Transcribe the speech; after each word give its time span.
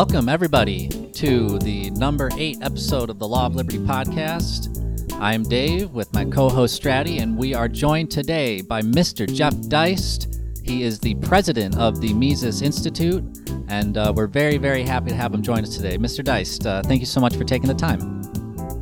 Welcome, 0.00 0.30
everybody, 0.30 0.88
to 0.88 1.58
the 1.58 1.90
number 1.90 2.30
eight 2.38 2.56
episode 2.62 3.10
of 3.10 3.18
the 3.18 3.28
Law 3.28 3.44
of 3.44 3.54
Liberty 3.54 3.76
podcast. 3.76 4.74
I'm 5.20 5.42
Dave 5.42 5.90
with 5.90 6.10
my 6.14 6.24
co 6.24 6.48
host 6.48 6.82
Stratty, 6.82 7.20
and 7.20 7.36
we 7.36 7.52
are 7.52 7.68
joined 7.68 8.10
today 8.10 8.62
by 8.62 8.80
Mr. 8.80 9.30
Jeff 9.30 9.52
Deist. 9.68 10.40
He 10.64 10.84
is 10.84 11.00
the 11.00 11.16
president 11.16 11.76
of 11.76 12.00
the 12.00 12.14
Mises 12.14 12.62
Institute, 12.62 13.22
and 13.68 13.98
uh, 13.98 14.10
we're 14.16 14.26
very, 14.26 14.56
very 14.56 14.84
happy 14.84 15.10
to 15.10 15.16
have 15.16 15.34
him 15.34 15.42
join 15.42 15.64
us 15.64 15.76
today. 15.76 15.98
Mr. 15.98 16.24
Deist, 16.24 16.64
uh, 16.64 16.82
thank 16.82 17.00
you 17.00 17.06
so 17.06 17.20
much 17.20 17.36
for 17.36 17.44
taking 17.44 17.68
the 17.68 17.74
time. 17.74 18.22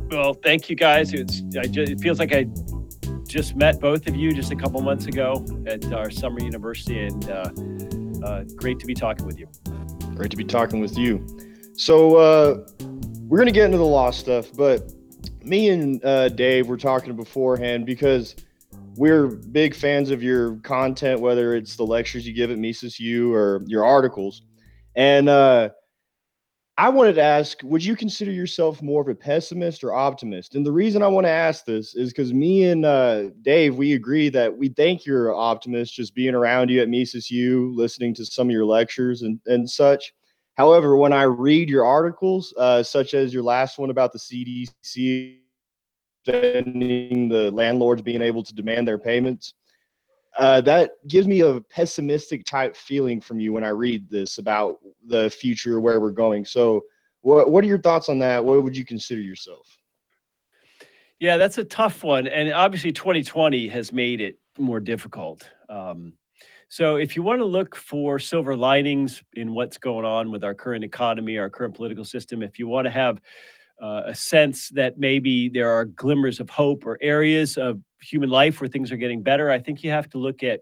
Well, 0.09 0.35
thank 0.35 0.69
you 0.69 0.77
guys. 0.77 1.11
It's 1.11 1.41
just, 1.41 1.91
it 1.91 1.99
feels 1.99 2.19
like 2.19 2.31
I 2.31 2.45
just 3.27 3.57
met 3.57 3.81
both 3.81 4.07
of 4.07 4.15
you 4.15 4.31
just 4.31 4.53
a 4.53 4.55
couple 4.55 4.79
months 4.81 5.07
ago 5.07 5.45
at 5.67 5.83
our 5.91 6.11
summer 6.11 6.39
university, 6.39 6.97
and 6.97 7.29
uh, 7.29 7.51
uh 8.25 8.43
great 8.55 8.79
to 8.79 8.85
be 8.85 8.93
talking 8.93 9.25
with 9.25 9.37
you. 9.37 9.49
Great 10.19 10.31
to 10.31 10.35
be 10.35 10.43
talking 10.43 10.81
with 10.81 10.97
you. 10.97 11.25
So 11.77 12.17
uh, 12.17 12.67
we're 13.29 13.37
gonna 13.37 13.53
get 13.53 13.63
into 13.63 13.77
the 13.77 13.85
law 13.85 14.11
stuff, 14.11 14.51
but 14.53 14.91
me 15.45 15.69
and 15.69 16.03
uh, 16.03 16.27
Dave 16.27 16.67
were 16.67 16.75
talking 16.75 17.15
beforehand 17.15 17.85
because 17.85 18.35
we're 18.97 19.27
big 19.27 19.73
fans 19.73 20.09
of 20.09 20.21
your 20.21 20.57
content, 20.57 21.21
whether 21.21 21.55
it's 21.55 21.77
the 21.77 21.85
lectures 21.85 22.27
you 22.27 22.33
give 22.33 22.51
at 22.51 22.57
Mises 22.57 22.99
U 22.99 23.33
or 23.33 23.63
your 23.65 23.85
articles. 23.85 24.41
And 24.97 25.29
uh, 25.29 25.69
I 26.79 26.87
wanted 26.87 27.15
to 27.15 27.21
ask, 27.21 27.59
would 27.61 27.83
you 27.83 27.93
consider 27.93 28.31
yourself 28.31 28.81
more 28.81 29.01
of 29.01 29.09
a 29.09 29.13
pessimist 29.13 29.83
or 29.83 29.93
optimist? 29.93 30.55
And 30.55 30.65
the 30.65 30.71
reason 30.71 31.03
I 31.03 31.09
want 31.09 31.25
to 31.25 31.29
ask 31.29 31.65
this 31.65 31.93
is 31.93 32.13
because 32.13 32.31
me 32.31 32.63
and 32.69 32.85
uh, 32.85 33.31
Dave, 33.41 33.75
we 33.75 33.95
agree 33.95 34.29
that 34.29 34.57
we 34.57 34.69
think 34.69 35.05
you're 35.05 35.29
an 35.29 35.35
optimist 35.37 35.93
just 35.93 36.15
being 36.15 36.33
around 36.33 36.69
you 36.69 36.81
at 36.81 36.87
Mises 36.87 37.29
U, 37.29 37.73
listening 37.75 38.13
to 38.13 38.25
some 38.25 38.47
of 38.47 38.53
your 38.53 38.63
lectures 38.63 39.23
and, 39.23 39.41
and 39.45 39.69
such. 39.69 40.13
However, 40.55 40.95
when 40.95 41.11
I 41.11 41.23
read 41.23 41.69
your 41.69 41.83
articles, 41.83 42.53
uh, 42.57 42.81
such 42.81 43.13
as 43.13 43.33
your 43.33 43.43
last 43.43 43.77
one 43.77 43.89
about 43.89 44.13
the 44.13 44.19
CDC 44.19 45.39
the 46.25 47.49
landlords 47.53 48.01
being 48.01 48.21
able 48.21 48.43
to 48.43 48.55
demand 48.55 48.87
their 48.87 48.99
payments, 48.99 49.53
uh, 50.37 50.61
that 50.61 50.91
gives 51.07 51.27
me 51.27 51.41
a 51.41 51.59
pessimistic 51.61 52.45
type 52.45 52.75
feeling 52.75 53.19
from 53.19 53.39
you 53.39 53.53
when 53.53 53.63
I 53.63 53.69
read 53.69 54.09
this 54.09 54.37
about 54.37 54.79
the 55.05 55.29
future, 55.29 55.79
where 55.79 55.99
we're 55.99 56.11
going. 56.11 56.45
So, 56.45 56.83
what 57.21 57.51
what 57.51 57.63
are 57.63 57.67
your 57.67 57.81
thoughts 57.81 58.09
on 58.09 58.19
that? 58.19 58.43
What 58.43 58.63
would 58.63 58.77
you 58.77 58.85
consider 58.85 59.21
yourself? 59.21 59.67
Yeah, 61.19 61.37
that's 61.37 61.57
a 61.57 61.65
tough 61.65 62.03
one, 62.03 62.27
and 62.27 62.53
obviously, 62.53 62.91
2020 62.91 63.67
has 63.69 63.91
made 63.91 64.21
it 64.21 64.39
more 64.57 64.79
difficult. 64.79 65.49
Um, 65.67 66.13
so, 66.69 66.97
if 66.97 67.15
you 67.15 67.23
want 67.23 67.39
to 67.39 67.45
look 67.45 67.75
for 67.75 68.19
silver 68.19 68.55
linings 68.55 69.23
in 69.33 69.53
what's 69.53 69.77
going 69.77 70.05
on 70.05 70.31
with 70.31 70.43
our 70.43 70.53
current 70.53 70.83
economy, 70.83 71.37
our 71.37 71.49
current 71.49 71.75
political 71.75 72.05
system, 72.05 72.43
if 72.43 72.59
you 72.59 72.67
want 72.67 72.85
to 72.85 72.91
have 72.91 73.19
uh, 73.81 74.03
a 74.05 74.15
sense 74.15 74.69
that 74.69 74.97
maybe 74.97 75.49
there 75.49 75.69
are 75.69 75.85
glimmers 75.85 76.39
of 76.39 76.49
hope 76.49 76.85
or 76.85 76.97
areas 77.01 77.57
of 77.57 77.79
human 78.01 78.29
life 78.29 78.61
where 78.61 78.67
things 78.67 78.91
are 78.91 78.97
getting 78.97 79.21
better, 79.21 79.49
I 79.49 79.59
think 79.59 79.83
you 79.83 79.91
have 79.91 80.09
to 80.11 80.17
look 80.17 80.43
at 80.43 80.61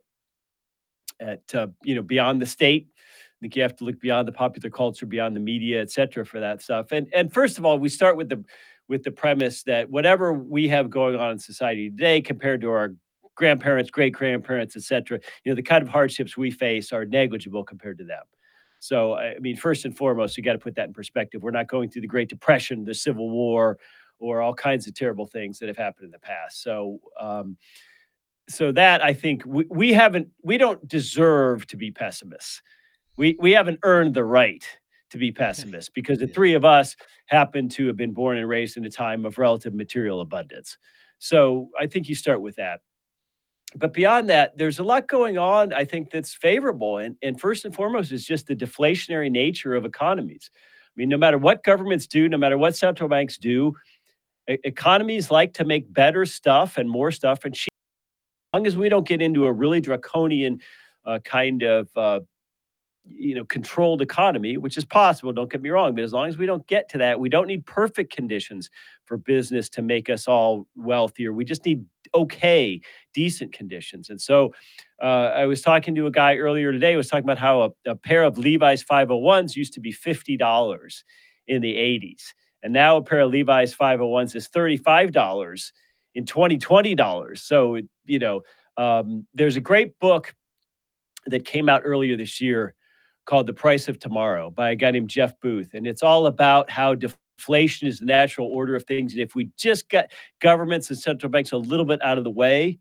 at 1.20 1.42
uh, 1.56 1.68
you 1.84 1.96
know 1.96 2.02
beyond 2.02 2.42
the 2.42 2.46
state. 2.46 2.88
I 2.90 3.38
think 3.42 3.56
you 3.56 3.62
have 3.62 3.76
to 3.78 3.84
look 3.84 4.00
beyond 4.00 4.28
the 4.28 4.32
popular 4.32 4.70
culture, 4.70 5.06
beyond 5.06 5.36
the 5.36 5.40
media, 5.40 5.82
et 5.82 5.92
cetera, 5.92 6.26
for 6.26 6.40
that 6.40 6.62
stuff. 6.62 6.92
And 6.92 7.08
and 7.14 7.32
first 7.32 7.58
of 7.58 7.66
all, 7.66 7.78
we 7.80 7.90
start 7.90 8.18
with 8.18 8.30
the 8.30 8.44
with 8.88 9.04
the 9.04 9.12
premise 9.12 9.64
that 9.64 9.90
whatever 9.90 10.34
we 10.34 10.68
have 10.70 10.90
going 10.90 11.16
on 11.16 11.32
in 11.32 11.40
society 11.40 11.90
today 11.90 12.22
compared 12.22 12.62
to 12.62 12.70
our 12.70 12.94
grandparents, 13.36 13.92
great 13.92 14.14
grandparents, 14.14 14.76
et 14.76 14.84
cetera, 14.84 15.20
you 15.44 15.52
know, 15.52 15.56
the 15.56 15.62
kind 15.62 15.84
of 15.84 15.90
hardships 15.90 16.36
we 16.36 16.50
face 16.50 16.92
are 16.92 17.06
negligible 17.06 17.64
compared 17.64 17.98
to 17.98 18.04
them. 18.04 18.24
So, 18.80 19.16
I 19.16 19.40
mean, 19.40 19.58
first 19.58 19.86
and 19.86 19.96
foremost, 19.96 20.38
you 20.38 20.44
got 20.44 20.54
to 20.54 20.60
put 20.60 20.76
that 20.76 20.88
in 20.88 20.94
perspective. 20.94 21.44
We're 21.44 21.52
not 21.52 21.68
going 21.68 21.90
through 21.90 22.02
the 22.02 22.08
Great 22.08 22.30
Depression, 22.30 22.84
the 22.84 22.94
Civil 22.94 23.30
War, 23.30 23.78
or 24.20 24.42
all 24.42 24.54
kinds 24.54 24.88
of 24.88 24.94
terrible 24.94 25.26
things 25.26 25.60
that 25.60 25.68
have 25.68 25.78
happened 25.78 26.06
in 26.06 26.12
the 26.12 26.20
past. 26.20 26.62
So, 26.62 27.00
um, 27.20 27.58
so 28.50 28.72
that 28.72 29.04
I 29.04 29.14
think 29.14 29.44
we, 29.46 29.66
we 29.70 29.94
haven't, 29.94 30.30
we 30.42 30.58
don't 30.58 30.86
deserve 30.88 31.68
to 31.68 31.78
be 31.78 31.92
pessimists. 31.92 32.62
We 33.18 33.36
we 33.40 33.52
haven't 33.52 33.80
earned 33.84 34.14
the 34.14 34.24
right 34.24 34.64
to 35.10 35.18
be 35.18 35.32
pessimists 35.34 35.90
because 35.90 36.20
the 36.20 36.28
three 36.28 36.54
of 36.54 36.64
us 36.64 36.96
happen 37.26 37.68
to 37.70 37.88
have 37.88 37.98
been 37.98 38.14
born 38.14 38.38
and 38.38 38.48
raised 38.48 38.78
in 38.78 38.86
a 38.86 38.90
time 38.90 39.26
of 39.26 39.38
relative 39.38 39.74
material 39.74 40.22
abundance. 40.22 40.78
So 41.20 41.70
I 41.80 41.88
think 41.88 42.08
you 42.08 42.16
start 42.16 42.42
with 42.42 42.56
that 42.58 42.82
but 43.76 43.94
beyond 43.94 44.30
that, 44.30 44.58
there's 44.58 44.80
a 44.80 44.84
lot 44.84 45.08
going 45.08 45.38
on, 45.38 45.74
I 45.74 45.84
think, 45.84 46.10
that's 46.10 46.34
favorable. 46.34 47.00
And, 47.00 47.16
and 47.22 47.40
first 47.40 47.66
and 47.66 47.76
foremost 47.76 48.12
is 48.12 48.26
just 48.26 48.48
the 48.48 48.56
deflationary 48.56 49.30
nature 49.30 49.76
of 49.76 49.86
economies. 49.86 50.50
I 50.54 50.94
mean, 50.96 51.10
no 51.10 51.18
matter 51.18 51.38
what 51.38 51.64
governments 51.64 52.08
do, 52.08 52.30
no 52.30 52.38
matter 52.38 52.58
what 52.58 52.76
central 52.76 53.10
banks 53.10 53.38
do, 53.38 53.76
e- 54.50 54.58
economies 54.64 55.30
like 55.30 55.54
to 55.56 55.66
make 55.66 55.92
better 55.92 56.26
stuff 56.26 56.78
and 56.78 56.90
more 56.90 57.12
stuff 57.12 57.46
and 57.46 57.54
cheap. 57.54 57.70
As 58.54 58.58
long 58.58 58.68
as 58.68 58.78
we 58.78 58.90
don't 58.90 59.08
get 59.08 59.22
into 59.22 59.46
a 59.46 59.52
really 59.52 59.82
draconian 59.82 60.62
uh, 61.06 61.20
kind 61.20 61.64
of 61.64 61.90
uh, 61.96 62.22
you 63.10 63.36
know 63.36 63.46
controlled 63.46 64.02
economy 64.02 64.58
which 64.58 64.78
is 64.78 64.86
possible 64.86 65.32
don't 65.32 65.52
get 65.52 65.62
me 65.62 65.70
wrong 65.70 65.96
but 65.96 66.04
as 66.04 66.14
long 66.14 66.28
as 66.28 66.38
we 66.38 66.46
don't 66.46 66.66
get 66.68 66.90
to 66.90 66.98
that 66.98 67.20
we 67.20 67.30
don't 67.30 67.48
need 67.48 67.66
perfect 67.66 68.14
conditions 68.14 68.70
for 69.06 69.18
business 69.18 69.70
to 69.70 69.82
make 69.82 70.10
us 70.10 70.28
all 70.28 70.68
wealthier 70.76 71.34
we 71.34 71.46
just 71.46 71.66
need 71.66 71.86
okay 72.14 72.82
decent 73.18 73.52
conditions 73.52 74.10
and 74.12 74.22
so 74.22 74.54
uh, 75.02 75.32
i 75.42 75.46
was 75.46 75.62
talking 75.62 75.96
to 75.96 76.06
a 76.06 76.12
guy 76.12 76.36
earlier 76.36 76.72
today 76.72 76.96
was 76.96 77.08
talking 77.08 77.26
about 77.26 77.40
how 77.40 77.64
a, 77.64 77.70
a 77.92 77.96
pair 77.96 78.24
of 78.24 78.38
levi's 78.38 78.84
501s 78.84 79.56
used 79.56 79.74
to 79.74 79.80
be 79.80 79.92
$50 79.92 81.04
in 81.48 81.62
the 81.62 81.74
80s 81.74 82.22
and 82.62 82.72
now 82.72 82.98
a 82.98 83.02
pair 83.02 83.22
of 83.22 83.32
levi's 83.32 83.76
501s 83.76 84.36
is 84.36 84.48
$35 84.50 85.72
in 86.14 86.26
2020 86.26 86.94
dollars 86.96 87.42
so 87.42 87.80
you 88.06 88.20
know 88.20 88.42
um, 88.78 89.26
there's 89.34 89.56
a 89.56 89.62
great 89.62 89.98
book 90.00 90.36
that 91.26 91.46
came 91.46 91.70
out 91.70 91.82
earlier 91.84 92.16
this 92.16 92.40
year 92.40 92.76
called 93.26 93.48
The 93.48 93.54
Price 93.54 93.88
of 93.88 94.00
Tomorrow 94.00 94.52
by 94.52 94.72
a 94.72 94.76
guy 94.76 94.92
named 94.92 95.10
Jeff 95.10 95.34
Booth. 95.42 95.74
And 95.74 95.86
it's 95.86 96.02
all 96.04 96.26
about 96.26 96.70
how 96.72 96.96
deflation 96.96 97.88
is 97.88 98.00
the 98.00 98.06
natural 98.06 98.48
order 98.48 98.76
of 98.76 98.86
things. 98.86 99.14
And 99.14 99.22
if 99.22 99.36
we 99.36 99.50
just 99.58 99.90
got 99.90 100.08
governments 100.40 100.90
and 100.90 100.98
central 100.98 101.30
banks 101.30 101.52
a 101.52 101.58
little 101.58 101.86
bit 101.86 102.02
out 102.02 102.18
of 102.18 102.24
the 102.24 102.32
way, 102.32 102.80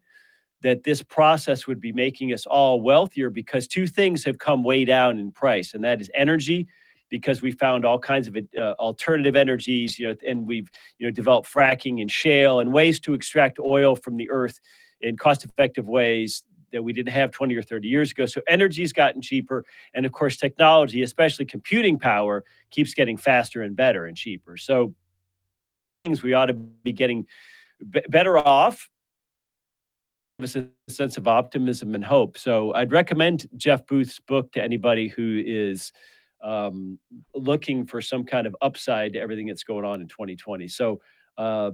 that 0.62 0.84
this 0.84 1.02
process 1.02 1.66
would 1.66 1.80
be 1.80 1.92
making 1.92 2.32
us 2.32 2.46
all 2.46 2.80
wealthier 2.80 3.30
because 3.30 3.66
two 3.66 3.86
things 3.86 4.24
have 4.24 4.38
come 4.38 4.64
way 4.64 4.84
down 4.84 5.18
in 5.18 5.30
price, 5.30 5.74
and 5.74 5.84
that 5.84 6.00
is 6.00 6.10
energy, 6.14 6.66
because 7.08 7.42
we 7.42 7.52
found 7.52 7.84
all 7.84 7.98
kinds 7.98 8.26
of 8.26 8.36
uh, 8.36 8.72
alternative 8.78 9.36
energies, 9.36 9.98
you 9.98 10.08
know, 10.08 10.16
and 10.26 10.46
we've 10.46 10.70
you 10.98 11.06
know 11.06 11.10
developed 11.10 11.52
fracking 11.52 12.00
and 12.00 12.10
shale 12.10 12.60
and 12.60 12.72
ways 12.72 12.98
to 13.00 13.14
extract 13.14 13.58
oil 13.58 13.94
from 13.94 14.16
the 14.16 14.28
earth 14.30 14.60
in 15.00 15.16
cost-effective 15.16 15.86
ways 15.86 16.42
that 16.72 16.82
we 16.82 16.92
didn't 16.92 17.12
have 17.12 17.30
20 17.30 17.54
or 17.54 17.62
30 17.62 17.88
years 17.88 18.10
ago. 18.10 18.26
So 18.26 18.40
energy's 18.48 18.92
gotten 18.92 19.22
cheaper. 19.22 19.64
And 19.94 20.04
of 20.04 20.12
course, 20.12 20.36
technology, 20.36 21.02
especially 21.02 21.44
computing 21.44 21.98
power, 21.98 22.44
keeps 22.70 22.92
getting 22.92 23.16
faster 23.16 23.62
and 23.62 23.76
better 23.76 24.06
and 24.06 24.16
cheaper. 24.16 24.56
So 24.56 24.94
things 26.04 26.22
we 26.22 26.34
ought 26.34 26.46
to 26.46 26.54
be 26.54 26.92
getting 26.92 27.26
b- 27.90 28.02
better 28.08 28.36
off 28.36 28.88
a 30.38 30.66
sense 30.88 31.16
of 31.16 31.26
optimism 31.26 31.94
and 31.94 32.04
hope. 32.04 32.36
So 32.36 32.74
I'd 32.74 32.92
recommend 32.92 33.48
Jeff 33.56 33.86
Booth's 33.86 34.20
book 34.20 34.52
to 34.52 34.62
anybody 34.62 35.08
who 35.08 35.42
is 35.44 35.92
um, 36.42 36.98
looking 37.34 37.86
for 37.86 38.02
some 38.02 38.24
kind 38.24 38.46
of 38.46 38.54
upside 38.60 39.14
to 39.14 39.20
everything 39.20 39.46
that's 39.46 39.64
going 39.64 39.84
on 39.84 40.00
in 40.00 40.08
2020. 40.08 40.68
So 40.68 41.00
uh, 41.38 41.70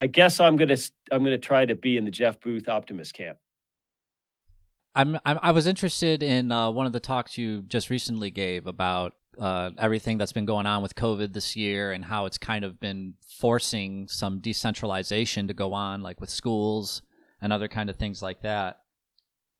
I 0.00 0.06
guess 0.06 0.40
I'm 0.40 0.56
gonna 0.56 0.76
I'm 1.10 1.24
gonna 1.24 1.38
try 1.38 1.64
to 1.64 1.74
be 1.74 1.96
in 1.96 2.04
the 2.04 2.10
Jeff 2.10 2.38
Booth 2.40 2.68
optimist 2.68 3.14
camp. 3.14 3.38
I'm, 4.94 5.18
I'm 5.24 5.38
I 5.42 5.52
was 5.52 5.66
interested 5.66 6.22
in 6.22 6.52
uh, 6.52 6.70
one 6.70 6.86
of 6.86 6.92
the 6.92 7.00
talks 7.00 7.38
you 7.38 7.62
just 7.62 7.88
recently 7.88 8.30
gave 8.30 8.66
about 8.66 9.14
uh, 9.38 9.70
everything 9.78 10.18
that's 10.18 10.32
been 10.32 10.44
going 10.44 10.66
on 10.66 10.82
with 10.82 10.94
COVID 10.94 11.32
this 11.32 11.56
year 11.56 11.92
and 11.92 12.04
how 12.04 12.26
it's 12.26 12.38
kind 12.38 12.64
of 12.64 12.80
been 12.80 13.14
forcing 13.26 14.08
some 14.08 14.40
decentralization 14.40 15.48
to 15.48 15.54
go 15.54 15.72
on, 15.72 16.02
like 16.02 16.20
with 16.20 16.30
schools 16.30 17.02
and 17.40 17.52
other 17.52 17.68
kind 17.68 17.88
of 17.88 17.96
things 17.96 18.22
like 18.22 18.42
that. 18.42 18.80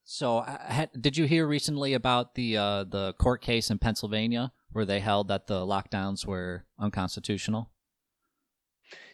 So, 0.05 0.39
uh, 0.39 0.87
did 0.99 1.17
you 1.17 1.27
hear 1.27 1.47
recently 1.47 1.93
about 1.93 2.35
the 2.35 2.57
uh, 2.57 2.85
the 2.85 3.13
court 3.19 3.43
case 3.43 3.71
in 3.71 3.79
Pennsylvania 3.79 4.53
where 4.73 4.87
they 4.87 5.01
held 5.01 5.29
that 5.29 5.47
the 5.47 5.67
lockdowns 5.67 6.25
were 6.25 6.65
unconstitutional? 6.79 7.71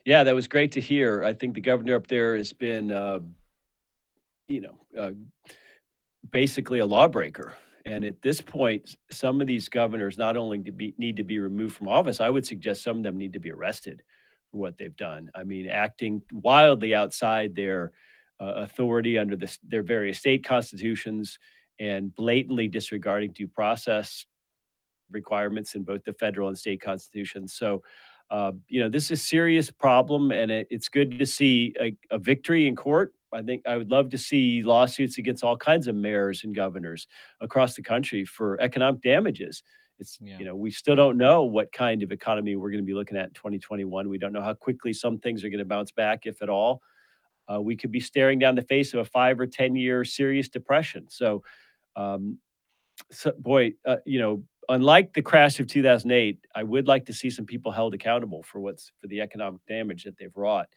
Yeah, 0.04 0.22
that 0.22 0.34
was 0.34 0.46
great 0.46 0.72
to 0.72 0.80
hear. 0.80 1.24
I 1.24 1.32
think 1.32 1.54
the 1.54 1.60
governor 1.60 1.96
up 1.96 2.06
there 2.06 2.36
has 2.36 2.52
been, 2.52 2.92
uh, 2.92 3.20
you 4.46 4.60
know, 4.60 4.78
uh, 4.96 5.10
basically 6.30 6.78
a 6.78 6.86
lawbreaker. 6.86 7.54
And 7.86 8.04
at 8.04 8.20
this 8.22 8.40
point, 8.40 8.96
some 9.10 9.40
of 9.40 9.46
these 9.46 9.68
governors 9.68 10.16
not 10.16 10.36
only 10.36 10.58
to 10.62 10.72
be, 10.72 10.94
need 10.96 11.16
to 11.16 11.24
be 11.24 11.38
removed 11.38 11.76
from 11.76 11.88
office, 11.88 12.20
I 12.20 12.30
would 12.30 12.46
suggest 12.46 12.82
some 12.82 12.98
of 12.98 13.02
them 13.02 13.18
need 13.18 13.34
to 13.34 13.40
be 13.40 13.50
arrested 13.50 14.02
for 14.50 14.58
what 14.58 14.78
they've 14.78 14.96
done. 14.96 15.30
I 15.34 15.44
mean, 15.44 15.68
acting 15.68 16.22
wildly 16.32 16.94
outside 16.94 17.54
their 17.54 17.92
uh, 18.40 18.54
authority 18.56 19.18
under 19.18 19.36
the, 19.36 19.54
their 19.68 19.82
various 19.82 20.18
state 20.18 20.44
constitutions 20.44 21.38
and 21.78 22.14
blatantly 22.14 22.68
disregarding 22.68 23.32
due 23.32 23.48
process 23.48 24.24
requirements 25.10 25.74
in 25.74 25.82
both 25.82 26.04
the 26.04 26.12
federal 26.14 26.48
and 26.48 26.58
state 26.58 26.80
constitutions. 26.80 27.54
So, 27.54 27.82
uh, 28.30 28.52
you 28.68 28.80
know, 28.80 28.88
this 28.88 29.04
is 29.04 29.10
a 29.12 29.16
serious 29.16 29.70
problem, 29.70 30.32
and 30.32 30.50
it, 30.50 30.66
it's 30.70 30.88
good 30.88 31.18
to 31.18 31.26
see 31.26 31.74
a, 31.80 31.94
a 32.10 32.18
victory 32.18 32.66
in 32.66 32.74
court 32.74 33.12
I 33.34 33.42
think 33.42 33.66
I 33.66 33.76
would 33.76 33.90
love 33.90 34.10
to 34.10 34.18
see 34.18 34.62
lawsuits 34.62 35.18
against 35.18 35.44
all 35.44 35.56
kinds 35.56 35.88
of 35.88 35.94
mayors 35.94 36.44
and 36.44 36.54
governors 36.54 37.06
across 37.40 37.74
the 37.74 37.82
country 37.82 38.24
for 38.24 38.60
economic 38.60 39.02
damages. 39.02 39.62
It's 39.98 40.18
yeah. 40.20 40.38
you 40.38 40.44
know 40.44 40.56
we 40.56 40.70
still 40.70 40.96
don't 40.96 41.16
know 41.16 41.42
what 41.42 41.72
kind 41.72 42.02
of 42.02 42.12
economy 42.12 42.56
we're 42.56 42.70
going 42.70 42.82
to 42.82 42.86
be 42.86 42.94
looking 42.94 43.16
at 43.16 43.28
in 43.28 43.34
2021. 43.34 44.08
We 44.08 44.18
don't 44.18 44.32
know 44.32 44.42
how 44.42 44.54
quickly 44.54 44.92
some 44.92 45.18
things 45.18 45.44
are 45.44 45.48
going 45.48 45.58
to 45.58 45.64
bounce 45.64 45.92
back, 45.92 46.26
if 46.26 46.42
at 46.42 46.48
all. 46.48 46.82
Uh, 47.52 47.60
we 47.60 47.76
could 47.76 47.92
be 47.92 48.00
staring 48.00 48.38
down 48.38 48.54
the 48.54 48.62
face 48.62 48.94
of 48.94 49.00
a 49.00 49.04
five 49.04 49.38
or 49.38 49.46
ten 49.46 49.76
year 49.76 50.04
serious 50.04 50.48
depression. 50.48 51.06
So, 51.08 51.42
um, 51.96 52.38
so 53.10 53.32
boy, 53.38 53.74
uh, 53.84 53.96
you 54.06 54.18
know, 54.18 54.42
unlike 54.68 55.12
the 55.12 55.22
crash 55.22 55.60
of 55.60 55.66
2008, 55.66 56.38
I 56.54 56.62
would 56.62 56.88
like 56.88 57.06
to 57.06 57.12
see 57.12 57.30
some 57.30 57.46
people 57.46 57.70
held 57.70 57.94
accountable 57.94 58.42
for 58.42 58.60
what's 58.60 58.92
for 59.00 59.08
the 59.08 59.20
economic 59.20 59.60
damage 59.68 60.04
that 60.04 60.16
they've 60.16 60.36
wrought. 60.36 60.68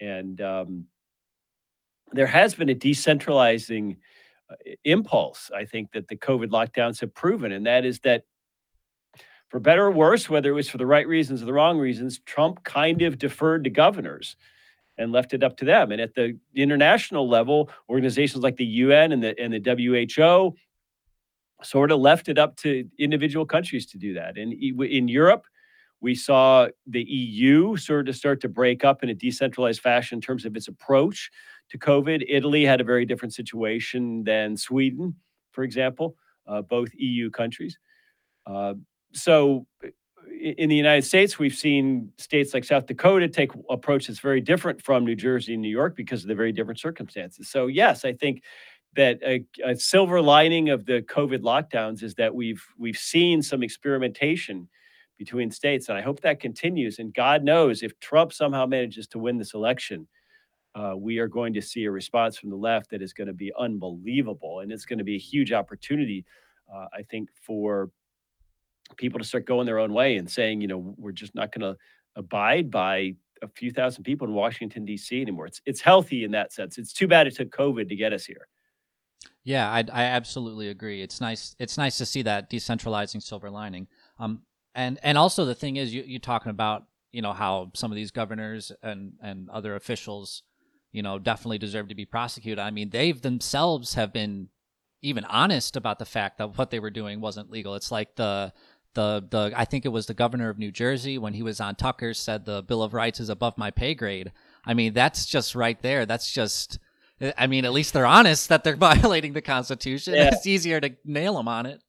And 0.00 0.40
um, 0.40 0.84
there 2.12 2.26
has 2.26 2.54
been 2.54 2.68
a 2.68 2.74
decentralizing 2.74 3.96
uh, 4.50 4.54
impulse, 4.84 5.50
I 5.54 5.64
think, 5.64 5.92
that 5.92 6.08
the 6.08 6.16
COVID 6.16 6.48
lockdowns 6.48 7.00
have 7.00 7.14
proven, 7.14 7.52
and 7.52 7.66
that 7.66 7.84
is 7.84 8.00
that 8.00 8.24
for 9.48 9.60
better 9.60 9.86
or 9.86 9.90
worse, 9.90 10.28
whether 10.28 10.50
it 10.50 10.54
was 10.54 10.68
for 10.68 10.78
the 10.78 10.86
right 10.86 11.08
reasons 11.08 11.42
or 11.42 11.46
the 11.46 11.52
wrong 11.52 11.78
reasons, 11.78 12.20
Trump 12.26 12.62
kind 12.64 13.02
of 13.02 13.18
deferred 13.18 13.64
to 13.64 13.70
governors 13.70 14.36
and 14.98 15.12
left 15.12 15.32
it 15.32 15.42
up 15.42 15.56
to 15.58 15.64
them. 15.64 15.92
And 15.92 16.00
at 16.00 16.14
the 16.14 16.36
international 16.54 17.28
level, 17.28 17.70
organizations 17.88 18.42
like 18.42 18.56
the 18.56 18.66
UN 18.66 19.12
and 19.12 19.22
the 19.22 19.38
and 19.40 19.52
the 19.52 19.60
WHO 19.60 20.54
sort 21.62 21.90
of 21.90 22.00
left 22.00 22.28
it 22.28 22.38
up 22.38 22.56
to 22.56 22.88
individual 22.98 23.46
countries 23.46 23.86
to 23.86 23.98
do 23.98 24.14
that. 24.14 24.36
And 24.36 24.52
in 24.52 25.08
Europe, 25.08 25.44
we 26.00 26.14
saw 26.14 26.68
the 26.86 27.02
EU 27.02 27.76
sort 27.76 28.08
of 28.08 28.16
start 28.16 28.40
to 28.42 28.48
break 28.48 28.84
up 28.84 29.02
in 29.02 29.08
a 29.08 29.14
decentralized 29.14 29.80
fashion 29.80 30.18
in 30.18 30.20
terms 30.20 30.44
of 30.44 30.56
its 30.56 30.68
approach 30.68 31.30
to 31.70 31.78
COVID. 31.78 32.24
Italy 32.28 32.64
had 32.64 32.80
a 32.80 32.84
very 32.84 33.04
different 33.04 33.34
situation 33.34 34.24
than 34.24 34.56
Sweden, 34.56 35.14
for 35.52 35.64
example, 35.64 36.16
uh, 36.46 36.62
both 36.62 36.88
EU 36.94 37.30
countries. 37.30 37.78
Uh, 38.46 38.74
so 39.12 39.66
in 40.40 40.68
the 40.68 40.76
United 40.76 41.04
States, 41.04 41.38
we've 41.38 41.54
seen 41.54 42.12
states 42.18 42.54
like 42.54 42.64
South 42.64 42.86
Dakota 42.86 43.28
take 43.28 43.50
approaches 43.70 44.20
very 44.20 44.40
different 44.40 44.82
from 44.82 45.04
New 45.04 45.16
Jersey 45.16 45.54
and 45.54 45.62
New 45.62 45.68
York 45.68 45.96
because 45.96 46.22
of 46.22 46.28
the 46.28 46.34
very 46.34 46.52
different 46.52 46.78
circumstances. 46.78 47.48
So 47.48 47.66
yes, 47.66 48.04
I 48.04 48.12
think 48.12 48.42
that 48.94 49.18
a, 49.24 49.44
a 49.64 49.76
silver 49.76 50.20
lining 50.20 50.70
of 50.70 50.86
the 50.86 51.02
COVID 51.02 51.40
lockdowns 51.40 52.02
is 52.02 52.14
that 52.14 52.34
we've 52.34 52.64
we've 52.78 52.96
seen 52.96 53.42
some 53.42 53.62
experimentation 53.62 54.68
between 55.18 55.50
states, 55.50 55.88
and 55.88 55.98
I 55.98 56.00
hope 56.00 56.20
that 56.20 56.40
continues. 56.40 56.98
And 56.98 57.12
God 57.12 57.42
knows 57.42 57.82
if 57.82 57.98
Trump 58.00 58.32
somehow 58.32 58.66
manages 58.66 59.06
to 59.08 59.18
win 59.18 59.36
this 59.36 59.54
election, 59.54 60.06
uh, 60.78 60.94
we 60.96 61.18
are 61.18 61.26
going 61.26 61.52
to 61.54 61.62
see 61.62 61.84
a 61.84 61.90
response 61.90 62.38
from 62.38 62.50
the 62.50 62.56
left 62.56 62.90
that 62.90 63.02
is 63.02 63.12
going 63.12 63.26
to 63.26 63.32
be 63.32 63.52
unbelievable. 63.58 64.60
And 64.60 64.70
it's 64.70 64.84
going 64.84 64.98
to 64.98 65.04
be 65.04 65.16
a 65.16 65.18
huge 65.18 65.52
opportunity, 65.52 66.24
uh, 66.72 66.86
I 66.96 67.02
think, 67.02 67.30
for 67.42 67.90
people 68.96 69.18
to 69.18 69.24
start 69.24 69.44
going 69.44 69.66
their 69.66 69.80
own 69.80 69.92
way 69.92 70.16
and 70.16 70.30
saying, 70.30 70.60
you 70.60 70.68
know, 70.68 70.94
we're 70.96 71.12
just 71.12 71.34
not 71.34 71.52
going 71.52 71.72
to 71.72 71.78
abide 72.14 72.70
by 72.70 73.14
a 73.42 73.48
few 73.48 73.72
thousand 73.72 74.04
people 74.04 74.26
in 74.28 74.34
Washington, 74.34 74.84
D.C. 74.84 75.20
anymore. 75.20 75.46
It's, 75.46 75.60
it's 75.66 75.80
healthy 75.80 76.22
in 76.22 76.30
that 76.32 76.52
sense. 76.52 76.78
It's 76.78 76.92
too 76.92 77.08
bad 77.08 77.26
it 77.26 77.34
took 77.34 77.50
COVID 77.50 77.88
to 77.88 77.96
get 77.96 78.12
us 78.12 78.24
here. 78.24 78.46
Yeah, 79.42 79.68
I, 79.70 79.84
I 79.92 80.04
absolutely 80.04 80.68
agree. 80.68 81.02
It's 81.02 81.20
nice. 81.20 81.56
It's 81.58 81.76
nice 81.76 81.98
to 81.98 82.06
see 82.06 82.22
that 82.22 82.50
decentralizing 82.50 83.22
silver 83.22 83.50
lining. 83.50 83.88
Um, 84.18 84.42
and 84.74 84.98
and 85.02 85.16
also 85.16 85.44
the 85.44 85.54
thing 85.54 85.76
is, 85.76 85.92
you, 85.92 86.04
you're 86.06 86.20
talking 86.20 86.50
about 86.50 86.84
you 87.12 87.22
know 87.22 87.32
how 87.32 87.70
some 87.74 87.90
of 87.90 87.96
these 87.96 88.10
governors 88.10 88.70
and 88.82 89.12
and 89.22 89.48
other 89.48 89.74
officials 89.74 90.42
you 90.92 91.02
know, 91.02 91.18
definitely 91.18 91.58
deserve 91.58 91.88
to 91.88 91.94
be 91.94 92.04
prosecuted. 92.04 92.58
I 92.58 92.70
mean, 92.70 92.90
they've 92.90 93.20
themselves 93.20 93.94
have 93.94 94.12
been 94.12 94.48
even 95.02 95.24
honest 95.24 95.76
about 95.76 95.98
the 95.98 96.04
fact 96.04 96.38
that 96.38 96.58
what 96.58 96.70
they 96.70 96.80
were 96.80 96.90
doing 96.90 97.20
wasn't 97.20 97.50
legal. 97.50 97.74
It's 97.74 97.92
like 97.92 98.16
the 98.16 98.52
the 98.94 99.24
the 99.30 99.52
I 99.54 99.64
think 99.64 99.84
it 99.84 99.90
was 99.90 100.06
the 100.06 100.14
governor 100.14 100.48
of 100.48 100.58
New 100.58 100.72
Jersey 100.72 101.18
when 101.18 101.34
he 101.34 101.42
was 101.42 101.60
on 101.60 101.76
Tucker 101.76 102.14
said 102.14 102.44
the 102.44 102.62
Bill 102.62 102.82
of 102.82 102.94
Rights 102.94 103.20
is 103.20 103.28
above 103.28 103.58
my 103.58 103.70
pay 103.70 103.94
grade. 103.94 104.32
I 104.64 104.74
mean, 104.74 104.92
that's 104.92 105.26
just 105.26 105.54
right 105.54 105.80
there. 105.82 106.06
That's 106.06 106.32
just 106.32 106.78
I 107.36 107.46
mean, 107.46 107.64
at 107.64 107.72
least 107.72 107.92
they're 107.92 108.06
honest 108.06 108.48
that 108.48 108.64
they're 108.64 108.76
violating 108.90 109.32
the 109.32 109.42
Constitution. 109.42 110.14
Yeah. 110.14 110.30
It's 110.32 110.46
easier 110.46 110.80
to 110.80 110.90
nail 111.04 111.34
them 111.34 111.48
on 111.48 111.66
it. 111.66 111.82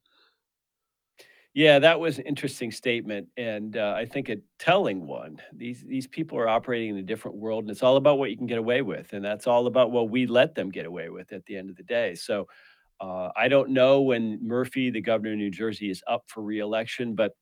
Yeah, 1.55 1.79
that 1.79 1.99
was 1.99 2.19
an 2.19 2.25
interesting 2.25 2.71
statement, 2.71 3.27
and 3.35 3.75
uh, 3.75 3.93
I 3.97 4.05
think 4.05 4.29
a 4.29 4.37
telling 4.59 5.07
one. 5.07 5.41
These 5.51 5.83
these 5.83 6.05
people 6.05 6.37
are 6.37 6.47
operating 6.47 6.91
in 6.91 6.97
a 6.97 7.01
different 7.03 7.37
world, 7.37 7.63
and 7.63 7.71
it's 7.71 7.81
all 7.81 7.97
about 7.97 8.19
what 8.19 8.29
you 8.29 8.37
can 8.37 8.45
get 8.45 8.59
away 8.59 8.81
with, 8.83 9.13
and 9.13 9.25
that's 9.25 9.47
all 9.47 9.65
about 9.65 9.89
what 9.91 10.11
we 10.11 10.27
let 10.27 10.53
them 10.53 10.69
get 10.69 10.85
away 10.85 11.09
with 11.09 11.33
at 11.33 11.45
the 11.45 11.57
end 11.57 11.69
of 11.71 11.75
the 11.75 11.83
day. 11.83 12.13
So, 12.13 12.47
uh, 13.01 13.29
I 13.35 13.47
don't 13.47 13.71
know 13.71 14.01
when 14.01 14.39
Murphy, 14.47 14.91
the 14.91 15.01
governor 15.01 15.31
of 15.31 15.37
New 15.39 15.49
Jersey, 15.49 15.89
is 15.89 16.03
up 16.07 16.23
for 16.27 16.43
reelection, 16.43 17.15
but 17.15 17.33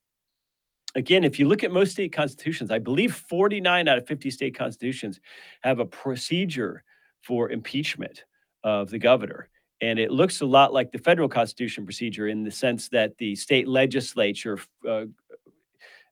again, 0.96 1.24
if 1.24 1.40
you 1.40 1.48
look 1.48 1.64
at 1.64 1.72
most 1.72 1.92
state 1.92 2.14
constitutions, 2.14 2.72
I 2.72 2.80
believe 2.80 3.14
49 3.14 3.88
out 3.88 3.98
of 3.98 4.08
50 4.08 4.32
state 4.32 4.58
constitutions 4.58 5.20
have 5.62 5.80
a 5.80 5.86
procedure 5.86 6.84
for 7.24 7.52
impeachment 7.52 8.24
of 8.64 8.90
the 8.90 9.00
governor. 9.00 9.50
And 9.82 10.00
it 10.00 10.12
looks 10.12 10.42
a 10.42 10.46
lot 10.46 10.74
like 10.74 10.92
the 10.92 10.98
federal 10.98 11.30
constitution 11.30 11.86
procedure 11.86 12.28
in 12.28 12.44
the 12.44 12.52
sense 12.52 12.90
that 12.90 13.18
the 13.18 13.36
state 13.36 13.68
legislature 13.68 14.60
uh, 14.88 15.06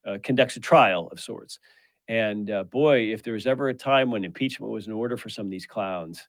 uh, 0.06 0.18
conducts 0.24 0.56
a 0.56 0.60
trial 0.60 1.10
of 1.12 1.20
sorts. 1.20 1.60
And 2.08 2.52
uh, 2.52 2.64
boy, 2.66 3.12
if 3.12 3.24
there 3.24 3.34
was 3.34 3.48
ever 3.48 3.70
a 3.70 3.74
time 3.74 4.12
when 4.12 4.24
impeachment 4.24 4.72
was 4.72 4.86
in 4.86 4.94
order 4.94 5.18
for 5.18 5.30
some 5.30 5.48
of 5.48 5.52
these 5.52 5.66
clowns, 5.66 6.28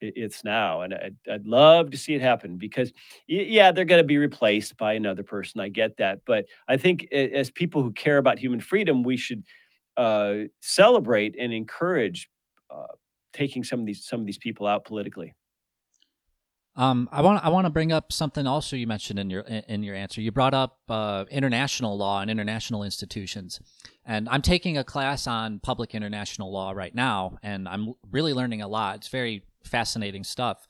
it, 0.00 0.14
it's 0.16 0.42
now. 0.42 0.82
And 0.82 0.94
I'd, 0.94 1.16
I'd, 1.30 1.46
love 1.46 1.90
to 1.92 1.96
see 1.96 2.14
it 2.14 2.20
happen 2.20 2.56
because, 2.56 2.92
yeah, 3.28 3.70
they're 3.70 3.84
going 3.84 4.02
to 4.02 4.06
be 4.06 4.18
replaced 4.18 4.76
by 4.76 4.94
another 4.94 5.22
person. 5.22 5.60
I 5.60 5.68
get 5.68 5.96
that. 5.98 6.20
But 6.26 6.46
I 6.66 6.76
think 6.76 7.06
as 7.12 7.50
people 7.50 7.82
who 7.82 7.92
care 7.92 8.18
about 8.18 8.40
human 8.40 8.60
freedom, 8.60 9.04
we 9.04 9.16
should 9.16 9.44
uh, 9.96 10.34
celebrate 10.60 11.36
and 11.38 11.52
encourage 11.52 12.28
uh, 12.70 12.86
taking 13.32 13.62
some 13.62 13.80
of 13.80 13.86
these 13.86 14.04
some 14.04 14.20
of 14.20 14.26
these 14.26 14.38
people 14.38 14.66
out 14.66 14.84
politically. 14.84 15.32
Um, 16.78 17.08
I 17.10 17.22
want 17.22 17.42
I 17.42 17.48
want 17.48 17.64
to 17.64 17.70
bring 17.70 17.90
up 17.90 18.12
something 18.12 18.46
also 18.46 18.76
you 18.76 18.86
mentioned 18.86 19.18
in 19.18 19.30
your 19.30 19.40
in 19.40 19.82
your 19.82 19.94
answer. 19.94 20.20
You 20.20 20.30
brought 20.30 20.52
up 20.52 20.78
uh, 20.90 21.24
international 21.30 21.96
law 21.96 22.20
and 22.20 22.30
international 22.30 22.82
institutions, 22.82 23.60
and 24.04 24.28
I'm 24.28 24.42
taking 24.42 24.76
a 24.76 24.84
class 24.84 25.26
on 25.26 25.58
public 25.58 25.94
international 25.94 26.52
law 26.52 26.72
right 26.72 26.94
now, 26.94 27.38
and 27.42 27.66
I'm 27.66 27.94
really 28.10 28.34
learning 28.34 28.60
a 28.60 28.68
lot. 28.68 28.96
It's 28.96 29.08
very 29.08 29.44
fascinating 29.64 30.22
stuff, 30.22 30.66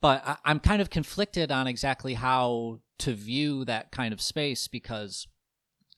but 0.00 0.26
I, 0.26 0.36
I'm 0.46 0.60
kind 0.60 0.80
of 0.80 0.88
conflicted 0.88 1.52
on 1.52 1.66
exactly 1.66 2.14
how 2.14 2.80
to 3.00 3.12
view 3.12 3.66
that 3.66 3.92
kind 3.92 4.14
of 4.14 4.22
space 4.22 4.66
because, 4.66 5.28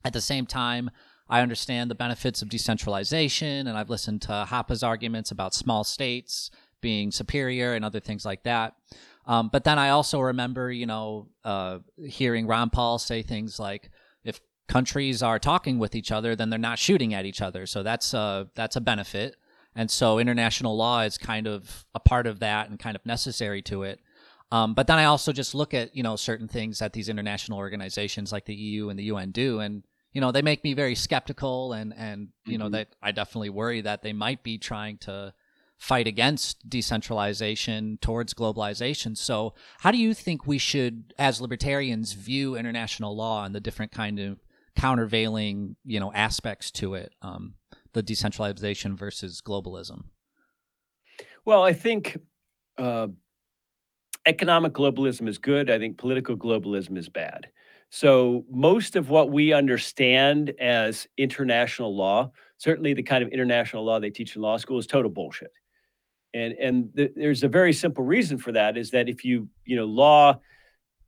at 0.04 0.12
the 0.12 0.20
same 0.20 0.46
time, 0.46 0.90
I 1.28 1.40
understand 1.40 1.88
the 1.88 1.94
benefits 1.94 2.42
of 2.42 2.48
decentralization, 2.48 3.68
and 3.68 3.78
I've 3.78 3.90
listened 3.90 4.22
to 4.22 4.46
Hoppe's 4.48 4.82
arguments 4.82 5.30
about 5.30 5.54
small 5.54 5.84
states 5.84 6.50
being 6.80 7.10
superior 7.10 7.74
and 7.74 7.84
other 7.84 8.00
things 8.00 8.24
like 8.24 8.42
that. 8.42 8.74
Um, 9.26 9.48
but 9.52 9.64
then 9.64 9.78
I 9.78 9.90
also 9.90 10.20
remember, 10.20 10.70
you 10.70 10.86
know, 10.86 11.28
uh, 11.44 11.78
hearing 11.96 12.46
Ron 12.46 12.70
Paul 12.70 12.98
say 12.98 13.22
things 13.22 13.58
like, 13.58 13.90
if 14.24 14.40
countries 14.68 15.22
are 15.22 15.38
talking 15.38 15.78
with 15.78 15.94
each 15.94 16.12
other, 16.12 16.36
then 16.36 16.48
they're 16.48 16.58
not 16.58 16.78
shooting 16.78 17.12
at 17.12 17.26
each 17.26 17.42
other. 17.42 17.66
So 17.66 17.82
that's 17.82 18.14
a, 18.14 18.48
that's 18.54 18.76
a 18.76 18.80
benefit. 18.80 19.36
And 19.74 19.90
so 19.90 20.18
international 20.18 20.76
law 20.76 21.02
is 21.02 21.18
kind 21.18 21.46
of 21.46 21.84
a 21.94 22.00
part 22.00 22.26
of 22.26 22.38
that 22.40 22.70
and 22.70 22.78
kind 22.78 22.96
of 22.96 23.04
necessary 23.04 23.62
to 23.62 23.82
it. 23.82 24.00
Um, 24.52 24.74
but 24.74 24.86
then 24.86 24.98
I 24.98 25.04
also 25.04 25.32
just 25.32 25.54
look 25.54 25.74
at 25.74 25.94
you 25.96 26.02
know 26.02 26.16
certain 26.16 26.48
things 26.48 26.78
that 26.78 26.92
these 26.92 27.08
international 27.08 27.58
organizations 27.58 28.32
like 28.32 28.44
the 28.44 28.54
EU 28.54 28.88
and 28.88 28.98
the 28.98 29.04
UN 29.04 29.32
do, 29.32 29.60
and 29.60 29.82
you 30.12 30.20
know 30.20 30.30
they 30.30 30.42
make 30.42 30.62
me 30.62 30.72
very 30.72 30.94
skeptical, 30.94 31.72
and 31.72 31.92
and 31.96 32.28
you 32.44 32.52
mm-hmm. 32.52 32.62
know 32.62 32.68
that 32.70 32.88
I 33.02 33.12
definitely 33.12 33.50
worry 33.50 33.80
that 33.80 34.02
they 34.02 34.12
might 34.12 34.42
be 34.42 34.58
trying 34.58 34.98
to 34.98 35.34
fight 35.78 36.06
against 36.06 36.68
decentralization 36.68 37.98
towards 38.00 38.34
globalization. 38.34 39.16
So, 39.16 39.54
how 39.80 39.90
do 39.90 39.98
you 39.98 40.14
think 40.14 40.46
we 40.46 40.58
should, 40.58 41.14
as 41.18 41.40
libertarians, 41.40 42.12
view 42.12 42.56
international 42.56 43.16
law 43.16 43.44
and 43.44 43.54
the 43.54 43.60
different 43.60 43.92
kind 43.92 44.18
of 44.18 44.38
countervailing, 44.76 45.76
you 45.84 46.00
know, 46.00 46.12
aspects 46.12 46.70
to 46.70 46.94
it, 46.94 47.12
um, 47.22 47.54
the 47.92 48.02
decentralization 48.02 48.96
versus 48.96 49.40
globalism? 49.40 50.04
Well, 51.44 51.62
I 51.62 51.72
think 51.72 52.18
uh, 52.78 53.08
economic 54.26 54.72
globalism 54.72 55.28
is 55.28 55.38
good. 55.38 55.70
I 55.70 55.78
think 55.78 55.98
political 55.98 56.36
globalism 56.36 56.98
is 56.98 57.08
bad. 57.08 57.48
So 57.90 58.44
most 58.50 58.96
of 58.96 59.10
what 59.10 59.30
we 59.30 59.52
understand 59.52 60.52
as 60.60 61.06
international 61.16 61.96
law, 61.96 62.32
certainly 62.58 62.94
the 62.94 63.02
kind 63.02 63.22
of 63.22 63.30
international 63.30 63.84
law 63.84 64.00
they 64.00 64.10
teach 64.10 64.34
in 64.34 64.42
law 64.42 64.56
school, 64.56 64.78
is 64.78 64.86
total 64.86 65.10
bullshit. 65.10 65.52
And 66.36 66.52
and 66.54 66.90
the, 66.94 67.10
there's 67.16 67.42
a 67.42 67.48
very 67.48 67.72
simple 67.72 68.04
reason 68.04 68.36
for 68.36 68.52
that 68.52 68.76
is 68.76 68.90
that 68.90 69.08
if 69.08 69.24
you 69.24 69.48
you 69.64 69.76
know 69.76 69.86
law 69.86 70.38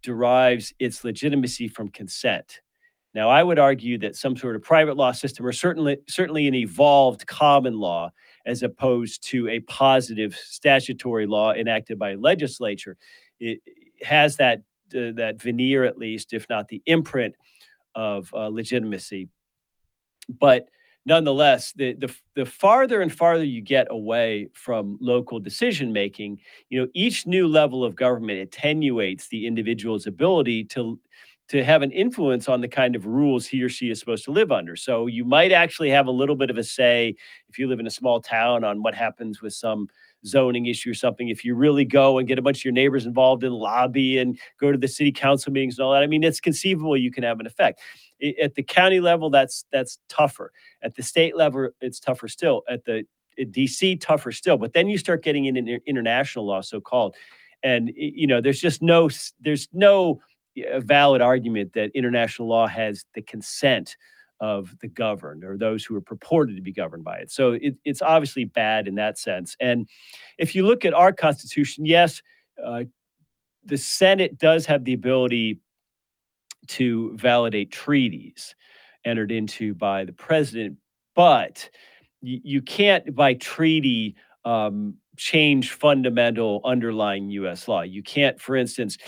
derives 0.03 0.73
its 0.79 1.05
legitimacy 1.05 1.69
from 1.69 1.89
consent. 1.91 2.61
Now, 3.15 3.29
I 3.29 3.43
would 3.43 3.59
argue 3.59 3.99
that 3.99 4.17
some 4.17 4.37
sort 4.37 4.55
of 4.57 4.63
private 4.63 4.97
law 4.97 5.13
system, 5.13 5.45
or 5.45 5.53
certainly 5.53 5.99
certainly 6.09 6.47
an 6.47 6.55
evolved 6.55 7.27
common 7.27 7.79
law, 7.79 8.11
as 8.47 8.63
opposed 8.63 9.23
to 9.29 9.49
a 9.49 9.61
positive 9.61 10.35
statutory 10.37 11.27
law 11.27 11.53
enacted 11.53 11.99
by 11.99 12.15
legislature, 12.15 12.97
it 13.41 13.61
has 14.03 14.37
that 14.37 14.61
uh, 14.95 15.13
that 15.17 15.43
veneer 15.43 15.85
at 15.85 15.99
least, 15.99 16.33
if 16.33 16.47
not 16.49 16.69
the 16.69 16.83
imprint 16.87 17.35
of 17.95 18.33
uh, 18.33 18.49
legitimacy. 18.49 19.29
But 20.29 20.69
nonetheless, 21.07 21.73
the, 21.73 21.95
the 21.95 22.15
the 22.35 22.45
farther 22.47 23.01
and 23.03 23.13
farther 23.13 23.45
you 23.45 23.61
get 23.61 23.87
away 23.91 24.49
from 24.55 24.99
local 25.01 25.41
decision 25.41 25.93
making, 25.93 26.39
you 26.71 26.81
know, 26.81 26.89
each 26.95 27.27
new 27.27 27.47
level 27.49 27.85
of 27.85 27.97
government 27.97 28.41
attenuates 28.41 29.29
the 29.29 29.47
individual's 29.47 30.07
ability 30.07 30.65
to 30.65 30.99
to 31.49 31.65
have 31.65 31.81
an 31.81 31.91
influence 31.93 32.47
on 32.49 32.61
the 32.61 32.69
kind 32.69 32.95
of 32.95 33.07
rules 33.07 33.47
he 33.47 33.63
or 33.63 33.71
she 33.71 33.91
is 33.91 33.99
supposed 33.99 34.25
to 34.25 34.31
live 34.31 34.53
under. 34.53 34.77
So 34.77 35.07
you 35.07 35.25
might 35.25 35.51
actually 35.51 35.89
have 35.91 36.07
a 36.07 36.11
little 36.11 36.37
bit 36.37 36.51
of 36.51 36.59
a 36.59 36.65
say 36.65 37.15
if 37.49 37.59
you 37.59 37.69
live 37.69 37.81
in 37.81 37.87
a 37.87 37.91
small 37.91 38.21
town 38.21 38.65
on 38.65 38.83
what 38.83 38.95
happens 38.95 39.41
with 39.41 39.55
some 39.55 39.89
zoning 40.29 40.67
issue 40.67 40.91
or 40.91 40.95
something. 40.95 41.29
If 41.29 41.45
you 41.45 41.55
really 41.55 41.85
go 41.85 42.19
and 42.19 42.29
get 42.29 42.39
a 42.39 42.43
bunch 42.43 42.59
of 42.59 42.65
your 42.65 42.73
neighbors 42.73 43.07
involved 43.07 43.45
in 43.45 43.53
lobby 43.53 44.19
and 44.19 44.39
go 44.61 44.71
to 44.71 44.79
the 44.79 44.89
city 44.89 45.13
council 45.13 45.53
meetings 45.53 45.79
and 45.79 45.85
all 45.85 45.93
that, 45.93 46.03
I 46.03 46.07
mean, 46.07 46.23
it's 46.23 46.41
conceivable 46.41 46.97
you 46.97 47.11
can 47.11 47.25
have 47.25 47.41
an 47.41 47.47
effect 47.47 47.81
at 48.43 48.55
the 48.55 48.63
county 48.63 49.01
level, 49.01 49.31
that's 49.31 49.65
that's 49.73 49.99
tougher. 50.09 50.53
At 50.83 50.95
the 50.97 51.03
state 51.03 51.37
level, 51.37 51.71
it's 51.81 52.01
tougher 52.01 52.29
still. 52.29 52.63
At 52.69 52.85
the 52.85 53.05
at 53.39 53.53
DC, 53.53 54.01
tougher 54.01 54.33
still. 54.33 54.57
But 54.57 54.73
then 54.73 54.89
you 54.89 54.99
start 54.99 55.23
getting 55.23 55.45
into 55.45 55.79
international 55.87 56.47
law, 56.47 56.61
so 56.61 56.81
called, 56.81 57.15
and 57.63 57.91
you 57.95 58.27
know, 58.27 58.41
there's 58.41 58.61
just 58.61 58.83
no 58.83 59.09
there's 59.41 59.69
no 59.73 60.21
valid 60.79 61.21
argument 61.21 61.73
that 61.75 61.91
international 61.95 62.49
law 62.49 62.67
has 62.67 63.05
the 63.15 63.23
consent 63.23 63.97
of 64.41 64.75
the 64.81 64.89
governed 64.89 65.45
or 65.45 65.57
those 65.57 65.85
who 65.85 65.97
are 65.97 66.01
purported 66.01 66.57
to 66.57 66.63
be 66.63 66.73
governed 66.73 67.05
by 67.05 67.19
it. 67.19 67.31
So 67.31 67.53
it, 67.53 67.77
it's 67.85 68.03
obviously 68.03 68.45
bad 68.45 68.87
in 68.87 68.95
that 68.97 69.19
sense. 69.19 69.57
And 69.61 69.89
if 70.39 70.55
you 70.55 70.67
look 70.67 70.85
at 70.85 70.95
our 70.95 71.13
Constitution, 71.13 71.85
yes, 71.85 72.23
uh, 72.65 72.85
the 73.65 73.79
Senate 73.79 74.39
does 74.39 74.67
have 74.67 74.85
the 74.85 74.93
ability 74.93 75.61
to 76.69 77.17
validate 77.17 77.71
treaties 77.71 78.55
entered 79.05 79.33
into 79.33 79.75
by 79.75 80.05
the 80.05 80.13
president, 80.13 80.77
but 81.15 81.69
you, 82.21 82.41
you 82.43 82.63
can't, 82.63 83.15
by 83.15 83.35
treaty, 83.35 84.17
um, 84.45 84.95
change 85.17 85.73
fundamental 85.73 86.61
underlying 86.65 87.31
U.S. 87.31 87.69
law. 87.69 87.83
You 87.83 88.03
can't, 88.03 88.41
for 88.41 88.57
instance, 88.57 88.99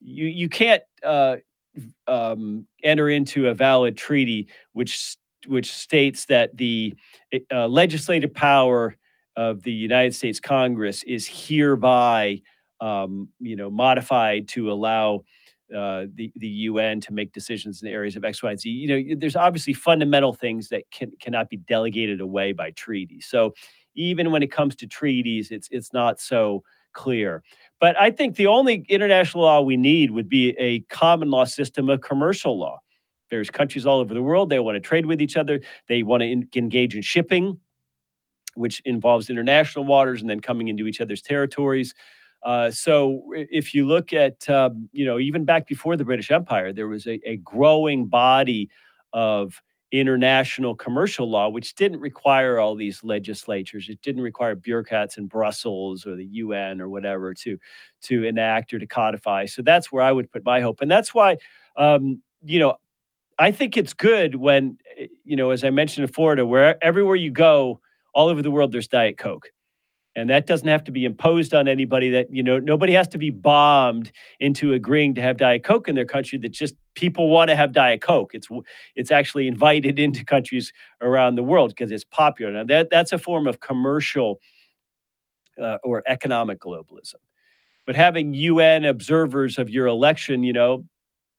you 0.00 0.26
you 0.26 0.48
can't 0.48 0.82
uh, 1.04 1.36
um, 2.06 2.66
enter 2.82 3.08
into 3.08 3.48
a 3.48 3.54
valid 3.54 3.96
treaty 3.96 4.48
which 4.72 5.16
which 5.46 5.72
states 5.72 6.26
that 6.26 6.56
the 6.56 6.94
uh, 7.52 7.66
legislative 7.66 8.34
power 8.34 8.96
of 9.36 9.62
the 9.62 9.72
United 9.72 10.14
States 10.14 10.38
Congress 10.40 11.02
is 11.04 11.26
hereby, 11.26 12.42
um, 12.80 13.28
you 13.38 13.56
know, 13.56 13.70
modified 13.70 14.48
to 14.48 14.70
allow 14.70 15.24
uh, 15.74 16.06
the 16.14 16.32
the 16.36 16.48
UN 16.48 17.00
to 17.00 17.12
make 17.12 17.32
decisions 17.32 17.80
in 17.80 17.86
the 17.86 17.92
areas 17.92 18.16
of 18.16 18.24
X, 18.24 18.42
Y, 18.42 18.50
and 18.50 18.60
Z. 18.60 18.68
You 18.68 18.88
know, 18.88 19.14
there's 19.16 19.36
obviously 19.36 19.72
fundamental 19.72 20.32
things 20.32 20.68
that 20.68 20.84
can 20.90 21.12
cannot 21.20 21.48
be 21.48 21.58
delegated 21.58 22.20
away 22.20 22.52
by 22.52 22.72
treaty. 22.72 23.20
So 23.20 23.54
even 23.94 24.30
when 24.30 24.42
it 24.42 24.50
comes 24.52 24.74
to 24.76 24.86
treaties, 24.86 25.50
it's 25.50 25.68
it's 25.70 25.92
not 25.92 26.20
so 26.20 26.64
clear. 26.92 27.42
But 27.80 27.98
I 27.98 28.10
think 28.10 28.36
the 28.36 28.46
only 28.46 28.84
international 28.88 29.44
law 29.44 29.62
we 29.62 29.76
need 29.76 30.10
would 30.10 30.28
be 30.28 30.50
a 30.58 30.80
common 30.80 31.30
law 31.30 31.44
system 31.44 31.88
of 31.88 32.02
commercial 32.02 32.58
law. 32.58 32.80
There's 33.30 33.48
countries 33.48 33.86
all 33.86 34.00
over 34.00 34.12
the 34.12 34.22
world. 34.22 34.50
They 34.50 34.58
want 34.58 34.76
to 34.76 34.80
trade 34.80 35.06
with 35.06 35.22
each 35.22 35.36
other. 35.36 35.60
They 35.88 36.02
want 36.02 36.20
to 36.20 36.26
in, 36.26 36.48
engage 36.54 36.94
in 36.94 37.02
shipping, 37.02 37.58
which 38.54 38.80
involves 38.84 39.30
international 39.30 39.86
waters 39.86 40.20
and 40.20 40.28
then 40.28 40.40
coming 40.40 40.68
into 40.68 40.86
each 40.86 41.00
other's 41.00 41.22
territories. 41.22 41.94
Uh, 42.42 42.70
so 42.70 43.22
if 43.34 43.74
you 43.74 43.86
look 43.86 44.12
at, 44.12 44.48
um, 44.48 44.88
you 44.92 45.06
know, 45.06 45.18
even 45.18 45.44
back 45.44 45.66
before 45.66 45.96
the 45.96 46.04
British 46.04 46.30
Empire, 46.30 46.72
there 46.72 46.88
was 46.88 47.06
a, 47.06 47.20
a 47.24 47.36
growing 47.38 48.06
body 48.06 48.68
of 49.12 49.62
international 49.92 50.74
commercial 50.74 51.28
law, 51.28 51.48
which 51.48 51.74
didn't 51.74 52.00
require 52.00 52.58
all 52.58 52.74
these 52.74 53.02
legislatures. 53.04 53.88
It 53.88 54.00
didn't 54.02 54.22
require 54.22 54.54
bureaucrats 54.54 55.18
in 55.18 55.26
Brussels 55.26 56.06
or 56.06 56.16
the 56.16 56.26
UN 56.26 56.80
or 56.80 56.88
whatever 56.88 57.34
to 57.34 57.58
to 58.02 58.24
enact 58.24 58.72
or 58.74 58.78
to 58.78 58.86
codify. 58.86 59.46
So 59.46 59.62
that's 59.62 59.90
where 59.92 60.02
I 60.02 60.12
would 60.12 60.30
put 60.30 60.44
my 60.44 60.60
hope, 60.60 60.80
and 60.80 60.90
that's 60.90 61.14
why, 61.14 61.38
um, 61.76 62.22
you 62.44 62.58
know, 62.60 62.76
I 63.38 63.50
think 63.52 63.76
it's 63.76 63.94
good 63.94 64.34
when, 64.36 64.78
eh, 64.98 65.06
you 65.24 65.36
know, 65.36 65.50
as 65.50 65.64
I 65.64 65.70
mentioned 65.70 66.06
in 66.06 66.12
Florida, 66.12 66.46
where 66.46 66.82
everywhere 66.84 67.16
you 67.16 67.30
go, 67.30 67.80
all 68.14 68.28
over 68.28 68.42
the 68.42 68.50
world, 68.50 68.72
there's 68.72 68.88
Diet 68.88 69.18
Coke 69.18 69.50
and 70.16 70.28
that 70.28 70.46
doesn't 70.46 70.68
have 70.68 70.82
to 70.84 70.90
be 70.92 71.04
imposed 71.04 71.54
on 71.54 71.68
anybody 71.68 72.10
that 72.10 72.32
you 72.32 72.42
know 72.42 72.58
nobody 72.58 72.92
has 72.92 73.06
to 73.08 73.18
be 73.18 73.30
bombed 73.30 74.10
into 74.40 74.72
agreeing 74.72 75.14
to 75.14 75.22
have 75.22 75.36
diet 75.36 75.62
coke 75.62 75.88
in 75.88 75.94
their 75.94 76.04
country. 76.04 76.38
That 76.38 76.50
just 76.50 76.74
people 76.94 77.28
want 77.28 77.48
to 77.50 77.56
have 77.56 77.72
diet 77.72 78.02
coke. 78.02 78.34
It's 78.34 78.48
it's 78.96 79.10
actually 79.10 79.46
invited 79.46 79.98
into 79.98 80.24
countries 80.24 80.72
around 81.00 81.36
the 81.36 81.42
world 81.42 81.70
because 81.70 81.92
it's 81.92 82.04
popular. 82.04 82.52
Now 82.52 82.64
that 82.64 82.90
that's 82.90 83.12
a 83.12 83.18
form 83.18 83.46
of 83.46 83.60
commercial 83.60 84.40
uh, 85.60 85.78
or 85.84 86.02
economic 86.06 86.60
globalism. 86.60 87.16
But 87.86 87.96
having 87.96 88.34
un 88.34 88.84
observers 88.84 89.58
of 89.58 89.70
your 89.70 89.86
election 89.86 90.42
you 90.42 90.52
know 90.52 90.84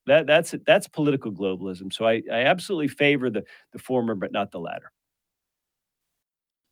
that 0.08 0.28
that's 0.28 0.56
that's 0.66 0.88
political 0.88 1.32
globalism. 1.32 1.92
So 1.92 2.06
i 2.06 2.22
i 2.32 2.44
absolutely 2.44 2.88
favor 2.88 3.30
the 3.30 3.44
the 3.74 3.80
former 3.80 4.16
but 4.16 4.32
not 4.32 4.51
the 4.51 4.60
latter 4.60 4.92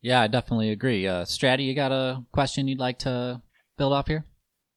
yeah, 0.02 0.20
I 0.20 0.26
definitely 0.26 0.70
agree. 0.70 1.06
Uh, 1.06 1.24
Stratty, 1.24 1.66
you 1.66 1.74
got 1.74 1.92
a 1.92 2.24
question 2.32 2.68
you'd 2.68 2.78
like 2.78 3.00
to 3.00 3.42
build 3.76 3.92
off 3.92 4.08
here? 4.08 4.24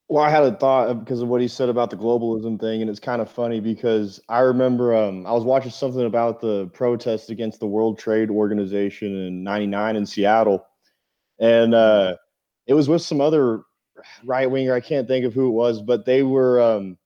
Well, 0.10 0.24
I 0.24 0.30
had 0.30 0.44
a 0.44 0.56
thought 0.56 1.00
because 1.00 1.22
of 1.22 1.30
what 1.30 1.42
he 1.42 1.48
said 1.48 1.70
about 1.70 1.90
the 1.90 1.96
globalism 1.96 2.60
thing, 2.60 2.82
and 2.82 2.90
it's 2.90 3.00
kind 3.00 3.22
of 3.22 3.32
funny 3.32 3.60
because 3.60 4.20
I 4.30 4.40
remember 4.40 4.96
um, 4.96 5.26
I 5.26 5.32
was 5.32 5.44
watching 5.44 5.72
something 5.72 6.06
about 6.06 6.42
the 6.42 6.68
protests 6.68 7.30
against 7.30 7.60
the 7.60 7.68
World 7.68 7.98
Trade 7.98 8.30
Organization 8.30 9.16
in 9.16 9.44
'99 9.44 9.96
in 9.96 10.06
Seattle, 10.06 10.66
and 11.40 11.74
uh, 11.74 12.18
it 12.68 12.74
was 12.74 12.90
with 12.90 13.02
some 13.02 13.22
other 13.22 13.64
right 14.26 14.52
winger. 14.52 14.74
I 14.74 14.82
can't 14.82 15.08
think 15.08 15.26
of 15.26 15.34
who 15.34 15.48
it 15.48 15.54
was, 15.54 15.82
but 15.82 16.06
they 16.06 16.22
were 16.22 16.62
um, 16.62 16.98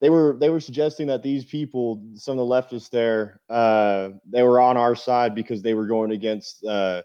they 0.00 0.10
were 0.10 0.36
they 0.38 0.50
were 0.50 0.60
suggesting 0.60 1.06
that 1.06 1.22
these 1.22 1.44
people, 1.44 2.04
some 2.14 2.38
of 2.38 2.46
the 2.46 2.54
leftists 2.54 2.90
there, 2.90 3.40
uh, 3.48 4.10
they 4.30 4.42
were 4.42 4.60
on 4.60 4.76
our 4.76 4.94
side 4.94 5.34
because 5.34 5.62
they 5.62 5.74
were 5.74 5.86
going 5.86 6.12
against 6.12 6.64
uh, 6.64 7.02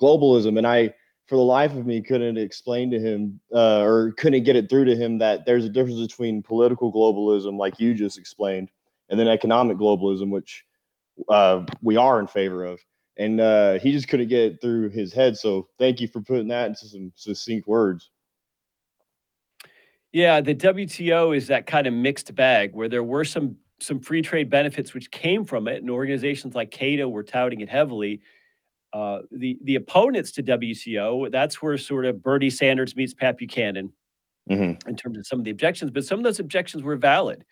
globalism. 0.00 0.58
And 0.58 0.66
I, 0.66 0.94
for 1.26 1.36
the 1.36 1.42
life 1.42 1.72
of 1.72 1.86
me, 1.86 2.02
couldn't 2.02 2.38
explain 2.38 2.90
to 2.90 2.98
him 2.98 3.40
uh, 3.54 3.80
or 3.80 4.12
couldn't 4.12 4.44
get 4.44 4.56
it 4.56 4.68
through 4.68 4.86
to 4.86 4.96
him 4.96 5.18
that 5.18 5.46
there's 5.46 5.64
a 5.64 5.68
difference 5.68 6.00
between 6.00 6.42
political 6.42 6.92
globalism, 6.92 7.58
like 7.58 7.80
you 7.80 7.94
just 7.94 8.18
explained, 8.18 8.70
and 9.08 9.18
then 9.18 9.28
economic 9.28 9.76
globalism, 9.76 10.30
which 10.30 10.64
uh, 11.28 11.64
we 11.80 11.96
are 11.96 12.20
in 12.20 12.26
favor 12.26 12.64
of. 12.64 12.80
And 13.18 13.40
uh, 13.40 13.78
he 13.78 13.92
just 13.92 14.08
couldn't 14.08 14.28
get 14.28 14.40
it 14.40 14.60
through 14.60 14.88
his 14.90 15.12
head. 15.12 15.36
So 15.36 15.68
thank 15.78 16.00
you 16.00 16.08
for 16.08 16.20
putting 16.22 16.48
that 16.48 16.68
into 16.68 16.86
some 16.86 17.12
succinct 17.14 17.68
words. 17.68 18.10
Yeah, 20.12 20.40
the 20.42 20.54
WTO 20.54 21.36
is 21.36 21.46
that 21.46 21.66
kind 21.66 21.86
of 21.86 21.94
mixed 21.94 22.34
bag 22.34 22.74
where 22.74 22.88
there 22.88 23.02
were 23.02 23.24
some 23.24 23.56
some 23.80 23.98
free 23.98 24.22
trade 24.22 24.48
benefits 24.48 24.94
which 24.94 25.10
came 25.10 25.44
from 25.44 25.66
it, 25.66 25.82
and 25.82 25.90
organizations 25.90 26.54
like 26.54 26.70
Cato 26.70 27.08
were 27.08 27.24
touting 27.24 27.60
it 27.60 27.68
heavily. 27.68 28.20
Uh, 28.92 29.20
the 29.30 29.58
the 29.64 29.76
opponents 29.76 30.32
to 30.32 30.42
WTO, 30.42 31.30
that's 31.30 31.62
where 31.62 31.78
sort 31.78 32.04
of 32.04 32.22
Bernie 32.22 32.50
Sanders 32.50 32.94
meets 32.96 33.14
Pat 33.14 33.38
Buchanan, 33.38 33.92
Mhm. 34.50 34.86
in 34.88 34.96
terms 34.96 35.16
of 35.18 35.26
some 35.26 35.38
of 35.38 35.44
the 35.44 35.50
objections, 35.50 35.90
but 35.90 36.04
some 36.04 36.18
of 36.18 36.24
those 36.24 36.40
objections 36.40 36.82
were 36.82 36.96
valid. 36.96 37.44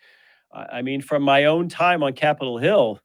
I 0.53 0.79
I 0.79 0.81
mean, 0.83 1.01
from 1.01 1.23
my 1.23 1.45
own 1.45 1.69
time 1.69 2.03
on 2.03 2.13
Capitol 2.13 2.57
Hill, 2.57 2.99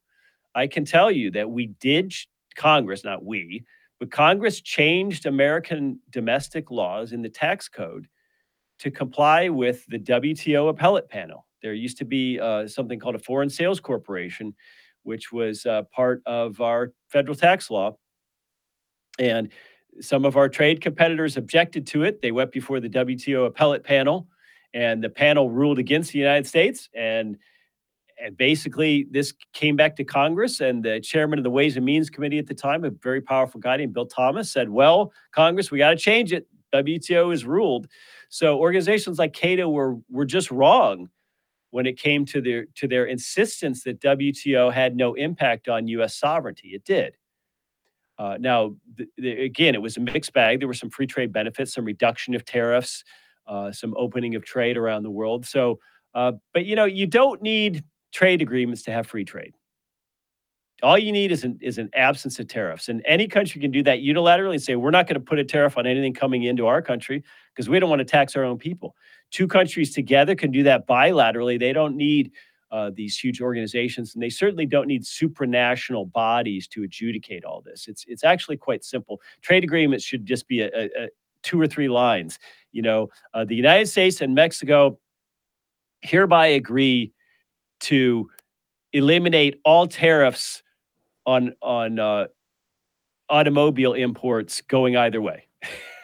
I 0.54 0.66
can 0.66 0.84
tell 0.84 1.10
you 1.10 1.30
that 1.32 1.50
we 1.50 1.66
did, 1.80 2.12
Congress, 2.56 3.04
not 3.04 3.24
we, 3.24 3.64
but 4.00 4.10
Congress 4.10 4.60
changed 4.60 5.24
American 5.26 6.00
domestic 6.10 6.70
laws 6.70 7.12
in 7.12 7.22
the 7.22 7.28
tax 7.30 7.68
code 7.68 8.08
to 8.80 8.90
comply 8.90 9.48
with 9.48 9.86
the 9.86 9.98
WTO 9.98 10.68
appellate 10.68 11.08
panel. 11.08 11.46
There 11.62 11.72
used 11.72 11.96
to 11.98 12.04
be 12.04 12.38
uh, 12.38 12.68
something 12.68 12.98
called 12.98 13.14
a 13.14 13.18
Foreign 13.18 13.48
Sales 13.48 13.80
Corporation, 13.80 14.54
which 15.04 15.32
was 15.32 15.64
uh, 15.64 15.82
part 15.84 16.22
of 16.26 16.60
our 16.60 16.92
federal 17.08 17.34
tax 17.36 17.70
law. 17.70 17.96
And 19.18 19.50
some 20.00 20.24
of 20.24 20.36
our 20.36 20.48
trade 20.48 20.80
competitors 20.80 21.36
objected 21.36 21.86
to 21.88 22.04
it. 22.04 22.20
They 22.20 22.32
went 22.32 22.52
before 22.52 22.80
the 22.80 22.88
WTO 22.88 23.46
appellate 23.46 23.84
panel, 23.84 24.28
and 24.74 25.02
the 25.02 25.08
panel 25.08 25.50
ruled 25.50 25.78
against 25.78 26.12
the 26.12 26.18
United 26.18 26.46
States. 26.46 26.88
And 26.94 27.38
and 28.18 28.34
basically, 28.36 29.06
this 29.10 29.34
came 29.52 29.76
back 29.76 29.94
to 29.96 30.04
Congress, 30.04 30.60
and 30.60 30.82
the 30.82 31.00
chairman 31.00 31.38
of 31.38 31.42
the 31.42 31.50
Ways 31.50 31.76
and 31.76 31.84
Means 31.84 32.08
Committee 32.08 32.38
at 32.38 32.46
the 32.46 32.54
time, 32.54 32.82
a 32.84 32.90
very 32.90 33.20
powerful 33.20 33.60
guy 33.60 33.76
named 33.76 33.92
Bill 33.92 34.06
Thomas, 34.06 34.50
said, 34.50 34.70
"Well, 34.70 35.12
Congress, 35.32 35.70
we 35.70 35.78
got 35.78 35.90
to 35.90 35.96
change 35.96 36.32
it. 36.32 36.46
WTO 36.72 37.32
is 37.32 37.44
ruled." 37.44 37.88
So 38.30 38.58
organizations 38.58 39.18
like 39.18 39.34
CATO 39.34 39.68
were 39.68 39.96
were 40.10 40.24
just 40.24 40.50
wrong 40.50 41.10
when 41.70 41.84
it 41.84 41.98
came 41.98 42.24
to 42.26 42.40
their 42.40 42.66
to 42.76 42.88
their 42.88 43.04
insistence 43.04 43.84
that 43.84 44.00
WTO 44.00 44.72
had 44.72 44.96
no 44.96 45.14
impact 45.14 45.68
on 45.68 45.86
U.S. 45.88 46.14
sovereignty. 46.16 46.68
It 46.68 46.84
did. 46.84 47.16
Uh, 48.18 48.36
now, 48.40 48.74
th- 48.96 49.08
th- 49.20 49.38
again, 49.38 49.74
it 49.74 49.82
was 49.82 49.96
a 49.96 50.00
mixed 50.00 50.32
bag. 50.32 50.60
There 50.60 50.68
were 50.68 50.74
some 50.74 50.90
free 50.90 51.06
trade 51.06 51.32
benefits, 51.32 51.74
some 51.74 51.84
reduction 51.84 52.34
of 52.34 52.44
tariffs, 52.44 53.04
uh, 53.46 53.72
some 53.72 53.94
opening 53.96 54.34
of 54.34 54.44
trade 54.44 54.76
around 54.76 55.02
the 55.02 55.10
world. 55.10 55.46
So, 55.46 55.78
uh, 56.14 56.32
but 56.54 56.64
you 56.64 56.76
know, 56.76 56.84
you 56.86 57.06
don't 57.06 57.42
need 57.42 57.84
trade 58.12 58.40
agreements 58.40 58.82
to 58.84 58.92
have 58.92 59.06
free 59.06 59.24
trade. 59.24 59.52
All 60.82 60.98
you 60.98 61.10
need 61.10 61.32
is 61.32 61.42
an 61.44 61.58
is 61.62 61.78
an 61.78 61.88
absence 61.94 62.38
of 62.38 62.48
tariffs, 62.48 62.90
and 62.90 63.02
any 63.06 63.26
country 63.28 63.60
can 63.60 63.70
do 63.70 63.82
that 63.84 64.00
unilaterally 64.00 64.52
and 64.54 64.62
say 64.62 64.76
we're 64.76 64.90
not 64.90 65.06
going 65.06 65.14
to 65.14 65.24
put 65.24 65.38
a 65.38 65.44
tariff 65.44 65.78
on 65.78 65.86
anything 65.86 66.12
coming 66.12 66.42
into 66.42 66.66
our 66.66 66.82
country 66.82 67.24
because 67.54 67.68
we 67.68 67.80
don't 67.80 67.88
want 67.88 68.00
to 68.00 68.04
tax 68.04 68.36
our 68.36 68.44
own 68.44 68.58
people. 68.58 68.94
Two 69.30 69.48
countries 69.48 69.94
together 69.94 70.34
can 70.34 70.50
do 70.50 70.62
that 70.64 70.86
bilaterally. 70.86 71.58
They 71.58 71.72
don't 71.72 71.96
need 71.96 72.32
uh, 72.70 72.90
these 72.94 73.18
huge 73.18 73.40
organizations, 73.40 74.14
and 74.14 74.22
they 74.22 74.30
certainly 74.30 74.66
don't 74.66 74.86
need 74.86 75.04
supranational 75.04 76.10
bodies 76.12 76.66
to 76.68 76.82
adjudicate 76.82 77.44
all 77.44 77.60
this. 77.60 77.86
It's 77.88 78.04
it's 78.08 78.24
actually 78.24 78.56
quite 78.56 78.84
simple. 78.84 79.20
Trade 79.40 79.64
agreements 79.64 80.04
should 80.04 80.26
just 80.26 80.48
be 80.48 80.60
a, 80.62 80.70
a, 80.74 80.84
a 81.04 81.08
two 81.42 81.60
or 81.60 81.66
three 81.66 81.88
lines. 81.88 82.38
You 82.72 82.82
know, 82.82 83.08
uh, 83.34 83.44
the 83.44 83.54
United 83.54 83.86
States 83.86 84.20
and 84.20 84.34
Mexico 84.34 84.98
hereby 86.02 86.48
agree 86.48 87.12
to 87.80 88.28
eliminate 88.92 89.60
all 89.64 89.86
tariffs 89.86 90.62
on 91.24 91.54
on 91.62 91.98
uh, 91.98 92.26
automobile 93.28 93.92
imports 93.94 94.60
going 94.60 94.96
either 94.96 95.20
way. 95.20 95.45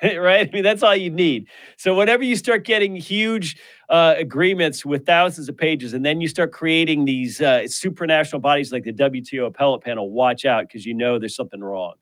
right? 0.18 0.48
I 0.48 0.50
mean, 0.52 0.64
that's 0.64 0.82
all 0.82 0.96
you 0.96 1.10
need. 1.10 1.46
So 1.76 1.94
whenever 1.94 2.24
you 2.24 2.34
start 2.34 2.64
getting 2.64 2.96
huge 2.96 3.56
uh, 3.88 4.14
agreements 4.18 4.84
with 4.84 5.06
thousands 5.06 5.48
of 5.48 5.56
pages, 5.56 5.94
and 5.94 6.04
then 6.04 6.20
you 6.20 6.26
start 6.26 6.50
creating 6.52 7.04
these 7.04 7.40
uh, 7.40 7.60
supranational 7.66 8.40
bodies 8.40 8.72
like 8.72 8.82
the 8.82 8.92
WTO 8.92 9.46
appellate 9.46 9.82
panel, 9.82 10.10
watch 10.10 10.44
out 10.44 10.66
because 10.66 10.84
you 10.84 10.94
know 10.94 11.18
there's 11.18 11.36
something 11.36 11.60
wrong. 11.60 11.94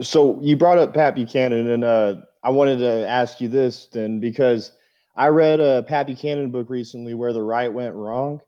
So 0.00 0.38
you 0.40 0.56
brought 0.56 0.78
up 0.78 0.94
Pat 0.94 1.14
Buchanan, 1.14 1.68
and 1.68 1.84
uh, 1.84 2.16
I 2.42 2.50
wanted 2.50 2.78
to 2.78 3.06
ask 3.08 3.40
you 3.40 3.48
this 3.48 3.88
then 3.92 4.18
because 4.18 4.72
I 5.16 5.28
read 5.28 5.60
a 5.60 5.82
Pat 5.82 6.06
Buchanan 6.06 6.50
book 6.50 6.70
recently 6.70 7.12
where 7.14 7.32
the 7.34 7.42
right 7.42 7.72
went 7.72 7.94
wrong, 7.94 8.40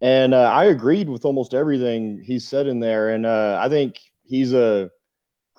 and 0.00 0.32
uh, 0.32 0.50
I 0.52 0.66
agreed 0.66 1.08
with 1.08 1.24
almost 1.24 1.54
everything 1.54 2.22
he 2.24 2.38
said 2.38 2.68
in 2.68 2.78
there, 2.78 3.10
and 3.10 3.26
uh, 3.26 3.58
I 3.60 3.68
think 3.68 3.98
he's 4.22 4.52
a 4.52 4.90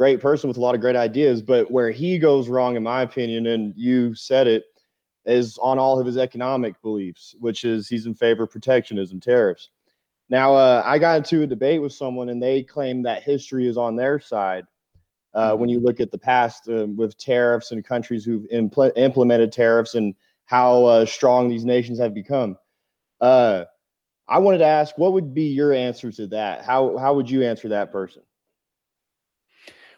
great 0.02 0.20
person 0.20 0.48
with 0.48 0.58
a 0.58 0.60
lot 0.60 0.74
of 0.74 0.82
great 0.82 0.96
ideas. 0.96 1.44
But 1.44 1.70
where 1.70 1.92
he 1.92 2.18
goes 2.18 2.50
wrong, 2.50 2.76
in 2.76 2.82
my 2.82 3.04
opinion, 3.04 3.46
and 3.46 3.72
you 3.78 4.16
said 4.16 4.48
it, 4.48 4.64
is 5.26 5.60
on 5.62 5.78
all 5.78 6.00
of 6.00 6.08
his 6.08 6.18
economic 6.18 6.82
beliefs, 6.82 7.36
which 7.40 7.64
is 7.66 7.88
he's 7.88 8.08
in 8.08 8.16
favor 8.16 8.46
of 8.46 8.50
protectionism, 8.50 9.20
tariffs. 9.20 9.70
Now, 10.28 10.56
uh, 10.56 10.82
I 10.84 10.98
got 10.98 11.18
into 11.18 11.44
a 11.44 11.48
debate 11.48 11.84
with 11.84 11.94
someone, 11.94 12.30
and 12.30 12.42
they 12.42 12.64
claim 12.64 13.04
that 13.04 13.22
history 13.22 13.68
is 13.68 13.78
on 13.78 13.96
their 13.96 14.20
side. 14.20 14.66
Uh, 15.36 15.56
when 15.56 15.70
you 15.70 15.80
look 15.80 16.00
at 16.00 16.10
the 16.10 16.18
past 16.18 16.68
uh, 16.68 16.88
with 16.88 17.16
tariffs 17.20 17.72
and 17.72 17.86
countries 17.86 18.26
who've 18.26 18.50
impl- 18.52 18.98
implemented 18.98 19.52
tariffs 19.52 19.94
and 19.94 20.16
how 20.46 20.84
uh, 20.84 21.06
strong 21.06 21.48
these 21.48 21.64
nations 21.64 22.00
have 22.00 22.16
become. 22.16 22.58
Uh, 23.22 23.66
I 24.28 24.40
wanted 24.40 24.58
to 24.58 24.66
ask, 24.66 24.98
what 24.98 25.14
would 25.14 25.36
be 25.36 25.44
your 25.44 25.74
answer 25.74 26.12
to 26.12 26.26
that? 26.28 26.66
How 26.66 26.98
how 26.98 27.14
would 27.14 27.30
you 27.30 27.44
answer 27.44 27.70
that 27.70 27.92
person? 27.92 28.24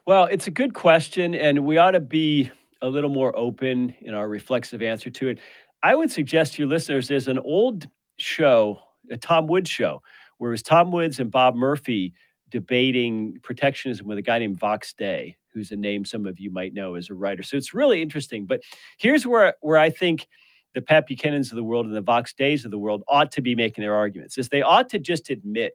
Well, 0.05 0.25
it's 0.25 0.47
a 0.47 0.51
good 0.51 0.73
question, 0.73 1.33
and 1.33 1.65
we 1.65 1.77
ought 1.77 1.91
to 1.91 2.01
be 2.01 2.51
a 2.81 2.89
little 2.89 3.09
more 3.09 3.33
open 3.37 3.95
in 4.01 4.13
our 4.13 4.27
reflexive 4.27 4.81
answer 4.81 5.09
to 5.09 5.29
it. 5.29 5.39
I 5.81 5.95
would 5.95 6.11
suggest 6.11 6.53
to 6.53 6.63
your 6.63 6.69
listeners 6.69 7.07
there's 7.07 7.29
an 7.29 7.39
old 7.39 7.87
show, 8.17 8.81
a 9.09 9.15
Tom 9.15 9.47
Woods 9.47 9.69
show, 9.69 10.01
where 10.39 10.51
it 10.51 10.55
was 10.55 10.61
Tom 10.63 10.91
Woods 10.91 11.21
and 11.21 11.31
Bob 11.31 11.55
Murphy 11.55 12.13
debating 12.49 13.39
protectionism 13.43 14.05
with 14.05 14.17
a 14.17 14.21
guy 14.21 14.39
named 14.39 14.59
Vox 14.59 14.93
Day, 14.93 15.37
who's 15.53 15.71
a 15.71 15.77
name 15.77 16.03
some 16.03 16.25
of 16.25 16.37
you 16.37 16.51
might 16.51 16.73
know 16.73 16.95
as 16.95 17.09
a 17.09 17.13
writer. 17.13 17.41
So 17.41 17.55
it's 17.55 17.73
really 17.73 18.01
interesting. 18.01 18.45
But 18.45 18.59
here's 18.97 19.25
where 19.25 19.55
where 19.61 19.77
I 19.77 19.89
think 19.89 20.27
the 20.73 20.81
Pat 20.81 21.07
Buchanans 21.07 21.51
of 21.51 21.55
the 21.55 21.63
world 21.63 21.85
and 21.85 21.95
the 21.95 22.01
Vox 22.01 22.33
Days 22.33 22.65
of 22.65 22.71
the 22.71 22.77
world 22.77 23.03
ought 23.07 23.31
to 23.31 23.41
be 23.41 23.55
making 23.55 23.83
their 23.83 23.95
arguments 23.95 24.37
is 24.37 24.49
they 24.49 24.61
ought 24.61 24.89
to 24.89 24.99
just 24.99 25.29
admit 25.29 25.73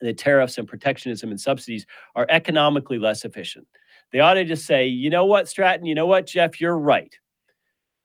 that 0.00 0.18
tariffs 0.18 0.58
and 0.58 0.66
protectionism 0.66 1.30
and 1.30 1.40
subsidies 1.40 1.86
are 2.14 2.26
economically 2.28 2.98
less 2.98 3.24
efficient. 3.24 3.66
They 4.12 4.20
ought 4.20 4.34
to 4.34 4.44
just 4.44 4.66
say, 4.66 4.86
you 4.86 5.10
know 5.10 5.24
what, 5.24 5.48
Stratton, 5.48 5.86
you 5.86 5.94
know 5.94 6.06
what, 6.06 6.26
Jeff, 6.26 6.60
you're 6.60 6.78
right. 6.78 7.14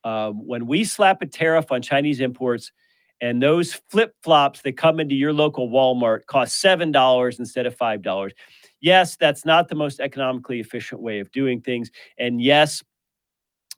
Um, 0.03 0.45
when 0.45 0.67
we 0.67 0.83
slap 0.83 1.21
a 1.21 1.25
tariff 1.25 1.71
on 1.71 1.81
Chinese 1.81 2.19
imports 2.19 2.71
and 3.21 3.41
those 3.41 3.73
flip 3.89 4.13
flops 4.21 4.61
that 4.61 4.77
come 4.77 4.99
into 4.99 5.15
your 5.15 5.33
local 5.33 5.69
Walmart 5.69 6.27
cost 6.27 6.63
$7 6.63 7.39
instead 7.39 7.65
of 7.65 7.75
$5, 7.75 8.31
yes, 8.81 9.15
that's 9.15 9.45
not 9.45 9.67
the 9.67 9.75
most 9.75 9.99
economically 9.99 10.59
efficient 10.59 11.01
way 11.01 11.19
of 11.19 11.31
doing 11.31 11.59
things. 11.59 11.89
And 12.19 12.39
yes, 12.39 12.83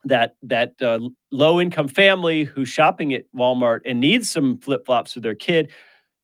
that 0.04 0.36
that 0.44 0.74
uh, 0.82 1.00
low 1.32 1.60
income 1.60 1.88
family 1.88 2.44
who's 2.44 2.70
shopping 2.70 3.14
at 3.14 3.26
Walmart 3.36 3.82
and 3.86 4.00
needs 4.00 4.30
some 4.30 4.58
flip 4.60 4.86
flops 4.86 5.14
for 5.14 5.20
their 5.20 5.36
kid 5.36 5.72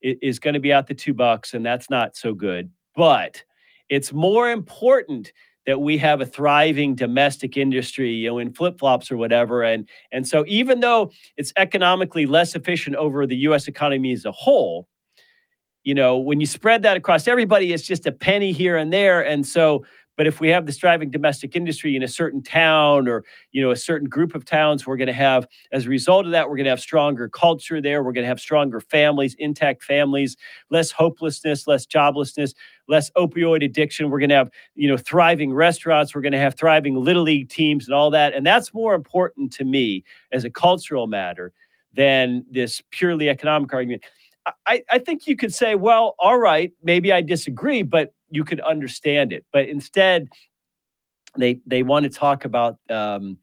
is 0.03 0.39
going 0.39 0.53
to 0.53 0.59
be 0.59 0.73
out 0.73 0.87
the 0.87 0.93
two 0.93 1.13
bucks, 1.13 1.53
and 1.53 1.65
that's 1.65 1.89
not 1.89 2.15
so 2.15 2.33
good. 2.33 2.69
But 2.95 3.43
it's 3.89 4.13
more 4.13 4.51
important 4.51 5.31
that 5.65 5.79
we 5.79 5.97
have 5.97 6.19
a 6.21 6.25
thriving 6.25 6.93
domestic 6.93 7.55
industry, 7.55 8.11
you 8.11 8.29
know, 8.29 8.37
in 8.37 8.53
flip 8.53 8.77
flops 8.79 9.11
or 9.11 9.17
whatever. 9.17 9.63
And 9.63 9.87
and 10.11 10.27
so 10.27 10.43
even 10.47 10.81
though 10.81 11.11
it's 11.37 11.53
economically 11.57 12.25
less 12.25 12.55
efficient 12.55 12.95
over 12.97 13.25
the 13.25 13.37
U.S. 13.37 13.67
economy 13.67 14.11
as 14.11 14.25
a 14.25 14.31
whole, 14.31 14.87
you 15.83 15.93
know, 15.93 16.17
when 16.17 16.39
you 16.39 16.45
spread 16.45 16.81
that 16.83 16.97
across 16.97 17.27
everybody, 17.27 17.73
it's 17.73 17.83
just 17.83 18.05
a 18.05 18.11
penny 18.11 18.51
here 18.51 18.77
and 18.77 18.91
there. 18.91 19.21
And 19.21 19.45
so, 19.45 19.85
but 20.15 20.27
if 20.27 20.39
we 20.39 20.49
have 20.49 20.65
this 20.65 20.77
thriving 20.77 21.09
domestic 21.09 21.55
industry 21.55 21.95
in 21.95 22.03
a 22.03 22.07
certain 22.07 22.41
town 22.41 23.07
or 23.07 23.23
you 23.51 23.61
know 23.61 23.71
a 23.71 23.75
certain 23.75 24.07
group 24.07 24.35
of 24.35 24.45
towns, 24.45 24.85
we're 24.85 24.97
going 24.97 25.07
to 25.07 25.13
have, 25.13 25.47
as 25.71 25.85
a 25.85 25.89
result 25.89 26.25
of 26.25 26.31
that, 26.31 26.49
we're 26.49 26.55
going 26.55 26.65
to 26.65 26.69
have 26.69 26.79
stronger 26.79 27.27
culture 27.29 27.81
there. 27.81 28.03
We're 28.03 28.13
going 28.13 28.23
to 28.23 28.27
have 28.27 28.39
stronger 28.39 28.79
families, 28.79 29.35
intact 29.39 29.83
families, 29.83 30.37
less 30.69 30.91
hopelessness, 30.91 31.67
less 31.67 31.85
joblessness, 31.85 32.53
less 32.87 33.09
opioid 33.11 33.63
addiction. 33.63 34.09
We're 34.09 34.19
going 34.19 34.29
to 34.29 34.35
have 34.35 34.51
you 34.75 34.87
know 34.87 34.97
thriving 34.97 35.53
restaurants. 35.53 36.13
We're 36.13 36.21
going 36.21 36.33
to 36.33 36.39
have 36.39 36.55
thriving 36.55 36.95
little 36.95 37.23
league 37.23 37.49
teams 37.49 37.85
and 37.85 37.95
all 37.95 38.11
that. 38.11 38.33
And 38.33 38.45
that's 38.45 38.73
more 38.73 38.93
important 38.93 39.51
to 39.53 39.63
me 39.63 40.03
as 40.31 40.45
a 40.45 40.49
cultural 40.49 41.07
matter 41.07 41.51
than 41.93 42.45
this 42.49 42.81
purely 42.91 43.29
economic 43.29 43.73
argument. 43.73 44.03
I, 44.65 44.83
I 44.91 44.99
think 44.99 45.25
you 45.27 45.35
could 45.35 45.53
say, 45.53 45.75
well, 45.75 46.15
all 46.19 46.37
right, 46.37 46.71
maybe 46.83 47.13
I 47.13 47.21
disagree, 47.21 47.81
but 47.81 48.13
you 48.33 48.43
could 48.43 48.59
understand 48.61 49.31
it. 49.31 49.45
But 49.53 49.69
instead, 49.69 50.27
they 51.37 51.59
they 51.65 51.83
want 51.83 52.03
to 52.03 52.09
talk 52.09 52.45
about 52.45 52.77
um, 52.89 53.37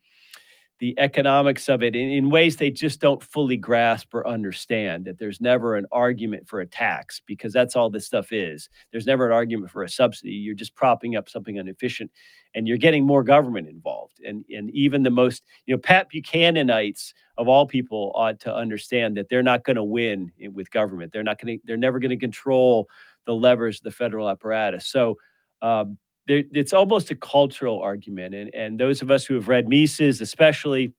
the 0.80 0.98
economics 0.98 1.68
of 1.68 1.82
it 1.82 1.94
in, 1.94 2.10
in 2.10 2.30
ways 2.30 2.56
they 2.56 2.70
just 2.70 3.00
don't 3.00 3.22
fully 3.22 3.56
grasp 3.56 4.14
or 4.14 4.26
understand. 4.26 5.04
That 5.04 5.18
there's 5.18 5.40
never 5.40 5.76
an 5.76 5.86
argument 5.92 6.48
for 6.48 6.60
a 6.60 6.66
tax 6.66 7.20
because 7.26 7.52
that's 7.52 7.76
all 7.76 7.90
this 7.90 8.06
stuff 8.06 8.32
is. 8.32 8.68
There's 8.90 9.06
never 9.06 9.26
an 9.26 9.32
argument 9.32 9.70
for 9.70 9.82
a 9.82 9.88
subsidy. 9.88 10.32
You're 10.32 10.54
just 10.54 10.74
propping 10.74 11.16
up 11.16 11.28
something 11.28 11.56
inefficient, 11.56 12.10
and 12.54 12.66
you're 12.66 12.78
getting 12.78 13.06
more 13.06 13.22
government 13.22 13.68
involved. 13.68 14.20
And 14.24 14.44
and 14.50 14.70
even 14.70 15.02
the 15.02 15.10
most 15.10 15.44
you 15.66 15.74
know 15.74 15.78
Pat 15.78 16.08
Buchananites 16.12 17.12
of 17.38 17.48
all 17.48 17.66
people 17.66 18.12
ought 18.14 18.40
to 18.40 18.54
understand 18.54 19.16
that 19.16 19.28
they're 19.28 19.42
not 19.42 19.64
going 19.64 19.76
to 19.76 19.84
win 19.84 20.32
with 20.52 20.70
government. 20.70 21.12
They're 21.12 21.22
not 21.22 21.40
going. 21.40 21.60
They're 21.64 21.76
never 21.76 21.98
going 21.98 22.10
to 22.10 22.16
control 22.16 22.88
the 23.26 23.34
levers 23.34 23.78
of 23.78 23.84
the 23.84 23.90
federal 23.90 24.28
apparatus. 24.28 24.86
So. 24.86 25.16
Um, 25.62 25.98
there, 26.26 26.44
it's 26.52 26.72
almost 26.72 27.10
a 27.10 27.16
cultural 27.16 27.80
argument, 27.80 28.34
and 28.34 28.54
and 28.54 28.78
those 28.78 29.02
of 29.02 29.10
us 29.10 29.24
who 29.24 29.34
have 29.34 29.48
read 29.48 29.68
Mises, 29.68 30.20
especially, 30.20 30.92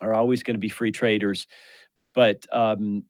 are 0.00 0.12
always 0.12 0.42
going 0.42 0.56
to 0.56 0.60
be 0.60 0.68
free 0.68 0.92
traders, 0.92 1.46
but 2.14 2.44
um, 2.52 3.04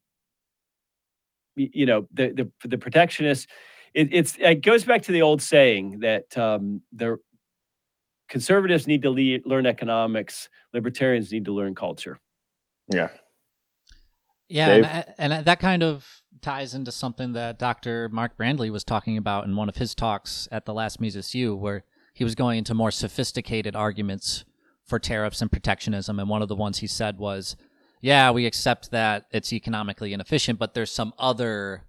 you 1.57 1.87
know 1.87 2.07
the 2.13 2.51
the 2.63 2.69
the 2.69 2.79
protectionists. 2.79 3.47
It, 3.93 4.09
it's 4.13 4.37
it 4.39 4.63
goes 4.63 4.85
back 4.85 5.03
to 5.03 5.13
the 5.13 5.23
old 5.23 5.43
saying 5.43 6.01
that 6.01 6.37
um, 6.39 6.83
the 6.93 7.19
conservatives 8.29 8.87
need 8.87 9.03
to 9.03 9.11
le- 9.11 9.41
learn 9.45 9.67
economics, 9.67 10.49
libertarians 10.73 11.33
need 11.33 11.47
to 11.47 11.53
learn 11.53 11.75
culture. 11.75 12.21
Yeah. 12.89 13.09
Yeah, 14.49 15.05
and, 15.19 15.33
and, 15.33 15.45
that 15.45 15.61
kind 15.61 15.85
of 15.85 16.23
ties 16.43 16.75
into 16.75 16.93
something 16.93 17.33
that 17.33 17.59
Dr. 17.59 18.09
Mark 18.09 18.37
Brandly 18.37 18.71
was 18.71 18.85
talking 18.85 19.17
about 19.17 19.45
in 19.45 19.57
one 19.57 19.69
of 19.69 19.77
his 19.77 19.95
talks 19.95 20.49
at 20.51 20.65
the 20.65 20.75
last 20.75 21.01
Mises 21.01 21.35
U, 21.35 21.55
where 21.55 21.85
he 22.15 22.25
was 22.25 22.35
going 22.35 22.59
into 22.59 22.75
more 22.75 22.91
sophisticated 22.91 23.77
arguments 23.77 24.45
for 24.85 24.99
tariffs 24.99 25.41
and 25.41 25.53
protectionism. 25.53 26.19
And 26.19 26.29
one 26.29 26.43
of 26.43 26.49
the 26.49 26.57
ones 26.57 26.79
he 26.79 26.87
said 26.87 27.19
was, 27.19 27.57
yeah, 28.01 28.31
we 28.31 28.47
accept 28.47 28.91
that 28.91 29.27
it's 29.31 29.53
economically 29.53 30.13
inefficient, 30.13 30.59
but 30.59 30.75
there's 30.75 30.91
some 30.91 31.13
other 31.19 31.85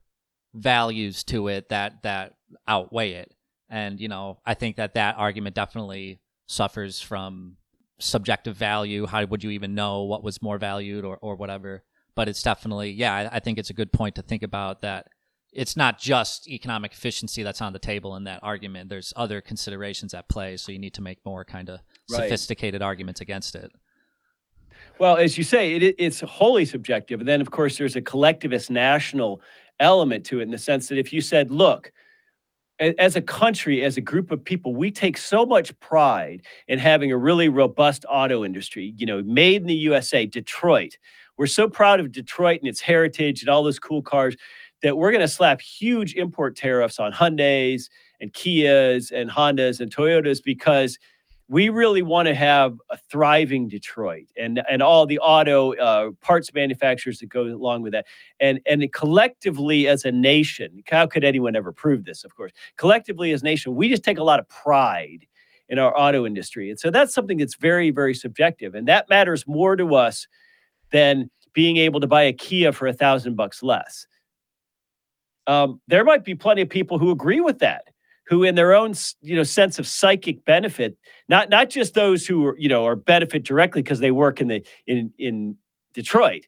values 0.53 1.23
to 1.25 1.47
it 1.47 1.69
that, 1.69 2.03
that 2.03 2.33
outweigh 2.67 3.13
it. 3.13 3.33
And, 3.69 3.99
you 3.99 4.09
know, 4.09 4.39
I 4.45 4.53
think 4.53 4.75
that 4.75 4.93
that 4.95 5.15
argument 5.17 5.55
definitely 5.55 6.19
suffers 6.47 6.99
from 7.01 7.57
subjective 7.99 8.57
value. 8.57 9.05
How 9.05 9.25
would 9.25 9.43
you 9.43 9.51
even 9.51 9.73
know 9.73 10.03
what 10.03 10.23
was 10.23 10.41
more 10.41 10.57
valued 10.57 11.05
or, 11.05 11.17
or 11.17 11.35
whatever? 11.35 11.83
But 12.15 12.27
it's 12.27 12.43
definitely, 12.43 12.91
yeah, 12.91 13.13
I, 13.13 13.37
I 13.37 13.39
think 13.39 13.57
it's 13.57 13.69
a 13.69 13.73
good 13.73 13.91
point 13.91 14.15
to 14.15 14.21
think 14.21 14.43
about 14.43 14.81
that 14.81 15.07
it's 15.53 15.75
not 15.75 15.99
just 15.99 16.47
economic 16.47 16.93
efficiency 16.93 17.43
that's 17.43 17.61
on 17.61 17.73
the 17.73 17.79
table 17.79 18.15
in 18.15 18.23
that 18.23 18.39
argument. 18.41 18.89
There's 18.89 19.13
other 19.15 19.41
considerations 19.41 20.13
at 20.13 20.29
play, 20.29 20.55
so 20.57 20.71
you 20.71 20.79
need 20.79 20.93
to 20.93 21.01
make 21.01 21.19
more 21.25 21.43
kind 21.43 21.69
of 21.69 21.81
right. 22.09 22.23
sophisticated 22.23 22.81
arguments 22.81 23.21
against 23.21 23.55
it. 23.55 23.71
Well, 24.97 25.17
as 25.17 25.37
you 25.37 25.43
say, 25.43 25.75
it, 25.75 25.95
it's 25.97 26.21
wholly 26.21 26.65
subjective. 26.65 27.19
And 27.19 27.27
then, 27.27 27.41
of 27.41 27.51
course, 27.51 27.77
there's 27.77 27.95
a 27.95 28.01
collectivist 28.01 28.69
national 28.69 29.41
element 29.79 30.25
to 30.27 30.39
it 30.39 30.43
in 30.43 30.51
the 30.51 30.57
sense 30.57 30.87
that 30.87 30.97
if 30.97 31.11
you 31.11 31.21
said, 31.21 31.51
look, 31.51 31.91
as 32.79 33.15
a 33.15 33.21
country, 33.21 33.83
as 33.83 33.97
a 33.97 34.01
group 34.01 34.31
of 34.31 34.43
people, 34.43 34.73
we 34.73 34.89
take 34.89 35.17
so 35.17 35.45
much 35.45 35.77
pride 35.79 36.41
in 36.67 36.79
having 36.79 37.11
a 37.11 37.17
really 37.17 37.47
robust 37.47 38.05
auto 38.09 38.43
industry, 38.43 38.93
you 38.97 39.05
know, 39.05 39.21
made 39.21 39.61
in 39.61 39.67
the 39.67 39.75
USA, 39.75 40.25
Detroit. 40.25 40.97
We're 41.41 41.47
so 41.47 41.67
proud 41.67 41.99
of 41.99 42.11
Detroit 42.11 42.59
and 42.59 42.69
its 42.69 42.81
heritage 42.81 43.41
and 43.41 43.49
all 43.49 43.63
those 43.63 43.79
cool 43.79 44.03
cars 44.03 44.35
that 44.83 44.95
we're 44.95 45.09
going 45.09 45.21
to 45.21 45.27
slap 45.27 45.59
huge 45.59 46.13
import 46.13 46.55
tariffs 46.55 46.99
on 46.99 47.11
Hyundais 47.11 47.89
and 48.19 48.31
Kias 48.31 49.11
and 49.11 49.27
Hondas 49.27 49.79
and 49.79 49.91
Toyotas 49.91 50.37
because 50.43 50.99
we 51.47 51.69
really 51.69 52.03
want 52.03 52.27
to 52.27 52.35
have 52.35 52.77
a 52.91 52.97
thriving 53.09 53.67
Detroit 53.67 54.27
and 54.37 54.61
and 54.69 54.83
all 54.83 55.07
the 55.07 55.17
auto 55.17 55.73
uh, 55.77 56.11
parts 56.21 56.53
manufacturers 56.53 57.17
that 57.21 57.29
go 57.29 57.41
along 57.41 57.81
with 57.81 57.93
that. 57.93 58.05
And 58.39 58.59
and 58.67 58.93
collectively 58.93 59.87
as 59.87 60.05
a 60.05 60.11
nation, 60.11 60.83
how 60.87 61.07
could 61.07 61.23
anyone 61.23 61.55
ever 61.55 61.71
prove 61.71 62.05
this? 62.05 62.23
Of 62.23 62.35
course, 62.35 62.51
collectively 62.77 63.31
as 63.31 63.41
a 63.41 63.45
nation, 63.45 63.73
we 63.73 63.89
just 63.89 64.03
take 64.03 64.19
a 64.19 64.23
lot 64.23 64.39
of 64.39 64.47
pride 64.47 65.25
in 65.69 65.79
our 65.79 65.97
auto 65.99 66.23
industry, 66.23 66.69
and 66.69 66.79
so 66.79 66.91
that's 66.91 67.15
something 67.15 67.39
that's 67.39 67.55
very 67.55 67.89
very 67.89 68.13
subjective, 68.13 68.75
and 68.75 68.87
that 68.87 69.09
matters 69.09 69.47
more 69.47 69.75
to 69.75 69.95
us 69.95 70.27
than 70.91 71.29
being 71.53 71.77
able 71.77 71.99
to 71.99 72.07
buy 72.07 72.23
a 72.23 72.33
Kia 72.33 72.71
for 72.71 72.87
a 72.87 72.93
thousand 72.93 73.35
bucks 73.35 73.61
less. 73.61 74.05
Um, 75.47 75.81
there 75.87 76.03
might 76.03 76.23
be 76.23 76.35
plenty 76.35 76.61
of 76.61 76.69
people 76.69 76.97
who 76.97 77.11
agree 77.11 77.41
with 77.41 77.59
that 77.59 77.85
who 78.31 78.43
in 78.43 78.55
their 78.55 78.73
own 78.73 78.93
you 79.21 79.35
know 79.35 79.43
sense 79.43 79.77
of 79.77 79.85
psychic 79.85 80.45
benefit 80.45 80.97
not 81.27 81.49
not 81.49 81.69
just 81.69 81.93
those 81.93 82.25
who 82.25 82.45
are 82.45 82.57
you 82.57 82.69
know 82.69 82.85
are 82.85 82.95
benefit 82.95 83.43
directly 83.43 83.81
because 83.81 83.99
they 83.99 84.11
work 84.11 84.39
in 84.39 84.47
the 84.47 84.65
in 84.87 85.11
in 85.17 85.57
detroit 85.93 86.45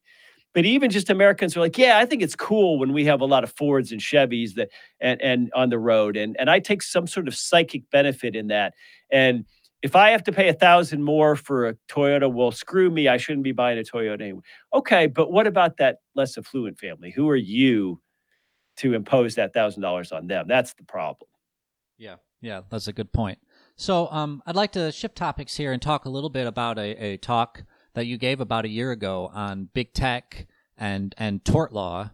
but 0.53 0.65
even 0.65 0.89
just 0.89 1.09
americans 1.09 1.57
are 1.57 1.59
like 1.59 1.77
yeah 1.77 1.97
i 1.97 2.05
think 2.05 2.21
it's 2.21 2.37
cool 2.37 2.79
when 2.79 2.93
we 2.93 3.03
have 3.03 3.19
a 3.19 3.25
lot 3.25 3.43
of 3.43 3.51
fords 3.51 3.91
and 3.91 3.99
chevys 3.99 4.53
that 4.53 4.69
and 5.01 5.21
and 5.21 5.51
on 5.53 5.69
the 5.69 5.77
road 5.77 6.15
and 6.15 6.37
and 6.39 6.49
i 6.49 6.57
take 6.57 6.81
some 6.81 7.05
sort 7.05 7.27
of 7.27 7.35
psychic 7.35 7.83
benefit 7.91 8.33
in 8.33 8.47
that 8.47 8.73
and 9.11 9.43
if 9.83 9.95
i 9.95 10.09
have 10.09 10.23
to 10.23 10.31
pay 10.31 10.49
a 10.49 10.53
thousand 10.53 11.03
more 11.03 11.35
for 11.35 11.67
a 11.67 11.75
toyota 11.87 12.31
well 12.31 12.51
screw 12.51 12.89
me 12.89 13.07
i 13.07 13.17
shouldn't 13.17 13.43
be 13.43 13.51
buying 13.51 13.77
a 13.77 13.83
toyota 13.83 14.21
anyway 14.21 14.41
okay 14.73 15.05
but 15.05 15.31
what 15.31 15.45
about 15.45 15.77
that 15.77 15.97
less 16.15 16.37
affluent 16.37 16.79
family 16.79 17.11
who 17.11 17.29
are 17.29 17.35
you 17.35 18.01
to 18.75 18.95
impose 18.95 19.35
that 19.35 19.53
thousand 19.53 19.81
dollars 19.81 20.11
on 20.11 20.25
them 20.25 20.47
that's 20.47 20.73
the 20.73 20.83
problem 20.83 21.27
yeah, 21.97 22.15
yeah, 22.41 22.61
that's 22.69 22.87
a 22.87 22.93
good 22.93 23.11
point. 23.13 23.39
So, 23.75 24.07
um, 24.11 24.43
I'd 24.45 24.55
like 24.55 24.73
to 24.73 24.91
shift 24.91 25.15
topics 25.15 25.55
here 25.55 25.71
and 25.71 25.81
talk 25.81 26.05
a 26.05 26.09
little 26.09 26.29
bit 26.29 26.47
about 26.47 26.77
a, 26.77 26.95
a 27.03 27.17
talk 27.17 27.63
that 27.93 28.05
you 28.05 28.17
gave 28.17 28.39
about 28.39 28.65
a 28.65 28.69
year 28.69 28.91
ago 28.91 29.31
on 29.33 29.69
big 29.73 29.93
tech 29.93 30.47
and 30.77 31.15
and 31.17 31.43
tort 31.45 31.73
law. 31.73 32.11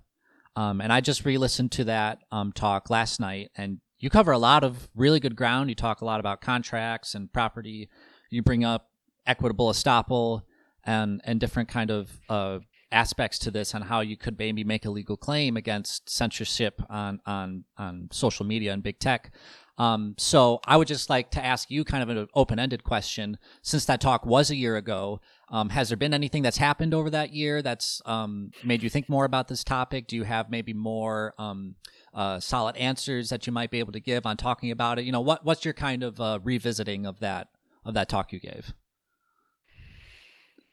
Um, 0.56 0.82
and 0.82 0.92
I 0.92 1.02
just 1.02 1.26
re-listened 1.26 1.72
to 1.74 1.86
that 1.86 2.20
um, 2.32 2.52
talk 2.52 2.90
last 2.90 3.20
night, 3.20 3.50
and 3.56 3.80
you 4.00 4.10
cover 4.10 4.32
a 4.32 4.38
lot 4.38 4.64
of 4.64 4.90
really 4.96 5.20
good 5.20 5.36
ground. 5.36 5.70
You 5.70 5.76
talk 5.76 6.02
a 6.02 6.06
lot 6.06 6.20
about 6.20 6.42
contracts 6.42 7.16
and 7.16 7.32
property. 7.32 7.90
You 8.30 8.42
bring 8.42 8.64
up 8.64 8.90
equitable 9.28 9.70
estoppel 9.70 10.44
and 10.86 11.22
and 11.24 11.40
different 11.40 11.70
kind 11.70 11.92
of 11.92 12.20
uh, 12.30 12.60
aspects 12.92 13.38
to 13.40 13.52
this 13.52 13.76
on 13.76 13.84
how 13.84 14.00
you 14.02 14.18
could 14.18 14.38
maybe 14.40 14.64
make 14.64 14.86
a 14.86 14.90
legal 14.90 15.18
claim 15.18 15.58
against 15.58 16.10
censorship 16.10 16.82
on 16.90 17.20
on 17.26 17.66
on 17.78 18.08
social 18.12 18.46
media 18.46 18.74
and 18.74 18.84
big 18.84 19.00
tech. 19.00 19.32
Um, 19.78 20.16
so 20.18 20.60
I 20.66 20.76
would 20.76 20.90
just 20.90 21.10
like 21.10 21.32
to 21.32 21.46
ask 21.46 21.72
you 21.72 21.86
kind 21.86 22.04
of 22.04 22.10
an 22.10 22.28
open-ended 22.36 22.84
question. 22.84 23.38
Since 23.62 23.86
that 23.86 24.02
talk 24.02 24.26
was 24.26 24.52
a 24.52 24.56
year 24.58 24.76
ago, 24.76 25.22
um, 25.50 25.70
has 25.70 25.88
there 25.88 25.98
been 25.98 26.14
anything 26.14 26.44
that's 26.44 26.58
happened 26.58 26.94
over 26.94 27.10
that 27.10 27.34
year 27.34 27.62
that's 27.62 28.02
um, 28.06 28.52
made 28.62 28.84
you 28.84 28.90
think 28.90 29.08
more 29.08 29.24
about 29.24 29.48
this 29.48 29.64
topic? 29.64 30.08
Do 30.08 30.18
you 30.18 30.24
have 30.24 30.50
maybe 30.50 30.74
more 30.74 31.34
um, 31.38 31.76
uh, 32.14 32.40
solid 32.40 32.76
answers 32.78 33.30
that 33.30 33.46
you 33.48 33.54
might 33.54 33.72
be 33.72 33.80
able 33.80 33.94
to 33.94 34.00
give 34.00 34.26
on 34.26 34.38
talking 34.38 34.72
about 34.72 35.00
it? 35.00 35.06
You 35.06 35.12
know, 35.12 35.22
what 35.22 35.46
what's 35.46 35.66
your 35.66 35.74
kind 35.74 36.04
of 36.04 36.20
uh, 36.20 36.40
revisiting 36.44 37.06
of 37.06 37.20
that 37.20 37.50
of 37.86 37.94
that 37.94 38.10
talk 38.10 38.32
you 38.34 38.40
gave? 38.40 38.74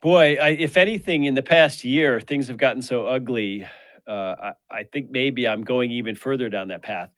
Boy, 0.03 0.37
I, 0.37 0.51
if 0.51 0.77
anything, 0.77 1.25
in 1.25 1.35
the 1.35 1.43
past 1.43 1.85
year, 1.85 2.21
things 2.21 2.49
have 2.49 2.59
gotten 2.59 2.83
so 2.83 3.07
ugly. 3.07 3.67
Uh, 4.07 4.35
I, 4.41 4.53
I, 4.71 4.83
think 4.85 5.11
maybe 5.11 5.49
I'm 5.49 5.65
going 5.65 5.91
even 5.91 6.15
further 6.15 6.49
down 6.49 6.69
that 6.69 6.83
path. 6.83 7.11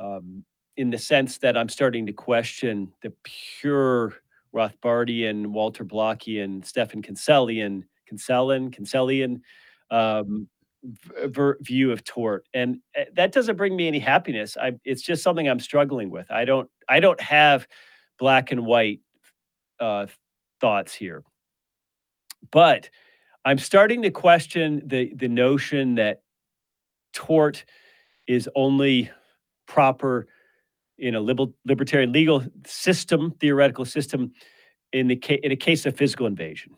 Um, 0.00 0.44
in 0.76 0.88
the 0.88 0.98
sense 0.98 1.38
that 1.38 1.56
I'm 1.56 1.68
starting 1.68 2.06
to 2.06 2.12
question 2.12 2.92
the 3.02 3.12
pure 3.22 4.14
Rothbardian, 4.54 5.48
Walter 5.48 5.84
Blockian, 5.84 6.64
Stephan 6.64 7.02
Kinselian, 7.02 7.84
Kinsellin, 8.08 8.70
Kinselian 8.70 9.40
um, 9.90 10.48
ver- 11.26 11.58
view 11.60 11.92
of 11.92 12.04
tort, 12.04 12.46
and 12.54 12.78
eh, 12.94 13.04
that 13.14 13.32
doesn't 13.32 13.56
bring 13.56 13.76
me 13.76 13.88
any 13.88 13.98
happiness. 13.98 14.56
I, 14.56 14.72
it's 14.84 15.02
just 15.02 15.22
something 15.22 15.48
I'm 15.48 15.60
struggling 15.60 16.10
with. 16.10 16.30
I 16.30 16.44
don't, 16.44 16.68
I 16.88 17.00
don't 17.00 17.20
have 17.20 17.66
black 18.18 18.52
and 18.52 18.64
white 18.66 19.00
uh, 19.80 20.06
thoughts 20.60 20.94
here, 20.94 21.22
but 22.50 22.90
I'm 23.44 23.58
starting 23.58 24.02
to 24.02 24.10
question 24.10 24.82
the 24.86 25.12
the 25.14 25.28
notion 25.28 25.96
that 25.96 26.22
tort 27.12 27.64
is 28.26 28.48
only 28.54 29.10
proper 29.66 30.26
in 30.98 31.14
a 31.14 31.20
liber- 31.20 31.52
libertarian 31.64 32.12
legal 32.12 32.44
system, 32.66 33.32
theoretical 33.40 33.84
system, 33.84 34.32
in 34.92 35.08
the 35.08 35.16
ca- 35.16 35.40
in 35.42 35.52
a 35.52 35.56
case 35.56 35.86
of 35.86 35.96
physical 35.96 36.26
invasion, 36.26 36.74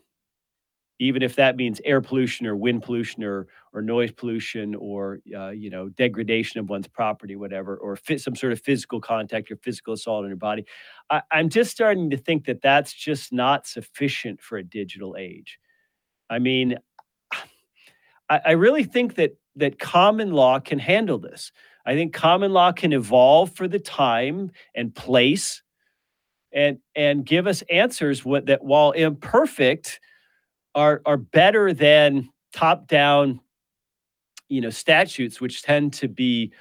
even 0.99 1.21
if 1.21 1.35
that 1.37 1.55
means 1.55 1.79
air 1.85 2.01
pollution 2.01 2.45
or 2.45 2.55
wind 2.55 2.83
pollution 2.83 3.23
or 3.23 3.47
or 3.73 3.81
noise 3.81 4.11
pollution 4.11 4.75
or 4.75 5.19
uh, 5.35 5.49
you 5.49 5.69
know 5.69 5.89
degradation 5.89 6.59
of 6.59 6.69
one's 6.69 6.87
property, 6.87 7.35
whatever, 7.35 7.77
or 7.77 7.95
fit 7.95 8.21
some 8.21 8.35
sort 8.35 8.51
of 8.51 8.59
physical 8.59 8.99
contact 8.99 9.49
or 9.49 9.55
physical 9.57 9.93
assault 9.93 10.23
on 10.23 10.29
your 10.29 10.37
body. 10.37 10.65
I, 11.09 11.21
I'm 11.31 11.49
just 11.49 11.71
starting 11.71 12.09
to 12.09 12.17
think 12.17 12.45
that 12.45 12.61
that's 12.61 12.93
just 12.93 13.31
not 13.31 13.65
sufficient 13.65 14.41
for 14.41 14.57
a 14.57 14.63
digital 14.63 15.15
age. 15.17 15.57
I 16.29 16.39
mean, 16.39 16.77
I, 18.29 18.41
I 18.45 18.51
really 18.51 18.83
think 18.83 19.15
that 19.15 19.37
that 19.55 19.79
common 19.79 20.31
law 20.31 20.59
can 20.59 20.79
handle 20.79 21.17
this. 21.17 21.51
I 21.85 21.95
think 21.95 22.13
common 22.13 22.51
law 22.51 22.71
can 22.71 22.93
evolve 22.93 23.55
for 23.55 23.67
the 23.67 23.79
time 23.79 24.51
and 24.75 24.93
place 24.93 25.63
and 26.51 26.79
and 26.95 27.25
give 27.25 27.47
us 27.47 27.63
answers 27.69 28.25
what, 28.25 28.47
that 28.47 28.63
while 28.63 28.91
imperfect 28.91 29.99
are 30.75 31.01
are 31.05 31.17
better 31.17 31.73
than 31.73 32.29
top 32.53 32.87
down 32.87 33.39
you 34.49 34.61
know 34.61 34.69
statutes 34.69 35.39
which 35.39 35.61
tend 35.61 35.93
to 35.93 36.07
be 36.07 36.51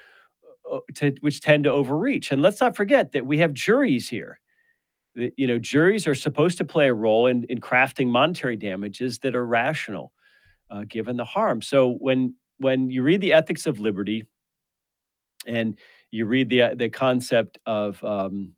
uh, 0.71 0.81
to, 0.94 1.14
which 1.21 1.40
tend 1.40 1.64
to 1.64 1.71
overreach. 1.73 2.31
And 2.31 2.42
let's 2.42 2.61
not 2.61 2.77
forget 2.77 3.12
that 3.12 3.27
we 3.27 3.38
have 3.38 3.53
juries 3.53 4.09
here. 4.09 4.40
You 5.14 5.47
know 5.47 5.59
juries 5.59 6.07
are 6.07 6.14
supposed 6.14 6.59
to 6.59 6.64
play 6.64 6.88
a 6.88 6.94
role 6.94 7.27
in, 7.27 7.44
in 7.44 7.61
crafting 7.61 8.09
monetary 8.09 8.57
damages 8.57 9.18
that 9.21 9.35
are 9.35 9.47
rational 9.47 10.12
uh, 10.71 10.85
given 10.87 11.16
the 11.16 11.25
harm. 11.25 11.62
So 11.62 11.92
when 11.92 12.35
when 12.59 12.90
you 12.90 13.03
read 13.03 13.21
the 13.21 13.33
ethics 13.33 13.66
of 13.66 13.81
liberty 13.81 14.27
and 15.47 15.77
you 16.11 16.27
read 16.27 16.51
the 16.51 16.75
the 16.77 16.88
concept 16.88 17.59
of 17.66 18.03
um, 18.05 18.53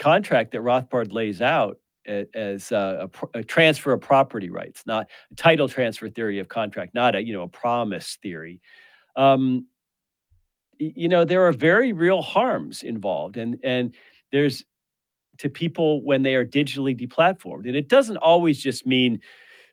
contract 0.00 0.52
that 0.52 0.62
Rothbard 0.62 1.12
lays 1.12 1.42
out, 1.42 1.78
as 2.06 2.72
a, 2.72 3.10
a, 3.34 3.44
transfer 3.44 3.92
of 3.92 4.00
property 4.00 4.50
rights, 4.50 4.84
not 4.86 5.08
a 5.30 5.34
title 5.34 5.68
transfer 5.68 6.08
theory 6.08 6.38
of 6.38 6.48
contract, 6.48 6.94
not 6.94 7.14
a 7.14 7.24
you 7.24 7.32
know 7.32 7.42
a 7.42 7.48
promise 7.48 8.18
theory. 8.22 8.60
Um, 9.16 9.66
you 10.78 11.08
know 11.08 11.24
there 11.24 11.46
are 11.46 11.52
very 11.52 11.92
real 11.92 12.22
harms 12.22 12.82
involved, 12.82 13.36
and 13.36 13.58
and 13.62 13.94
there's 14.32 14.64
to 15.38 15.48
people 15.48 16.02
when 16.02 16.22
they 16.22 16.34
are 16.34 16.46
digitally 16.46 16.98
deplatformed, 16.98 17.66
and 17.66 17.76
it 17.76 17.88
doesn't 17.88 18.18
always 18.18 18.60
just 18.60 18.86
mean 18.86 19.20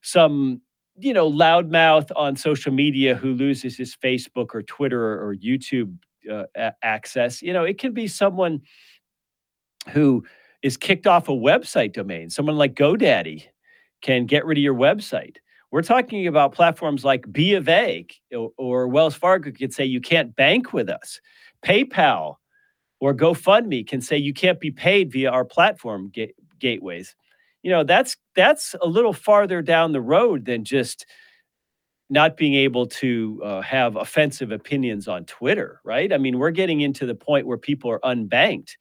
some 0.01 0.61
you 0.99 1.13
know 1.13 1.31
loudmouth 1.31 2.11
on 2.15 2.35
social 2.35 2.73
media 2.73 3.15
who 3.15 3.33
loses 3.33 3.77
his 3.77 3.95
Facebook 3.95 4.49
or 4.53 4.63
Twitter 4.63 5.01
or 5.01 5.35
YouTube 5.35 5.97
uh, 6.29 6.43
a- 6.55 6.73
access. 6.83 7.41
You 7.41 7.53
know, 7.53 7.63
it 7.63 7.77
can 7.77 7.93
be 7.93 8.07
someone 8.07 8.61
who 9.89 10.25
is 10.67 10.75
kicked 10.75 11.07
off 11.07 11.29
a 11.29 11.31
website 11.31 11.93
domain. 11.93 12.29
Someone 12.29 12.57
like 12.57 12.75
GoDaddy 12.75 13.45
can 14.01 14.25
get 14.25 14.45
rid 14.45 14.57
of 14.57 14.61
your 14.61 14.75
website. 14.75 15.37
We're 15.71 15.81
talking 15.81 16.27
about 16.27 16.53
platforms 16.53 17.05
like 17.05 17.31
B 17.31 17.53
of 17.53 17.69
A 17.69 18.05
or, 18.57 18.87
Wells 18.89 19.15
Fargo 19.15 19.49
could 19.51 19.73
say 19.73 19.85
you 19.85 20.01
can't 20.01 20.35
bank 20.35 20.73
with 20.73 20.89
us. 20.89 21.21
PayPal 21.65 22.35
or 22.99 23.13
GoFundMe 23.13 23.87
can 23.87 24.01
say 24.01 24.17
you 24.17 24.33
can't 24.33 24.59
be 24.59 24.69
paid 24.69 25.09
via 25.09 25.31
our 25.31 25.45
platform 25.45 26.11
ga- 26.13 26.33
gateways. 26.59 27.15
You 27.63 27.71
know, 27.71 27.85
that's 27.85 28.17
that's 28.35 28.75
a 28.81 28.87
little 28.87 29.13
farther 29.13 29.61
down 29.61 29.93
the 29.93 30.01
road 30.01 30.43
than 30.45 30.65
just 30.65 31.05
not 32.09 32.35
being 32.35 32.55
able 32.55 32.87
to 32.87 33.41
uh, 33.43 33.61
have 33.61 33.95
offensive 33.95 34.51
opinions 34.51 35.07
on 35.07 35.23
Twitter, 35.25 35.79
right? 35.85 36.11
I 36.11 36.17
mean, 36.17 36.39
we're 36.39 36.51
getting 36.51 36.81
into 36.81 37.05
the 37.05 37.15
point 37.15 37.47
where 37.47 37.57
people 37.57 37.89
are 37.89 37.99
unbanked 38.01 38.75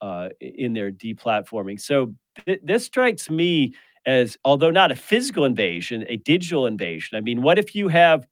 uh, 0.00 0.28
in 0.40 0.72
their 0.72 0.90
deplatforming. 0.90 1.80
So 1.80 2.14
th- 2.46 2.60
this 2.62 2.84
strikes 2.84 3.30
me 3.30 3.74
as, 4.06 4.36
although 4.44 4.70
not 4.70 4.92
a 4.92 4.96
physical 4.96 5.44
invasion, 5.44 6.04
a 6.08 6.16
digital 6.16 6.66
invasion. 6.66 7.16
I 7.16 7.20
mean, 7.20 7.42
what 7.42 7.58
if 7.58 7.74
you 7.74 7.88
have 7.88 8.26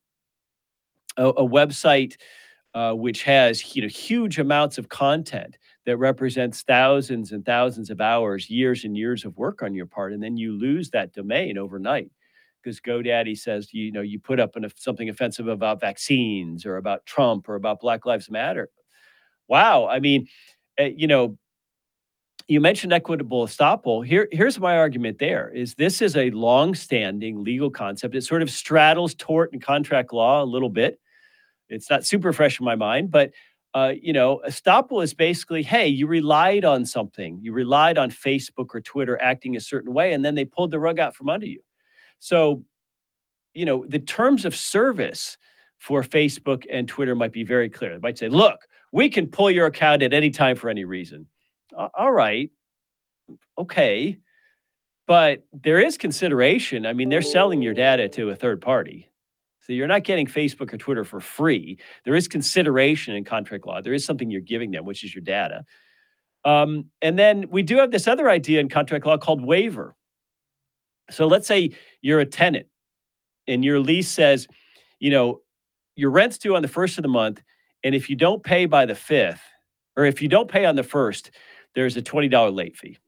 a, 1.17 1.29
a 1.29 1.49
website 1.49 2.17
uh, 2.75 2.93
which 2.93 3.23
has 3.23 3.77
you 3.77 3.83
know 3.83 3.89
huge 3.89 4.39
amounts 4.39 4.79
of 4.79 4.89
content 4.89 5.59
that 5.85 5.97
represents 5.99 6.63
thousands 6.63 7.33
and 7.33 7.45
thousands 7.45 7.91
of 7.91 8.01
hours, 8.01 8.49
years 8.49 8.85
and 8.85 8.97
years 8.97 9.25
of 9.25 9.37
work 9.37 9.63
on 9.63 9.75
your 9.75 9.87
part, 9.87 10.13
and 10.13 10.23
then 10.23 10.37
you 10.37 10.53
lose 10.53 10.91
that 10.91 11.13
domain 11.13 11.59
overnight 11.59 12.11
because 12.63 12.81
GoDaddy 12.81 13.37
says 13.37 13.75
you 13.75 13.93
know 13.93 14.01
you 14.01 14.19
put 14.19 14.41
up 14.41 14.57
an, 14.57 14.67
something 14.77 15.09
offensive 15.09 15.49
about 15.49 15.81
vaccines 15.81 16.65
or 16.65 16.79
about 16.79 17.05
Trump 17.05 17.49
or 17.49 17.57
about 17.57 17.81
Black 17.81 18.07
Lives 18.07 18.31
Matter. 18.31 18.71
Wow, 19.49 19.87
I 19.87 20.01
mean, 20.01 20.29
uh, 20.81 20.85
you 20.85 21.07
know, 21.07 21.37
you 22.49 22.61
mentioned 22.61 22.93
equitable 22.93 23.47
estoppel. 23.47 24.05
Here, 24.05 24.29
here's 24.33 24.59
my 24.59 24.77
argument 24.77 25.19
there 25.19 25.51
is 25.51 25.75
this 25.75 26.03
is 26.03 26.17
a 26.17 26.31
long-standing 26.31 27.43
legal 27.43 27.71
concept. 27.71 28.15
It 28.15 28.23
sort 28.25 28.43
of 28.43 28.51
straddles 28.51 29.15
tort 29.15 29.53
and 29.53 29.63
contract 29.63 30.13
law 30.13 30.43
a 30.43 30.47
little 30.47 30.71
bit. 30.71 30.99
It's 31.69 31.89
not 31.89 32.07
super 32.07 32.33
fresh 32.33 32.61
in 32.61 32.65
my 32.65 32.77
mind, 32.77 33.11
but 33.11 33.31
uh, 33.75 33.93
you 34.01 34.13
know, 34.13 34.43
estoppel 34.47 35.03
is 35.03 35.15
basically, 35.15 35.63
hey, 35.63 35.89
you 35.89 36.07
relied 36.07 36.65
on 36.65 36.85
something. 36.85 37.39
You 37.41 37.53
relied 37.53 37.97
on 37.97 38.11
Facebook 38.11 38.67
or 38.75 38.83
Twitter 38.83 39.21
acting 39.21 39.57
a 39.57 39.61
certain 39.61 39.95
way, 39.95 40.13
and 40.13 40.25
then 40.25 40.35
they 40.35 40.45
pulled 40.45 40.71
the 40.71 40.79
rug 40.79 40.99
out 40.99 41.17
from 41.17 41.31
under 41.31 41.47
you. 41.47 41.61
So, 42.19 42.65
you 43.55 43.65
know, 43.65 43.87
the 43.89 43.99
terms 43.99 44.45
of 44.45 44.55
service 44.55 45.39
for 45.79 46.03
Facebook 46.03 46.65
and 46.71 46.87
Twitter 46.87 47.15
might 47.15 47.33
be 47.33 47.45
very 47.45 47.71
clear. 47.71 47.95
They 47.95 48.01
might 48.01 48.19
say, 48.19 48.29
look, 48.29 48.61
we 48.93 49.09
can 49.09 49.27
pull 49.27 49.51
your 49.51 49.67
account 49.67 50.03
at 50.03 50.13
any 50.13 50.31
time 50.31 50.57
for 50.57 50.69
any 50.69 50.85
reason 50.85 51.27
all 51.77 52.13
right, 52.13 52.51
okay. 53.59 54.19
But 55.07 55.45
there 55.53 55.81
is 55.81 55.99
consideration. 55.99 56.87
I 56.87 56.93
mean, 56.93 57.09
they're 57.09 57.23
selling 57.23 57.61
your 57.61 57.75
data 57.75 58.09
to 58.11 58.31
a 58.31 58.37
third 58.37 58.61
party. 58.61 59.11
So 59.61 59.73
you're 59.73 59.89
not 59.89 60.05
getting 60.05 60.27
Facebook 60.27 60.73
or 60.73 60.79
Twitter 60.79 61.05
for 61.05 61.21
free. 61.21 61.79
There 62.05 62.15
is 62.15 62.27
consideration 62.29 63.15
in 63.15 63.25
contract 63.25 63.67
law. 63.67 63.81
There 63.81 63.95
is 63.95 64.05
something 64.05 64.31
you're 64.31 64.41
giving 64.41 64.71
them, 64.71 64.85
which 64.85 65.05
is 65.05 65.15
your 65.15 65.23
data. 65.23 65.65
Um, 66.45 66.87
and 67.01 67.19
then 67.19 67.47
we 67.51 67.63
do 67.63 67.77
have 67.77 67.93
this 67.93 68.09
other 68.09 68.29
idea 68.29 68.61
in 68.61 68.69
contract 68.69 69.07
law 69.07 69.17
called 69.17 69.45
waiver. 69.45 69.95
So 71.11 71.27
let's 71.27 71.47
say 71.47 71.71
you're 72.01 72.21
a 72.21 72.27
tenant 72.27 72.67
and 73.47 73.65
your 73.65 73.79
lease 73.79 74.09
says, 74.09 74.49
you 74.99 75.11
know, 75.11 75.41
your 75.95 76.11
rent's 76.11 76.39
due 76.39 76.57
on 76.57 76.63
the 76.63 76.69
first 76.69 76.99
of 76.99 77.03
the 77.03 77.09
month. 77.09 77.43
And 77.85 77.95
if 77.95 78.09
you 78.09 78.17
don't 78.17 78.43
pay 78.43 78.67
by 78.67 78.87
the 78.87 78.95
fifth, 78.95 79.43
or 79.97 80.05
if 80.05 80.23
you 80.23 80.29
don't 80.29 80.51
pay 80.51 80.65
on 80.65 80.75
the 80.75 80.83
first, 80.83 81.31
there's 81.75 81.97
a 81.97 82.03
$20 82.03 82.55
late 82.55 82.77
fee. 82.77 82.99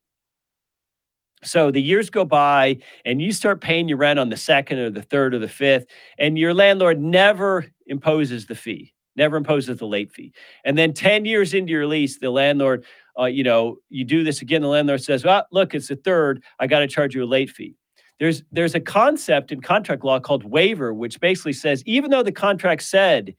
So 1.42 1.70
the 1.70 1.82
years 1.82 2.10
go 2.10 2.24
by 2.24 2.78
and 3.04 3.20
you 3.20 3.32
start 3.32 3.60
paying 3.60 3.88
your 3.88 3.98
rent 3.98 4.18
on 4.18 4.30
the 4.30 4.36
second 4.36 4.78
or 4.78 4.90
the 4.90 5.02
third 5.02 5.34
or 5.34 5.38
the 5.38 5.48
fifth, 5.48 5.86
and 6.18 6.38
your 6.38 6.54
landlord 6.54 7.00
never 7.00 7.66
imposes 7.86 8.46
the 8.46 8.54
fee, 8.54 8.94
never 9.14 9.36
imposes 9.36 9.78
the 9.78 9.86
late 9.86 10.10
fee. 10.10 10.32
And 10.64 10.76
then 10.76 10.94
10 10.94 11.26
years 11.26 11.52
into 11.52 11.72
your 11.72 11.86
lease, 11.86 12.18
the 12.18 12.30
landlord, 12.30 12.84
uh, 13.18 13.26
you 13.26 13.44
know, 13.44 13.76
you 13.90 14.04
do 14.04 14.24
this 14.24 14.42
again, 14.42 14.62
the 14.62 14.68
landlord 14.68 15.02
says, 15.02 15.24
Well, 15.24 15.46
look, 15.52 15.74
it's 15.74 15.88
the 15.88 15.96
third, 15.96 16.42
I 16.58 16.66
got 16.66 16.80
to 16.80 16.88
charge 16.88 17.14
you 17.14 17.24
a 17.24 17.26
late 17.26 17.50
fee. 17.50 17.76
There's 18.20 18.42
there's 18.52 18.74
a 18.74 18.80
concept 18.80 19.50
in 19.52 19.60
contract 19.60 20.04
law 20.04 20.20
called 20.20 20.44
waiver, 20.44 20.94
which 20.94 21.20
basically 21.20 21.52
says 21.52 21.82
even 21.84 22.10
though 22.10 22.22
the 22.22 22.32
contract 22.32 22.82
said 22.82 23.34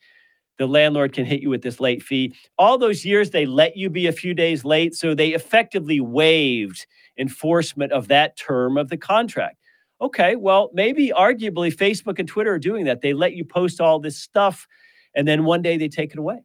the 0.58 0.68
landlord 0.68 1.14
can 1.14 1.26
hit 1.26 1.42
you 1.42 1.50
with 1.50 1.62
this 1.62 1.80
late 1.80 2.02
fee. 2.02 2.34
All 2.58 2.78
those 2.78 3.04
years, 3.06 3.32
they 3.32 3.46
let 3.46 3.76
you 3.76 3.90
be 3.90 4.08
a 4.08 4.12
few 4.12 4.34
days 4.34 4.64
late. 4.64 4.96
So 4.96 5.14
they 5.14 5.34
effectively 5.34 6.00
waived 6.00 6.86
enforcement 7.18 7.92
of 7.92 8.08
that 8.08 8.38
term 8.38 8.78
of 8.78 8.90
the 8.90 8.98
contract. 8.98 9.58
Okay, 10.02 10.36
well, 10.36 10.70
maybe 10.74 11.12
arguably 11.16 11.74
Facebook 11.74 12.20
and 12.20 12.28
Twitter 12.28 12.54
are 12.54 12.60
doing 12.60 12.86
that. 12.86 13.02
They 13.02 13.14
let 13.14 13.34
you 13.34 13.46
post 13.46 13.80
all 13.80 14.00
this 14.00 14.18
stuff 14.18 14.68
and 15.16 15.28
then 15.28 15.46
one 15.46 15.62
day 15.62 15.78
they 15.78 15.88
take 15.88 16.12
it 16.12 16.20
away. 16.20 16.44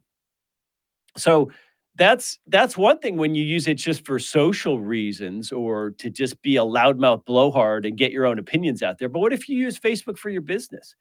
So 1.17 1.51
that's 1.95 2.39
that's 2.47 2.77
one 2.77 2.99
thing 2.99 3.17
when 3.17 3.35
you 3.35 3.43
use 3.43 3.67
it 3.67 3.73
just 3.73 4.05
for 4.05 4.17
social 4.17 4.79
reasons 4.79 5.51
or 5.51 5.91
to 5.91 6.09
just 6.09 6.41
be 6.41 6.55
a 6.55 6.61
loudmouth 6.61 7.25
blowhard 7.25 7.85
and 7.85 7.97
get 7.97 8.13
your 8.13 8.25
own 8.25 8.39
opinions 8.39 8.81
out 8.81 8.97
there. 8.97 9.09
But 9.09 9.19
what 9.19 9.33
if 9.33 9.49
you 9.49 9.57
use 9.57 9.77
Facebook 9.77 10.17
for 10.17 10.29
your 10.29 10.41
business? 10.41 10.95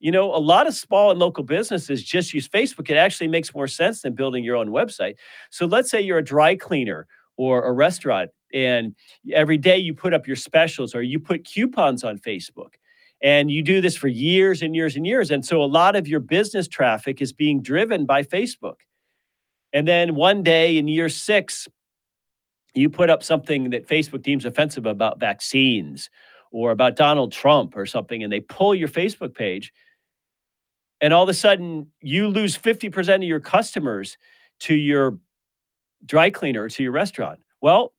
You 0.00 0.12
know, 0.12 0.32
a 0.34 0.38
lot 0.38 0.66
of 0.66 0.74
small 0.74 1.10
and 1.10 1.18
local 1.18 1.42
businesses 1.42 2.04
just 2.04 2.32
use 2.32 2.48
Facebook. 2.48 2.88
It 2.88 2.96
actually 2.96 3.28
makes 3.28 3.54
more 3.54 3.66
sense 3.66 4.02
than 4.02 4.14
building 4.14 4.44
your 4.44 4.56
own 4.56 4.68
website. 4.68 5.14
So 5.50 5.66
let's 5.66 5.90
say 5.90 6.00
you're 6.00 6.18
a 6.18 6.24
dry 6.24 6.54
cleaner 6.54 7.06
or 7.36 7.64
a 7.64 7.72
restaurant 7.72 8.30
and 8.54 8.94
every 9.32 9.58
day 9.58 9.76
you 9.76 9.94
put 9.94 10.14
up 10.14 10.26
your 10.26 10.36
specials 10.36 10.94
or 10.94 11.02
you 11.02 11.18
put 11.18 11.44
coupons 11.44 12.04
on 12.04 12.18
Facebook. 12.18 12.74
And 13.20 13.50
you 13.50 13.62
do 13.62 13.80
this 13.80 13.96
for 13.96 14.06
years 14.06 14.62
and 14.62 14.76
years 14.76 14.94
and 14.94 15.04
years. 15.04 15.32
And 15.32 15.44
so 15.44 15.62
a 15.62 15.66
lot 15.66 15.96
of 15.96 16.06
your 16.06 16.20
business 16.20 16.68
traffic 16.68 17.20
is 17.20 17.32
being 17.32 17.60
driven 17.60 18.06
by 18.06 18.22
Facebook. 18.22 18.76
And 19.72 19.88
then 19.88 20.14
one 20.14 20.44
day 20.44 20.78
in 20.78 20.86
year 20.86 21.08
six, 21.08 21.66
you 22.74 22.88
put 22.88 23.10
up 23.10 23.24
something 23.24 23.70
that 23.70 23.88
Facebook 23.88 24.22
deems 24.22 24.44
offensive 24.44 24.86
about 24.86 25.18
vaccines 25.18 26.10
or 26.52 26.70
about 26.70 26.96
Donald 26.96 27.32
Trump 27.32 27.76
or 27.76 27.86
something, 27.86 28.22
and 28.22 28.32
they 28.32 28.40
pull 28.40 28.74
your 28.74 28.88
Facebook 28.88 29.34
page 29.34 29.72
and 31.00 31.12
all 31.14 31.22
of 31.22 31.28
a 31.28 31.34
sudden 31.34 31.88
you 32.00 32.28
lose 32.28 32.56
50% 32.56 33.16
of 33.16 33.22
your 33.22 33.40
customers 33.40 34.18
to 34.60 34.74
your 34.74 35.18
dry 36.06 36.30
cleaner 36.30 36.68
to 36.68 36.82
your 36.82 36.92
restaurant. 36.92 37.40
Well 37.60 37.92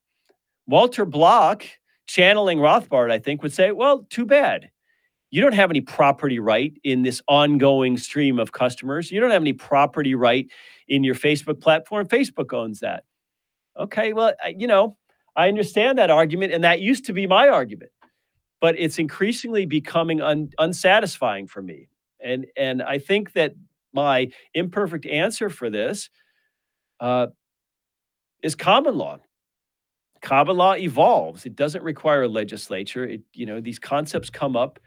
walter 0.67 1.03
block 1.05 1.63
channeling 2.07 2.59
rothbard 2.59 3.11
i 3.11 3.17
think 3.17 3.41
would 3.41 3.53
say 3.53 3.71
well 3.71 4.05
too 4.09 4.25
bad. 4.25 4.69
You 5.31 5.41
don't 5.41 5.53
have 5.53 5.69
any 5.69 5.81
property 5.81 6.39
right 6.39 6.73
in 6.83 7.03
this 7.03 7.21
ongoing 7.27 7.97
stream 7.97 8.39
of 8.39 8.51
customers. 8.51 9.11
You 9.11 9.19
don't 9.19 9.29
have 9.31 9.43
any 9.43 9.53
property 9.53 10.15
right 10.15 10.47
in 10.87 11.03
your 11.03 11.15
facebook 11.15 11.61
platform. 11.61 12.07
Facebook 12.07 12.51
owns 12.53 12.79
that. 12.79 13.03
Okay 13.77 14.13
well 14.13 14.33
you 14.55 14.67
know 14.67 14.97
i 15.35 15.47
understand 15.47 15.97
that 15.97 16.09
argument 16.09 16.51
and 16.53 16.63
that 16.63 16.81
used 16.81 17.05
to 17.05 17.13
be 17.13 17.27
my 17.27 17.47
argument 17.47 17.91
but 18.61 18.75
it's 18.77 18.99
increasingly 18.99 19.65
becoming 19.65 20.21
un- 20.21 20.49
unsatisfying 20.59 21.47
for 21.47 21.61
me 21.61 21.87
and 22.23 22.45
and 22.57 22.81
I 22.81 22.99
think 22.99 23.33
that 23.33 23.53
my 23.93 24.29
imperfect 24.53 25.05
answer 25.05 25.49
for 25.49 25.69
this 25.69 26.09
uh, 26.99 27.27
is 28.43 28.55
common 28.55 28.97
law. 28.97 29.17
Common 30.21 30.57
law 30.57 30.75
evolves. 30.75 31.45
It 31.45 31.55
doesn't 31.55 31.83
require 31.83 32.23
a 32.23 32.27
legislature. 32.27 33.05
It 33.05 33.21
you 33.33 33.45
know 33.45 33.61
these 33.61 33.79
concepts 33.79 34.29
come 34.29 34.55
up, 34.55 34.79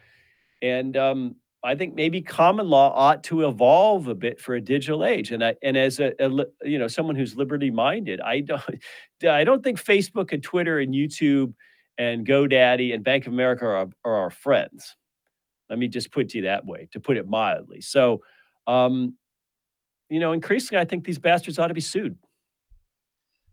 and 0.61 0.97
um, 0.97 1.37
I 1.65 1.75
think 1.75 1.95
maybe 1.95 2.21
common 2.21 2.69
law 2.69 2.93
ought 2.95 3.23
to 3.25 3.47
evolve 3.47 4.09
a 4.09 4.15
bit 4.15 4.41
for 4.41 4.55
a 4.55 4.61
digital 4.61 5.05
age. 5.05 5.31
And 5.31 5.45
I 5.45 5.55
and 5.63 5.77
as 5.77 6.01
a, 6.01 6.13
a 6.19 6.29
you 6.69 6.79
know 6.79 6.89
someone 6.89 7.17
who's 7.17 7.37
liberty 7.37 7.71
minded, 7.71 8.21
I 8.21 8.41
don't 8.41 8.63
I 9.29 9.45
don't 9.45 9.63
think 9.63 9.83
Facebook 9.83 10.33
and 10.33 10.43
Twitter 10.43 10.81
and 10.81 10.93
YouTube 10.95 11.55
and 11.99 12.27
GoDaddy 12.27 12.95
and 12.95 13.05
Bank 13.05 13.27
of 13.27 13.33
America 13.33 13.65
are, 13.65 13.89
are 14.05 14.17
our 14.17 14.31
friends. 14.31 14.97
Let 15.73 15.79
me 15.79 15.89
just 15.89 16.13
put 16.13 16.35
you 16.35 16.43
that 16.43 16.67
way, 16.67 16.87
to 16.93 17.01
put 17.01 17.17
it 17.17 17.27
mildly. 17.27 17.81
So, 17.81 18.21
um, 18.67 19.17
you 20.11 20.21
know, 20.21 20.33
increasingly, 20.33 20.79
I 20.79 20.85
think 20.85 21.07
these 21.07 21.19
bastards 21.19 21.59
ought 21.59 21.69
to 21.69 21.75
be 21.75 21.81
sued. 21.81 22.19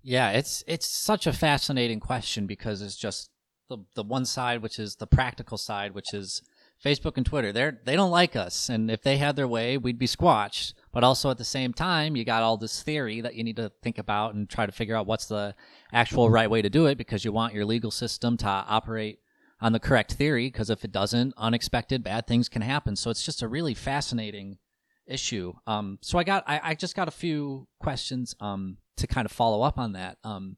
Yeah, 0.03 0.31
it's 0.31 0.61
it's 0.67 0.85
such 0.85 1.27
a 1.27 1.31
fascinating 1.31 2.01
question 2.01 2.45
because 2.45 2.81
it's 2.81 2.97
just 2.97 3.29
the 3.69 3.77
the 3.95 4.03
one 4.03 4.25
side, 4.25 4.61
which 4.61 4.79
is 4.79 4.97
the 4.97 5.07
practical 5.07 5.57
side, 5.57 5.93
which 5.95 6.13
is 6.13 6.41
Facebook 6.83 7.15
and 7.15 7.25
Twitter. 7.25 7.53
They're 7.53 7.79
they 7.85 7.95
don't 7.95 8.11
like 8.11 8.35
us, 8.35 8.67
and 8.67 8.91
if 8.91 9.01
they 9.01 9.15
had 9.15 9.37
their 9.37 9.47
way, 9.47 9.77
we'd 9.77 9.97
be 9.97 10.05
squashed. 10.05 10.73
But 10.91 11.05
also 11.05 11.31
at 11.31 11.37
the 11.37 11.45
same 11.45 11.71
time, 11.71 12.17
you 12.17 12.25
got 12.25 12.43
all 12.43 12.57
this 12.57 12.83
theory 12.83 13.21
that 13.21 13.35
you 13.35 13.45
need 13.45 13.55
to 13.55 13.71
think 13.81 13.97
about 13.97 14.35
and 14.35 14.49
try 14.49 14.65
to 14.65 14.73
figure 14.73 14.97
out 14.97 15.07
what's 15.07 15.27
the 15.27 15.55
actual 15.93 16.29
right 16.29 16.51
way 16.51 16.61
to 16.61 16.69
do 16.69 16.87
it 16.87 16.97
because 16.97 17.23
you 17.23 17.31
want 17.31 17.53
your 17.53 17.63
legal 17.63 17.91
system 17.91 18.35
to 18.35 18.45
operate 18.45 19.19
on 19.61 19.73
the 19.73 19.79
correct 19.79 20.13
theory. 20.13 20.47
Because 20.47 20.69
if 20.69 20.83
it 20.83 20.91
doesn't, 20.91 21.33
unexpected 21.37 22.03
bad 22.03 22.27
things 22.27 22.49
can 22.49 22.61
happen. 22.61 22.95
So 22.95 23.09
it's 23.09 23.23
just 23.23 23.41
a 23.41 23.47
really 23.47 23.73
fascinating 23.73 24.57
issue. 25.05 25.53
Um, 25.67 25.99
so 26.01 26.17
I 26.17 26.23
got 26.23 26.43
I, 26.47 26.61
I 26.63 26.75
just 26.75 26.95
got 26.95 27.07
a 27.07 27.11
few 27.11 27.67
questions 27.79 28.35
um 28.39 28.77
to 28.97 29.07
kind 29.07 29.25
of 29.25 29.31
follow 29.31 29.61
up 29.61 29.77
on 29.77 29.93
that. 29.93 30.17
Um, 30.23 30.57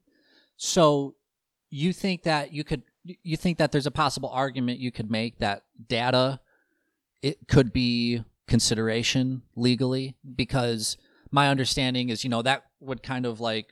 so 0.56 1.14
you 1.70 1.92
think 1.92 2.24
that 2.24 2.52
you 2.52 2.64
could 2.64 2.82
you 3.04 3.36
think 3.36 3.58
that 3.58 3.72
there's 3.72 3.86
a 3.86 3.90
possible 3.90 4.28
argument 4.28 4.78
you 4.78 4.92
could 4.92 5.10
make 5.10 5.38
that 5.38 5.64
data 5.88 6.38
it 7.22 7.48
could 7.48 7.72
be 7.72 8.22
consideration 8.46 9.42
legally 9.56 10.14
because 10.36 10.96
my 11.30 11.48
understanding 11.48 12.10
is 12.10 12.22
you 12.22 12.30
know 12.30 12.42
that 12.42 12.64
would 12.80 13.02
kind 13.02 13.24
of 13.24 13.40
like 13.40 13.68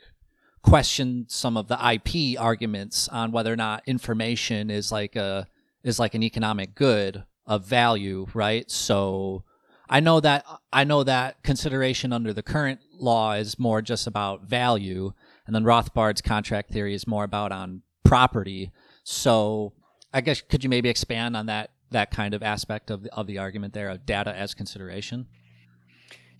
question 0.63 1.25
some 1.27 1.57
of 1.57 1.67
the 1.67 1.77
IP 1.93 2.39
arguments 2.39 3.07
on 3.07 3.31
whether 3.31 3.51
or 3.51 3.55
not 3.57 3.83
information 3.87 4.69
is 4.69 4.91
like 4.91 5.15
a 5.15 5.47
is 5.83 5.99
like 5.99 6.13
an 6.13 6.23
economic 6.23 6.75
good 6.75 7.23
of 7.45 7.65
value, 7.65 8.27
right? 8.33 8.69
So 8.69 9.43
I 9.89 9.99
know 9.99 10.19
that 10.19 10.45
I 10.71 10.83
know 10.83 11.03
that 11.03 11.43
consideration 11.43 12.13
under 12.13 12.33
the 12.33 12.43
current 12.43 12.79
law 12.93 13.33
is 13.33 13.59
more 13.59 13.81
just 13.81 14.07
about 14.07 14.43
value, 14.43 15.13
and 15.45 15.55
then 15.55 15.63
Rothbard's 15.63 16.21
contract 16.21 16.71
theory 16.71 16.93
is 16.93 17.07
more 17.07 17.23
about 17.23 17.51
on 17.51 17.81
property. 18.03 18.71
So 19.03 19.73
I 20.13 20.21
guess 20.21 20.41
could 20.41 20.63
you 20.63 20.69
maybe 20.69 20.89
expand 20.89 21.35
on 21.35 21.47
that 21.47 21.71
that 21.91 22.11
kind 22.11 22.33
of 22.33 22.41
aspect 22.41 22.89
of 22.89 23.03
the, 23.03 23.13
of 23.13 23.27
the 23.27 23.37
argument 23.37 23.73
there 23.73 23.89
of 23.89 24.05
data 24.05 24.33
as 24.35 24.53
consideration? 24.53 25.27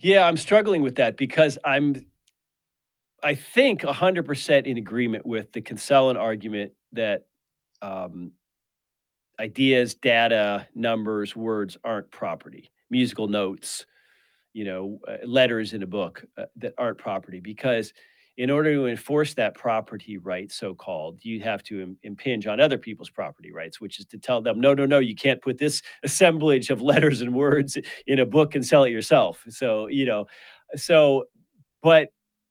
Yeah, 0.00 0.26
I'm 0.26 0.36
struggling 0.36 0.82
with 0.82 0.96
that 0.96 1.16
because 1.16 1.58
I'm 1.64 2.06
I 3.22 3.34
think 3.34 3.82
100% 3.82 4.66
in 4.66 4.78
agreement 4.78 5.24
with 5.24 5.52
the 5.52 5.60
Kinsella 5.60 6.14
argument 6.18 6.72
that 6.92 7.26
um, 7.80 8.32
ideas, 9.38 9.94
data, 9.94 10.66
numbers, 10.74 11.36
words 11.36 11.76
aren't 11.84 12.10
property. 12.10 12.70
Musical 12.90 13.28
notes, 13.28 13.86
you 14.52 14.64
know, 14.64 14.98
uh, 15.08 15.24
letters 15.24 15.72
in 15.72 15.82
a 15.82 15.86
book 15.86 16.24
uh, 16.36 16.44
that 16.56 16.74
aren't 16.78 16.98
property 16.98 17.40
because 17.40 17.92
in 18.38 18.50
order 18.50 18.74
to 18.74 18.86
enforce 18.86 19.34
that 19.34 19.54
property 19.54 20.16
right, 20.16 20.50
so 20.50 20.74
called, 20.74 21.18
you 21.22 21.40
have 21.40 21.62
to 21.62 21.82
Im- 21.82 21.98
impinge 22.02 22.46
on 22.46 22.60
other 22.60 22.78
people's 22.78 23.10
property 23.10 23.52
rights, 23.52 23.80
which 23.80 23.98
is 24.00 24.06
to 24.06 24.18
tell 24.18 24.40
them, 24.40 24.58
no, 24.58 24.72
no, 24.72 24.86
no, 24.86 25.00
you 25.00 25.14
can't 25.14 25.42
put 25.42 25.58
this 25.58 25.82
assemblage 26.02 26.70
of 26.70 26.80
letters 26.80 27.20
and 27.20 27.34
words 27.34 27.76
in 28.06 28.18
a 28.18 28.26
book 28.26 28.54
and 28.54 28.64
sell 28.64 28.84
it 28.84 28.90
yourself. 28.90 29.44
So, 29.48 29.86
you 29.86 30.06
know, 30.06 30.26
so, 30.74 31.24
but 31.82 32.08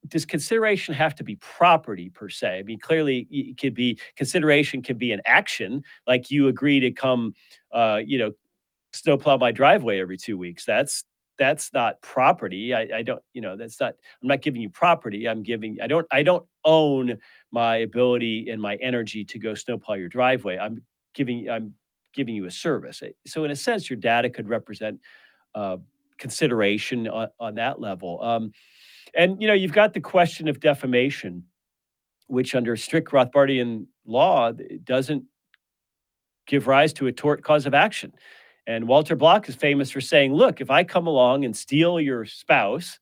does 0.07 0.25
consideration 0.25 0.93
have 0.93 1.15
to 1.15 1.23
be 1.23 1.35
property 1.37 2.09
per 2.09 2.29
se? 2.29 2.59
I 2.59 2.63
mean, 2.63 2.79
clearly 2.79 3.27
it 3.29 3.59
could 3.59 3.73
be 3.73 3.99
consideration 4.15 4.81
can 4.81 4.97
be 4.97 5.11
an 5.11 5.21
action, 5.25 5.83
like 6.07 6.31
you 6.31 6.47
agree 6.47 6.79
to 6.79 6.91
come, 6.91 7.33
uh, 7.71 7.99
you 8.03 8.17
know, 8.17 8.31
snowplow 8.93 9.37
my 9.37 9.51
driveway 9.51 9.99
every 9.99 10.17
two 10.17 10.37
weeks. 10.37 10.65
That's 10.65 11.03
that's 11.37 11.73
not 11.73 12.01
property. 12.01 12.73
I, 12.73 12.87
I 12.97 13.01
don't, 13.01 13.21
you 13.33 13.41
know, 13.41 13.55
that's 13.55 13.79
not. 13.79 13.95
I'm 14.21 14.27
not 14.27 14.41
giving 14.41 14.61
you 14.61 14.69
property. 14.69 15.27
I'm 15.27 15.43
giving. 15.43 15.77
I 15.81 15.87
don't. 15.87 16.05
I 16.11 16.23
don't 16.23 16.45
own 16.65 17.17
my 17.51 17.77
ability 17.77 18.49
and 18.49 18.61
my 18.61 18.75
energy 18.75 19.23
to 19.25 19.39
go 19.39 19.53
snowplow 19.53 19.95
your 19.95 20.09
driveway. 20.09 20.57
I'm 20.57 20.83
giving. 21.13 21.49
I'm 21.49 21.73
giving 22.13 22.35
you 22.35 22.45
a 22.45 22.51
service. 22.51 23.01
So 23.25 23.43
in 23.43 23.51
a 23.51 23.55
sense, 23.55 23.89
your 23.89 23.97
data 23.97 24.29
could 24.29 24.49
represent 24.49 24.99
uh, 25.55 25.77
consideration 26.17 27.07
on, 27.07 27.29
on 27.39 27.55
that 27.55 27.79
level. 27.79 28.21
Um, 28.21 28.51
and 29.15 29.41
you 29.41 29.47
know, 29.47 29.53
you've 29.53 29.73
got 29.73 29.93
the 29.93 30.01
question 30.01 30.47
of 30.47 30.59
defamation, 30.59 31.43
which 32.27 32.55
under 32.55 32.75
strict 32.75 33.11
Rothbardian 33.11 33.87
law 34.05 34.51
doesn't 34.83 35.23
give 36.47 36.67
rise 36.67 36.93
to 36.93 37.07
a 37.07 37.11
tort 37.11 37.43
cause 37.43 37.65
of 37.65 37.73
action. 37.73 38.13
And 38.67 38.87
Walter 38.87 39.15
Block 39.15 39.49
is 39.49 39.55
famous 39.55 39.91
for 39.91 40.01
saying, 40.01 40.33
"Look, 40.33 40.61
if 40.61 40.69
I 40.69 40.83
come 40.83 41.07
along 41.07 41.45
and 41.45 41.55
steal 41.55 41.99
your 41.99 42.25
spouse, 42.25 42.99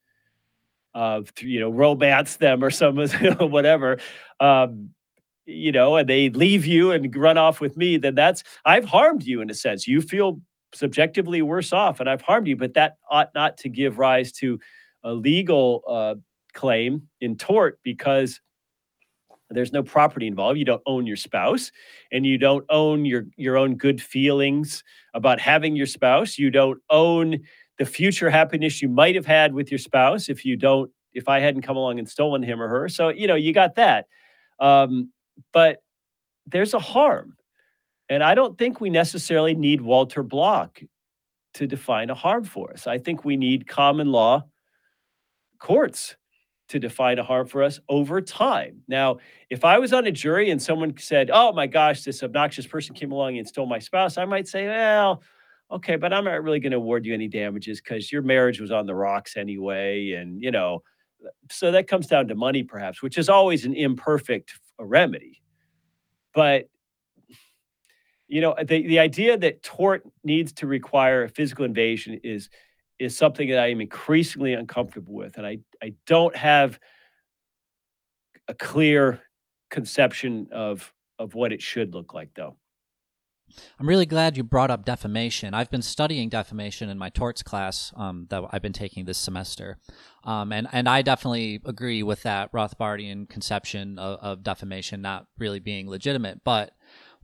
uh, 0.93 1.22
you 1.39 1.60
know, 1.60 1.69
romance 1.69 2.38
them 2.38 2.63
or 2.63 2.69
some 2.69 2.98
whatever, 3.39 4.00
um, 4.39 4.89
you 5.45 5.72
know, 5.72 5.95
and 5.95 6.08
they 6.08 6.30
leave 6.30 6.65
you 6.65 6.91
and 6.91 7.13
run 7.15 7.38
off 7.38 7.60
with 7.60 7.76
me, 7.76 7.98
then 7.98 8.15
that's 8.15 8.43
I've 8.65 8.86
harmed 8.86 9.24
you 9.24 9.41
in 9.41 9.50
a 9.50 9.54
sense. 9.54 9.88
You 9.88 10.02
feel 10.02 10.41
subjectively 10.74 11.41
worse 11.41 11.74
off, 11.74 12.00
and 12.00 12.10
I've 12.10 12.22
harmed 12.22 12.48
you, 12.48 12.56
but 12.56 12.76
that 12.76 12.98
ought 13.10 13.32
not 13.34 13.58
to 13.58 13.69
give 13.69 13.98
rise 13.98 14.32
to 14.34 14.60
a 15.03 15.13
legal 15.13 15.83
uh, 15.88 16.15
claim 16.53 17.07
in 17.21 17.38
tort 17.38 17.79
because 17.83 18.39
there's 19.49 19.73
no 19.73 19.81
property 19.81 20.27
involved. 20.27 20.59
You 20.59 20.65
don't 20.65 20.81
own 20.85 21.07
your 21.07 21.15
spouse, 21.15 21.71
and 22.12 22.25
you 22.25 22.38
don't 22.38 22.65
own 22.69 23.05
your 23.05 23.25
your 23.35 23.57
own 23.57 23.75
good 23.75 24.01
feelings 24.01 24.83
about 25.13 25.39
having 25.39 25.75
your 25.75 25.88
spouse. 25.88 26.38
You 26.38 26.51
don't 26.51 26.79
own 26.89 27.39
the 27.77 27.85
future 27.85 28.29
happiness 28.29 28.81
you 28.81 28.89
might 28.89 29.15
have 29.15 29.25
had 29.25 29.53
with 29.53 29.71
your 29.71 29.79
spouse 29.79 30.29
if 30.29 30.45
you 30.45 30.55
don't. 30.55 30.91
If 31.13 31.27
I 31.27 31.39
hadn't 31.39 31.63
come 31.63 31.77
along 31.77 31.97
and 31.97 32.07
stolen 32.07 32.43
him 32.43 32.62
or 32.62 32.67
her, 32.67 32.89
so 32.89 33.09
you 33.09 33.25
know 33.25 33.35
you 33.35 33.53
got 33.53 33.75
that. 33.75 34.05
Um, 34.59 35.12
but 35.51 35.81
there's 36.45 36.75
a 36.75 36.79
harm, 36.79 37.35
and 38.07 38.23
I 38.23 38.35
don't 38.35 38.57
think 38.57 38.79
we 38.79 38.91
necessarily 38.91 39.55
need 39.55 39.81
Walter 39.81 40.21
Block 40.21 40.79
to 41.55 41.65
define 41.65 42.12
a 42.12 42.15
harm 42.15 42.43
for 42.43 42.71
us. 42.71 42.85
I 42.85 42.99
think 42.99 43.25
we 43.25 43.35
need 43.35 43.67
common 43.67 44.12
law 44.12 44.43
courts 45.60 46.15
to 46.69 46.80
define 46.80 47.19
a 47.19 47.24
harm 47.24 47.48
for 47.48 47.63
us 47.63 47.80
over 47.89 48.22
time. 48.22 48.82
Now, 48.88 49.17
if 49.50 49.65
I 49.65 49.80
was 49.80 49.93
on 49.93 50.06
a 50.08 50.12
jury 50.12 50.52
and 50.52 50.62
someone 50.62 50.95
said, 50.98 51.32
"Oh 51.34 51.52
my 51.54 51.67
gosh, 51.67 52.04
this 52.04 52.24
obnoxious 52.24 52.67
person 52.67 52.95
came 52.95 53.12
along 53.12 53.38
and 53.38 53.48
stole 53.48 53.65
my 53.65 53.80
spouse," 53.80 54.17
I 54.17 54.26
might 54.26 54.48
say, 54.48 54.67
"Well, 54.67 55.24
okay, 55.72 55.95
but 55.98 56.13
I'm 56.13 56.26
not 56.26 56.43
really 56.43 56.60
going 56.60 56.72
to 56.72 56.78
award 56.78 57.06
you 57.06 57.13
any 57.13 57.28
damages 57.28 57.82
because 57.82 58.12
your 58.12 58.22
marriage 58.22 58.60
was 58.62 58.72
on 58.72 58.86
the 58.86 58.95
rocks 58.95 59.38
anyway." 59.38 60.12
And 60.13 60.41
you 60.41 60.52
know, 60.52 60.84
so 61.52 61.72
that 61.72 61.88
comes 61.88 62.08
down 62.08 62.28
to 62.30 62.36
money, 62.36 62.63
perhaps, 62.63 63.02
which 63.02 63.17
is 63.17 63.30
always 63.30 63.65
an 63.65 63.76
imperfect 63.76 64.54
remedy. 64.80 65.41
But 66.34 66.67
you 68.28 68.41
know, 68.41 68.56
the 68.60 68.86
the 68.88 69.00
idea 69.00 69.38
that 69.38 69.63
tort 69.63 70.04
needs 70.24 70.52
to 70.54 70.67
require 70.67 71.24
a 71.24 71.30
physical 71.30 71.65
invasion 71.65 72.19
is 72.24 72.50
is 72.99 73.17
something 73.17 73.49
that 73.49 73.59
I 73.59 73.67
am 73.67 73.81
increasingly 73.81 74.53
uncomfortable 74.53 75.13
with. 75.13 75.38
And 75.38 75.45
I, 75.45 75.59
I 75.81 75.93
don't 76.05 76.35
have 76.35 76.79
a 78.47 78.53
clear 78.53 79.21
conception 79.69 80.47
of 80.51 80.93
of 81.19 81.35
what 81.35 81.51
it 81.51 81.62
should 81.62 81.93
look 81.93 82.13
like 82.13 82.29
though. 82.35 82.55
I'm 83.79 83.88
really 83.88 84.05
glad 84.05 84.38
you 84.38 84.43
brought 84.43 84.69
up 84.69 84.85
defamation. 84.85 85.53
I've 85.53 85.71
been 85.71 85.81
studying 85.81 86.29
defamation 86.29 86.89
in 86.89 86.97
my 86.97 87.09
torts 87.09 87.41
class 87.41 87.91
um, 87.95 88.27
that 88.29 88.43
I've 88.51 88.62
been 88.62 88.73
taking 88.73 89.05
this 89.05 89.17
semester, 89.17 89.77
um, 90.23 90.51
and 90.51 90.67
and 90.71 90.88
I 90.88 91.01
definitely 91.01 91.59
agree 91.65 92.03
with 92.03 92.23
that 92.23 92.51
Rothbardian 92.51 93.27
conception 93.27 93.97
of, 93.97 94.19
of 94.19 94.43
defamation 94.43 95.01
not 95.01 95.27
really 95.38 95.59
being 95.59 95.89
legitimate. 95.89 96.43
But 96.43 96.71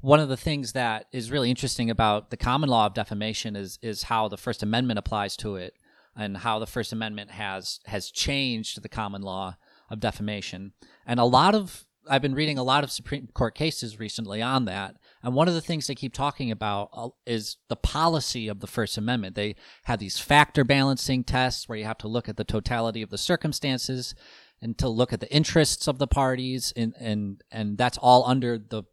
one 0.06 0.20
of 0.20 0.30
the 0.30 0.38
things 0.38 0.74
that 0.74 1.08
is 1.12 1.32
really 1.32 1.50
interesting 1.50 1.90
about 1.90 2.30
the 2.30 2.38
common 2.38 2.70
law 2.70 2.86
of 2.86 2.94
defamation 2.94 3.56
is 3.56 3.80
is 3.82 4.04
how 4.04 4.28
the 4.28 4.38
First 4.38 4.62
Amendment 4.62 5.00
applies 5.00 5.36
to 5.38 5.56
it 5.56 5.74
and 6.16 6.38
how 6.38 6.60
the 6.60 6.68
First 6.68 6.94
Amendment 6.94 7.32
has 7.32 7.80
has 7.88 8.12
changed 8.12 8.84
the 8.84 8.90
common 8.90 9.24
law 9.24 9.58
of 9.90 10.00
defamation. 10.00 10.74
And 11.08 11.20
a 11.20 11.24
lot 11.24 11.56
of 11.56 11.88
I've 12.08 12.22
been 12.22 12.36
reading 12.36 12.60
a 12.60 12.64
lot 12.64 12.84
of 12.84 12.92
Supreme 12.92 13.30
Court 13.34 13.56
cases 13.56 14.00
recently 14.00 14.44
on 14.44 14.66
that. 14.66 14.96
And 15.24 15.34
one 15.34 15.48
of 15.48 15.56
the 15.56 15.62
things 15.62 15.88
they 15.88 15.96
keep 15.96 16.14
talking 16.14 16.52
about 16.52 16.90
uh, 16.94 17.10
is 17.26 17.58
the 17.68 17.76
policy 17.76 18.48
of 18.48 18.60
the 18.60 18.68
First 18.68 19.00
Amendment. 19.00 19.36
They 19.36 19.56
have 19.86 19.98
these 19.98 20.20
factor 20.20 20.64
balancing 20.64 21.24
tests 21.24 21.68
where 21.68 21.80
you 21.80 21.86
have 21.86 21.98
to 21.98 22.08
look 22.08 22.30
at 22.30 22.38
the 22.38 22.44
totality 22.44 23.02
of 23.02 23.10
the 23.10 23.18
circumstances 23.18 24.14
and 24.62 24.78
to 24.78 24.88
look 24.88 25.14
at 25.14 25.20
the 25.20 25.34
interests 25.34 25.88
of 25.88 25.98
the 25.98 26.08
parties 26.08 26.72
and 26.78 26.94
and 27.00 27.42
and 27.50 27.80
that's 27.80 27.98
all 27.98 28.24
under 28.28 28.60
the 28.60 28.84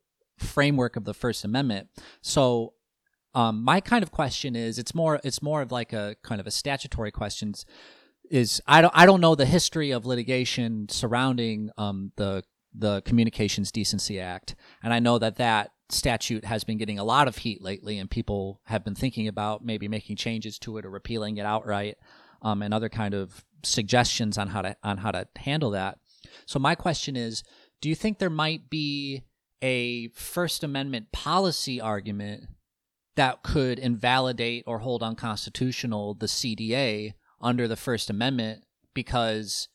framework 0.42 0.96
of 0.96 1.04
the 1.04 1.14
First 1.14 1.44
Amendment. 1.44 1.88
So 2.20 2.74
um, 3.34 3.62
my 3.62 3.80
kind 3.80 4.02
of 4.02 4.10
question 4.10 4.54
is 4.54 4.78
it's 4.78 4.94
more 4.94 5.20
it's 5.24 5.42
more 5.42 5.62
of 5.62 5.72
like 5.72 5.92
a 5.92 6.16
kind 6.22 6.40
of 6.40 6.46
a 6.46 6.50
statutory 6.50 7.10
questions 7.10 7.64
is 8.30 8.60
I 8.66 8.80
don't 8.80 8.92
I 8.96 9.06
don't 9.06 9.20
know 9.20 9.34
the 9.34 9.46
history 9.46 9.90
of 9.90 10.06
litigation 10.06 10.88
surrounding 10.88 11.70
um, 11.78 12.12
the 12.16 12.42
the 12.74 13.02
Communications 13.02 13.70
Decency 13.70 14.18
Act, 14.18 14.54
and 14.82 14.94
I 14.94 14.98
know 14.98 15.18
that 15.18 15.36
that 15.36 15.72
statute 15.90 16.46
has 16.46 16.64
been 16.64 16.78
getting 16.78 16.98
a 16.98 17.04
lot 17.04 17.28
of 17.28 17.36
heat 17.38 17.62
lately, 17.62 17.98
and 17.98 18.10
people 18.10 18.60
have 18.64 18.84
been 18.84 18.94
thinking 18.94 19.28
about 19.28 19.64
maybe 19.64 19.88
making 19.88 20.16
changes 20.16 20.58
to 20.60 20.78
it 20.78 20.86
or 20.86 20.90
repealing 20.90 21.36
it 21.36 21.44
outright, 21.44 21.98
um, 22.40 22.62
and 22.62 22.72
other 22.72 22.88
kind 22.88 23.14
of 23.14 23.44
suggestions 23.62 24.38
on 24.38 24.48
how 24.48 24.62
to 24.62 24.76
on 24.82 24.98
how 24.98 25.10
to 25.10 25.26
handle 25.36 25.70
that. 25.70 25.98
So 26.46 26.58
my 26.58 26.74
question 26.74 27.16
is, 27.16 27.42
do 27.80 27.88
you 27.88 27.94
think 27.94 28.18
there 28.18 28.30
might 28.30 28.70
be 28.70 29.22
a 29.62 30.08
First 30.08 30.64
Amendment 30.64 31.12
policy 31.12 31.80
argument 31.80 32.48
that 33.14 33.42
could 33.42 33.78
invalidate 33.78 34.64
or 34.66 34.80
hold 34.80 35.02
unconstitutional 35.02 36.14
the 36.14 36.26
CDA 36.26 37.12
under 37.40 37.68
the 37.68 37.76
First 37.76 38.10
Amendment 38.10 38.64
because 38.94 39.68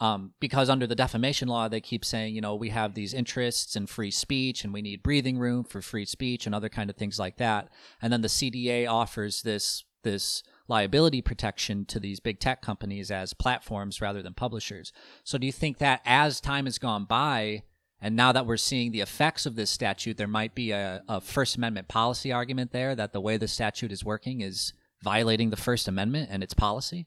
um, 0.00 0.32
because 0.40 0.70
under 0.70 0.86
the 0.86 0.94
defamation 0.94 1.48
law 1.48 1.68
they 1.68 1.80
keep 1.80 2.04
saying 2.04 2.34
you 2.34 2.40
know 2.40 2.54
we 2.54 2.70
have 2.70 2.94
these 2.94 3.14
interests 3.14 3.76
in 3.76 3.86
free 3.86 4.10
speech 4.10 4.64
and 4.64 4.72
we 4.72 4.82
need 4.82 5.02
breathing 5.02 5.38
room 5.38 5.64
for 5.64 5.82
free 5.82 6.06
speech 6.06 6.46
and 6.46 6.54
other 6.54 6.68
kind 6.68 6.90
of 6.90 6.96
things 6.96 7.18
like 7.18 7.36
that. 7.38 7.68
And 8.00 8.12
then 8.12 8.22
the 8.22 8.28
CDA 8.28 8.90
offers 8.90 9.42
this 9.42 9.84
this 10.02 10.42
liability 10.68 11.20
protection 11.20 11.84
to 11.84 12.00
these 12.00 12.20
big 12.20 12.38
tech 12.38 12.62
companies 12.62 13.10
as 13.10 13.34
platforms 13.34 14.00
rather 14.00 14.22
than 14.22 14.34
publishers. 14.34 14.92
So 15.24 15.36
do 15.36 15.46
you 15.46 15.52
think 15.52 15.78
that 15.78 16.00
as 16.04 16.40
time 16.40 16.64
has 16.64 16.78
gone 16.78 17.04
by 17.04 17.64
and 18.02 18.16
now 18.16 18.32
that 18.32 18.46
we're 18.46 18.56
seeing 18.56 18.92
the 18.92 19.00
effects 19.00 19.44
of 19.44 19.56
this 19.56 19.70
statute, 19.70 20.16
there 20.16 20.26
might 20.26 20.54
be 20.54 20.70
a, 20.70 21.02
a, 21.08 21.20
First 21.20 21.56
Amendment 21.56 21.88
policy 21.88 22.32
argument 22.32 22.72
there 22.72 22.94
that 22.94 23.12
the 23.12 23.20
way 23.20 23.36
the 23.36 23.48
statute 23.48 23.92
is 23.92 24.04
working 24.04 24.40
is 24.40 24.72
violating 25.02 25.50
the 25.50 25.56
First 25.56 25.86
Amendment 25.86 26.28
and 26.32 26.42
its 26.42 26.54
policy. 26.54 27.06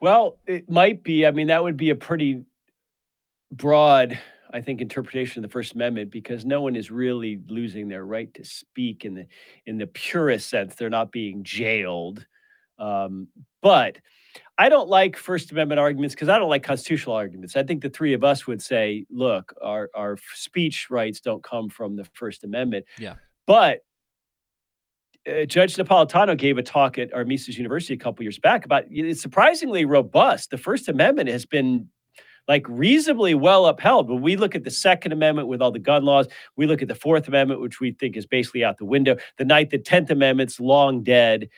Well, 0.00 0.38
it 0.46 0.70
might 0.70 1.02
be. 1.02 1.26
I 1.26 1.30
mean, 1.30 1.48
that 1.48 1.62
would 1.62 1.76
be 1.76 1.90
a 1.90 1.94
pretty 1.94 2.44
broad, 3.52 4.18
I 4.52 4.60
think, 4.60 4.80
interpretation 4.80 5.44
of 5.44 5.50
the 5.50 5.52
First 5.52 5.74
Amendment 5.74 6.10
because 6.10 6.44
no 6.44 6.62
one 6.62 6.74
is 6.74 6.90
really 6.90 7.40
losing 7.48 7.88
their 7.88 8.04
right 8.04 8.32
to 8.34 8.44
speak 8.44 9.04
in 9.04 9.14
the 9.14 9.26
in 9.66 9.78
the 9.78 9.86
purest 9.86 10.48
sense. 10.48 10.74
They're 10.74 10.90
not 10.90 11.12
being 11.12 11.44
jailed. 11.44 12.26
Um, 12.78 13.28
but 13.62 13.98
I 14.56 14.68
don't 14.68 14.88
like 14.88 15.16
First 15.16 15.50
Amendment 15.52 15.80
arguments 15.80 16.14
because 16.14 16.28
I 16.28 16.38
don't 16.38 16.48
like 16.48 16.62
constitutional 16.62 17.14
arguments. 17.14 17.56
I 17.56 17.62
think 17.62 17.82
the 17.82 17.90
three 17.90 18.14
of 18.14 18.22
us 18.24 18.46
would 18.46 18.62
say, 18.62 19.04
look, 19.10 19.54
our, 19.62 19.90
our 19.94 20.16
speech 20.34 20.88
rights 20.90 21.20
don't 21.20 21.42
come 21.42 21.68
from 21.68 21.96
the 21.96 22.04
First 22.14 22.44
Amendment. 22.44 22.84
Yeah. 22.98 23.14
But 23.46 23.80
uh, 25.28 25.44
Judge 25.44 25.76
Napolitano 25.76 26.36
gave 26.36 26.58
a 26.58 26.62
talk 26.62 26.98
at 26.98 27.12
our 27.12 27.24
Mises 27.24 27.56
University 27.56 27.94
a 27.94 27.98
couple 27.98 28.22
years 28.22 28.38
back 28.38 28.64
about 28.64 28.84
it's 28.90 29.22
surprisingly 29.22 29.84
robust. 29.84 30.50
The 30.50 30.58
First 30.58 30.88
Amendment 30.88 31.28
has 31.30 31.46
been 31.46 31.88
like 32.46 32.66
reasonably 32.68 33.34
well 33.34 33.66
upheld. 33.66 34.08
When 34.08 34.20
we 34.20 34.36
look 34.36 34.54
at 34.54 34.64
the 34.64 34.70
Second 34.70 35.12
Amendment 35.12 35.48
with 35.48 35.62
all 35.62 35.70
the 35.70 35.78
gun 35.78 36.04
laws, 36.04 36.28
we 36.56 36.66
look 36.66 36.82
at 36.82 36.88
the 36.88 36.94
Fourth 36.94 37.26
Amendment, 37.26 37.60
which 37.60 37.80
we 37.80 37.92
think 37.92 38.16
is 38.16 38.26
basically 38.26 38.64
out 38.64 38.78
the 38.78 38.84
window. 38.84 39.16
The 39.38 39.44
Ninth 39.44 39.72
and 39.72 39.84
Tenth 39.84 40.10
Amendments 40.10 40.60
long 40.60 41.02
dead 41.02 41.48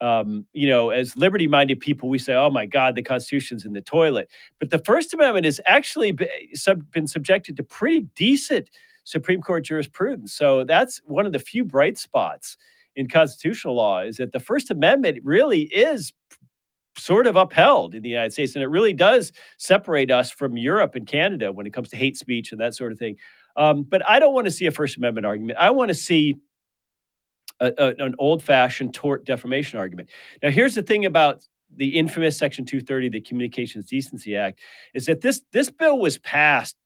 um, 0.00 0.46
you 0.52 0.68
know, 0.68 0.90
as 0.90 1.16
liberty 1.16 1.46
minded 1.46 1.80
people, 1.80 2.08
we 2.08 2.18
say, 2.18 2.34
oh 2.34 2.50
my 2.50 2.66
God, 2.66 2.94
the 2.94 3.02
Constitution's 3.02 3.64
in 3.64 3.72
the 3.72 3.80
toilet. 3.80 4.28
But 4.58 4.70
the 4.70 4.78
First 4.78 5.12
Amendment 5.12 5.44
has 5.44 5.60
actually 5.66 6.12
been, 6.12 6.28
sub, 6.54 6.90
been 6.90 7.06
subjected 7.06 7.56
to 7.56 7.62
pretty 7.62 8.06
decent 8.14 8.70
Supreme 9.04 9.40
Court 9.40 9.64
jurisprudence. 9.64 10.32
So 10.32 10.64
that's 10.64 11.00
one 11.04 11.26
of 11.26 11.32
the 11.32 11.38
few 11.38 11.64
bright 11.64 11.98
spots 11.98 12.56
in 12.94 13.08
constitutional 13.08 13.74
law 13.74 14.00
is 14.00 14.18
that 14.18 14.32
the 14.32 14.40
First 14.40 14.70
Amendment 14.70 15.20
really 15.24 15.62
is 15.62 16.12
sort 16.96 17.26
of 17.26 17.36
upheld 17.36 17.94
in 17.94 18.02
the 18.02 18.08
United 18.08 18.32
States. 18.32 18.54
And 18.54 18.62
it 18.62 18.68
really 18.68 18.92
does 18.92 19.32
separate 19.56 20.10
us 20.10 20.30
from 20.30 20.56
Europe 20.56 20.94
and 20.94 21.06
Canada 21.06 21.52
when 21.52 21.66
it 21.66 21.72
comes 21.72 21.88
to 21.90 21.96
hate 21.96 22.16
speech 22.16 22.52
and 22.52 22.60
that 22.60 22.74
sort 22.74 22.92
of 22.92 22.98
thing. 22.98 23.16
Um, 23.56 23.84
but 23.84 24.08
I 24.08 24.18
don't 24.18 24.34
want 24.34 24.46
to 24.46 24.50
see 24.50 24.66
a 24.66 24.70
First 24.70 24.96
Amendment 24.96 25.26
argument. 25.26 25.58
I 25.58 25.70
want 25.70 25.88
to 25.88 25.94
see 25.94 26.36
a, 27.60 27.72
a, 27.78 28.04
an 28.04 28.14
old 28.18 28.42
fashioned 28.42 28.94
tort 28.94 29.24
defamation 29.24 29.78
argument. 29.78 30.08
Now, 30.42 30.50
here's 30.50 30.74
the 30.74 30.82
thing 30.82 31.04
about 31.06 31.44
the 31.76 31.98
infamous 31.98 32.36
Section 32.36 32.64
230, 32.64 33.10
the 33.10 33.20
Communications 33.20 33.86
Decency 33.86 34.36
Act, 34.36 34.60
is 34.94 35.06
that 35.06 35.20
this 35.20 35.42
this 35.52 35.70
bill 35.70 35.98
was 35.98 36.18
passed 36.18 36.76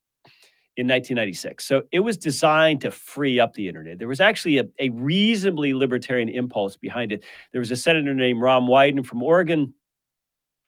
in 0.76 0.86
1996. 0.86 1.66
So 1.66 1.82
it 1.92 2.00
was 2.00 2.16
designed 2.16 2.80
to 2.80 2.90
free 2.90 3.38
up 3.38 3.52
the 3.52 3.68
internet. 3.68 3.98
There 3.98 4.08
was 4.08 4.20
actually 4.20 4.58
a, 4.58 4.64
a 4.78 4.88
reasonably 4.90 5.74
libertarian 5.74 6.30
impulse 6.30 6.76
behind 6.76 7.12
it. 7.12 7.24
There 7.52 7.60
was 7.60 7.70
a 7.70 7.76
senator 7.76 8.14
named 8.14 8.40
Ron 8.40 8.66
Wyden 8.66 9.04
from 9.04 9.22
Oregon 9.22 9.74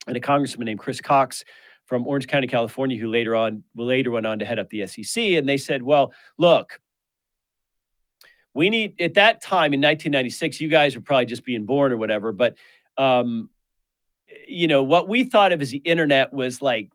and 0.07 0.17
a 0.17 0.21
congressman 0.21 0.67
named 0.67 0.79
Chris 0.79 1.01
Cox 1.01 1.43
from 1.87 2.07
Orange 2.07 2.27
County, 2.27 2.47
California, 2.47 2.99
who 2.99 3.09
later 3.09 3.35
on 3.35 3.63
later 3.77 4.11
went 4.11 4.27
on 4.27 4.39
to 4.39 4.45
head 4.45 4.59
up 4.59 4.69
the 4.69 4.87
SEC. 4.87 5.23
And 5.23 5.49
they 5.49 5.57
said, 5.57 5.83
well, 5.83 6.13
look, 6.39 6.81
we 8.55 8.71
need 8.71 9.01
at 9.01 9.15
that 9.15 9.43
time 9.43 9.75
in 9.75 9.81
1996 9.81 10.61
you 10.61 10.69
guys 10.69 10.95
were 10.95 11.03
probably 11.03 11.27
just 11.27 11.45
being 11.45 11.67
born 11.67 11.93
or 11.93 11.97
whatever 11.97 12.33
but 12.33 12.57
um 12.97 13.51
you 14.47 14.67
know 14.67 14.83
what 14.83 15.09
we 15.09 15.25
thought 15.25 15.53
of 15.53 15.61
as 15.61 15.71
the 15.71 15.79
internet 15.79 16.33
was 16.33 16.63
like 16.63 16.91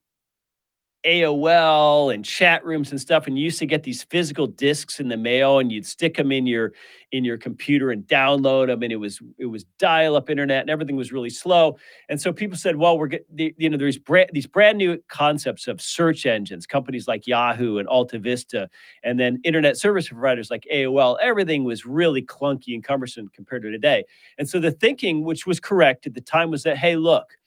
AOL 1.06 2.14
and 2.14 2.26
chat 2.26 2.64
rooms 2.66 2.92
and 2.92 3.00
stuff 3.00 3.26
and 3.26 3.38
you 3.38 3.46
used 3.46 3.60
to 3.60 3.66
get 3.66 3.84
these 3.84 4.04
physical 4.04 4.46
discs 4.48 5.00
in 5.00 5.08
the 5.08 5.16
mail 5.16 5.60
and 5.60 5.72
you'd 5.72 5.86
stick 5.86 6.18
them 6.18 6.30
in 6.30 6.46
your 6.46 6.74
in 7.14 7.24
your 7.24 7.38
computer 7.38 7.92
and 7.92 8.04
download 8.04 8.68
them 8.68 8.84
and 8.84 8.92
it 8.92 8.98
was 8.98 9.22
it 9.38 9.46
was 9.46 9.64
dial 9.78 10.18
up 10.18 10.30
internet 10.30 10.60
and 10.60 10.70
everything 10.70 10.98
was 10.98 11.14
really 11.14 11.30
slow. 11.30 11.78
And 12.10 12.20
so 12.20 12.34
people 12.34 12.58
said 12.58 12.76
well 12.76 13.00
we're 13.00 13.08
getting 13.08 13.54
you 13.58 13.70
know 13.70 13.78
there's 13.78 13.98
brand, 13.98 14.30
these 14.34 14.46
brand 14.46 14.78
new 14.78 15.02
concepts 15.08 15.70
of 15.70 15.80
search 15.80 16.26
engines 16.26 16.68
companies 16.68 17.08
like 17.08 17.26
Yahoo 17.26 17.78
and 17.78 17.88
Alta 17.88 18.20
Vista 18.20 18.70
and 19.02 19.18
then 19.18 19.40
internet 19.46 19.78
service 19.78 20.10
providers 20.10 20.52
like 20.52 20.68
AOL 20.74 21.18
everything 21.22 21.64
was 21.64 21.86
really 21.86 22.22
clunky 22.22 22.74
and 22.74 22.84
cumbersome 22.84 23.30
compared 23.30 23.62
to 23.62 23.72
today. 23.72 24.04
And 24.38 24.50
so 24.50 24.60
the 24.60 24.72
thinking 24.72 25.24
which 25.24 25.48
was 25.48 25.62
correct 25.62 26.08
at 26.08 26.14
the 26.14 26.22
time 26.22 26.52
was 26.52 26.64
that 26.64 26.78
hey 26.78 26.98
look 26.98 27.39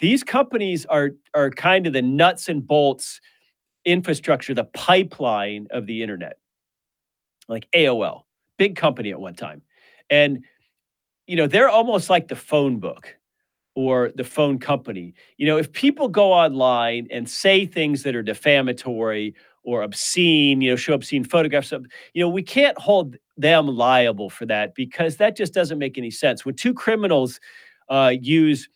these 0.00 0.22
companies 0.22 0.86
are 0.86 1.10
are 1.34 1.50
kind 1.50 1.86
of 1.86 1.92
the 1.92 2.02
nuts 2.02 2.48
and 2.48 2.66
bolts 2.66 3.20
infrastructure, 3.84 4.54
the 4.54 4.64
pipeline 4.64 5.66
of 5.70 5.86
the 5.86 6.02
internet. 6.02 6.38
Like 7.48 7.66
AOL, 7.74 8.22
big 8.58 8.76
company 8.76 9.10
at 9.10 9.20
one 9.20 9.34
time. 9.34 9.62
And 10.10 10.44
you 11.26 11.36
know, 11.36 11.46
they're 11.46 11.68
almost 11.68 12.10
like 12.10 12.28
the 12.28 12.36
phone 12.36 12.78
book 12.78 13.16
or 13.74 14.10
the 14.16 14.24
phone 14.24 14.58
company. 14.58 15.14
You 15.36 15.46
know, 15.46 15.56
if 15.56 15.70
people 15.72 16.08
go 16.08 16.32
online 16.32 17.06
and 17.10 17.28
say 17.28 17.64
things 17.66 18.02
that 18.02 18.16
are 18.16 18.22
defamatory 18.22 19.34
or 19.62 19.82
obscene, 19.82 20.60
you 20.60 20.70
know, 20.70 20.76
show 20.76 20.94
obscene 20.94 21.22
photographs 21.22 21.70
of, 21.70 21.86
you 22.14 22.22
know, 22.22 22.28
we 22.28 22.42
can't 22.42 22.76
hold 22.78 23.16
them 23.36 23.68
liable 23.68 24.30
for 24.30 24.46
that 24.46 24.74
because 24.74 25.18
that 25.18 25.36
just 25.36 25.52
doesn't 25.52 25.78
make 25.78 25.98
any 25.98 26.10
sense. 26.10 26.44
When 26.44 26.56
two 26.56 26.74
criminals 26.74 27.38
uh, 27.88 28.14
use 28.20 28.68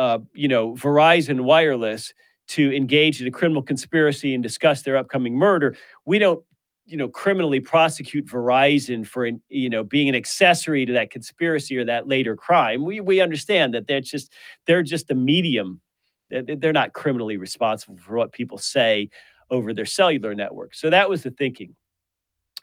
uh, 0.00 0.18
you 0.32 0.48
know, 0.48 0.72
Verizon 0.76 1.42
Wireless 1.42 2.14
to 2.48 2.74
engage 2.74 3.20
in 3.20 3.26
a 3.26 3.30
criminal 3.30 3.62
conspiracy 3.62 4.32
and 4.32 4.42
discuss 4.42 4.80
their 4.80 4.96
upcoming 4.96 5.34
murder. 5.34 5.76
We 6.06 6.18
don't, 6.18 6.42
you 6.86 6.96
know, 6.96 7.06
criminally 7.06 7.60
prosecute 7.60 8.24
Verizon 8.24 9.06
for, 9.06 9.28
you 9.50 9.68
know, 9.68 9.84
being 9.84 10.08
an 10.08 10.14
accessory 10.14 10.86
to 10.86 10.92
that 10.94 11.10
conspiracy 11.10 11.76
or 11.76 11.84
that 11.84 12.08
later 12.08 12.34
crime. 12.34 12.82
We 12.82 13.00
we 13.00 13.20
understand 13.20 13.74
that 13.74 13.88
they're 13.88 14.00
just 14.00 14.32
they're 14.66 14.82
just 14.82 15.10
a 15.10 15.14
medium. 15.14 15.82
They're 16.30 16.72
not 16.72 16.94
criminally 16.94 17.36
responsible 17.36 17.98
for 17.98 18.16
what 18.16 18.32
people 18.32 18.56
say 18.56 19.10
over 19.50 19.74
their 19.74 19.84
cellular 19.84 20.34
network. 20.34 20.74
So 20.74 20.88
that 20.88 21.10
was 21.10 21.24
the 21.24 21.30
thinking, 21.30 21.76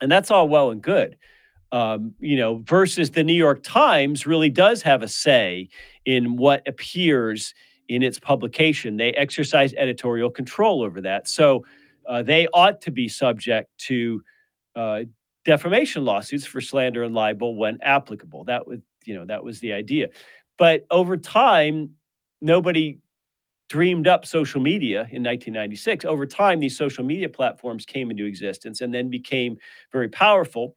and 0.01 0.11
that's 0.11 0.31
all 0.31 0.49
well 0.49 0.71
and 0.71 0.81
good 0.81 1.17
um, 1.71 2.13
you 2.19 2.37
know, 2.37 2.61
versus 2.65 3.11
the 3.11 3.23
New 3.23 3.33
York 3.33 3.61
Times 3.63 4.25
really 4.25 4.49
does 4.49 4.81
have 4.81 5.03
a 5.03 5.07
say 5.07 5.69
in 6.05 6.37
what 6.37 6.67
appears 6.67 7.53
in 7.89 8.03
its 8.03 8.19
publication. 8.19 8.97
They 8.97 9.11
exercise 9.13 9.73
editorial 9.73 10.29
control 10.29 10.81
over 10.81 11.01
that. 11.01 11.27
So 11.27 11.65
uh, 12.07 12.23
they 12.23 12.47
ought 12.53 12.81
to 12.81 12.91
be 12.91 13.07
subject 13.07 13.69
to 13.79 14.21
uh, 14.75 15.01
defamation 15.45 16.05
lawsuits 16.05 16.45
for 16.45 16.61
slander 16.61 17.03
and 17.03 17.13
libel 17.13 17.55
when 17.55 17.79
applicable. 17.81 18.45
That 18.45 18.67
was, 18.67 18.79
you 19.05 19.15
know, 19.15 19.25
that 19.25 19.43
was 19.43 19.59
the 19.59 19.73
idea. 19.73 20.07
But 20.57 20.85
over 20.89 21.17
time, 21.17 21.91
nobody 22.41 22.99
dreamed 23.69 24.07
up 24.07 24.25
social 24.25 24.61
media 24.61 24.99
in 24.99 25.23
1996. 25.23 26.05
Over 26.05 26.25
time, 26.25 26.59
these 26.59 26.77
social 26.77 27.03
media 27.03 27.27
platforms 27.27 27.85
came 27.85 28.09
into 28.09 28.25
existence 28.25 28.79
and 28.81 28.93
then 28.93 29.09
became 29.09 29.57
very 29.91 30.07
powerful 30.07 30.75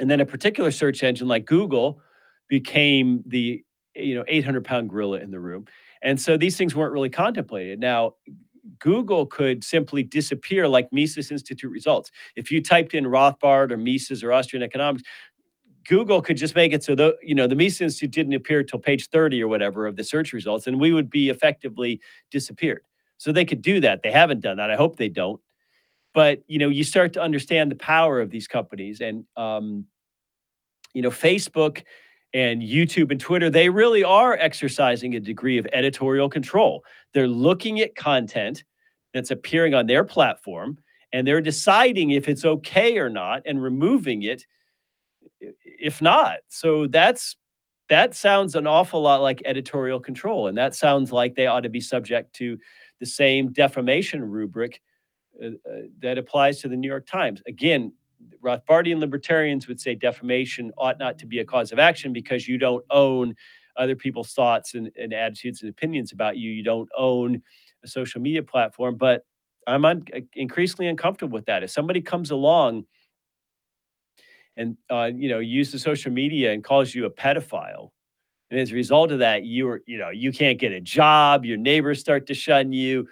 and 0.00 0.10
then 0.10 0.20
a 0.20 0.26
particular 0.26 0.70
search 0.70 1.02
engine 1.02 1.28
like 1.28 1.44
Google 1.44 2.00
became 2.48 3.22
the 3.26 3.62
you 3.94 4.14
know 4.14 4.24
800 4.26 4.64
pound 4.64 4.90
gorilla 4.90 5.18
in 5.18 5.30
the 5.30 5.40
room. 5.40 5.66
And 6.02 6.20
so 6.20 6.36
these 6.36 6.56
things 6.56 6.74
weren't 6.74 6.92
really 6.92 7.10
contemplated. 7.10 7.78
Now, 7.78 8.14
Google 8.78 9.26
could 9.26 9.62
simply 9.62 10.02
disappear 10.02 10.66
like 10.66 10.88
Mises 10.92 11.30
Institute 11.30 11.70
results. 11.70 12.10
If 12.36 12.50
you 12.50 12.62
typed 12.62 12.94
in 12.94 13.04
Rothbard 13.04 13.70
or 13.70 13.76
Mises 13.76 14.24
or 14.24 14.32
Austrian 14.32 14.62
economics, 14.62 15.02
Google 15.86 16.22
could 16.22 16.38
just 16.38 16.54
make 16.54 16.72
it 16.72 16.82
so 16.82 16.94
the 16.94 17.16
you 17.22 17.34
know 17.34 17.46
the 17.46 17.54
Mises 17.54 17.82
Institute 17.82 18.10
didn't 18.10 18.34
appear 18.34 18.62
till 18.62 18.78
page 18.78 19.08
30 19.10 19.42
or 19.42 19.48
whatever 19.48 19.86
of 19.86 19.96
the 19.96 20.04
search 20.04 20.32
results, 20.32 20.66
and 20.66 20.80
we 20.80 20.92
would 20.92 21.10
be 21.10 21.28
effectively 21.28 22.00
disappeared. 22.30 22.82
So 23.18 23.32
they 23.32 23.44
could 23.44 23.60
do 23.60 23.80
that. 23.80 24.02
They 24.02 24.12
haven't 24.12 24.40
done 24.40 24.56
that. 24.56 24.70
I 24.70 24.76
hope 24.76 24.96
they 24.96 25.10
don't 25.10 25.40
but 26.12 26.42
you 26.46 26.58
know 26.58 26.68
you 26.68 26.84
start 26.84 27.12
to 27.12 27.20
understand 27.20 27.70
the 27.70 27.76
power 27.76 28.20
of 28.20 28.30
these 28.30 28.46
companies 28.46 29.00
and 29.00 29.24
um, 29.36 29.84
you 30.94 31.02
know 31.02 31.10
facebook 31.10 31.82
and 32.32 32.62
YouTube 32.62 33.10
and 33.10 33.20
Twitter, 33.20 33.50
they 33.50 33.68
really 33.68 34.04
are 34.04 34.34
exercising 34.34 35.14
a 35.14 35.20
degree 35.20 35.58
of 35.58 35.66
editorial 35.72 36.28
control. 36.28 36.84
They're 37.12 37.26
looking 37.26 37.80
at 37.80 37.96
content 37.96 38.62
that's 39.12 39.30
appearing 39.30 39.74
on 39.74 39.86
their 39.86 40.04
platform 40.04 40.78
and 41.12 41.26
they're 41.26 41.40
deciding 41.40 42.10
if 42.10 42.28
it's 42.28 42.44
okay 42.44 42.98
or 42.98 43.08
not 43.08 43.42
and 43.46 43.62
removing 43.62 44.22
it 44.22 44.46
if 45.64 46.00
not. 46.00 46.38
So 46.48 46.86
that's 46.86 47.36
that 47.88 48.14
sounds 48.14 48.54
an 48.54 48.68
awful 48.68 49.02
lot 49.02 49.20
like 49.20 49.42
editorial 49.44 49.98
control 49.98 50.46
and 50.46 50.56
that 50.56 50.76
sounds 50.76 51.10
like 51.10 51.34
they 51.34 51.46
ought 51.46 51.62
to 51.62 51.68
be 51.68 51.80
subject 51.80 52.32
to 52.34 52.56
the 53.00 53.06
same 53.06 53.50
defamation 53.52 54.22
rubric 54.22 54.80
uh, 55.42 55.48
uh, 55.48 55.80
that 56.00 56.18
applies 56.18 56.60
to 56.60 56.68
the 56.68 56.76
New 56.76 56.88
York 56.88 57.06
Times. 57.06 57.42
Again, 57.48 57.92
Rothbardian 58.42 58.98
libertarians 58.98 59.68
would 59.68 59.80
say 59.80 59.94
defamation 59.94 60.72
ought 60.78 60.98
not 60.98 61.18
to 61.18 61.26
be 61.26 61.40
a 61.40 61.44
cause 61.44 61.72
of 61.72 61.78
action 61.78 62.12
because 62.12 62.48
you 62.48 62.58
don't 62.58 62.84
own 62.90 63.34
other 63.76 63.94
people's 63.96 64.32
thoughts 64.32 64.74
and, 64.74 64.90
and 64.98 65.12
attitudes 65.12 65.62
and 65.62 65.70
opinions 65.70 66.12
about 66.12 66.36
you. 66.36 66.50
You 66.50 66.62
don't 66.62 66.88
own 66.96 67.42
a 67.84 67.88
social 67.88 68.20
media 68.20 68.42
platform. 68.42 68.96
But 68.96 69.24
I'm 69.66 69.84
un- 69.84 70.04
increasingly 70.34 70.88
uncomfortable 70.88 71.34
with 71.34 71.46
that. 71.46 71.62
If 71.62 71.70
somebody 71.70 72.00
comes 72.00 72.30
along 72.30 72.84
and 74.56 74.76
uh, 74.90 75.10
you 75.14 75.28
know 75.28 75.38
uses 75.38 75.82
social 75.82 76.12
media 76.12 76.52
and 76.52 76.64
calls 76.64 76.94
you 76.94 77.06
a 77.06 77.10
pedophile, 77.10 77.90
and 78.50 78.58
as 78.58 78.72
a 78.72 78.74
result 78.74 79.12
of 79.12 79.20
that, 79.20 79.44
you 79.44 79.68
are 79.68 79.82
you 79.86 79.98
know 79.98 80.10
you 80.10 80.32
can't 80.32 80.58
get 80.58 80.72
a 80.72 80.80
job, 80.80 81.44
your 81.44 81.58
neighbors 81.58 82.00
start 82.00 82.26
to 82.26 82.34
shun 82.34 82.72
you. 82.72 83.08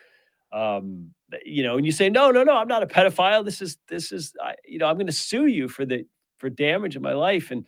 Um, 0.53 1.11
you 1.45 1.63
know, 1.63 1.77
and 1.77 1.85
you 1.85 1.93
say, 1.93 2.09
no, 2.09 2.31
no, 2.31 2.43
no, 2.43 2.57
I'm 2.57 2.69
not 2.69 2.83
a 2.83 2.87
pedophile. 2.87 3.45
This 3.45 3.61
is, 3.61 3.79
this 3.89 4.13
is, 4.13 4.33
I, 4.43 4.55
you 4.67 4.79
know, 4.79 4.87
I'm 4.87 4.97
going 4.97 5.07
to 5.07 5.13
sue 5.13 5.47
you 5.47 5.69
for 5.69 5.85
the, 5.85 6.07
for 6.39 6.49
damage 6.49 6.97
in 6.97 7.03
my 7.03 7.13
life. 7.13 7.51
And, 7.51 7.67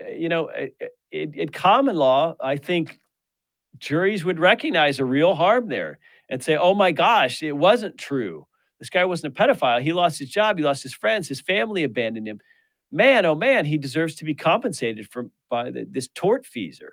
eh, 0.00 0.14
you 0.16 0.28
know, 0.28 0.50
in 1.10 1.48
common 1.50 1.96
law, 1.96 2.34
I 2.40 2.56
think 2.56 3.00
juries 3.78 4.24
would 4.24 4.38
recognize 4.38 4.98
a 4.98 5.04
real 5.04 5.34
harm 5.34 5.68
there 5.68 5.98
and 6.28 6.42
say, 6.42 6.56
oh 6.56 6.74
my 6.74 6.92
gosh, 6.92 7.42
it 7.42 7.56
wasn't 7.56 7.98
true. 7.98 8.46
This 8.80 8.90
guy 8.90 9.04
wasn't 9.04 9.36
a 9.38 9.42
pedophile. 9.42 9.80
He 9.80 9.92
lost 9.92 10.18
his 10.18 10.30
job. 10.30 10.58
He 10.58 10.64
lost 10.64 10.82
his 10.82 10.94
friends. 10.94 11.28
His 11.28 11.40
family 11.40 11.84
abandoned 11.84 12.28
him. 12.28 12.40
Man, 12.90 13.24
oh 13.24 13.34
man, 13.34 13.64
he 13.64 13.78
deserves 13.78 14.14
to 14.16 14.24
be 14.24 14.34
compensated 14.34 15.10
for 15.10 15.30
by 15.48 15.70
the, 15.70 15.86
this 15.90 16.08
tortfeasor. 16.08 16.90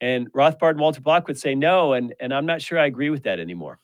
And 0.00 0.32
Rothbard 0.32 0.70
and 0.70 0.80
Walter 0.80 1.00
Block 1.00 1.26
would 1.28 1.38
say 1.38 1.54
no, 1.54 1.92
and 1.92 2.14
and 2.20 2.32
I'm 2.32 2.46
not 2.46 2.62
sure 2.62 2.78
I 2.78 2.86
agree 2.86 3.10
with 3.10 3.24
that 3.24 3.40
anymore. 3.40 3.78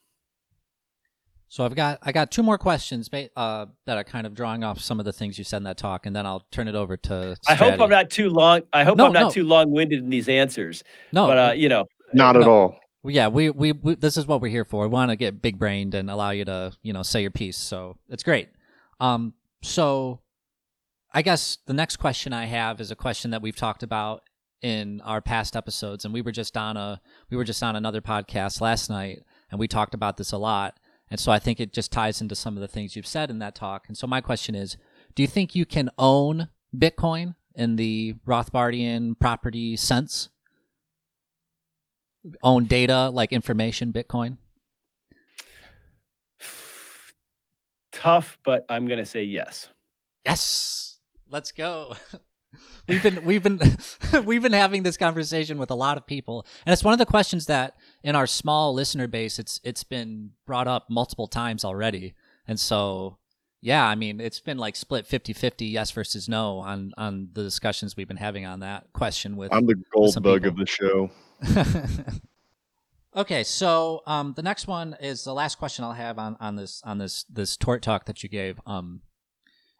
So 1.49 1.65
I've 1.65 1.75
got 1.75 1.99
I 2.03 2.13
got 2.13 2.31
two 2.31 2.43
more 2.43 2.59
questions 2.59 3.09
uh, 3.37 3.67
that 3.85 3.97
are 3.97 4.05
kind 4.05 4.27
of 4.27 4.35
drawing 4.35 4.65
off 4.65 4.81
some 4.81 4.99
of 4.99 5.05
the 5.05 5.13
things 5.13 5.39
you 5.39 5.45
said 5.45 5.59
in 5.59 5.63
that 5.65 5.77
talk, 5.77 6.05
and 6.05 6.15
then 6.15 6.27
I'll 6.27 6.45
turn 6.51 6.67
it 6.67 6.75
over 6.75 6.97
to. 6.97 7.37
I 7.47 7.55
hope 7.55 7.81
I'm 7.81 7.91
not 7.91 8.11
too 8.11 8.31
long. 8.31 8.63
I 8.73 8.85
hope 8.85 8.99
no, 8.99 9.07
I'm 9.07 9.13
not 9.13 9.21
no. 9.21 9.31
too 9.31 9.45
long 9.45 9.71
winded 9.71 10.01
in 10.01 10.11
these 10.11 10.29
answers. 10.29 10.83
No, 11.13 11.27
but 11.29 11.39
uh, 11.39 11.53
you 11.53 11.69
know, 11.69 11.87
not 12.13 12.37
at 12.37 12.43
no. 12.43 12.51
all. 12.51 12.81
Yeah, 13.05 13.29
we, 13.29 13.51
we, 13.51 13.71
we 13.71 13.95
this 13.95 14.17
is 14.17 14.27
what 14.27 14.41
we're 14.41 14.51
here 14.51 14.65
for. 14.65 14.83
We 14.83 14.89
want 14.89 15.13
to 15.13 15.17
get 15.17 15.41
big 15.41 15.59
brained 15.59 15.95
and 15.95 16.11
allow 16.11 16.31
you 16.31 16.45
to 16.47 16.73
you 16.83 16.93
know 16.93 17.05
say 17.05 17.23
your 17.23 17.31
piece. 17.31 17.57
So 17.57 17.97
it's 18.09 18.25
great. 18.25 18.49
Um, 18.99 19.35
so 19.63 20.21
I 21.15 21.23
guess 21.23 21.59
the 21.67 21.75
next 21.75 21.99
question 21.99 22.33
I 22.33 22.47
have 22.47 22.81
is 22.81 22.91
a 22.91 22.97
question 22.97 23.31
that 23.31 23.43
we've 23.43 23.55
talked 23.55 23.85
about 23.85 24.23
in 24.63 25.01
our 25.03 25.21
past 25.21 25.55
episodes, 25.55 26.05
and 26.05 26.13
we 26.13 26.23
were 26.23 26.33
just 26.33 26.57
on 26.57 26.77
a 26.77 27.01
we 27.31 27.37
were 27.37 27.45
just 27.45 27.63
on 27.63 27.77
another 27.77 28.01
podcast 28.01 28.61
last 28.61 28.91
night, 28.91 29.23
and 29.53 29.61
we 29.61 29.69
talked 29.69 29.95
about 29.95 30.17
this 30.17 30.33
a 30.33 30.39
lot 30.39 30.77
and 31.11 31.21
so 31.21 31.31
I 31.31 31.39
think 31.39 31.61
it 31.61 31.73
just 31.73 31.93
ties 31.93 32.21
into 32.21 32.35
some 32.35 32.57
of 32.57 32.61
the 32.61 32.69
things 32.69 32.97
you've 32.97 33.07
said 33.07 33.31
in 33.31 33.39
that 33.39 33.55
talk. 33.55 33.85
And 33.87 33.97
so 33.97 34.07
my 34.07 34.21
question 34.21 34.55
is, 34.55 34.77
do 35.15 35.23
you 35.23 35.29
think 35.29 35.55
you 35.55 35.65
can 35.65 35.91
own 35.99 36.49
Bitcoin 36.77 37.37
in 37.55 37.77
the 37.77 38.15
Rothbardian 38.27 39.19
property 39.19 39.77
sense? 39.77 40.31
Own 42.43 42.65
data 42.65 43.09
like 43.11 43.33
information 43.33 43.93
Bitcoin? 43.93 44.39
Tough, 47.93 48.37
but 48.45 48.67
I'm 48.69 48.87
going 48.87 48.99
to 48.99 49.07
say 49.07 49.23
yes. 49.23 49.69
Yes. 50.25 50.99
Let's 51.31 51.53
go. 51.53 51.95
we've 52.89 53.03
been 53.03 53.25
we've 53.25 53.43
been 53.43 53.61
we've 54.25 54.43
been 54.43 54.53
having 54.53 54.83
this 54.83 54.97
conversation 54.97 55.59
with 55.59 55.71
a 55.71 55.75
lot 55.75 55.97
of 55.97 56.07
people 56.07 56.47
and 56.65 56.73
it's 56.73 56.85
one 56.85 56.93
of 56.93 56.99
the 56.99 57.07
questions 57.07 57.47
that 57.47 57.75
in 58.07 58.15
our 58.15 58.27
small 58.27 58.73
listener 58.73 59.09
base 59.09 59.39
it's 59.39 59.61
it's 59.65 59.83
been 59.83 60.31
brought 60.47 60.69
up 60.69 60.89
multiple 60.89 61.27
times 61.27 61.65
already. 61.65 62.15
And 62.49 62.59
so 62.59 63.19
yeah 63.63 63.85
i 63.87 63.95
mean 63.95 64.21
it's 64.21 64.39
been 64.39 64.59
like 64.59 64.77
split 64.77 65.09
50-50 65.09 65.73
yes 65.73 65.91
versus 65.91 66.29
no 66.29 66.59
on 66.59 66.93
on 66.99 67.31
the 67.33 67.43
discussions 67.43 67.97
we've 67.97 68.07
been 68.07 68.19
having 68.19 68.45
on 68.45 68.61
that 68.61 68.85
question 68.93 69.35
with 69.35 69.53
i'm 69.53 69.67
the 69.67 69.83
gold 69.93 70.23
bug 70.23 70.45
of 70.47 70.57
the 70.57 70.67
show. 70.67 71.11
Okay 73.17 73.45
so 73.45 74.03
um 74.07 74.35
the 74.37 74.43
next 74.43 74.67
one 74.67 74.95
is 75.01 75.25
the 75.25 75.33
last 75.33 75.57
question 75.57 75.85
i'll 75.85 75.95
have 75.95 76.19
on 76.19 76.37
on 76.39 76.57
this 76.57 76.83
on 76.85 76.99
this 76.99 77.25
this 77.25 77.57
tort 77.57 77.83
talk 77.83 78.05
that 78.05 78.23
you 78.23 78.29
gave. 78.29 78.61
Um 78.67 79.01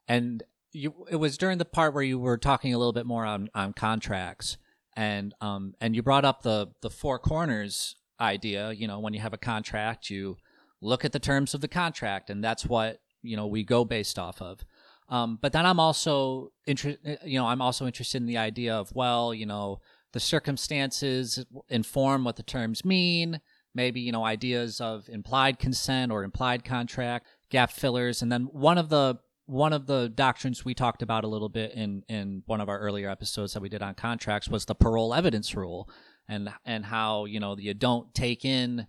and 0.09 0.43
you 0.73 1.07
it 1.11 1.17
was 1.17 1.37
during 1.37 1.59
the 1.59 1.67
part 1.67 1.93
where 1.93 2.03
you 2.03 2.19
were 2.19 2.39
talking 2.39 2.73
a 2.73 2.79
little 2.79 2.95
bit 2.95 3.05
more 3.05 3.27
on 3.27 3.51
on 3.55 3.75
contracts. 3.75 4.57
And 4.97 5.35
um 5.43 5.75
and 5.83 5.95
you 5.95 6.03
brought 6.03 6.25
up 6.25 6.43
the 6.43 6.69
the 6.81 6.89
four 6.89 7.19
corners 7.19 7.95
idea 8.21 8.73
you 8.73 8.87
know 8.87 8.99
when 8.99 9.15
you 9.15 9.21
have 9.21 9.33
a 9.33 9.39
contract 9.39 10.11
you 10.11 10.37
look 10.81 11.05
at 11.05 11.13
the 11.13 11.19
terms 11.19 11.55
of 11.55 11.61
the 11.61 11.69
contract 11.69 12.31
and 12.31 12.43
that's 12.43 12.67
what 12.67 13.01
you 13.23 13.37
know 13.37 13.47
we 13.47 13.65
go 13.65 13.85
based 13.85 14.19
off 14.19 14.41
of. 14.41 14.61
Um, 15.09 15.39
but 15.41 15.53
then 15.53 15.65
i'm 15.65 15.79
also 15.79 16.51
interested 16.67 17.19
you 17.25 17.39
know 17.39 17.47
i'm 17.47 17.63
also 17.63 17.87
interested 17.87 18.19
in 18.19 18.27
the 18.27 18.39
idea 18.39 18.75
of 18.75 18.93
well 18.95 19.33
you 19.33 19.47
know 19.47 19.81
the 20.17 20.21
circumstances 20.21 21.45
inform 21.69 22.25
what 22.25 22.37
the 22.37 22.43
terms 22.43 22.87
mean. 22.87 23.39
Maybe 23.75 24.01
you 24.01 24.13
know 24.13 24.25
ideas 24.25 24.81
of 24.81 25.07
implied 25.11 25.59
consent 25.59 26.11
or 26.11 26.25
implied 26.25 26.65
contract 26.65 27.27
gap 27.51 27.71
fillers. 27.71 28.23
And 28.23 28.33
then 28.33 28.45
one 28.45 28.79
of 28.79 28.89
the 28.89 29.19
one 29.45 29.75
of 29.75 29.87
the 29.87 30.09
doctrines 30.09 30.65
we 30.65 30.73
talked 30.73 31.03
about 31.03 31.25
a 31.25 31.29
little 31.29 31.51
bit 31.51 31.73
in 31.75 32.03
in 32.09 32.43
one 32.47 32.63
of 32.63 32.71
our 32.71 32.79
earlier 32.79 33.11
episodes 33.11 33.53
that 33.53 33.61
we 33.61 33.69
did 33.69 33.83
on 33.83 33.95
contracts 33.95 34.49
was 34.49 34.65
the 34.65 34.75
parol 34.75 35.13
evidence 35.13 35.55
rule 35.55 35.87
and 36.29 36.49
and 36.65 36.85
how 36.87 37.25
you 37.25 37.41
know 37.41 37.57
you 37.57 37.75
don't 37.75 38.15
take 38.15 38.45
in 38.45 38.87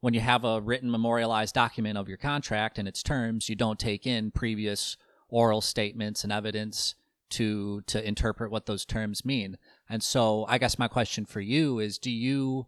when 0.00 0.14
you 0.14 0.20
have 0.20 0.44
a 0.44 0.60
written 0.60 0.90
memorialized 0.90 1.54
document 1.54 1.96
of 1.96 2.08
your 2.08 2.18
contract 2.18 2.78
and 2.78 2.86
its 2.86 3.02
terms 3.02 3.48
you 3.48 3.56
don't 3.56 3.78
take 3.78 4.06
in 4.06 4.30
previous 4.30 4.96
oral 5.28 5.60
statements 5.60 6.24
and 6.24 6.32
evidence 6.32 6.94
to 7.30 7.80
to 7.82 8.06
interpret 8.06 8.50
what 8.50 8.66
those 8.66 8.84
terms 8.84 9.24
mean. 9.24 9.56
And 9.88 10.02
so 10.02 10.44
i 10.48 10.58
guess 10.58 10.78
my 10.78 10.88
question 10.88 11.24
for 11.24 11.40
you 11.40 11.78
is 11.78 11.98
do 11.98 12.10
you 12.10 12.66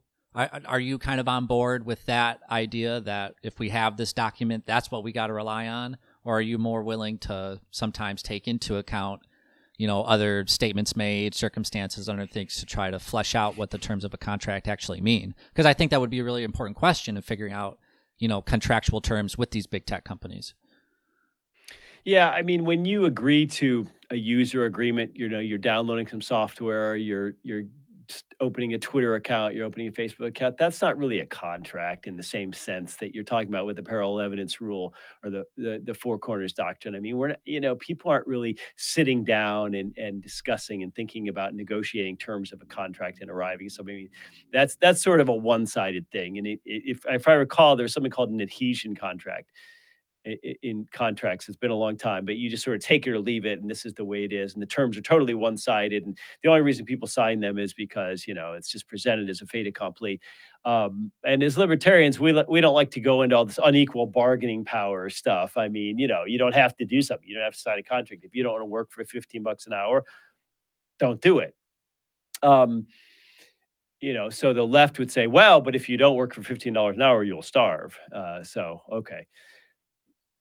are 0.66 0.80
you 0.80 0.98
kind 0.98 1.18
of 1.18 1.28
on 1.28 1.46
board 1.46 1.86
with 1.86 2.04
that 2.04 2.40
idea 2.50 3.00
that 3.00 3.34
if 3.42 3.58
we 3.58 3.70
have 3.70 3.96
this 3.96 4.12
document 4.12 4.64
that's 4.66 4.90
what 4.90 5.02
we 5.02 5.12
got 5.12 5.28
to 5.28 5.32
rely 5.32 5.66
on? 5.66 5.96
Or 6.24 6.38
are 6.38 6.42
you 6.42 6.58
more 6.58 6.82
willing 6.82 7.18
to 7.20 7.60
sometimes 7.70 8.22
take 8.22 8.46
into 8.46 8.76
account 8.76 9.22
you 9.78 9.86
know 9.86 10.02
other 10.02 10.44
statements 10.46 10.96
made 10.96 11.34
circumstances 11.34 12.08
other 12.08 12.26
things 12.26 12.56
to 12.56 12.66
try 12.66 12.90
to 12.90 12.98
flesh 12.98 13.34
out 13.34 13.56
what 13.56 13.70
the 13.70 13.78
terms 13.78 14.04
of 14.04 14.14
a 14.14 14.18
contract 14.18 14.68
actually 14.68 15.00
mean. 15.00 15.34
Because 15.48 15.66
i 15.66 15.72
think 15.72 15.90
that 15.90 16.00
would 16.00 16.10
be 16.10 16.20
a 16.20 16.24
really 16.24 16.44
important 16.44 16.76
question 16.76 17.16
in 17.16 17.22
figuring 17.22 17.52
out 17.52 17.78
you 18.18 18.28
know 18.28 18.42
contractual 18.42 19.00
terms 19.00 19.36
with 19.36 19.50
these 19.50 19.66
big 19.66 19.86
tech 19.86 20.04
companies. 20.04 20.54
Yeah 22.04 22.30
i 22.30 22.42
mean 22.42 22.64
when 22.64 22.84
you 22.84 23.04
agree 23.04 23.46
to 23.46 23.86
a 24.10 24.16
user 24.16 24.64
agreement 24.64 25.16
you 25.16 25.28
know 25.28 25.40
you're 25.40 25.58
downloading 25.58 26.06
some 26.06 26.20
software 26.20 26.96
you're 26.96 27.34
you're 27.42 27.64
opening 28.40 28.74
a 28.74 28.78
Twitter 28.78 29.14
account, 29.14 29.54
you're 29.54 29.64
opening 29.64 29.88
a 29.88 29.92
Facebook 29.92 30.28
account. 30.28 30.56
That's 30.58 30.82
not 30.82 30.98
really 30.98 31.20
a 31.20 31.26
contract 31.26 32.06
in 32.06 32.16
the 32.16 32.22
same 32.22 32.52
sense 32.52 32.96
that 32.96 33.14
you're 33.14 33.24
talking 33.24 33.48
about 33.48 33.66
with 33.66 33.76
the 33.76 33.82
parallel 33.82 34.20
evidence 34.20 34.60
rule 34.60 34.94
or 35.24 35.30
the 35.30 35.44
the, 35.56 35.82
the 35.84 35.94
four 35.94 36.18
corners 36.18 36.52
doctrine. 36.52 36.94
I 36.94 37.00
mean, 37.00 37.16
we're 37.16 37.28
not, 37.28 37.40
you 37.44 37.60
know, 37.60 37.76
people 37.76 38.10
aren't 38.10 38.26
really 38.26 38.58
sitting 38.76 39.24
down 39.24 39.74
and, 39.74 39.96
and 39.96 40.22
discussing 40.22 40.82
and 40.82 40.94
thinking 40.94 41.28
about 41.28 41.54
negotiating 41.54 42.16
terms 42.16 42.52
of 42.52 42.62
a 42.62 42.66
contract 42.66 43.20
and 43.20 43.30
arriving. 43.30 43.68
So 43.68 43.82
maybe 43.82 44.10
that's 44.52 44.76
that's 44.76 45.02
sort 45.02 45.20
of 45.20 45.28
a 45.28 45.34
one-sided 45.34 46.10
thing. 46.10 46.38
And 46.38 46.46
it, 46.46 46.60
if 46.64 47.04
if 47.08 47.28
I 47.28 47.32
recall, 47.32 47.76
there's 47.76 47.92
something 47.92 48.12
called 48.12 48.30
an 48.30 48.40
adhesion 48.40 48.94
contract 48.94 49.50
in 50.62 50.86
contracts. 50.92 51.48
It's 51.48 51.56
been 51.56 51.70
a 51.70 51.76
long 51.76 51.96
time, 51.96 52.24
but 52.24 52.36
you 52.36 52.50
just 52.50 52.64
sort 52.64 52.76
of 52.76 52.82
take 52.82 53.06
it 53.06 53.12
or 53.12 53.18
leave 53.18 53.46
it, 53.46 53.60
and 53.60 53.70
this 53.70 53.84
is 53.84 53.94
the 53.94 54.04
way 54.04 54.24
it 54.24 54.32
is. 54.32 54.54
And 54.54 54.62
the 54.62 54.66
terms 54.66 54.96
are 54.96 55.02
totally 55.02 55.34
one 55.34 55.56
sided. 55.56 56.04
And 56.04 56.18
the 56.42 56.48
only 56.48 56.62
reason 56.62 56.84
people 56.84 57.06
sign 57.08 57.40
them 57.40 57.58
is 57.58 57.72
because 57.72 58.26
you 58.26 58.34
know 58.34 58.54
it's 58.54 58.70
just 58.70 58.88
presented 58.88 59.30
as 59.30 59.40
a 59.40 59.46
fait 59.46 59.66
accompli. 59.66 60.20
Um, 60.64 61.12
and 61.24 61.42
as 61.42 61.56
libertarians, 61.56 62.18
we 62.18 62.32
we 62.48 62.60
don't 62.60 62.74
like 62.74 62.90
to 62.92 63.00
go 63.00 63.22
into 63.22 63.36
all 63.36 63.44
this 63.44 63.60
unequal 63.62 64.06
bargaining 64.06 64.64
power 64.64 65.08
stuff. 65.10 65.56
I 65.56 65.68
mean, 65.68 65.98
you 65.98 66.08
know, 66.08 66.24
you 66.26 66.38
don't 66.38 66.54
have 66.54 66.76
to 66.76 66.84
do 66.84 67.02
something. 67.02 67.28
You 67.28 67.36
don't 67.36 67.44
have 67.44 67.54
to 67.54 67.60
sign 67.60 67.78
a 67.78 67.82
contract 67.82 68.24
if 68.24 68.34
you 68.34 68.42
don't 68.42 68.52
want 68.52 68.62
to 68.62 68.66
work 68.66 68.90
for 68.90 69.04
15 69.04 69.42
bucks 69.42 69.66
an 69.66 69.72
hour. 69.72 70.04
Don't 70.98 71.20
do 71.20 71.38
it. 71.38 71.54
Um, 72.42 72.86
you 74.00 74.12
know, 74.12 74.28
so 74.28 74.52
the 74.52 74.66
left 74.66 74.98
would 74.98 75.10
say, 75.10 75.26
well, 75.26 75.60
but 75.60 75.74
if 75.74 75.88
you 75.88 75.96
don't 75.96 76.16
work 76.16 76.34
for 76.34 76.42
$15 76.42 76.94
an 76.94 77.02
hour, 77.02 77.24
you'll 77.24 77.42
starve. 77.42 77.98
Uh, 78.14 78.42
so, 78.42 78.82
okay 78.92 79.26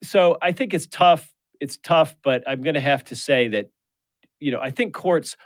so 0.06 0.38
I 0.42 0.52
think 0.52 0.74
it's 0.74 0.88
tough. 0.88 1.32
It's 1.60 1.78
tough, 1.78 2.16
but 2.24 2.44
I'm 2.48 2.62
going 2.62 2.76
to 2.76 2.82
have 2.82 3.04
to 3.06 3.16
say 3.16 3.48
that, 3.50 3.70
you 4.40 4.52
know, 4.52 4.60
I 4.60 4.72
think 4.72 4.94
courts 4.94 5.38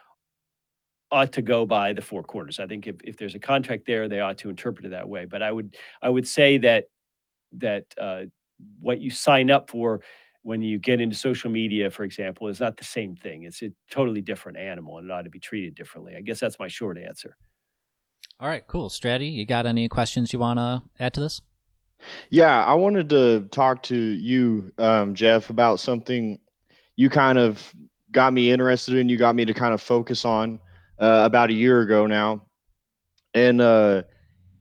ought 1.11 1.31
to 1.33 1.41
go 1.41 1.65
by 1.65 1.93
the 1.93 2.01
four 2.01 2.23
corners. 2.23 2.59
I 2.59 2.67
think 2.67 2.87
if, 2.87 2.95
if 3.03 3.17
there's 3.17 3.35
a 3.35 3.39
contract 3.39 3.85
there, 3.85 4.07
they 4.07 4.19
ought 4.19 4.37
to 4.39 4.49
interpret 4.49 4.85
it 4.85 4.89
that 4.89 5.07
way. 5.07 5.25
But 5.25 5.41
I 5.41 5.51
would 5.51 5.75
I 6.01 6.09
would 6.09 6.27
say 6.27 6.57
that 6.59 6.85
that 7.53 7.85
uh, 7.99 8.23
what 8.79 8.99
you 8.99 9.09
sign 9.09 9.49
up 9.49 9.69
for 9.69 10.01
when 10.43 10.61
you 10.61 10.79
get 10.79 11.01
into 11.01 11.15
social 11.15 11.51
media, 11.51 11.89
for 11.89 12.03
example, 12.03 12.47
is 12.47 12.59
not 12.59 12.77
the 12.77 12.83
same 12.83 13.15
thing. 13.15 13.43
It's 13.43 13.61
a 13.61 13.71
totally 13.91 14.21
different 14.21 14.57
animal 14.57 14.97
and 14.97 15.09
it 15.09 15.13
ought 15.13 15.23
to 15.23 15.29
be 15.29 15.39
treated 15.39 15.75
differently. 15.75 16.15
I 16.15 16.21
guess 16.21 16.39
that's 16.39 16.59
my 16.59 16.67
short 16.67 16.97
answer. 16.97 17.35
All 18.39 18.47
right, 18.47 18.65
cool. 18.67 18.89
Stratty, 18.89 19.31
you 19.33 19.45
got 19.45 19.65
any 19.65 19.89
questions 19.89 20.31
you 20.31 20.39
want 20.39 20.59
to 20.59 20.81
add 20.99 21.13
to 21.15 21.19
this? 21.19 21.41
Yeah, 22.29 22.63
I 22.63 22.73
wanted 22.73 23.09
to 23.09 23.47
talk 23.51 23.83
to 23.83 23.95
you, 23.97 24.71
um, 24.77 25.15
Jeff, 25.15 25.49
about 25.49 25.79
something 25.79 26.39
you 26.95 27.09
kind 27.09 27.37
of 27.37 27.73
got 28.11 28.33
me 28.33 28.51
interested 28.51 28.95
in. 28.95 29.09
You 29.09 29.17
got 29.17 29.35
me 29.35 29.45
to 29.45 29.53
kind 29.53 29.73
of 29.73 29.81
focus 29.81 30.25
on 30.25 30.59
uh, 30.99 31.23
about 31.25 31.49
a 31.49 31.53
year 31.53 31.81
ago 31.81 32.07
now, 32.07 32.43
and 33.33 33.61
uh, 33.61 34.03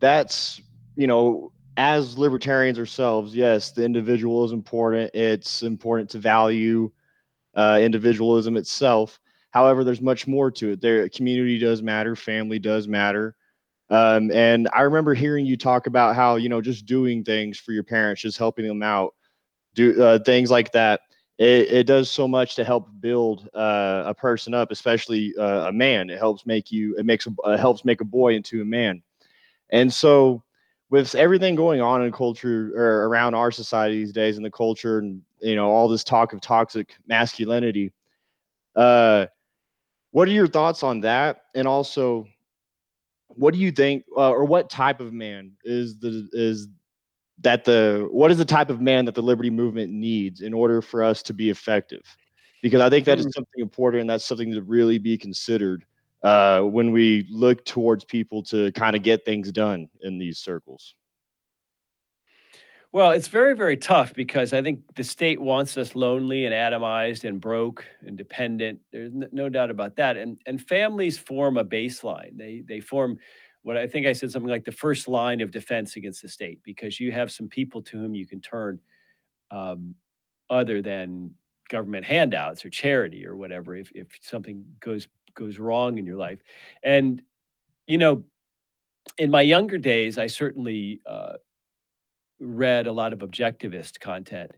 that's 0.00 0.60
you 0.96 1.06
know 1.06 1.52
as 1.76 2.18
libertarians 2.18 2.78
ourselves, 2.78 3.34
yes, 3.34 3.72
the 3.72 3.84
individual 3.84 4.44
is 4.44 4.52
important. 4.52 5.14
It's 5.14 5.62
important 5.62 6.10
to 6.10 6.18
value 6.18 6.90
uh, 7.56 7.78
individualism 7.82 8.56
itself. 8.56 9.20
However, 9.50 9.84
there's 9.84 10.00
much 10.02 10.26
more 10.26 10.50
to 10.52 10.72
it. 10.72 10.80
There, 10.80 11.08
community 11.08 11.58
does 11.58 11.82
matter, 11.82 12.16
family 12.16 12.58
does 12.58 12.88
matter. 12.88 13.36
Um, 13.90 14.30
and 14.32 14.68
I 14.74 14.82
remember 14.82 15.14
hearing 15.14 15.46
you 15.46 15.56
talk 15.56 15.86
about 15.86 16.14
how 16.14 16.36
you 16.36 16.48
know 16.48 16.60
just 16.60 16.86
doing 16.86 17.24
things 17.24 17.58
for 17.58 17.72
your 17.72 17.84
parents, 17.84 18.22
just 18.22 18.38
helping 18.38 18.66
them 18.66 18.82
out, 18.82 19.14
do 19.74 20.02
uh, 20.02 20.18
things 20.20 20.50
like 20.50 20.72
that. 20.72 21.00
It, 21.38 21.70
it, 21.70 21.86
does 21.86 22.10
so 22.10 22.26
much 22.26 22.56
to 22.56 22.64
help 22.64 22.88
build 22.98 23.48
uh, 23.54 24.02
a 24.06 24.12
person 24.12 24.54
up, 24.54 24.72
especially 24.72 25.32
uh, 25.38 25.68
a 25.68 25.72
man. 25.72 26.10
It 26.10 26.18
helps 26.18 26.44
make 26.44 26.72
you. 26.72 26.96
It 26.96 27.06
makes 27.06 27.28
a, 27.44 27.56
helps 27.56 27.84
make 27.84 28.00
a 28.00 28.04
boy 28.04 28.34
into 28.34 28.60
a 28.60 28.64
man. 28.64 29.02
And 29.70 29.92
so 29.92 30.42
with 30.90 31.14
everything 31.14 31.54
going 31.54 31.80
on 31.80 32.02
in 32.02 32.12
culture 32.12 32.72
or 32.74 33.06
around 33.06 33.34
our 33.34 33.50
society 33.50 33.98
these 33.98 34.12
days 34.12 34.36
and 34.36 34.44
the 34.44 34.50
culture 34.50 34.98
and 34.98 35.22
you 35.40 35.54
know 35.54 35.70
all 35.70 35.88
this 35.88 36.04
talk 36.04 36.32
of 36.32 36.40
toxic 36.40 36.96
masculinity 37.06 37.92
uh 38.76 39.26
what 40.10 40.26
are 40.28 40.32
your 40.32 40.48
thoughts 40.48 40.82
on 40.82 41.00
that 41.00 41.42
and 41.54 41.68
also 41.68 42.26
what 43.38 43.54
do 43.54 43.60
you 43.60 43.70
think 43.70 44.04
uh, 44.16 44.30
or 44.30 44.44
what 44.44 44.68
type 44.68 45.00
of 45.00 45.12
man 45.12 45.52
is 45.64 45.98
the 45.98 46.28
is 46.32 46.68
that 47.40 47.64
the 47.64 48.08
what 48.10 48.30
is 48.30 48.38
the 48.38 48.44
type 48.44 48.70
of 48.70 48.80
man 48.80 49.04
that 49.04 49.14
the 49.14 49.22
liberty 49.22 49.50
movement 49.50 49.92
needs 49.92 50.40
in 50.40 50.52
order 50.52 50.82
for 50.82 51.02
us 51.02 51.22
to 51.22 51.32
be 51.32 51.50
effective 51.50 52.02
because 52.62 52.80
i 52.80 52.90
think 52.90 53.04
that 53.04 53.18
is 53.18 53.26
mm. 53.26 53.34
something 53.34 53.60
important 53.60 54.00
and 54.00 54.10
that's 54.10 54.24
something 54.24 54.52
to 54.52 54.62
really 54.62 54.98
be 54.98 55.16
considered 55.16 55.84
uh, 56.22 56.60
when 56.62 56.90
we 56.90 57.26
look 57.30 57.64
towards 57.64 58.04
people 58.04 58.42
to 58.42 58.72
kind 58.72 58.96
of 58.96 59.02
get 59.02 59.24
things 59.24 59.52
done 59.52 59.88
in 60.02 60.18
these 60.18 60.38
circles? 60.38 60.94
Well, 62.92 63.10
it's 63.10 63.28
very, 63.28 63.54
very 63.54 63.76
tough 63.76 64.14
because 64.14 64.52
I 64.54 64.62
think 64.62 64.80
the 64.96 65.04
state 65.04 65.38
wants 65.40 65.76
us 65.76 65.94
lonely 65.94 66.46
and 66.46 66.54
atomized 66.54 67.28
and 67.28 67.38
broke 67.40 67.84
and 68.06 68.16
dependent. 68.16 68.80
There's 68.92 69.12
no 69.30 69.48
doubt 69.50 69.70
about 69.70 69.96
that. 69.96 70.16
And 70.16 70.38
and 70.46 70.60
families 70.66 71.18
form 71.18 71.58
a 71.58 71.64
baseline. 71.64 72.36
They 72.38 72.62
they 72.66 72.80
form 72.80 73.18
what 73.62 73.76
I 73.76 73.86
think 73.86 74.06
I 74.06 74.14
said 74.14 74.30
something 74.32 74.48
like 74.50 74.64
the 74.64 74.72
first 74.72 75.06
line 75.06 75.42
of 75.42 75.50
defense 75.50 75.96
against 75.96 76.22
the 76.22 76.28
state 76.28 76.60
because 76.64 76.98
you 76.98 77.12
have 77.12 77.30
some 77.30 77.48
people 77.48 77.82
to 77.82 77.98
whom 77.98 78.14
you 78.14 78.26
can 78.26 78.40
turn, 78.40 78.80
um, 79.50 79.94
other 80.50 80.82
than 80.82 81.32
government 81.70 82.04
handouts 82.06 82.64
or 82.64 82.70
charity 82.70 83.26
or 83.26 83.36
whatever 83.36 83.76
if 83.76 83.90
if 83.94 84.08
something 84.22 84.64
goes 84.80 85.08
goes 85.34 85.58
wrong 85.58 85.98
in 85.98 86.06
your 86.06 86.16
life. 86.18 86.40
And, 86.82 87.22
you 87.86 87.98
know, 87.98 88.24
in 89.18 89.30
my 89.30 89.42
younger 89.42 89.78
days, 89.78 90.18
I 90.18 90.26
certainly 90.26 91.00
uh, 91.06 91.34
read 92.40 92.86
a 92.86 92.92
lot 92.92 93.12
of 93.12 93.20
objectivist 93.20 94.00
content. 94.00 94.52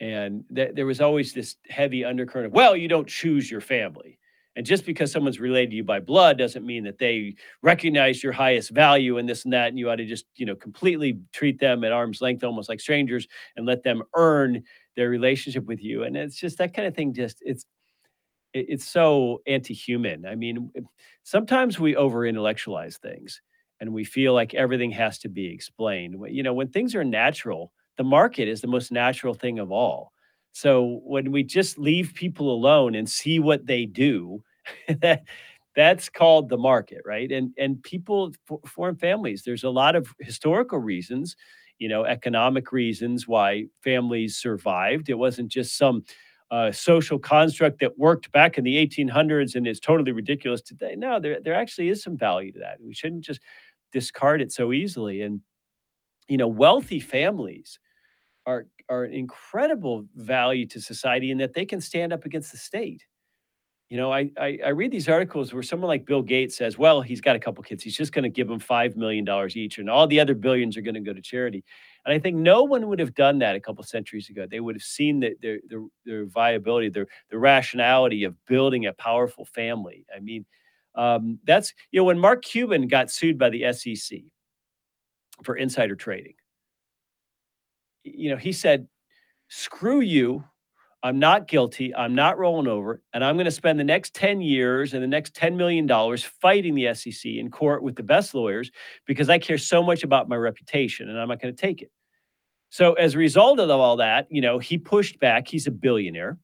And 0.00 0.44
th- 0.54 0.74
there 0.74 0.86
was 0.86 1.00
always 1.00 1.32
this 1.32 1.56
heavy 1.68 2.04
undercurrent 2.04 2.46
of, 2.46 2.52
well, 2.52 2.76
you 2.76 2.88
don't 2.88 3.08
choose 3.08 3.50
your 3.50 3.60
family. 3.60 4.18
And 4.54 4.66
just 4.66 4.84
because 4.84 5.10
someone's 5.10 5.40
related 5.40 5.70
to 5.70 5.76
you 5.76 5.84
by 5.84 6.00
blood 6.00 6.36
doesn't 6.36 6.66
mean 6.66 6.84
that 6.84 6.98
they 6.98 7.36
recognize 7.62 8.22
your 8.22 8.32
highest 8.32 8.70
value 8.70 9.16
and 9.16 9.26
this 9.26 9.44
and 9.44 9.52
that. 9.54 9.68
And 9.68 9.78
you 9.78 9.88
ought 9.88 9.96
to 9.96 10.04
just, 10.04 10.26
you 10.36 10.44
know, 10.44 10.54
completely 10.54 11.20
treat 11.32 11.58
them 11.58 11.84
at 11.84 11.92
arm's 11.92 12.20
length, 12.20 12.44
almost 12.44 12.68
like 12.68 12.80
strangers, 12.80 13.26
and 13.56 13.64
let 13.64 13.82
them 13.82 14.02
earn 14.14 14.62
their 14.94 15.08
relationship 15.08 15.64
with 15.64 15.82
you. 15.82 16.02
And 16.02 16.16
it's 16.16 16.36
just 16.36 16.58
that 16.58 16.74
kind 16.74 16.86
of 16.86 16.94
thing. 16.94 17.14
Just 17.14 17.38
it's 17.40 17.64
it's 18.52 18.86
so 18.86 19.40
anti-human. 19.46 20.26
I 20.26 20.34
mean, 20.34 20.70
sometimes 21.22 21.80
we 21.80 21.96
over 21.96 22.26
intellectualize 22.26 22.98
things 22.98 23.40
and 23.82 23.92
we 23.92 24.04
feel 24.04 24.34
like 24.34 24.54
everything 24.54 24.92
has 24.92 25.18
to 25.20 25.28
be 25.30 25.48
explained. 25.52 26.16
You 26.30 26.44
know, 26.44 26.54
when 26.54 26.70
things 26.70 26.96
are 26.96 27.04
natural, 27.04 27.72
the 27.98 28.04
market 28.04 28.48
is 28.48 28.62
the 28.62 28.68
most 28.68 28.92
natural 28.92 29.34
thing 29.34 29.60
of 29.60 29.72
all. 29.72 30.12
So 30.52 31.02
when 31.04 31.32
we 31.32 31.44
just 31.44 31.78
leave 31.78 32.14
people 32.14 32.54
alone 32.54 32.94
and 32.96 33.10
see 33.10 33.40
what 33.40 33.66
they 33.66 33.86
do, 33.86 34.44
that 35.02 35.24
that's 35.74 36.08
called 36.08 36.48
the 36.48 36.58
market, 36.58 37.02
right? 37.04 37.30
And 37.32 37.52
and 37.58 37.82
people 37.82 38.32
form 38.66 38.96
families. 38.96 39.42
There's 39.44 39.64
a 39.64 39.70
lot 39.70 39.96
of 39.96 40.08
historical 40.20 40.78
reasons, 40.78 41.36
you 41.78 41.88
know, 41.88 42.04
economic 42.04 42.72
reasons 42.72 43.26
why 43.26 43.66
families 43.82 44.36
survived. 44.36 45.10
It 45.10 45.18
wasn't 45.18 45.50
just 45.50 45.76
some 45.76 46.04
uh, 46.50 46.70
social 46.70 47.18
construct 47.18 47.80
that 47.80 47.98
worked 47.98 48.30
back 48.32 48.58
in 48.58 48.64
the 48.64 48.76
1800s 48.76 49.54
and 49.56 49.66
is 49.66 49.80
totally 49.80 50.12
ridiculous 50.12 50.60
today. 50.60 50.94
No, 50.96 51.18
there, 51.18 51.40
there 51.40 51.54
actually 51.54 51.88
is 51.88 52.02
some 52.02 52.18
value 52.18 52.52
to 52.52 52.58
that. 52.60 52.78
We 52.80 52.94
shouldn't 52.94 53.24
just 53.24 53.40
discard 53.92 54.40
it 54.42 54.52
so 54.52 54.72
easily. 54.72 55.22
And, 55.22 55.40
you 56.28 56.36
know, 56.36 56.48
wealthy 56.48 57.00
families 57.00 57.78
are, 58.46 58.66
are 58.88 59.04
an 59.04 59.12
incredible 59.12 60.06
value 60.16 60.66
to 60.66 60.80
society 60.80 61.30
in 61.30 61.38
that 61.38 61.54
they 61.54 61.64
can 61.64 61.80
stand 61.80 62.12
up 62.12 62.24
against 62.24 62.52
the 62.52 62.58
state. 62.58 63.04
You 63.92 63.98
know, 63.98 64.10
I, 64.10 64.30
I, 64.40 64.58
I 64.64 64.68
read 64.70 64.90
these 64.90 65.06
articles 65.06 65.52
where 65.52 65.62
someone 65.62 65.88
like 65.88 66.06
Bill 66.06 66.22
Gates 66.22 66.56
says, 66.56 66.78
well, 66.78 67.02
he's 67.02 67.20
got 67.20 67.36
a 67.36 67.38
couple 67.38 67.62
kids. 67.62 67.82
He's 67.82 67.94
just 67.94 68.12
going 68.12 68.22
to 68.22 68.30
give 68.30 68.48
them 68.48 68.58
$5 68.58 68.96
million 68.96 69.28
each, 69.54 69.76
and 69.76 69.90
all 69.90 70.06
the 70.06 70.18
other 70.18 70.34
billions 70.34 70.78
are 70.78 70.80
going 70.80 70.94
to 70.94 71.00
go 71.00 71.12
to 71.12 71.20
charity. 71.20 71.62
And 72.06 72.14
I 72.14 72.18
think 72.18 72.38
no 72.38 72.62
one 72.62 72.88
would 72.88 72.98
have 72.98 73.14
done 73.14 73.38
that 73.40 73.54
a 73.54 73.60
couple 73.60 73.84
centuries 73.84 74.30
ago. 74.30 74.46
They 74.50 74.60
would 74.60 74.76
have 74.76 74.82
seen 74.82 75.20
the, 75.20 75.36
their, 75.42 75.58
their, 75.68 75.80
their 76.06 76.24
viability, 76.24 76.88
their, 76.88 77.06
the 77.30 77.38
rationality 77.38 78.24
of 78.24 78.34
building 78.46 78.86
a 78.86 78.94
powerful 78.94 79.44
family. 79.44 80.06
I 80.16 80.20
mean, 80.20 80.46
um, 80.94 81.38
that's, 81.44 81.72
you 81.90 82.00
know, 82.00 82.04
when 82.04 82.18
Mark 82.18 82.42
Cuban 82.42 82.88
got 82.88 83.10
sued 83.10 83.38
by 83.38 83.50
the 83.50 83.72
SEC 83.72 84.20
for 85.42 85.56
insider 85.56 85.96
trading, 85.96 86.34
you 88.04 88.30
know, 88.30 88.36
he 88.36 88.52
said, 88.52 88.86
screw 89.48 90.00
you. 90.00 90.44
I'm 91.04 91.18
not 91.18 91.48
guilty. 91.48 91.94
I'm 91.94 92.14
not 92.14 92.38
rolling 92.38 92.68
over. 92.68 93.02
And 93.12 93.24
I'm 93.24 93.34
going 93.34 93.46
to 93.46 93.50
spend 93.50 93.78
the 93.78 93.84
next 93.84 94.14
10 94.14 94.40
years 94.40 94.94
and 94.94 95.02
the 95.02 95.08
next 95.08 95.34
$10 95.34 95.56
million 95.56 95.88
fighting 96.40 96.74
the 96.74 96.94
SEC 96.94 97.24
in 97.24 97.50
court 97.50 97.82
with 97.82 97.96
the 97.96 98.04
best 98.04 98.34
lawyers 98.34 98.70
because 99.06 99.28
I 99.28 99.38
care 99.38 99.58
so 99.58 99.82
much 99.82 100.04
about 100.04 100.28
my 100.28 100.36
reputation 100.36 101.08
and 101.08 101.18
I'm 101.18 101.28
not 101.28 101.40
going 101.40 101.54
to 101.54 101.60
take 101.60 101.82
it. 101.82 101.90
So, 102.70 102.94
as 102.94 103.14
a 103.14 103.18
result 103.18 103.60
of 103.60 103.68
all 103.68 103.96
that, 103.96 104.28
you 104.30 104.40
know, 104.40 104.58
he 104.58 104.78
pushed 104.78 105.18
back. 105.18 105.46
He's 105.46 105.66
a 105.66 105.70
billionaire. 105.70 106.38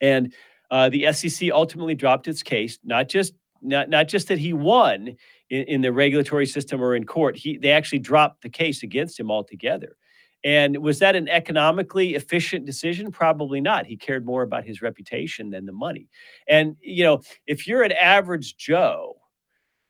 And 0.00 0.32
uh, 0.74 0.88
the 0.88 1.12
SEC 1.12 1.52
ultimately 1.52 1.94
dropped 1.94 2.26
its 2.26 2.42
case, 2.42 2.80
not 2.82 3.08
just 3.08 3.32
not, 3.62 3.88
not 3.88 4.08
just 4.08 4.26
that 4.26 4.40
he 4.40 4.52
won 4.52 5.16
in, 5.48 5.62
in 5.62 5.80
the 5.82 5.92
regulatory 5.92 6.46
system 6.46 6.82
or 6.82 6.96
in 6.96 7.06
court. 7.06 7.36
He 7.36 7.56
they 7.56 7.70
actually 7.70 8.00
dropped 8.00 8.42
the 8.42 8.48
case 8.48 8.82
against 8.82 9.18
him 9.18 9.30
altogether. 9.30 9.96
And 10.42 10.76
was 10.78 10.98
that 10.98 11.14
an 11.14 11.28
economically 11.28 12.16
efficient 12.16 12.66
decision? 12.66 13.12
Probably 13.12 13.60
not. 13.60 13.86
He 13.86 13.96
cared 13.96 14.26
more 14.26 14.42
about 14.42 14.64
his 14.64 14.82
reputation 14.82 15.48
than 15.48 15.64
the 15.64 15.72
money. 15.72 16.08
And, 16.48 16.76
you 16.80 17.04
know, 17.04 17.22
if 17.46 17.68
you're 17.68 17.84
an 17.84 17.92
average 17.92 18.56
Joe, 18.56 19.16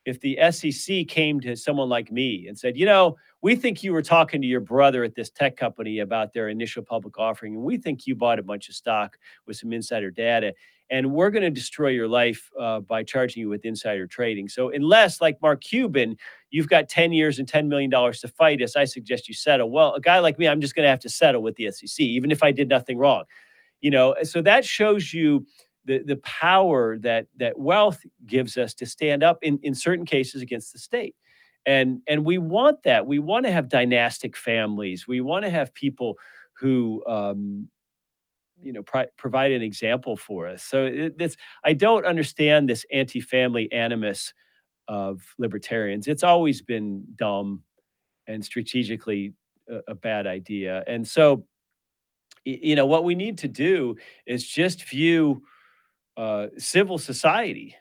if 0.04 0.20
the 0.20 0.38
SEC 0.52 1.08
came 1.08 1.40
to 1.40 1.56
someone 1.56 1.88
like 1.88 2.12
me 2.12 2.46
and 2.46 2.58
said, 2.58 2.76
you 2.76 2.84
know, 2.86 3.16
we 3.42 3.56
think 3.56 3.82
you 3.82 3.92
were 3.92 4.02
talking 4.02 4.40
to 4.40 4.46
your 4.46 4.60
brother 4.60 5.02
at 5.02 5.14
this 5.14 5.30
tech 5.30 5.56
company 5.56 6.00
about 6.00 6.32
their 6.32 6.48
initial 6.48 6.82
public 6.82 7.18
offering, 7.18 7.54
and 7.54 7.64
we 7.64 7.76
think 7.76 8.06
you 8.06 8.14
bought 8.14 8.38
a 8.38 8.42
bunch 8.42 8.68
of 8.68 8.74
stock 8.74 9.18
with 9.46 9.56
some 9.56 9.72
insider 9.72 10.10
data, 10.10 10.54
and 10.90 11.12
we're 11.12 11.30
going 11.30 11.42
to 11.42 11.50
destroy 11.50 11.88
your 11.88 12.08
life 12.08 12.50
uh, 12.60 12.80
by 12.80 13.02
charging 13.02 13.40
you 13.40 13.48
with 13.48 13.64
insider 13.64 14.06
trading. 14.06 14.48
So, 14.48 14.70
unless, 14.70 15.20
like 15.20 15.40
Mark 15.40 15.62
Cuban, 15.62 16.16
you've 16.50 16.68
got 16.68 16.88
10 16.88 17.12
years 17.12 17.38
and 17.38 17.50
$10 17.50 17.68
million 17.68 17.90
to 17.90 18.28
fight 18.28 18.62
us, 18.62 18.76
I 18.76 18.84
suggest 18.84 19.28
you 19.28 19.34
settle. 19.34 19.70
Well, 19.70 19.94
a 19.94 20.00
guy 20.00 20.18
like 20.18 20.38
me, 20.38 20.46
I'm 20.46 20.60
just 20.60 20.74
going 20.74 20.84
to 20.84 20.90
have 20.90 21.00
to 21.00 21.08
settle 21.08 21.42
with 21.42 21.56
the 21.56 21.70
SEC, 21.70 22.00
even 22.00 22.30
if 22.30 22.42
I 22.42 22.52
did 22.52 22.68
nothing 22.68 22.98
wrong. 22.98 23.24
You 23.80 23.90
know, 23.90 24.14
so 24.22 24.40
that 24.42 24.64
shows 24.64 25.12
you 25.12 25.46
the, 25.84 25.98
the 25.98 26.16
power 26.16 26.98
that 26.98 27.26
that 27.36 27.58
wealth 27.58 28.00
gives 28.26 28.56
us 28.56 28.74
to 28.74 28.86
stand 28.86 29.22
up 29.22 29.38
in, 29.42 29.58
in 29.62 29.74
certain 29.74 30.06
cases 30.06 30.42
against 30.42 30.72
the 30.72 30.78
state. 30.78 31.14
And 31.66 32.00
and 32.06 32.24
we 32.24 32.38
want 32.38 32.82
that. 32.84 33.06
We 33.06 33.18
want 33.18 33.46
to 33.46 33.52
have 33.52 33.68
dynastic 33.68 34.36
families. 34.36 35.06
We 35.08 35.20
want 35.20 35.44
to 35.44 35.50
have 35.50 35.72
people 35.74 36.18
who 36.58 37.02
um, 37.06 37.68
you 38.64 38.72
know 38.72 38.82
pri- 38.82 39.08
provide 39.16 39.52
an 39.52 39.62
example 39.62 40.16
for 40.16 40.48
us. 40.48 40.62
So 40.62 40.86
it, 40.86 41.18
this 41.18 41.36
I 41.64 41.74
don't 41.74 42.04
understand 42.04 42.68
this 42.68 42.84
anti-family 42.92 43.70
animus 43.72 44.32
of 44.88 45.22
libertarians. 45.38 46.08
It's 46.08 46.24
always 46.24 46.62
been 46.62 47.04
dumb 47.16 47.62
and 48.26 48.44
strategically 48.44 49.34
a, 49.68 49.80
a 49.88 49.94
bad 49.94 50.26
idea. 50.26 50.82
And 50.86 51.06
so 51.06 51.46
you 52.44 52.76
know 52.76 52.86
what 52.86 53.04
we 53.04 53.14
need 53.14 53.38
to 53.38 53.48
do 53.48 53.96
is 54.26 54.46
just 54.46 54.84
view 54.84 55.42
uh, 56.16 56.48
civil 56.58 56.98
society 56.98 57.76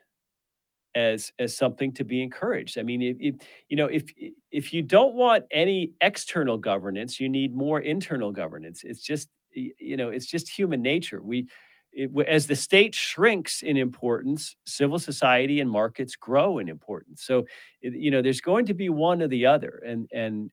as 0.96 1.32
as 1.40 1.58
something 1.58 1.92
to 1.94 2.04
be 2.04 2.22
encouraged. 2.22 2.78
I 2.78 2.84
mean, 2.84 3.02
if, 3.02 3.18
if 3.20 3.36
you 3.70 3.78
know 3.78 3.88
if 3.88 4.12
if 4.52 4.74
you 4.74 4.82
don't 4.82 5.16
want 5.16 5.46
any 5.52 5.94
external 6.02 6.58
governance, 6.58 7.20
you 7.20 7.30
need 7.30 7.56
more 7.56 7.80
internal 7.80 8.32
governance. 8.32 8.84
It's 8.84 9.02
just 9.02 9.30
you 9.54 9.98
know 9.98 10.10
it's 10.10 10.26
just 10.26 10.50
human 10.50 10.82
nature. 10.82 11.22
We 11.22 11.48
it, 11.92 12.12
as 12.28 12.48
the 12.48 12.56
state 12.56 12.96
shrinks 12.96 13.62
in 13.62 13.78
importance, 13.78 14.56
civil 14.66 15.00
society 15.00 15.60
and 15.60 15.70
markets 15.70 16.16
grow 16.16 16.58
in 16.58 16.68
importance. 16.70 17.24
So 17.24 17.46
you 17.82 18.12
know 18.12 18.22
there's 18.22 18.42
going 18.42 18.66
to 18.68 18.74
be 18.74 18.90
one 18.90 19.22
or 19.22 19.28
the 19.28 19.46
other, 19.46 19.82
and 19.86 20.10
and 20.14 20.52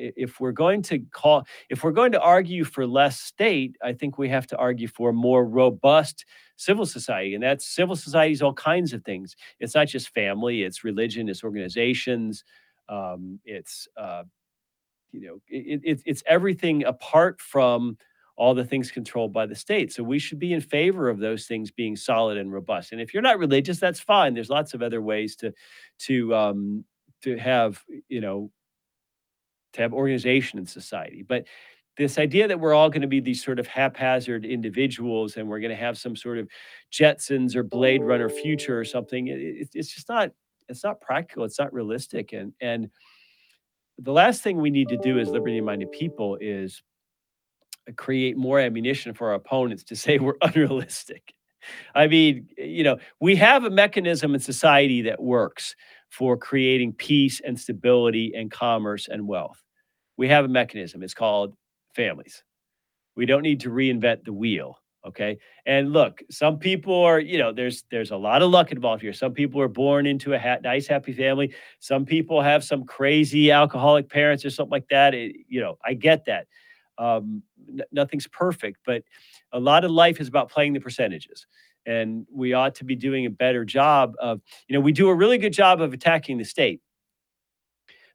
if 0.00 0.40
we're 0.40 0.52
going 0.52 0.82
to 0.82 0.98
call 1.12 1.44
if 1.68 1.84
we're 1.84 1.90
going 1.90 2.12
to 2.12 2.20
argue 2.20 2.64
for 2.64 2.86
less 2.86 3.20
state 3.20 3.76
i 3.82 3.92
think 3.92 4.16
we 4.18 4.28
have 4.28 4.46
to 4.46 4.56
argue 4.56 4.88
for 4.88 5.12
more 5.12 5.44
robust 5.44 6.24
civil 6.56 6.86
society 6.86 7.34
and 7.34 7.42
that's 7.42 7.66
civil 7.66 7.94
society 7.94 8.32
is 8.32 8.40
all 8.40 8.54
kinds 8.54 8.92
of 8.92 9.04
things 9.04 9.36
it's 9.58 9.74
not 9.74 9.86
just 9.86 10.08
family 10.14 10.62
it's 10.62 10.84
religion 10.84 11.28
it's 11.28 11.44
organizations 11.44 12.44
um, 12.88 13.38
it's 13.44 13.86
uh, 13.96 14.24
you 15.12 15.20
know 15.20 15.40
it, 15.48 15.80
it, 15.84 16.02
it's 16.06 16.22
everything 16.26 16.84
apart 16.84 17.40
from 17.40 17.96
all 18.40 18.54
the 18.54 18.64
things 18.64 18.90
controlled 18.90 19.32
by 19.32 19.44
the 19.44 19.54
state 19.54 19.92
so 19.92 20.02
we 20.02 20.18
should 20.18 20.38
be 20.38 20.52
in 20.52 20.60
favor 20.60 21.08
of 21.08 21.18
those 21.18 21.46
things 21.46 21.70
being 21.70 21.94
solid 21.94 22.38
and 22.38 22.52
robust 22.52 22.92
and 22.92 23.00
if 23.00 23.12
you're 23.12 23.22
not 23.22 23.38
religious 23.38 23.78
that's 23.78 24.00
fine 24.00 24.32
there's 24.32 24.50
lots 24.50 24.74
of 24.74 24.82
other 24.82 25.02
ways 25.02 25.36
to 25.36 25.52
to 25.98 26.34
um, 26.34 26.84
to 27.22 27.36
have 27.36 27.82
you 28.08 28.20
know 28.20 28.50
to 29.72 29.82
have 29.82 29.92
organization 29.92 30.58
in 30.58 30.66
society. 30.66 31.24
But 31.26 31.44
this 31.96 32.18
idea 32.18 32.48
that 32.48 32.58
we're 32.58 32.74
all 32.74 32.88
going 32.88 33.02
to 33.02 33.08
be 33.08 33.20
these 33.20 33.44
sort 33.44 33.58
of 33.58 33.66
haphazard 33.66 34.44
individuals 34.44 35.36
and 35.36 35.48
we're 35.48 35.60
going 35.60 35.70
to 35.70 35.76
have 35.76 35.98
some 35.98 36.16
sort 36.16 36.38
of 36.38 36.48
Jetsons 36.92 37.54
or 37.54 37.62
Blade 37.62 38.02
Runner 38.02 38.28
future 38.28 38.78
or 38.78 38.84
something, 38.84 39.28
it, 39.28 39.68
it's 39.74 39.94
just 39.94 40.08
not. 40.08 40.30
It's 40.68 40.84
not 40.84 41.00
practical. 41.00 41.42
It's 41.42 41.58
not 41.58 41.72
realistic. 41.72 42.32
And 42.32 42.52
and 42.60 42.90
the 43.98 44.12
last 44.12 44.42
thing 44.42 44.56
we 44.56 44.70
need 44.70 44.88
to 44.90 44.96
do 44.98 45.18
as 45.18 45.28
liberty-minded 45.28 45.90
people 45.90 46.38
is 46.40 46.80
create 47.96 48.36
more 48.36 48.58
ammunition 48.58 49.14
for 49.14 49.28
our 49.28 49.34
opponents 49.34 49.84
to 49.84 49.96
say 49.96 50.18
we're 50.18 50.36
unrealistic. 50.42 51.34
I 51.94 52.06
mean, 52.06 52.48
you 52.56 52.82
know, 52.82 52.98
we 53.20 53.36
have 53.36 53.64
a 53.64 53.70
mechanism 53.70 54.34
in 54.34 54.40
society 54.40 55.02
that 55.02 55.22
works 55.22 55.74
for 56.08 56.36
creating 56.36 56.94
peace 56.94 57.40
and 57.44 57.58
stability 57.58 58.32
and 58.34 58.50
commerce 58.50 59.08
and 59.08 59.28
wealth. 59.28 59.62
We 60.16 60.28
have 60.28 60.44
a 60.44 60.48
mechanism. 60.48 61.02
It's 61.02 61.14
called 61.14 61.54
families. 61.94 62.42
We 63.14 63.26
don't 63.26 63.42
need 63.42 63.60
to 63.60 63.70
reinvent 63.70 64.24
the 64.24 64.32
wheel. 64.32 64.78
Okay. 65.06 65.38
And 65.64 65.92
look, 65.94 66.22
some 66.30 66.58
people 66.58 66.94
are, 66.94 67.18
you 67.18 67.38
know, 67.38 67.52
there's 67.52 67.84
there's 67.90 68.10
a 68.10 68.16
lot 68.16 68.42
of 68.42 68.50
luck 68.50 68.70
involved 68.70 69.00
here. 69.00 69.14
Some 69.14 69.32
people 69.32 69.60
are 69.62 69.68
born 69.68 70.04
into 70.06 70.34
a 70.34 70.38
ha- 70.38 70.58
nice, 70.62 70.86
happy 70.86 71.12
family. 71.12 71.54
Some 71.78 72.04
people 72.04 72.42
have 72.42 72.62
some 72.62 72.84
crazy 72.84 73.50
alcoholic 73.50 74.10
parents 74.10 74.44
or 74.44 74.50
something 74.50 74.72
like 74.72 74.88
that. 74.90 75.14
It, 75.14 75.36
you 75.48 75.60
know, 75.60 75.78
I 75.82 75.94
get 75.94 76.26
that. 76.26 76.48
Um, 77.00 77.42
n- 77.68 77.80
nothing's 77.90 78.28
perfect, 78.28 78.78
but 78.86 79.02
a 79.52 79.58
lot 79.58 79.84
of 79.84 79.90
life 79.90 80.20
is 80.20 80.28
about 80.28 80.50
playing 80.50 80.74
the 80.74 80.80
percentages. 80.80 81.46
And 81.86 82.26
we 82.32 82.52
ought 82.52 82.76
to 82.76 82.84
be 82.84 82.94
doing 82.94 83.26
a 83.26 83.30
better 83.30 83.64
job 83.64 84.14
of 84.20 84.40
you 84.68 84.74
know 84.74 84.80
we 84.80 84.92
do 84.92 85.08
a 85.08 85.14
really 85.14 85.38
good 85.38 85.52
job 85.52 85.80
of 85.80 85.92
attacking 85.92 86.38
the 86.38 86.44
state 86.44 86.80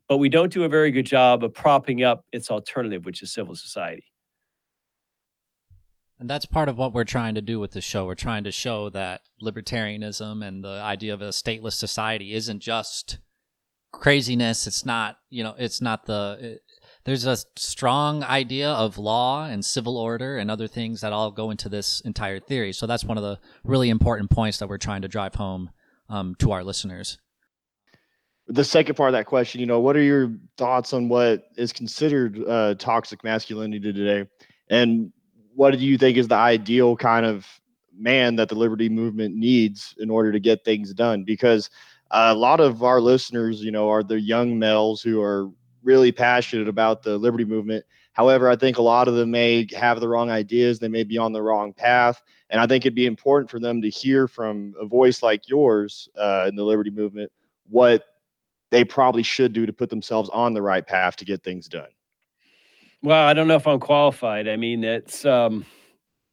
but 0.07 0.17
we 0.17 0.29
don't 0.29 0.51
do 0.51 0.63
a 0.63 0.69
very 0.69 0.91
good 0.91 1.05
job 1.05 1.43
of 1.43 1.53
propping 1.53 2.03
up 2.03 2.25
its 2.31 2.51
alternative 2.51 3.05
which 3.05 3.21
is 3.21 3.33
civil 3.33 3.55
society. 3.55 4.05
And 6.19 6.29
that's 6.29 6.45
part 6.45 6.69
of 6.69 6.77
what 6.77 6.93
we're 6.93 7.03
trying 7.03 7.35
to 7.35 7.41
do 7.41 7.59
with 7.59 7.71
the 7.71 7.81
show. 7.81 8.05
We're 8.05 8.15
trying 8.15 8.45
to 8.45 8.51
show 8.51 8.89
that 8.91 9.21
libertarianism 9.43 10.47
and 10.47 10.63
the 10.63 10.79
idea 10.81 11.13
of 11.13 11.21
a 11.21 11.29
stateless 11.29 11.73
society 11.73 12.33
isn't 12.33 12.59
just 12.61 13.19
craziness. 13.91 14.65
It's 14.67 14.85
not 14.85 15.17
you 15.29 15.43
know 15.43 15.55
it's 15.57 15.81
not 15.81 16.05
the 16.05 16.59
there's 17.05 17.25
a 17.25 17.37
strong 17.55 18.23
idea 18.23 18.69
of 18.69 18.97
law 18.97 19.45
and 19.45 19.63
civil 19.63 19.97
order 19.97 20.37
and 20.37 20.49
other 20.49 20.67
things 20.67 21.01
that 21.01 21.13
all 21.13 21.31
go 21.31 21.51
into 21.51 21.69
this 21.69 22.01
entire 22.01 22.39
theory. 22.39 22.73
So 22.73 22.87
that's 22.87 23.05
one 23.05 23.17
of 23.17 23.23
the 23.23 23.39
really 23.63 23.89
important 23.89 24.31
points 24.31 24.57
that 24.57 24.67
we're 24.67 24.79
trying 24.79 25.03
to 25.03 25.07
drive 25.07 25.35
home 25.35 25.69
um, 26.09 26.35
to 26.39 26.51
our 26.51 26.63
listeners. 26.63 27.19
The 28.47 28.63
second 28.63 28.95
part 28.95 29.09
of 29.09 29.13
that 29.13 29.25
question, 29.25 29.59
you 29.59 29.67
know, 29.67 29.79
what 29.79 29.95
are 29.95 30.01
your 30.01 30.31
thoughts 30.57 30.93
on 30.93 31.07
what 31.07 31.43
is 31.57 31.71
considered 31.71 32.43
uh, 32.47 32.75
toxic 32.75 33.23
masculinity 33.23 33.91
today, 33.91 34.29
and 34.69 35.11
what 35.55 35.71
do 35.71 35.77
you 35.77 35.97
think 35.97 36.17
is 36.17 36.27
the 36.27 36.35
ideal 36.35 36.95
kind 36.95 37.25
of 37.25 37.47
man 37.97 38.35
that 38.35 38.49
the 38.49 38.55
liberty 38.55 38.89
movement 38.89 39.35
needs 39.35 39.95
in 39.97 40.11
order 40.11 40.31
to 40.31 40.39
get 40.39 40.63
things 40.63 40.93
done? 40.93 41.23
Because 41.23 41.71
a 42.11 42.35
lot 42.35 42.59
of 42.59 42.83
our 42.83 43.01
listeners, 43.01 43.63
you 43.63 43.71
know, 43.71 43.89
are 43.89 44.03
the 44.03 44.19
young 44.19 44.59
males 44.59 45.01
who 45.01 45.21
are 45.21 45.49
really 45.85 46.11
passionate 46.11 46.67
about 46.67 47.03
the 47.03 47.17
liberty 47.17 47.45
movement. 47.45 47.85
However, 48.13 48.49
I 48.49 48.55
think 48.55 48.77
a 48.77 48.81
lot 48.81 49.07
of 49.07 49.15
them 49.15 49.31
may 49.31 49.67
have 49.75 49.99
the 49.99 50.07
wrong 50.07 50.29
ideas. 50.29 50.79
They 50.79 50.87
may 50.87 51.03
be 51.03 51.17
on 51.17 51.31
the 51.31 51.41
wrong 51.41 51.73
path. 51.73 52.21
And 52.49 52.59
I 52.59 52.67
think 52.67 52.85
it'd 52.85 52.95
be 52.95 53.05
important 53.05 53.49
for 53.49 53.59
them 53.59 53.81
to 53.81 53.89
hear 53.89 54.27
from 54.27 54.73
a 54.79 54.85
voice 54.85 55.21
like 55.23 55.47
yours 55.47 56.09
uh, 56.17 56.45
in 56.47 56.55
the 56.55 56.63
liberty 56.63 56.91
movement 56.91 57.31
what 57.69 58.03
they 58.71 58.83
probably 58.83 59.23
should 59.23 59.53
do 59.53 59.65
to 59.65 59.73
put 59.73 59.89
themselves 59.89 60.29
on 60.29 60.53
the 60.53 60.61
right 60.61 60.85
path 60.85 61.15
to 61.17 61.25
get 61.25 61.43
things 61.43 61.67
done. 61.67 61.89
Well, 63.01 63.27
I 63.27 63.33
don't 63.33 63.47
know 63.47 63.55
if 63.55 63.67
I'm 63.67 63.79
qualified. 63.79 64.47
I 64.47 64.55
mean, 64.55 64.83
it's 64.83 65.25
um, 65.25 65.65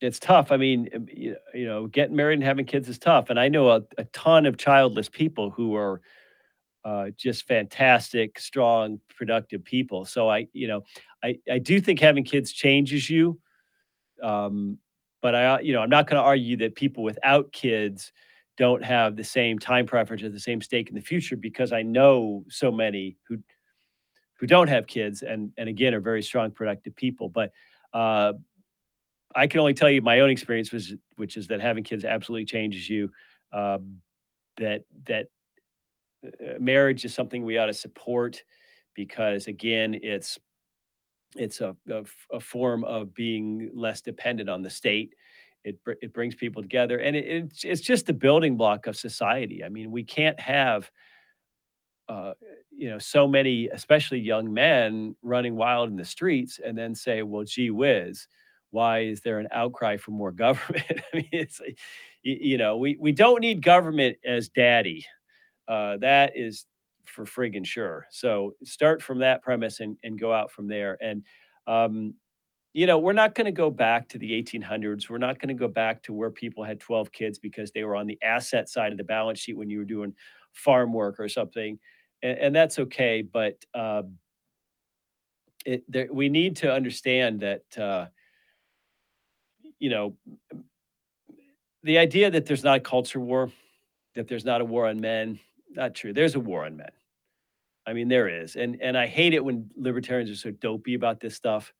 it's 0.00 0.18
tough. 0.18 0.50
I 0.50 0.57
mean, 0.57 0.88
you 1.12 1.66
know, 1.66 1.86
getting 1.86 2.16
married 2.16 2.34
and 2.34 2.42
having 2.42 2.64
kids 2.64 2.88
is 2.88 2.98
tough. 2.98 3.30
And 3.30 3.38
I 3.38 3.48
know 3.48 3.70
a, 3.70 3.82
a 3.98 4.05
ton 4.07 4.46
of 4.46 4.57
childless 4.57 5.09
people 5.09 5.50
who 5.50 5.76
are 5.76 6.00
uh, 6.85 7.11
just 7.16 7.47
fantastic, 7.47 8.39
strong, 8.39 9.01
productive 9.16 9.64
people. 9.64 10.05
So 10.05 10.28
I, 10.28 10.49
you 10.53 10.68
know, 10.68 10.83
I, 11.22 11.39
I 11.51 11.59
do 11.59 11.80
think 11.80 12.01
having 12.01 12.24
kids 12.24 12.53
changes 12.53 13.09
you. 13.09 13.39
Um, 14.22 14.78
but 15.20 15.35
I, 15.35 15.61
you 15.61 15.72
know, 15.72 15.80
I'm 15.80 15.91
not 15.91 16.09
going 16.09 16.20
to 16.20 16.26
argue 16.26 16.57
that 16.59 16.74
people 16.74 17.05
without 17.05 17.53
kids 17.53 18.12
don't 18.57 18.85
have 18.85 19.16
the 19.16 19.24
same 19.24 19.59
time 19.59 19.87
preference 19.87 20.22
or 20.22 20.28
the 20.28 20.41
same 20.41 20.61
stake 20.61 20.89
in 20.89 20.95
the 20.95 21.01
future 21.01 21.37
because 21.37 21.72
I 21.72 21.83
know 21.83 22.45
so 22.49 22.70
many 22.70 23.16
who 23.28 23.39
who 24.39 24.47
don't 24.49 24.68
have 24.68 24.89
kids 24.89 25.22
and 25.22 25.53
and 25.57 25.68
again 25.68 25.95
are 25.95 26.01
very 26.01 26.22
strong, 26.22 26.51
productive 26.51 26.97
people. 26.97 27.28
But 27.28 27.53
uh, 27.95 28.33
I 29.35 29.47
can 29.47 29.61
only 29.61 29.74
tell 29.74 29.89
you 29.89 30.03
my 30.03 30.20
own 30.20 30.30
experience 30.30 30.72
was, 30.72 30.95
which 31.16 31.37
is 31.37 31.47
that 31.47 31.61
having 31.61 31.85
kids 31.85 32.05
absolutely 32.05 32.47
changes 32.47 32.91
you. 32.91 33.11
Um, 33.53 33.99
that 34.59 34.85
that 35.07 35.28
uh, 36.25 36.59
marriage 36.59 37.05
is 37.05 37.14
something 37.14 37.45
we 37.45 37.59
ought 37.59 37.66
to 37.66 37.75
support 37.75 38.43
because 38.95 39.47
again 39.47 39.99
it's 40.03 40.39
it's 41.37 41.61
a, 41.61 41.75
a, 41.91 42.05
a, 42.31 42.41
form 42.41 42.85
of 42.85 43.14
being 43.14 43.70
less 43.73 44.03
dependent 44.03 44.51
on 44.51 44.61
the 44.61 44.68
state. 44.68 45.14
It, 45.64 45.79
it 46.03 46.12
brings 46.12 46.35
people 46.35 46.61
together 46.61 46.99
and 46.99 47.16
it, 47.16 47.25
it's, 47.25 47.64
it's 47.64 47.81
just 47.81 48.05
the 48.05 48.12
building 48.12 48.57
block 48.57 48.87
of 48.87 48.97
society. 48.97 49.64
I 49.64 49.68
mean 49.68 49.91
we 49.91 50.05
can't 50.05 50.39
have 50.39 50.91
uh, 52.09 52.35
you 52.70 52.91
know 52.91 52.99
so 52.99 53.27
many 53.27 53.68
especially 53.68 54.18
young 54.18 54.53
men 54.53 55.16
running 55.23 55.55
wild 55.57 55.89
in 55.89 55.97
the 55.97 56.05
streets 56.05 56.61
and 56.64 56.77
then 56.77 56.95
say 56.95 57.23
well 57.23 57.45
gee 57.45 57.70
whiz 57.70 58.27
why 58.70 59.01
is 59.01 59.20
there 59.20 59.39
an 59.39 59.49
outcry 59.53 59.97
for 59.97 60.11
more 60.11 60.33
government? 60.47 60.85
I 60.91 61.16
mean 61.16 61.29
it's 61.33 61.61
you 62.23 62.59
know 62.59 62.77
we, 62.77 62.97
we 63.01 63.12
don't 63.12 63.41
need 63.41 63.62
government 63.62 64.18
as 64.25 64.49
daddy 64.49 65.07
uh, 65.69 65.97
that 65.99 66.33
is 66.37 66.67
for 67.05 67.25
friggin' 67.25 67.67
sure. 67.67 68.07
So 68.11 68.55
start 68.65 69.03
from 69.03 69.19
that 69.21 69.43
premise 69.43 69.81
and, 69.81 69.97
and 70.03 70.19
go 70.19 70.33
out 70.33 70.51
from 70.51 70.69
there. 70.69 70.97
And, 71.01 71.25
um, 71.67 72.15
you 72.73 72.87
know, 72.87 72.99
we're 72.99 73.13
not 73.13 73.35
going 73.35 73.45
to 73.45 73.53
go 73.53 73.71
back 73.71 74.09
to 74.11 74.19
the 74.19 74.31
1800s. 74.43 75.11
We're 75.11 75.19
not 75.19 75.39
going 75.39 75.55
to 75.55 75.59
go 75.59 75.69
back 75.69 76.03
to 76.05 76.13
where 76.13 76.31
people 76.31 76.65
had 76.65 76.81
12 76.81 77.13
kids 77.13 77.39
because 77.39 77.71
they 77.71 77.85
were 77.85 77.97
on 77.97 78.07
the 78.07 78.19
asset 78.23 78.69
side 78.69 78.93
of 78.93 78.99
the 78.99 79.05
balance 79.05 79.39
sheet 79.39 79.57
when 79.57 79.69
you 79.69 79.79
were 79.79 79.85
doing 79.85 80.15
farm 80.53 80.93
work 80.93 81.21
or 81.21 81.29
something. 81.29 81.79
And, 82.23 82.39
and 82.39 82.57
that's 82.57 82.79
okay. 82.79 83.23
But 83.23 83.63
uh, 83.75 84.05
it, 85.67 85.85
there, 85.91 86.09
we 86.11 86.29
need 86.29 86.57
to 86.57 86.73
understand 86.73 87.41
that, 87.41 87.79
uh, 87.79 88.07
you 89.79 89.91
know, 89.91 90.17
the 91.83 91.99
idea 91.99 92.31
that 92.31 92.47
there's 92.47 92.65
not 92.65 92.79
a 92.79 92.81
culture 92.81 93.21
war, 93.21 93.51
that 94.15 94.29
there's 94.29 94.45
not 94.45 94.61
a 94.61 94.65
war 94.65 94.87
on 94.87 95.01
men, 95.01 95.39
not 95.73 95.95
true. 95.95 96.12
There's 96.12 96.35
a 96.37 96.41
war 96.41 96.64
on 96.66 96.77
men. 96.77 96.91
I 97.87 97.93
mean, 97.95 98.09
there 98.09 98.29
is, 98.29 98.57
and 98.57 98.81
and 98.83 98.97
I 98.99 99.07
hate 99.07 99.35
it 99.35 99.45
when 99.45 99.70
libertarians 99.77 100.31
are 100.31 100.37
so 100.37 100.51
dopey 100.53 100.95
about 100.95 101.20
this 101.20 101.35
stuff. 101.37 101.73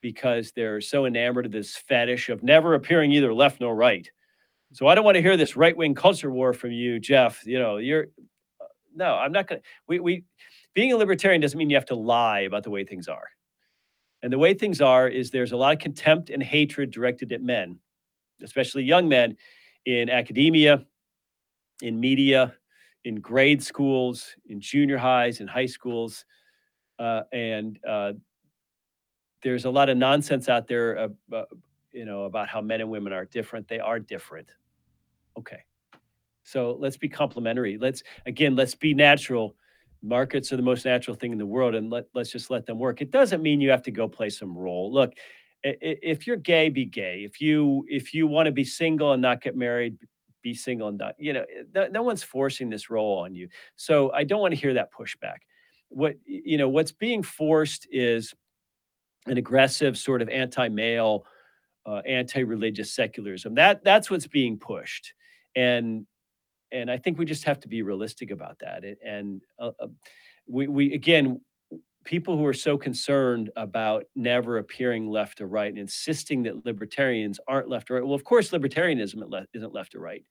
because 0.00 0.52
they're 0.52 0.80
so 0.80 1.06
enamored 1.06 1.46
of 1.46 1.52
this 1.52 1.76
fetish 1.76 2.28
of 2.28 2.42
never 2.42 2.74
appearing 2.74 3.12
either 3.12 3.32
left 3.32 3.60
nor 3.60 3.74
right. 3.74 4.10
So 4.72 4.86
I 4.88 4.94
don't 4.94 5.04
want 5.04 5.16
to 5.16 5.22
hear 5.22 5.36
this 5.36 5.56
right 5.56 5.76
wing 5.76 5.94
culture 5.94 6.30
war 6.30 6.52
from 6.52 6.72
you, 6.72 6.98
Jeff. 6.98 7.44
You 7.46 7.58
know, 7.58 7.76
you're 7.78 8.06
uh, 8.60 8.66
no, 8.94 9.14
I'm 9.14 9.32
not 9.32 9.48
to. 9.48 9.60
We, 9.88 10.00
we, 10.00 10.24
being 10.74 10.92
a 10.92 10.96
libertarian 10.96 11.40
doesn't 11.40 11.58
mean 11.58 11.70
you 11.70 11.76
have 11.76 11.86
to 11.86 11.94
lie 11.94 12.40
about 12.40 12.64
the 12.64 12.70
way 12.70 12.84
things 12.84 13.08
are. 13.08 13.28
And 14.22 14.32
the 14.32 14.38
way 14.38 14.54
things 14.54 14.80
are 14.80 15.08
is 15.08 15.30
there's 15.30 15.52
a 15.52 15.56
lot 15.56 15.74
of 15.74 15.80
contempt 15.80 16.30
and 16.30 16.42
hatred 16.42 16.90
directed 16.90 17.32
at 17.32 17.42
men, 17.42 17.78
especially 18.42 18.84
young 18.84 19.08
men 19.08 19.36
in 19.84 20.08
academia, 20.08 20.84
in 21.82 22.00
media, 22.00 22.54
in 23.04 23.16
grade 23.16 23.62
schools, 23.62 24.36
in 24.46 24.60
junior 24.60 24.98
highs, 24.98 25.40
in 25.40 25.46
high 25.46 25.66
schools. 25.66 26.24
Uh, 26.98 27.22
and 27.32 27.78
uh, 27.88 28.12
there's 29.42 29.64
a 29.64 29.70
lot 29.70 29.88
of 29.88 29.96
nonsense 29.96 30.48
out 30.48 30.68
there, 30.68 30.98
uh, 30.98 31.08
uh, 31.34 31.44
you 31.92 32.04
know, 32.04 32.24
about 32.24 32.48
how 32.48 32.60
men 32.60 32.80
and 32.80 32.90
women 32.90 33.12
are 33.12 33.24
different. 33.24 33.66
They 33.68 33.80
are 33.80 33.98
different. 33.98 34.48
Okay. 35.36 35.64
So 36.44 36.76
let's 36.78 36.96
be 36.96 37.08
complimentary. 37.08 37.78
Let's, 37.78 38.02
again, 38.26 38.56
let's 38.56 38.74
be 38.74 38.94
natural. 38.94 39.56
Markets 40.02 40.52
are 40.52 40.56
the 40.56 40.62
most 40.62 40.84
natural 40.84 41.16
thing 41.16 41.32
in 41.32 41.38
the 41.38 41.46
world, 41.46 41.74
and 41.74 41.90
let, 41.90 42.06
let's 42.14 42.30
just 42.30 42.50
let 42.50 42.66
them 42.66 42.78
work. 42.78 43.00
It 43.00 43.12
doesn't 43.12 43.42
mean 43.42 43.60
you 43.60 43.70
have 43.70 43.84
to 43.84 43.92
go 43.92 44.08
play 44.08 44.30
some 44.30 44.56
role. 44.56 44.92
Look, 44.92 45.12
if 45.62 46.26
you're 46.26 46.36
gay, 46.36 46.68
be 46.70 46.84
gay. 46.84 47.22
If 47.24 47.40
you 47.40 47.84
if 47.88 48.12
you 48.12 48.26
want 48.26 48.46
to 48.46 48.52
be 48.52 48.64
single 48.64 49.12
and 49.12 49.22
not 49.22 49.40
get 49.40 49.56
married, 49.56 49.96
be 50.42 50.54
single 50.54 50.88
and 50.88 50.98
not. 50.98 51.14
You 51.18 51.32
know, 51.32 51.44
no, 51.74 51.88
no 51.88 52.02
one's 52.02 52.22
forcing 52.22 52.70
this 52.70 52.90
role 52.90 53.18
on 53.18 53.34
you. 53.34 53.48
So 53.76 54.12
I 54.12 54.24
don't 54.24 54.40
want 54.40 54.52
to 54.54 54.60
hear 54.60 54.74
that 54.74 54.92
pushback. 54.92 55.38
What 55.88 56.16
you 56.24 56.58
know, 56.58 56.68
what's 56.68 56.92
being 56.92 57.22
forced 57.22 57.86
is 57.90 58.34
an 59.26 59.38
aggressive 59.38 59.96
sort 59.96 60.22
of 60.22 60.28
anti-male, 60.28 61.24
uh, 61.86 62.02
anti-religious 62.06 62.92
secularism. 62.92 63.54
That 63.54 63.84
that's 63.84 64.10
what's 64.10 64.26
being 64.26 64.58
pushed, 64.58 65.12
and 65.54 66.06
and 66.72 66.90
I 66.90 66.96
think 66.96 67.18
we 67.18 67.24
just 67.24 67.44
have 67.44 67.60
to 67.60 67.68
be 67.68 67.82
realistic 67.82 68.30
about 68.30 68.58
that. 68.60 68.84
And 69.04 69.42
uh, 69.58 69.72
uh, 69.78 69.88
we 70.46 70.66
we 70.66 70.94
again, 70.94 71.40
people 72.04 72.36
who 72.36 72.46
are 72.46 72.54
so 72.54 72.76
concerned 72.76 73.50
about 73.56 74.04
never 74.14 74.58
appearing 74.58 75.08
left 75.08 75.40
or 75.40 75.46
right 75.46 75.68
and 75.68 75.78
insisting 75.78 76.42
that 76.42 76.64
libertarians 76.64 77.38
aren't 77.46 77.68
left 77.68 77.90
or 77.90 77.94
right. 77.94 78.04
Well, 78.04 78.14
of 78.14 78.24
course, 78.24 78.50
libertarianism 78.50 79.46
isn't 79.54 79.74
left 79.74 79.94
or 79.94 80.00
right, 80.00 80.24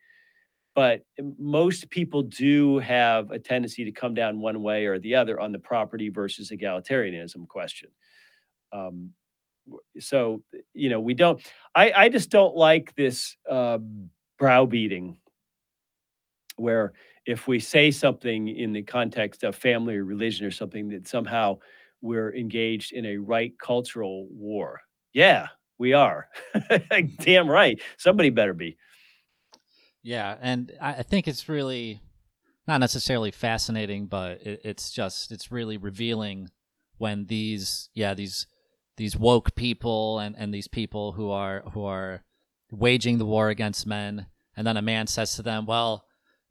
but 0.75 1.01
most 1.37 1.89
people 1.89 2.23
do 2.23 2.79
have 2.79 3.31
a 3.31 3.39
tendency 3.39 3.85
to 3.85 3.91
come 3.91 4.13
down 4.13 4.39
one 4.39 4.61
way 4.61 4.85
or 4.85 4.99
the 4.99 5.15
other 5.15 5.39
on 5.39 5.51
the 5.51 5.59
property 5.59 6.09
versus 6.09 6.51
egalitarianism 6.51 7.47
question. 7.47 7.89
Um, 8.73 9.11
so 9.99 10.41
you 10.73 10.89
know, 10.89 10.99
we 10.99 11.13
don't. 11.13 11.41
I 11.75 11.91
I 11.91 12.09
just 12.09 12.29
don't 12.29 12.55
like 12.55 12.95
this 12.95 13.37
uh, 13.49 13.77
browbeating 14.39 15.17
where 16.57 16.93
if 17.25 17.47
we 17.47 17.59
say 17.59 17.91
something 17.91 18.47
in 18.47 18.73
the 18.73 18.83
context 18.83 19.43
of 19.43 19.55
family 19.55 19.95
or 19.95 20.05
religion 20.05 20.45
or 20.45 20.51
something 20.51 20.89
that 20.89 21.07
somehow 21.07 21.57
we're 22.01 22.35
engaged 22.35 22.93
in 22.93 23.05
a 23.05 23.17
right 23.17 23.53
cultural 23.59 24.27
war. 24.31 24.79
Yeah, 25.13 25.47
we 25.77 25.93
are. 25.93 26.27
Damn 27.19 27.49
right. 27.49 27.79
Somebody 27.97 28.29
better 28.29 28.53
be. 28.53 28.77
Yeah, 30.03 30.35
and 30.41 30.71
I 30.81 31.03
think 31.03 31.27
it's 31.27 31.47
really 31.47 32.01
not 32.67 32.79
necessarily 32.79 33.31
fascinating, 33.31 34.07
but 34.07 34.41
it, 34.41 34.61
it's 34.63 34.91
just 34.91 35.31
it's 35.31 35.51
really 35.51 35.77
revealing 35.77 36.49
when 36.97 37.25
these 37.25 37.89
yeah 37.93 38.13
these 38.15 38.47
these 38.97 39.15
woke 39.15 39.53
people 39.55 40.19
and, 40.19 40.35
and 40.37 40.53
these 40.53 40.67
people 40.67 41.11
who 41.11 41.29
are 41.29 41.63
who 41.73 41.85
are 41.85 42.23
waging 42.71 43.19
the 43.19 43.25
war 43.25 43.49
against 43.49 43.85
men, 43.85 44.25
and 44.57 44.65
then 44.65 44.77
a 44.77 44.81
man 44.81 45.05
says 45.05 45.35
to 45.35 45.43
them, 45.43 45.67
"Well, 45.67 46.05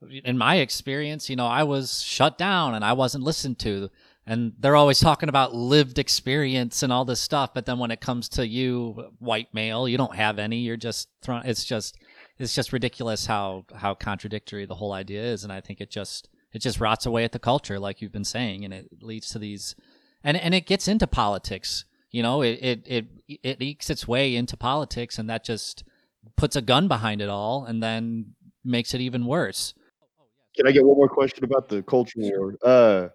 in 0.09 0.39
my 0.39 0.57
experience, 0.57 1.29
you 1.29 1.37
know, 1.37 1.47
I 1.47 1.63
was 1.63 2.03
shut 2.03 2.39
down 2.39 2.75
and 2.75 2.85
I 2.85 2.93
wasn't 2.93 3.25
listened 3.25 3.59
to. 3.61 3.91
And 4.27 4.53
they're 4.59 4.77
always 4.77 5.01
talking 5.01 5.29
about 5.29 5.55
lived 5.55 5.99
experience 5.99 6.83
and 6.83 6.93
all 6.93 7.05
this 7.05 7.21
stuff. 7.21 7.53
But 7.53 7.67
then 7.67 7.79
when 7.79 7.91
it 7.91 8.01
comes 8.01 8.29
to 8.31 8.47
you, 8.47 9.13
white 9.19 9.53
male, 9.53 9.89
you 9.89 9.97
don't 9.97 10.15
have 10.15 10.39
any. 10.39 10.59
You're 10.59 10.77
just 10.77 11.09
thrown. 11.23 11.43
It's 11.45 11.65
just, 11.65 11.99
it's 12.39 12.55
just 12.55 12.73
ridiculous 12.73 13.27
how, 13.27 13.65
how 13.75 13.95
contradictory 13.95 14.67
the 14.67 14.77
whole 14.77 14.93
idea 14.93 15.23
is. 15.23 15.43
And 15.43 15.53
I 15.53 15.61
think 15.61 15.81
it 15.81 15.91
just, 15.91 16.29
it 16.53 16.61
just 16.61 16.81
rots 16.81 17.07
away 17.07 17.25
at 17.25 17.33
the 17.33 17.39
culture, 17.39 17.79
like 17.79 18.01
you've 18.01 18.13
been 18.13 18.25
saying. 18.25 18.65
And 18.65 18.73
it 18.73 19.03
leads 19.03 19.31
to 19.31 19.39
these, 19.39 19.75
and, 20.23 20.37
and 20.37 20.55
it 20.55 20.67
gets 20.67 20.87
into 20.87 21.07
politics. 21.07 21.85
You 22.11 22.23
know, 22.23 22.43
it, 22.43 22.59
it, 22.61 22.83
it, 22.87 23.07
it 23.43 23.63
ekes 23.63 23.91
its 23.91 24.07
way 24.07 24.37
into 24.37 24.57
politics 24.57 25.19
and 25.19 25.29
that 25.31 25.45
just 25.45 25.85
puts 26.37 26.57
a 26.57 26.63
gun 26.63 26.89
behind 26.89 27.23
it 27.23 27.29
all 27.29 27.65
and 27.65 27.83
then 27.83 28.35
makes 28.65 28.95
it 28.95 29.01
even 29.01 29.27
worse 29.27 29.75
can 30.57 30.67
I 30.67 30.73
get 30.73 30.85
one 30.85 30.97
more 30.97 31.09
question 31.09 31.45
about 31.45 31.69
the 31.69 31.83
culture 31.83 32.19
war? 32.19 32.55
Uh, 32.63 33.09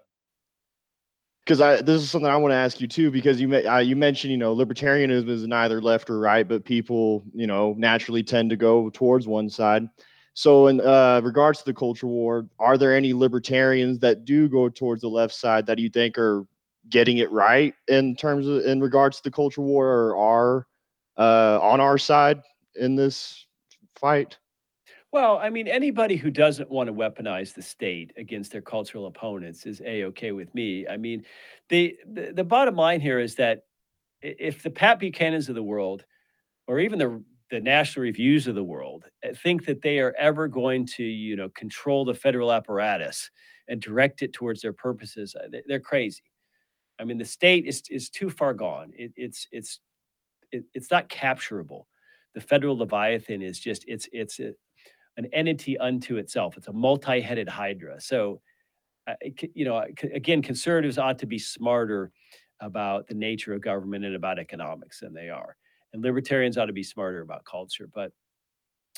because 1.46 1.62
I 1.62 1.82
this 1.82 2.02
is 2.02 2.10
something 2.10 2.30
I 2.30 2.38
want 2.38 2.52
to 2.54 2.56
ask 2.56 2.82
you 2.82 2.88
too, 2.88 3.12
because 3.12 3.40
you 3.40 3.54
uh, 3.54 3.78
you 3.78 3.96
mentioned 3.96 4.32
you 4.32 4.38
know 4.38 4.56
libertarianism 4.56 5.30
is 5.30 5.46
neither 5.46 5.82
left 5.82 6.10
or 6.10 6.20
right, 6.20 6.48
but 6.48 6.66
people 6.66 7.24
you 7.34 7.46
know 7.46 7.76
naturally 7.78 8.24
tend 8.24 8.50
to 8.50 8.56
go 8.56 8.90
towards 8.90 9.28
one 9.28 9.50
side. 9.50 9.88
So 10.34 10.68
in 10.68 10.82
uh, 10.82 11.22
regards 11.24 11.60
to 11.60 11.66
the 11.66 11.74
culture 11.74 12.08
war, 12.08 12.48
are 12.60 12.78
there 12.78 12.96
any 12.96 13.14
libertarians 13.14 14.00
that 14.00 14.26
do 14.26 14.50
go 14.50 14.68
towards 14.70 15.02
the 15.02 15.08
left 15.08 15.34
side 15.34 15.66
that 15.68 15.80
you 15.80 15.90
think 15.90 16.18
are 16.18 16.46
getting 16.90 17.20
it 17.20 17.32
right 17.32 17.74
in 17.88 18.16
terms 18.16 18.48
of 18.48 18.66
in 18.66 18.82
regards 18.82 19.18
to 19.18 19.24
the 19.24 19.32
culture 19.32 19.62
war, 19.62 19.88
or 19.88 20.18
are 20.18 20.68
uh, 21.18 21.60
on 21.62 21.80
our 21.80 21.98
side 21.98 22.42
in 22.76 22.96
this 22.96 23.46
fight? 23.96 24.38
Well, 25.16 25.38
I 25.38 25.50
mean, 25.50 25.70
anybody 25.70 26.18
who 26.18 26.30
doesn't 26.30 26.70
want 26.70 26.88
to 26.88 26.94
weaponize 26.94 27.54
the 27.54 27.62
state 27.62 28.12
against 28.18 28.52
their 28.52 28.62
cultural 28.62 29.06
opponents 29.06 29.66
is 29.66 29.82
a 29.86 30.04
okay 30.08 30.34
with 30.34 30.54
me. 30.54 30.86
I 30.90 30.98
mean, 30.98 31.24
the, 31.70 31.96
the 32.06 32.34
the 32.34 32.44
bottom 32.44 32.76
line 32.76 33.00
here 33.00 33.22
is 33.22 33.36
that 33.36 33.62
if 34.22 34.62
the 34.62 34.70
Pat 34.70 35.00
Buchanans 35.00 35.48
of 35.48 35.56
the 35.56 35.64
world, 35.64 36.04
or 36.68 36.80
even 36.82 37.00
the 37.00 37.24
the 37.50 37.62
national 37.62 38.04
reviews 38.04 38.48
of 38.48 38.56
the 38.56 38.64
world, 38.64 39.06
eh, 39.24 39.32
think 39.42 39.66
that 39.68 39.82
they 39.82 40.00
are 40.00 40.14
ever 40.20 40.50
going 40.50 40.86
to, 40.98 41.04
you 41.04 41.38
know, 41.38 41.48
control 41.50 42.04
the 42.04 42.14
federal 42.14 42.52
apparatus 42.52 43.32
and 43.70 43.82
direct 43.82 44.22
it 44.22 44.34
towards 44.34 44.62
their 44.62 44.74
purposes, 44.74 45.34
uh, 45.36 45.48
they're 45.68 45.80
crazy. 45.80 46.24
I 47.00 47.06
mean, 47.06 47.18
the 47.20 47.26
state 47.26 47.66
is 47.68 47.84
is 47.90 48.10
too 48.10 48.30
far 48.30 48.54
gone. 48.54 48.92
It, 48.98 49.14
it's 49.16 49.48
it's 49.52 49.80
it, 50.52 50.66
it's 50.74 50.92
not 50.92 51.10
capturable. 51.10 51.88
The 52.36 52.42
federal 52.42 52.78
leviathan 52.78 53.42
is 53.42 53.60
just 53.60 53.86
it's 53.88 54.10
it's 54.14 54.40
an 55.18 55.28
entity 55.34 55.78
unto 55.78 56.18
itself. 56.18 56.58
It's 56.58 56.68
a 56.68 56.74
multi-headed 56.74 57.48
hydra. 57.48 58.02
So, 58.02 58.42
uh, 59.08 59.14
you 59.54 59.66
know, 59.66 59.84
again, 60.14 60.42
conservatives 60.42 60.98
ought 60.98 61.20
to 61.20 61.26
be 61.26 61.40
smarter 61.40 62.12
about 62.60 63.08
the 63.08 63.14
nature 63.14 63.54
of 63.54 63.62
government 63.62 64.06
and 64.06 64.16
about 64.16 64.40
economics 64.40 65.00
than 65.00 65.14
they 65.14 65.30
are, 65.30 65.56
and 65.94 66.02
libertarians 66.02 66.58
ought 66.58 66.66
to 66.66 66.74
be 66.74 66.84
smarter 66.84 67.22
about 67.22 67.46
culture. 67.46 67.90
But 67.94 68.12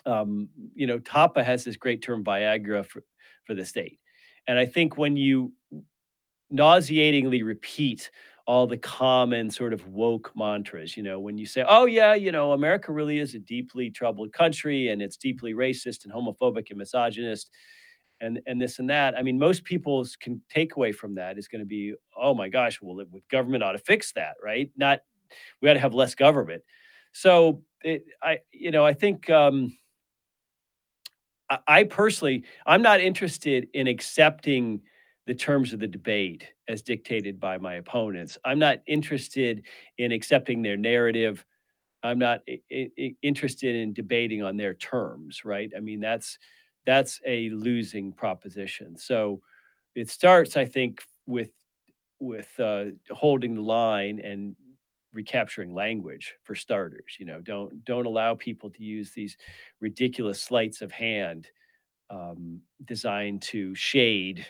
um, 0.05 0.49
you 0.75 0.87
know, 0.87 0.99
Tapa 0.99 1.43
has 1.43 1.63
this 1.63 1.75
great 1.75 2.01
term 2.01 2.23
Viagra 2.23 2.85
for, 2.85 3.03
for 3.45 3.53
the 3.53 3.65
state, 3.65 3.99
and 4.47 4.57
I 4.57 4.65
think 4.65 4.97
when 4.97 5.17
you 5.17 5.51
nauseatingly 6.49 7.43
repeat 7.43 8.09
all 8.47 8.65
the 8.65 8.77
common 8.77 9.51
sort 9.51 9.73
of 9.73 9.85
woke 9.87 10.31
mantras. 10.33 10.95
You 10.95 11.03
know, 11.03 11.19
when 11.19 11.37
you 11.37 11.45
say, 11.45 11.65
oh, 11.67 11.85
yeah, 11.85 12.13
you 12.13 12.31
know, 12.31 12.53
America 12.53 12.93
really 12.93 13.19
is 13.19 13.35
a 13.35 13.39
deeply 13.39 13.89
troubled 13.91 14.31
country 14.31 14.87
and 14.87 15.01
it's 15.01 15.17
deeply 15.17 15.53
racist 15.53 16.05
and 16.05 16.13
homophobic 16.13 16.69
and 16.69 16.79
misogynist 16.79 17.49
and, 18.21 18.39
and 18.47 18.59
this 18.59 18.79
and 18.79 18.89
that. 18.89 19.17
I 19.17 19.21
mean, 19.21 19.37
most 19.37 19.65
people's 19.65 20.15
can 20.15 20.41
takeaway 20.53 20.95
from 20.95 21.15
that 21.15 21.37
is 21.37 21.49
going 21.49 21.59
to 21.59 21.65
be, 21.65 21.93
oh 22.15 22.33
my 22.33 22.47
gosh, 22.47 22.81
well, 22.81 22.95
with 23.11 23.27
government 23.27 23.63
ought 23.63 23.73
to 23.73 23.79
fix 23.79 24.13
that, 24.13 24.35
right? 24.41 24.71
Not, 24.77 25.01
we 25.61 25.69
ought 25.69 25.73
to 25.73 25.79
have 25.81 25.93
less 25.93 26.15
government. 26.15 26.63
So 27.11 27.63
it, 27.83 28.05
I, 28.23 28.39
you 28.53 28.71
know, 28.71 28.85
I 28.85 28.93
think, 28.93 29.29
um, 29.29 29.77
I, 31.49 31.59
I 31.67 31.83
personally, 31.83 32.45
I'm 32.65 32.81
not 32.81 33.01
interested 33.01 33.67
in 33.73 33.87
accepting 33.87 34.81
the 35.27 35.35
terms 35.35 35.73
of 35.73 35.79
the 35.81 35.87
debate 35.87 36.47
as 36.69 36.81
dictated 36.83 37.39
by 37.39 37.59
my 37.59 37.75
opponents. 37.75 38.37
I'm 38.45 38.59
not 38.59 38.79
interested 38.87 39.63
in 39.99 40.11
accepting 40.13 40.63
their 40.63 40.77
narrative. 40.77 41.45
I'm 42.03 42.19
not 42.19 42.41
I- 42.49 42.61
I- 42.71 43.15
interested 43.23 43.75
in 43.75 43.93
debating 43.93 44.43
on 44.43 44.57
their 44.57 44.75
terms, 44.75 45.45
right? 45.45 45.71
I 45.77 45.81
mean, 45.81 45.99
that's 46.01 46.39
that's 46.85 47.21
a 47.25 47.49
losing 47.51 48.13
proposition. 48.13 48.97
So 48.97 49.41
it 49.95 50.09
starts, 50.09 50.57
I 50.57 50.65
think, 50.65 51.03
with 51.27 51.51
with 52.19 52.49
uh, 52.59 52.85
holding 53.11 53.55
the 53.55 53.61
line 53.61 54.19
and 54.19 54.55
recapturing 55.13 55.73
language 55.73 56.35
for 56.43 56.55
starters. 56.55 57.15
You 57.19 57.25
know, 57.25 57.41
don't 57.41 57.83
don't 57.85 58.05
allow 58.05 58.35
people 58.35 58.69
to 58.71 58.83
use 58.83 59.11
these 59.11 59.37
ridiculous 59.81 60.41
sleights 60.41 60.81
of 60.81 60.91
hand 60.91 61.47
um, 62.09 62.61
designed 62.85 63.41
to 63.43 63.75
shade 63.75 64.45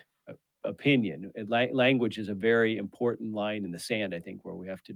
opinion. 0.68 1.32
La- 1.48 1.66
language 1.72 2.18
is 2.18 2.30
a 2.30 2.34
very 2.34 2.78
important 2.78 3.34
line 3.34 3.66
in 3.66 3.72
the 3.72 3.80
sand, 3.80 4.14
I 4.14 4.20
think, 4.20 4.44
where 4.44 4.56
we 4.56 4.68
have 4.68 4.84
to 4.84 4.96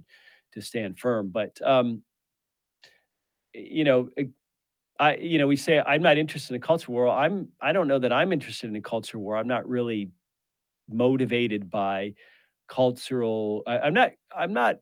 to 0.53 0.61
stand 0.61 0.99
firm. 0.99 1.29
But 1.29 1.59
um, 1.65 2.03
you 3.53 3.83
know, 3.83 4.09
I 4.99 5.15
you 5.15 5.37
know 5.37 5.47
we 5.47 5.55
say 5.55 5.79
I'm 5.79 6.01
not 6.01 6.17
interested 6.17 6.53
in 6.53 6.61
a 6.61 6.65
culture 6.65 6.91
war. 6.91 7.09
I'm 7.09 7.49
I 7.61 7.71
don't 7.71 7.87
know 7.87 7.99
that 7.99 8.13
I'm 8.13 8.33
interested 8.33 8.69
in 8.69 8.75
a 8.75 8.81
culture 8.81 9.19
war. 9.19 9.37
I'm 9.37 9.47
not 9.47 9.67
really 9.67 10.11
motivated 10.89 11.69
by 11.69 12.13
cultural. 12.67 13.63
I, 13.67 13.79
I'm 13.79 13.93
not. 13.93 14.11
I'm 14.35 14.53
not 14.53 14.77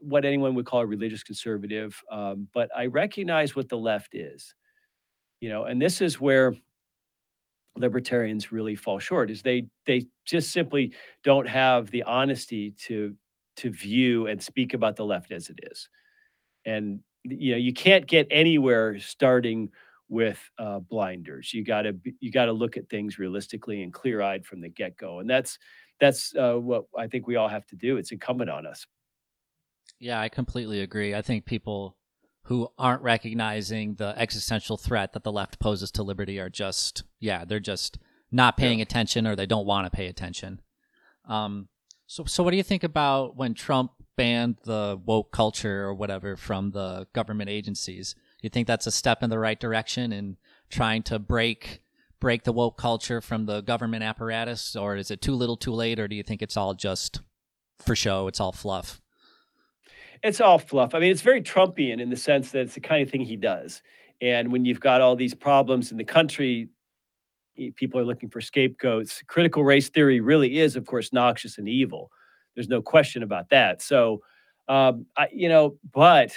what 0.00 0.24
anyone 0.24 0.54
would 0.54 0.66
call 0.66 0.80
a 0.80 0.86
religious 0.86 1.24
conservative, 1.24 2.00
um, 2.10 2.46
but 2.54 2.70
I 2.76 2.86
recognize 2.86 3.56
what 3.56 3.68
the 3.68 3.78
left 3.78 4.14
is. 4.14 4.54
You 5.40 5.48
know, 5.48 5.64
and 5.64 5.80
this 5.80 6.00
is 6.00 6.20
where 6.20 6.54
libertarians 7.78 8.52
really 8.52 8.76
fall 8.76 8.98
short 8.98 9.30
is 9.30 9.42
they 9.42 9.66
they 9.86 10.06
just 10.24 10.50
simply 10.52 10.92
don't 11.24 11.48
have 11.48 11.90
the 11.90 12.02
honesty 12.02 12.72
to 12.72 13.14
to 13.56 13.70
view 13.70 14.26
and 14.28 14.42
speak 14.42 14.74
about 14.74 14.96
the 14.96 15.04
left 15.04 15.32
as 15.32 15.48
it 15.48 15.58
is. 15.70 15.88
And 16.64 17.00
you 17.24 17.52
know 17.52 17.58
you 17.58 17.72
can't 17.72 18.06
get 18.06 18.26
anywhere 18.30 18.98
starting 18.98 19.70
with 20.08 20.38
uh, 20.58 20.78
blinders. 20.78 21.52
You 21.52 21.64
got 21.64 21.82
to 21.82 21.96
you 22.20 22.30
got 22.30 22.46
to 22.46 22.52
look 22.52 22.76
at 22.76 22.88
things 22.88 23.18
realistically 23.18 23.82
and 23.82 23.92
clear-eyed 23.92 24.46
from 24.46 24.60
the 24.60 24.68
get-go. 24.68 25.20
And 25.20 25.28
that's 25.28 25.58
that's 26.00 26.34
uh, 26.36 26.54
what 26.54 26.84
i 26.96 27.08
think 27.08 27.26
we 27.26 27.36
all 27.36 27.48
have 27.48 27.66
to 27.66 27.76
do. 27.76 27.96
It's 27.96 28.12
incumbent 28.12 28.50
on 28.50 28.66
us. 28.66 28.86
Yeah 29.98 30.20
i 30.20 30.28
completely 30.28 30.80
agree. 30.80 31.14
I 31.14 31.22
think 31.22 31.44
people 31.44 31.96
who 32.48 32.66
aren't 32.78 33.02
recognizing 33.02 33.94
the 33.96 34.14
existential 34.16 34.78
threat 34.78 35.12
that 35.12 35.22
the 35.22 35.30
left 35.30 35.58
poses 35.58 35.90
to 35.90 36.02
liberty 36.02 36.40
are 36.40 36.48
just 36.48 37.04
yeah 37.20 37.44
they're 37.44 37.60
just 37.60 37.98
not 38.32 38.56
paying 38.56 38.78
yeah. 38.78 38.84
attention 38.84 39.26
or 39.26 39.36
they 39.36 39.46
don't 39.46 39.66
want 39.66 39.86
to 39.86 39.94
pay 39.94 40.06
attention. 40.06 40.60
Um, 41.28 41.68
so 42.06 42.24
so 42.24 42.42
what 42.42 42.52
do 42.52 42.56
you 42.56 42.62
think 42.62 42.84
about 42.84 43.36
when 43.36 43.52
trump 43.52 43.92
banned 44.16 44.56
the 44.64 44.98
woke 45.04 45.30
culture 45.30 45.84
or 45.84 45.94
whatever 45.94 46.36
from 46.36 46.70
the 46.70 47.06
government 47.12 47.50
agencies? 47.50 48.14
You 48.40 48.48
think 48.48 48.66
that's 48.66 48.86
a 48.86 48.92
step 48.92 49.22
in 49.22 49.28
the 49.28 49.38
right 49.38 49.60
direction 49.60 50.10
in 50.10 50.38
trying 50.70 51.02
to 51.04 51.18
break 51.18 51.82
break 52.18 52.44
the 52.44 52.52
woke 52.52 52.78
culture 52.78 53.20
from 53.20 53.44
the 53.44 53.60
government 53.60 54.02
apparatus 54.02 54.74
or 54.74 54.96
is 54.96 55.10
it 55.10 55.20
too 55.20 55.34
little 55.34 55.56
too 55.56 55.72
late 55.72 56.00
or 56.00 56.08
do 56.08 56.16
you 56.16 56.22
think 56.22 56.40
it's 56.40 56.56
all 56.56 56.72
just 56.72 57.20
for 57.78 57.94
show 57.94 58.26
it's 58.26 58.40
all 58.40 58.52
fluff 58.52 59.00
it's 60.22 60.40
all 60.40 60.58
fluff. 60.58 60.94
I 60.94 60.98
mean, 60.98 61.10
it's 61.10 61.22
very 61.22 61.42
Trumpian 61.42 62.00
in 62.00 62.10
the 62.10 62.16
sense 62.16 62.50
that 62.52 62.60
it's 62.60 62.74
the 62.74 62.80
kind 62.80 63.02
of 63.02 63.10
thing 63.10 63.22
he 63.22 63.36
does. 63.36 63.82
And 64.20 64.50
when 64.50 64.64
you've 64.64 64.80
got 64.80 65.00
all 65.00 65.16
these 65.16 65.34
problems 65.34 65.92
in 65.92 65.96
the 65.96 66.04
country, 66.04 66.68
people 67.76 68.00
are 68.00 68.04
looking 68.04 68.28
for 68.28 68.40
scapegoats. 68.40 69.22
Critical 69.26 69.64
race 69.64 69.88
theory 69.88 70.20
really 70.20 70.58
is, 70.58 70.76
of 70.76 70.86
course, 70.86 71.12
noxious 71.12 71.58
and 71.58 71.68
evil. 71.68 72.10
There's 72.54 72.68
no 72.68 72.82
question 72.82 73.22
about 73.22 73.50
that. 73.50 73.82
So, 73.82 74.22
um, 74.68 75.06
I, 75.16 75.28
you 75.32 75.48
know, 75.48 75.76
but 75.92 76.32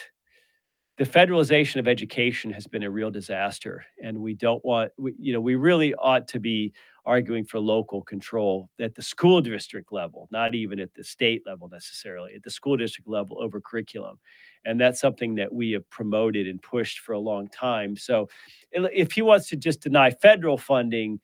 the 0.97 1.03
federalization 1.05 1.79
of 1.79 1.87
education 1.87 2.51
has 2.53 2.67
been 2.67 2.83
a 2.83 2.89
real 2.89 3.09
disaster, 3.09 3.85
and 4.03 4.19
we 4.19 4.35
don't 4.35 4.63
want, 4.63 4.91
we, 4.97 5.15
you 5.17 5.33
know, 5.33 5.41
we 5.41 5.55
really 5.55 5.95
ought 5.95 6.27
to 6.29 6.39
be 6.39 6.73
arguing 7.05 7.43
for 7.43 7.59
local 7.59 8.01
control 8.01 8.69
at 8.79 8.93
the 8.95 9.01
school 9.01 9.41
district 9.41 9.91
level, 9.91 10.27
not 10.31 10.53
even 10.53 10.79
at 10.79 10.93
the 10.93 11.03
state 11.03 11.41
level 11.45 11.67
necessarily, 11.69 12.33
at 12.35 12.43
the 12.43 12.51
school 12.51 12.77
district 12.77 13.07
level 13.07 13.41
over 13.41 13.59
curriculum. 13.59 14.19
And 14.65 14.79
that's 14.79 14.99
something 14.99 15.35
that 15.35 15.51
we 15.51 15.71
have 15.71 15.89
promoted 15.89 16.47
and 16.47 16.61
pushed 16.61 16.99
for 16.99 17.13
a 17.13 17.19
long 17.19 17.47
time. 17.47 17.97
So 17.97 18.29
if 18.71 19.11
he 19.13 19.23
wants 19.23 19.49
to 19.49 19.55
just 19.55 19.81
deny 19.81 20.11
federal 20.11 20.57
funding, 20.57 21.19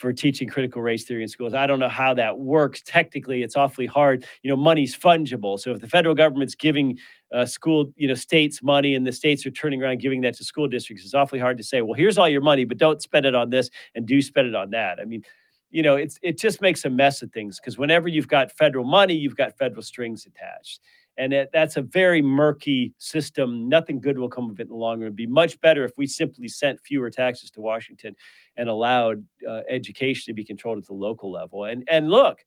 for 0.00 0.14
teaching 0.14 0.48
critical 0.48 0.80
race 0.80 1.04
theory 1.04 1.22
in 1.22 1.28
schools. 1.28 1.52
I 1.52 1.66
don't 1.66 1.78
know 1.78 1.88
how 1.90 2.14
that 2.14 2.38
works. 2.38 2.80
Technically, 2.82 3.42
it's 3.42 3.54
awfully 3.54 3.84
hard. 3.84 4.24
You 4.42 4.48
know, 4.48 4.56
money's 4.56 4.96
fungible. 4.96 5.60
So 5.60 5.72
if 5.72 5.80
the 5.80 5.88
federal 5.88 6.14
government's 6.14 6.54
giving 6.54 6.98
uh, 7.34 7.44
school, 7.44 7.92
you 7.96 8.08
know, 8.08 8.14
states 8.14 8.62
money 8.62 8.94
and 8.94 9.06
the 9.06 9.12
states 9.12 9.44
are 9.44 9.50
turning 9.50 9.82
around 9.82 10.00
giving 10.00 10.22
that 10.22 10.34
to 10.36 10.44
school 10.44 10.68
districts, 10.68 11.04
it's 11.04 11.12
awfully 11.12 11.38
hard 11.38 11.58
to 11.58 11.62
say, 11.62 11.82
well, 11.82 11.92
here's 11.92 12.16
all 12.16 12.30
your 12.30 12.40
money, 12.40 12.64
but 12.64 12.78
don't 12.78 13.02
spend 13.02 13.26
it 13.26 13.34
on 13.34 13.50
this 13.50 13.68
and 13.94 14.06
do 14.06 14.22
spend 14.22 14.48
it 14.48 14.54
on 14.54 14.70
that. 14.70 15.00
I 15.00 15.04
mean, 15.04 15.22
you 15.68 15.82
know, 15.82 15.96
it's 15.96 16.18
it 16.22 16.38
just 16.38 16.62
makes 16.62 16.86
a 16.86 16.90
mess 16.90 17.20
of 17.20 17.30
things 17.30 17.60
because 17.60 17.76
whenever 17.76 18.08
you've 18.08 18.26
got 18.26 18.50
federal 18.52 18.86
money, 18.86 19.14
you've 19.14 19.36
got 19.36 19.58
federal 19.58 19.82
strings 19.82 20.24
attached. 20.24 20.80
And 21.20 21.46
that's 21.52 21.76
a 21.76 21.82
very 21.82 22.22
murky 22.22 22.94
system. 22.96 23.68
Nothing 23.68 24.00
good 24.00 24.18
will 24.18 24.30
come 24.30 24.48
of 24.48 24.58
it 24.58 24.62
in 24.62 24.68
the 24.68 24.74
long 24.74 25.00
run. 25.00 25.02
It'd 25.02 25.16
be 25.16 25.26
much 25.26 25.60
better 25.60 25.84
if 25.84 25.92
we 25.98 26.06
simply 26.06 26.48
sent 26.48 26.80
fewer 26.80 27.10
taxes 27.10 27.50
to 27.50 27.60
Washington 27.60 28.16
and 28.56 28.70
allowed 28.70 29.22
uh, 29.46 29.60
education 29.68 30.30
to 30.30 30.34
be 30.34 30.44
controlled 30.44 30.78
at 30.78 30.86
the 30.86 30.94
local 30.94 31.30
level. 31.30 31.66
And 31.66 31.86
and 31.90 32.08
look, 32.08 32.38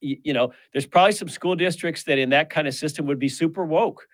you, 0.00 0.16
you 0.24 0.32
know, 0.32 0.54
there's 0.72 0.86
probably 0.86 1.12
some 1.12 1.28
school 1.28 1.54
districts 1.54 2.04
that 2.04 2.16
in 2.16 2.30
that 2.30 2.48
kind 2.48 2.66
of 2.66 2.72
system 2.72 3.04
would 3.04 3.18
be 3.18 3.28
super 3.28 3.66
woke 3.66 4.06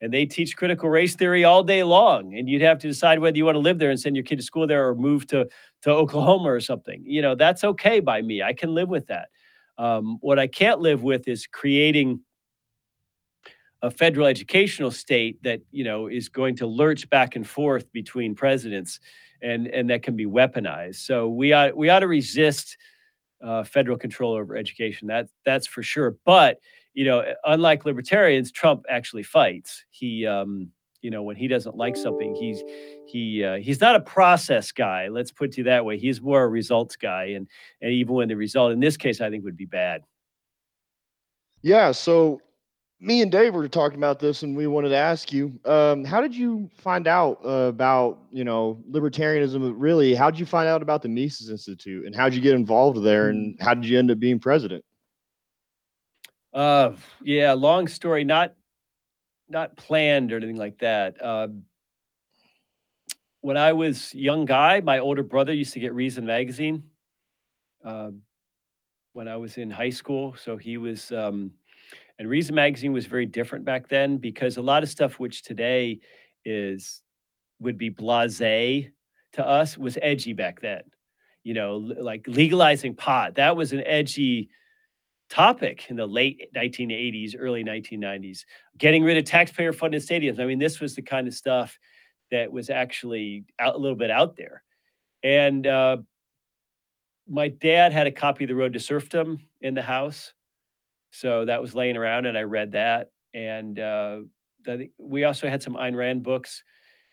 and 0.00 0.12
they 0.12 0.26
teach 0.26 0.56
critical 0.56 0.90
race 0.90 1.14
theory 1.14 1.44
all 1.44 1.62
day 1.62 1.84
long 1.84 2.36
and 2.36 2.48
you'd 2.48 2.60
have 2.60 2.78
to 2.78 2.88
decide 2.88 3.20
whether 3.20 3.36
you 3.36 3.44
want 3.44 3.54
to 3.54 3.60
live 3.60 3.78
there 3.78 3.90
and 3.90 4.00
send 4.00 4.16
your 4.16 4.24
kid 4.24 4.36
to 4.36 4.42
school 4.42 4.66
there 4.66 4.88
or 4.88 4.94
move 4.96 5.26
to 5.28 5.48
to 5.82 5.90
oklahoma 5.90 6.50
or 6.50 6.60
something 6.60 7.02
you 7.06 7.22
know 7.22 7.34
that's 7.34 7.64
okay 7.64 8.00
by 8.00 8.20
me 8.20 8.42
i 8.42 8.52
can 8.52 8.74
live 8.74 8.88
with 8.88 9.06
that 9.06 9.28
um, 9.78 10.18
what 10.20 10.38
i 10.38 10.46
can't 10.46 10.80
live 10.80 11.02
with 11.02 11.28
is 11.28 11.46
creating 11.46 12.20
a 13.84 13.90
federal 13.90 14.26
educational 14.26 14.90
state 14.90 15.42
that 15.42 15.60
you 15.70 15.84
know 15.84 16.06
is 16.06 16.30
going 16.30 16.56
to 16.56 16.66
lurch 16.66 17.08
back 17.10 17.36
and 17.36 17.46
forth 17.46 17.92
between 17.92 18.34
presidents 18.34 18.98
and 19.42 19.66
and 19.66 19.90
that 19.90 20.02
can 20.02 20.16
be 20.16 20.24
weaponized. 20.24 20.96
So 20.96 21.28
we 21.28 21.52
ought 21.52 21.76
we 21.76 21.90
ought 21.90 22.00
to 22.00 22.08
resist 22.08 22.78
uh, 23.44 23.62
federal 23.62 23.98
control 23.98 24.32
over 24.32 24.56
education. 24.56 25.08
That 25.08 25.28
that's 25.44 25.66
for 25.66 25.82
sure. 25.82 26.16
But 26.24 26.60
you 26.94 27.04
know 27.04 27.24
unlike 27.44 27.84
libertarians 27.84 28.50
trump 28.50 28.86
actually 28.88 29.22
fights. 29.22 29.84
He 29.90 30.26
um 30.26 30.70
you 31.02 31.10
know 31.10 31.22
when 31.22 31.36
he 31.36 31.46
doesn't 31.46 31.76
like 31.76 31.98
something 31.98 32.34
he's 32.34 32.62
he 33.06 33.44
uh, 33.44 33.56
he's 33.56 33.82
not 33.82 33.96
a 33.96 34.00
process 34.00 34.72
guy. 34.72 35.08
Let's 35.08 35.30
put 35.30 35.58
it 35.58 35.64
that 35.64 35.84
way. 35.84 35.98
He's 35.98 36.22
more 36.22 36.42
a 36.42 36.48
results 36.48 36.96
guy. 36.96 37.24
And 37.36 37.46
and 37.82 37.92
even 37.92 38.14
when 38.14 38.28
the 38.28 38.36
result 38.36 38.72
in 38.72 38.80
this 38.80 38.96
case 38.96 39.20
i 39.20 39.28
think 39.28 39.44
would 39.44 39.58
be 39.58 39.66
bad. 39.66 40.04
Yeah. 41.60 41.92
So 41.92 42.40
me 43.00 43.22
and 43.22 43.30
Dave 43.30 43.54
were 43.54 43.68
talking 43.68 43.98
about 43.98 44.18
this, 44.18 44.42
and 44.42 44.56
we 44.56 44.66
wanted 44.66 44.90
to 44.90 44.96
ask 44.96 45.32
you, 45.32 45.58
um, 45.64 46.04
how 46.04 46.20
did 46.20 46.34
you 46.34 46.70
find 46.76 47.06
out 47.06 47.38
uh, 47.44 47.68
about 47.68 48.18
you 48.30 48.44
know 48.44 48.82
libertarianism? 48.90 49.74
Really, 49.76 50.14
how 50.14 50.30
did 50.30 50.40
you 50.40 50.46
find 50.46 50.68
out 50.68 50.82
about 50.82 51.02
the 51.02 51.08
Mises 51.08 51.50
Institute, 51.50 52.06
and 52.06 52.14
how 52.14 52.24
did 52.24 52.34
you 52.34 52.40
get 52.40 52.54
involved 52.54 53.02
there, 53.02 53.28
and 53.28 53.56
how 53.60 53.74
did 53.74 53.84
you 53.84 53.98
end 53.98 54.10
up 54.10 54.18
being 54.18 54.38
president? 54.38 54.84
Uh, 56.52 56.92
yeah, 57.22 57.52
long 57.52 57.88
story, 57.88 58.24
not 58.24 58.54
not 59.48 59.76
planned 59.76 60.32
or 60.32 60.36
anything 60.36 60.56
like 60.56 60.78
that. 60.78 61.20
Uh, 61.20 61.48
when 63.40 63.56
I 63.56 63.72
was 63.72 64.14
young 64.14 64.46
guy, 64.46 64.80
my 64.80 65.00
older 65.00 65.22
brother 65.22 65.52
used 65.52 65.74
to 65.74 65.80
get 65.80 65.92
Reason 65.92 66.24
magazine. 66.24 66.84
Uh, 67.84 68.12
when 69.12 69.28
I 69.28 69.36
was 69.36 69.58
in 69.58 69.70
high 69.70 69.90
school, 69.90 70.34
so 70.42 70.56
he 70.56 70.78
was. 70.78 71.12
Um, 71.12 71.52
and 72.18 72.28
Reason 72.28 72.54
Magazine 72.54 72.92
was 72.92 73.06
very 73.06 73.26
different 73.26 73.64
back 73.64 73.88
then 73.88 74.18
because 74.18 74.56
a 74.56 74.62
lot 74.62 74.82
of 74.82 74.88
stuff 74.88 75.18
which 75.18 75.42
today 75.42 76.00
is 76.44 77.02
would 77.60 77.78
be 77.78 77.90
blasé 77.90 78.90
to 79.32 79.46
us 79.46 79.76
was 79.76 79.98
edgy 80.00 80.32
back 80.32 80.60
then. 80.60 80.82
You 81.42 81.54
know, 81.54 81.76
like 81.76 82.24
legalizing 82.26 82.94
pot. 82.94 83.34
That 83.34 83.56
was 83.56 83.72
an 83.72 83.82
edgy 83.84 84.48
topic 85.28 85.86
in 85.88 85.96
the 85.96 86.06
late 86.06 86.50
1980s, 86.54 87.34
early 87.38 87.64
1990s. 87.64 88.44
Getting 88.78 89.02
rid 89.02 89.16
of 89.16 89.24
taxpayer 89.24 89.72
funded 89.72 90.02
stadiums. 90.02 90.38
I 90.38 90.46
mean, 90.46 90.58
this 90.58 90.80
was 90.80 90.94
the 90.94 91.02
kind 91.02 91.26
of 91.26 91.34
stuff 91.34 91.78
that 92.30 92.50
was 92.50 92.70
actually 92.70 93.44
out, 93.58 93.74
a 93.74 93.78
little 93.78 93.96
bit 93.96 94.10
out 94.10 94.36
there. 94.36 94.62
And 95.22 95.66
uh, 95.66 95.98
my 97.28 97.48
dad 97.48 97.92
had 97.92 98.06
a 98.06 98.12
copy 98.12 98.44
of 98.44 98.48
The 98.48 98.54
Road 98.54 98.72
to 98.74 98.80
Serfdom 98.80 99.38
in 99.60 99.74
the 99.74 99.82
house. 99.82 100.32
So 101.14 101.44
that 101.44 101.62
was 101.62 101.76
laying 101.76 101.96
around, 101.96 102.26
and 102.26 102.36
I 102.36 102.42
read 102.42 102.72
that. 102.72 103.10
And 103.34 103.78
uh, 103.78 104.18
the, 104.64 104.90
we 104.98 105.22
also 105.22 105.48
had 105.48 105.62
some 105.62 105.74
Ayn 105.74 105.94
Rand 105.94 106.24
books. 106.24 106.64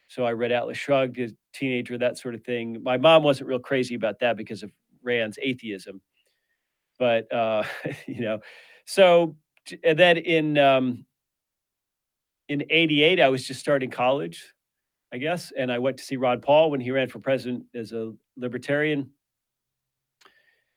So 0.08 0.26
I 0.26 0.34
read 0.34 0.52
Atlas 0.52 0.78
Shrugged 0.78 1.20
as 1.20 1.34
teenager, 1.54 2.00
that 2.00 2.18
sort 2.18 2.34
of 2.34 2.44
thing. 2.44 2.82
My 2.82 2.98
mom 2.98 3.22
wasn't 3.22 3.48
real 3.48 3.60
crazy 3.60 3.94
about 3.94 4.20
that 4.20 4.38
because 4.38 4.64
of 4.64 4.72
Rand's 5.04 5.38
atheism. 5.40 6.02
But, 6.98 7.32
uh, 7.32 7.64
you 8.08 8.22
know, 8.22 8.40
so 8.86 9.36
and 9.84 10.00
then 10.00 10.18
in 10.18 10.58
um, 10.58 11.06
in 12.50 12.64
88, 12.72 13.20
I 13.20 13.30
was 13.30 13.46
just 13.46 13.60
starting 13.60 13.92
college, 13.92 14.52
I 15.14 15.20
guess. 15.20 15.54
And 15.56 15.72
I 15.72 15.78
went 15.78 15.98
to 15.98 16.04
see 16.04 16.18
Ron 16.18 16.42
Paul 16.42 16.72
when 16.72 16.82
he 16.82 16.90
ran 16.90 17.08
for 17.08 17.20
president 17.20 17.66
as 17.76 17.92
a 17.92 18.14
libertarian 18.36 19.12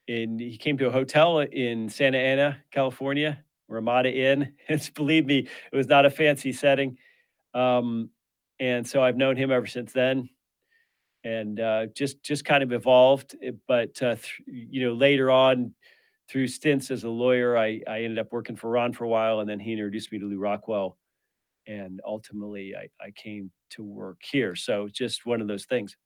and 0.09 0.40
he 0.40 0.57
came 0.57 0.76
to 0.78 0.86
a 0.86 0.90
hotel 0.90 1.40
in 1.40 1.88
Santa 1.88 2.18
Ana, 2.18 2.59
California, 2.70 3.42
Ramada 3.68 4.12
Inn. 4.12 4.55
It's 4.68 4.90
believe 4.90 5.26
me, 5.26 5.48
it 5.72 5.76
was 5.76 5.86
not 5.86 6.07
a 6.07 6.11
fancy 6.11 6.52
setting. 6.52 6.98
Um, 7.55 8.11
and 8.61 8.86
so 8.86 9.02
I've 9.02 9.16
known 9.16 9.36
him 9.36 9.50
ever 9.50 9.66
since 9.66 9.92
then, 9.92 10.28
and 11.24 11.59
uh, 11.59 11.86
just 11.86 12.22
just 12.22 12.44
kind 12.44 12.62
of 12.62 12.72
evolved. 12.72 13.36
Eh, 13.42 13.52
but 13.66 14.00
uh, 14.02 14.16
th- 14.16 14.42
you 14.46 14.84
know, 14.84 14.94
later 14.94 15.30
on, 15.30 15.74
through 16.28 16.48
stints 16.48 16.90
as 16.90 17.05
a 17.05 17.09
lawyer, 17.09 17.57
I, 17.57 17.80
I 17.88 18.02
ended 18.02 18.18
up 18.18 18.32
working 18.32 18.57
for 18.57 18.70
Ron 18.70 18.92
for 18.92 19.05
a 19.05 19.09
while, 19.09 19.40
and 19.40 19.48
then 19.48 19.61
he 19.61 19.72
introduced 19.72 20.12
me 20.12 20.18
to 20.18 20.26
Lew 20.26 20.38
Rockwell, 20.38 20.98
and 21.66 22.00
ultimately 22.07 22.74
I, 22.76 22.88
I 23.05 23.11
came 23.11 23.50
to 23.70 23.82
work 23.82 24.20
here. 24.22 24.55
So 24.55 24.88
just 24.88 25.26
one 25.26 25.40
of 25.40 25.48
those 25.48 25.64
things. 25.64 25.96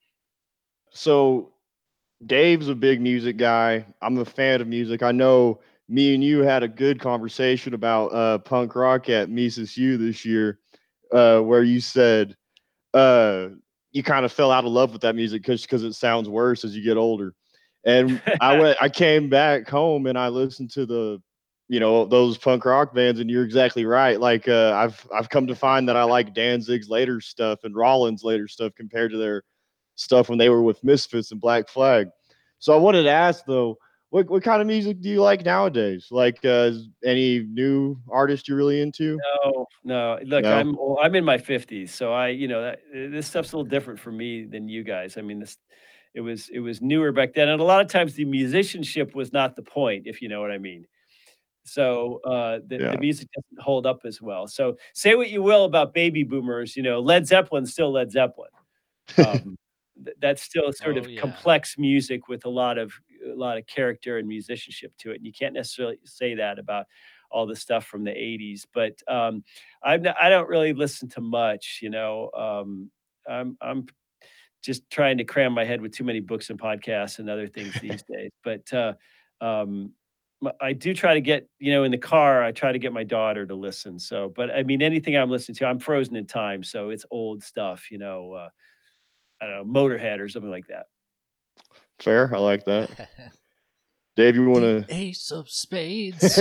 So 0.91 1.53
Dave's 2.27 2.69
a 2.69 2.75
big 2.75 3.01
music 3.01 3.37
guy. 3.37 3.87
I'm 4.03 4.19
a 4.19 4.25
fan 4.25 4.61
of 4.61 4.67
music. 4.67 5.03
I 5.03 5.13
know 5.13 5.61
me 5.89 6.15
and 6.15 6.23
you 6.23 6.41
had 6.41 6.63
a 6.63 6.69
good 6.69 7.01
conversation 7.01 7.75
about 7.75 8.09
uh, 8.09 8.39
punk 8.39 8.75
rock 8.75 9.09
at 9.09 9.31
Mises 9.31 9.77
U 9.77 9.97
this 9.97 10.25
year, 10.25 10.59
uh, 11.13 11.41
where 11.41 11.63
you 11.63 11.81
said 11.81 12.37
uh, 12.93 13.49
you 13.93 14.03
kind 14.03 14.25
of 14.25 14.33
fell 14.33 14.51
out 14.51 14.65
of 14.65 14.73
love 14.73 14.93
with 14.93 15.03
that 15.03 15.15
music 15.15 15.43
because 15.43 15.63
because 15.63 15.85
it 15.85 15.95
sounds 15.95 16.29
worse 16.29 16.65
as 16.65 16.77
you 16.77 16.83
get 16.83 16.97
older. 16.97 17.35
And 17.85 18.21
I 18.41 18.59
went, 18.59 18.79
I 18.83 18.89
came 18.89 19.29
back 19.29 19.69
home 19.69 20.07
and 20.07 20.19
I 20.19 20.29
listened 20.29 20.71
to 20.73 20.85
the, 20.85 21.23
you 21.69 21.81
know, 21.81 22.05
those 22.05 22.37
punk 22.37 22.65
rock 22.65 22.95
bands, 22.95 23.21
and 23.21 23.31
you're 23.31 23.45
exactly 23.45 23.85
right. 23.85 24.21
Like 24.21 24.49
uh, 24.49 24.73
I've 24.75 25.07
I've 25.15 25.29
come 25.29 25.47
to 25.47 25.55
find 25.55 25.89
that 25.89 25.97
I 25.97 26.03
like 26.03 26.35
Danzig's 26.35 26.89
later 26.89 27.21
stuff 27.21 27.61
and 27.65 27.77
Rollins' 27.77 28.25
later 28.25 28.49
stuff 28.49 28.75
compared 28.75 29.13
to 29.13 29.19
their 29.19 29.45
stuff 29.99 30.29
when 30.29 30.39
they 30.39 30.49
were 30.49 30.63
with 30.63 30.83
Misfits 30.85 31.33
and 31.33 31.41
Black 31.41 31.69
Flag. 31.69 32.09
So 32.59 32.73
I 32.73 32.77
wanted 32.77 33.03
to 33.05 33.11
ask 33.11 33.45
though, 33.45 33.79
what 34.11 34.29
what 34.31 34.43
kind 34.43 34.63
of 34.63 34.67
music 34.67 35.01
do 35.01 35.09
you 35.11 35.21
like 35.21 35.45
nowadays? 35.45 36.09
Like 36.11 36.43
uh, 36.45 36.71
any 37.05 37.41
new 37.41 37.99
artist 38.11 38.49
you're 38.49 38.57
really 38.57 38.81
into? 38.81 39.21
No, 39.45 39.67
no. 39.85 40.19
Look, 40.25 40.45
No? 40.45 40.55
I'm 40.55 40.73
well, 40.77 40.99
I'm 41.03 41.15
in 41.15 41.25
my 41.25 41.37
50s, 41.37 41.91
so 41.91 42.13
I, 42.13 42.29
you 42.29 42.49
know, 42.49 42.63
that, 42.63 42.79
uh, 42.91 43.11
this 43.11 43.27
stuff's 43.27 43.53
a 43.53 43.57
little 43.59 43.69
different 43.69 44.01
for 44.01 44.11
me 44.11 44.45
than 44.45 44.69
you 44.69 44.83
guys. 44.83 45.19
I 45.19 45.21
mean, 45.21 45.41
this 45.41 45.59
it 46.15 46.23
was 46.23 46.49
it 46.49 46.61
was 46.61 46.81
newer 46.81 47.13
back 47.13 47.35
then, 47.35 47.49
and 47.49 47.61
a 47.61 47.65
lot 47.65 47.83
of 47.83 47.89
times 47.89 48.15
the 48.15 48.25
musicianship 48.25 49.15
was 49.15 49.33
not 49.33 49.57
the 49.57 49.63
point, 49.63 50.07
if 50.07 50.23
you 50.23 50.29
know 50.29 50.41
what 50.41 50.51
I 50.51 50.59
mean. 50.59 50.87
So 51.65 52.21
uh, 52.25 52.61
the, 52.67 52.79
Yeah. 52.79 52.91
the 52.93 52.99
music 52.99 53.29
doesn't 53.35 53.63
hold 53.63 53.85
up 53.85 54.01
as 54.07 54.23
well. 54.23 54.47
So 54.47 54.79
say 54.95 55.17
what 55.17 55.29
you 55.29 55.43
will 55.43 55.65
about 55.65 55.93
baby 55.93 56.25
boomers, 56.25 56.75
you 56.77 56.83
know, 56.83 57.01
Led 57.01 57.27
Zeppelin's 57.27 57.73
still 57.73 57.93
Led 57.93 58.11
Zeppelin. 58.11 58.49
Um, 59.19 59.59
th- 60.05 60.17
that's 60.21 60.43
still 60.43 60.73
sort 60.73 60.97
Oh, 60.97 60.99
of 60.99 61.07
yeah. 61.07 61.17
complex 61.17 61.77
music 61.79 62.29
with 62.29 62.45
a 62.45 62.49
lot 62.51 62.79
of 62.79 62.93
a 63.27 63.35
lot 63.35 63.59
of 63.59 63.67
character 63.67 64.19
and 64.19 64.29
musicianship 64.29 64.93
to 64.99 65.11
it. 65.13 65.17
And 65.17 65.27
you 65.27 65.33
can't 65.33 65.55
necessarily 65.55 65.99
say 66.05 66.35
that 66.37 66.59
about 66.59 66.87
all 67.31 67.47
the 67.47 67.57
stuff 67.57 67.87
from 67.87 68.05
the 68.05 68.13
80s. 68.13 68.67
But 68.73 69.03
um, 69.09 69.45
I'm 69.83 70.03
not, 70.03 70.17
I 70.21 70.29
don't 70.31 70.49
really 70.49 70.73
listen 70.73 71.09
to 71.11 71.21
much, 71.21 71.81
you 71.83 71.91
know. 71.91 72.31
Um, 72.33 72.91
I'm 73.29 73.57
I'm 73.61 73.87
just 74.63 74.89
trying 74.91 75.19
to 75.19 75.25
cram 75.25 75.53
my 75.53 75.65
head 75.65 75.81
with 75.81 75.93
too 75.93 76.05
many 76.05 76.21
books 76.21 76.51
and 76.51 76.59
podcasts 76.59 77.19
and 77.19 77.31
other 77.31 77.47
things 77.49 77.79
these 77.79 78.03
days. 78.13 78.31
But 78.43 78.73
uh, 78.73 78.95
um, 79.41 79.95
I 80.61 80.73
do 80.73 80.95
try 80.95 81.15
to 81.15 81.21
get, 81.21 81.49
you 81.59 81.73
know, 81.73 81.85
in 81.85 81.91
the 81.91 81.99
car, 81.99 82.43
I 82.45 82.53
try 82.53 82.73
to 82.73 82.79
get 82.79 82.93
my 82.93 83.05
daughter 83.05 83.47
to 83.47 83.55
listen. 83.55 83.99
So, 83.99 84.29
but 84.35 84.51
I 84.51 84.63
mean, 84.63 84.83
anything 84.83 85.17
I'm 85.17 85.31
listening 85.31 85.57
to, 85.57 85.67
I'm 85.67 85.79
frozen 85.81 86.17
in 86.17 86.27
time. 86.27 86.63
So 86.63 86.91
it's 86.91 87.05
old 87.11 87.43
stuff, 87.43 87.91
you 87.91 87.99
know, 87.99 88.33
uh, 88.33 88.49
I 89.41 89.47
don't 89.47 89.73
know, 89.73 89.81
Motorhead 89.81 90.21
or 90.21 90.29
something 90.29 90.51
like 90.51 90.67
that. 90.69 90.87
Fair, 92.01 92.35
I 92.35 92.39
like 92.39 92.65
that. 92.67 93.09
Dave, 94.17 94.35
you 94.37 94.49
want 94.49 94.63
to? 94.65 94.85
Ace 94.95 95.31
of 95.31 95.49
Spades. 95.51 96.37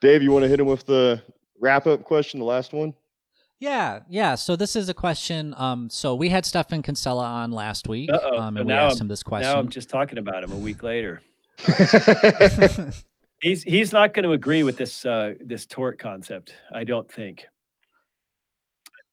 Dave, 0.00 0.22
you 0.22 0.30
want 0.32 0.42
to 0.44 0.48
hit 0.48 0.58
him 0.60 0.66
with 0.66 0.86
the 0.86 1.22
wrap 1.60 1.86
up 1.86 2.02
question, 2.04 2.40
the 2.40 2.46
last 2.46 2.72
one? 2.72 2.94
yeah, 3.60 4.00
yeah. 4.08 4.34
So 4.34 4.56
this 4.56 4.74
is 4.74 4.88
a 4.88 4.94
question. 4.94 5.54
Um, 5.56 5.88
so 5.90 6.14
we 6.14 6.28
had 6.30 6.44
Stephan 6.44 6.82
Kinsella 6.82 7.24
on 7.24 7.52
last 7.52 7.86
week, 7.88 8.10
Uh-oh, 8.12 8.38
um, 8.38 8.54
so 8.56 8.60
and 8.60 8.68
we 8.68 8.74
now 8.74 8.86
asked 8.86 8.96
I'm- 8.96 9.02
him 9.02 9.08
this 9.08 9.22
question. 9.22 9.52
Now 9.52 9.58
I'm 9.58 9.68
just 9.68 9.88
talking 9.90 10.18
about 10.18 10.42
him 10.42 10.50
a 10.52 10.56
week 10.56 10.82
later. 10.82 11.20
He's 13.40 13.64
he's 13.64 13.92
not 13.92 14.14
going 14.14 14.22
to 14.22 14.32
agree 14.32 14.62
with 14.62 14.76
this 14.76 15.04
uh, 15.04 15.34
this 15.40 15.66
tort 15.66 15.98
concept. 15.98 16.54
I 16.72 16.84
don't 16.84 17.10
think. 17.10 17.44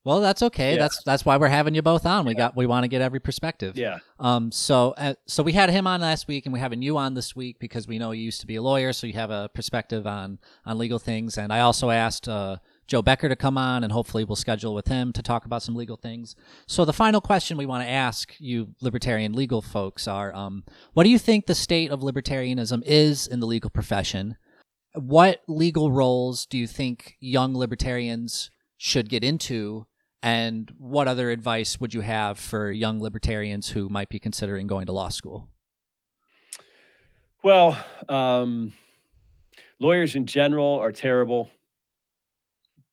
Well, 0.06 0.22
that's 0.22 0.42
okay. 0.42 0.74
Yeah. 0.74 0.80
That's 0.80 1.04
that's 1.04 1.26
why 1.26 1.38
we're 1.38 1.50
having 1.50 1.76
you 1.76 1.82
both 1.82 2.06
on. 2.06 2.26
We 2.26 2.34
got 2.34 2.56
we 2.56 2.66
want 2.66 2.84
to 2.84 2.88
get 2.88 3.02
every 3.02 3.20
perspective. 3.20 3.78
Yeah. 3.78 3.98
Um, 4.18 4.52
so, 4.52 4.94
uh, 4.98 5.16
so 5.28 5.44
we 5.44 5.52
had 5.52 5.70
him 5.70 5.88
on 5.88 6.00
last 6.00 6.28
week, 6.28 6.46
and 6.46 6.54
we're 6.54 6.60
having 6.60 6.82
you 6.82 6.98
on 6.98 7.16
this 7.16 7.36
week 7.36 7.58
because 7.60 7.88
we 7.88 8.00
know 8.00 8.12
you 8.12 8.24
used 8.24 8.40
to 8.42 8.48
be 8.48 8.56
a 8.56 8.62
lawyer, 8.62 8.94
so 8.94 9.08
you 9.08 9.14
have 9.14 9.30
a 9.30 9.50
perspective 9.54 10.08
on 10.08 10.40
on 10.66 10.78
legal 10.78 11.00
things. 11.00 11.38
And 11.38 11.52
I 11.52 11.60
also 11.60 11.90
asked 11.90 12.30
uh, 12.30 12.58
Joe 12.88 13.02
Becker 13.02 13.28
to 13.28 13.36
come 13.36 13.58
on, 13.58 13.84
and 13.84 13.92
hopefully 13.92 14.24
we'll 14.24 14.38
schedule 14.38 14.74
with 14.74 14.88
him 14.88 15.12
to 15.14 15.22
talk 15.22 15.46
about 15.46 15.64
some 15.64 15.76
legal 15.76 15.98
things. 15.98 16.34
So, 16.66 16.86
the 16.86 16.94
final 16.94 17.20
question 17.20 17.58
we 17.58 17.66
want 17.66 17.84
to 17.84 17.90
ask 17.90 18.34
you, 18.40 18.76
libertarian 18.82 19.34
legal 19.34 19.62
folks, 19.62 20.08
are: 20.08 20.34
um, 20.34 20.64
What 20.94 21.04
do 21.04 21.10
you 21.10 21.20
think 21.20 21.46
the 21.46 21.56
state 21.56 21.92
of 21.92 22.00
libertarianism 22.00 22.84
is 22.86 23.28
in 23.28 23.42
the 23.42 23.48
legal 23.48 23.70
profession? 23.70 24.38
What 24.96 25.42
legal 25.48 25.92
roles 25.92 26.46
do 26.46 26.58
you 26.58 26.68
think 26.68 27.16
young 27.20 27.54
libertarians 27.54 28.50
should 28.78 29.10
get 29.10 29.26
into? 29.26 29.86
And 30.22 30.72
what 30.78 31.08
other 31.08 31.30
advice 31.30 31.80
would 31.80 31.94
you 31.94 32.02
have 32.02 32.38
for 32.38 32.72
young 32.72 33.02
libertarians 33.02 33.70
who 33.70 33.88
might 33.88 34.10
be 34.10 34.20
considering 34.20 34.68
going 34.68 34.86
to 34.88 34.92
law 34.92 35.10
school? 35.10 35.48
Well, 37.42 37.78
um, 38.10 38.74
lawyers 39.80 40.16
in 40.16 40.26
general 40.26 40.80
are 40.80 40.92
terrible. 40.92 41.50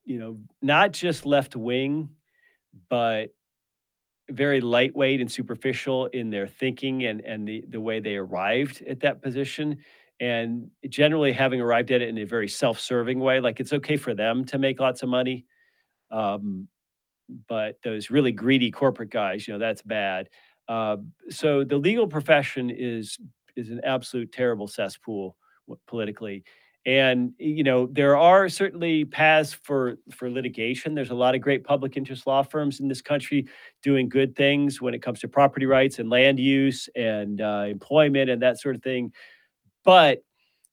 You 0.05 0.21
know, 0.21 0.39
not 0.63 0.93
just 0.93 1.27
left 1.27 1.57
wing, 1.57 2.11
but 2.89 3.31
very 4.31 4.61
lightweight 4.61 5.21
and 5.21 5.31
superficial 5.31 6.07
in 6.07 6.31
their 6.31 6.47
thinking 6.47 7.05
and 7.05 7.21
and 7.21 7.47
the 7.47 7.65
the 7.69 7.81
way 7.81 8.01
they 8.01 8.17
arrived 8.17 8.83
at 8.83 9.01
that 9.01 9.23
position 9.23 9.79
and 10.19 10.71
generally 10.89 11.33
having 11.33 11.61
arrived 11.61 11.91
at 11.93 12.03
it 12.03 12.09
in 12.09 12.19
a 12.19 12.25
very 12.25 12.49
self-serving 12.49 13.21
way 13.21 13.39
like 13.39 13.61
it's 13.61 13.73
okay 13.73 13.97
for 13.97 14.15
them 14.15 14.45
to 14.45 14.59
make 14.59 14.81
lots 14.81 15.03
of 15.03 15.09
money 15.09 15.47
um, 16.11 16.67
but 17.49 17.77
those 17.83 18.11
really 18.11 18.33
greedy 18.33 18.71
corporate 18.71 19.11
guys 19.11 19.47
you 19.47 19.55
know 19.55 19.59
that's 19.59 19.83
bad. 19.83 20.29
Uh, 20.69 20.97
so 21.31 21.65
the 21.65 21.77
legal 21.77 22.07
profession 22.07 22.71
is 22.71 23.19
is 23.57 23.71
an 23.71 23.81
absolute 23.85 24.33
terrible 24.33 24.67
cesspool 24.67 25.37
politically. 25.87 26.45
And 26.85 27.33
you 27.39 27.65
know 27.65 27.87
there 27.87 28.17
are 28.17 28.49
certainly 28.49 29.05
paths 29.05 29.53
for 29.53 29.97
for 30.13 30.31
litigation. 30.31 30.95
There's 30.95 31.11
a 31.11 31.15
lot 31.15 31.35
of 31.35 31.41
great 31.41 31.65
public 31.65 31.97
interest 31.97 32.29
law 32.29 32.45
firms 32.45 32.79
in 32.79 32.87
this 32.87 33.03
country 33.03 33.47
doing 33.83 34.09
good 34.09 34.37
things 34.37 34.81
when 34.81 34.95
it 34.95 35.03
comes 35.03 35.19
to 35.21 35.29
property 35.29 35.67
rights 35.67 35.99
and 35.99 36.09
land 36.09 36.39
use 36.39 36.89
and 36.95 37.41
uh, 37.41 37.65
employment 37.69 38.31
and 38.31 38.41
that 38.43 38.61
sort 38.61 38.77
of 38.77 38.83
thing. 38.83 39.13
But 39.85 40.23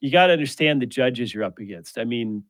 you 0.01 0.11
got 0.11 0.27
to 0.27 0.33
understand 0.33 0.81
the 0.81 0.85
judges 0.85 1.33
you're 1.33 1.43
up 1.43 1.57
against. 1.57 1.97
I 1.97 2.03
mean 2.03 2.43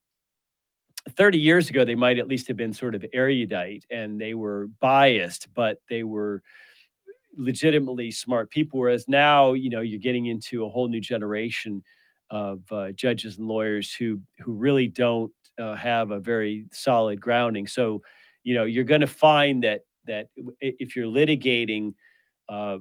30 1.10 1.38
years 1.38 1.70
ago 1.70 1.84
they 1.84 1.96
might 1.96 2.18
at 2.18 2.28
least 2.28 2.48
have 2.48 2.58
been 2.58 2.74
sort 2.74 2.96
of 2.96 3.06
erudite 3.14 3.86
and 3.92 4.20
they 4.20 4.34
were 4.34 4.68
biased 4.80 5.48
but 5.54 5.80
they 5.90 6.04
were 6.04 6.42
legitimately 7.38 8.12
smart 8.12 8.50
people 8.52 8.80
whereas 8.80 9.08
now 9.08 9.54
you 9.54 9.70
know 9.70 9.82
you're 9.82 10.00
getting 10.00 10.28
into 10.28 10.66
a 10.66 10.70
whole 10.70 10.88
new 10.88 11.02
generation 11.02 11.84
of 12.30 12.62
uh, 12.72 12.92
judges 12.94 13.38
and 13.38 13.48
lawyers 13.48 13.94
who 13.94 14.20
who 14.40 14.54
really 14.54 14.88
don't 14.88 15.32
uh, 15.60 15.76
have 15.76 16.12
a 16.12 16.20
very 16.20 16.66
solid 16.72 17.22
grounding. 17.22 17.68
So 17.68 18.02
you 18.44 18.56
know 18.56 18.64
you're 18.64 18.84
going 18.84 19.02
to 19.02 19.08
find 19.08 19.64
that 19.64 19.82
that 20.06 20.28
if 20.60 20.96
you're 20.96 21.06
litigating 21.06 21.94
uh, 22.50 22.80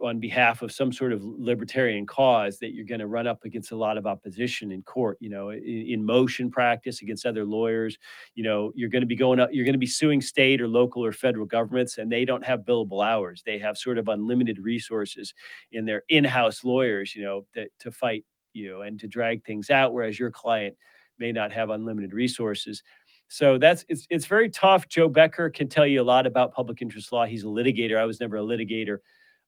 on 0.00 0.20
behalf 0.20 0.62
of 0.62 0.72
some 0.72 0.92
sort 0.92 1.12
of 1.12 1.22
libertarian 1.22 2.06
cause 2.06 2.58
that 2.58 2.74
you're 2.74 2.84
going 2.84 3.00
to 3.00 3.06
run 3.06 3.26
up 3.26 3.44
against 3.44 3.72
a 3.72 3.76
lot 3.76 3.96
of 3.96 4.06
opposition 4.06 4.72
in 4.72 4.82
court 4.82 5.16
you 5.20 5.30
know 5.30 5.50
in, 5.50 5.86
in 5.88 6.04
motion 6.04 6.50
practice 6.50 7.02
against 7.02 7.26
other 7.26 7.44
lawyers. 7.44 7.98
You 8.34 8.44
know 8.44 8.72
you're 8.74 8.90
going 8.90 9.02
to 9.02 9.06
be 9.06 9.16
going 9.16 9.40
up 9.40 9.50
you're 9.52 9.64
going 9.64 9.74
to 9.74 9.78
be 9.78 9.86
suing 9.86 10.20
state 10.20 10.60
or 10.60 10.68
local 10.68 11.04
or 11.04 11.12
federal 11.12 11.46
governments 11.46 11.98
and 11.98 12.10
they 12.10 12.24
don't 12.24 12.44
have 12.44 12.60
billable 12.60 13.04
hours. 13.04 13.42
They 13.44 13.58
have 13.58 13.76
sort 13.76 13.98
of 13.98 14.08
unlimited 14.08 14.58
resources 14.58 15.34
in 15.72 15.84
their 15.84 16.02
in-house 16.08 16.64
lawyers 16.64 17.14
you 17.14 17.22
know 17.22 17.46
that 17.54 17.68
to 17.80 17.90
fight 17.90 18.24
you 18.52 18.82
and 18.82 18.98
to 19.00 19.08
drag 19.08 19.44
things 19.44 19.70
out 19.70 19.92
whereas 19.92 20.18
your 20.18 20.30
client 20.30 20.76
may 21.18 21.32
not 21.32 21.52
have 21.52 21.70
unlimited 21.70 22.12
resources. 22.12 22.82
So 23.28 23.58
that's 23.58 23.84
it's 23.88 24.06
it's 24.10 24.26
very 24.26 24.50
tough. 24.50 24.88
Joe 24.88 25.08
becker 25.08 25.50
can 25.50 25.68
tell 25.68 25.86
you 25.86 26.02
a 26.02 26.04
lot 26.04 26.26
about 26.26 26.54
public 26.54 26.82
interest 26.82 27.10
law. 27.12 27.24
He's 27.24 27.44
a 27.44 27.48
litigator. 27.48 27.96
I 27.96 28.04
was 28.04 28.20
never 28.20 28.36
a 28.36 28.42
litigator 28.42 28.98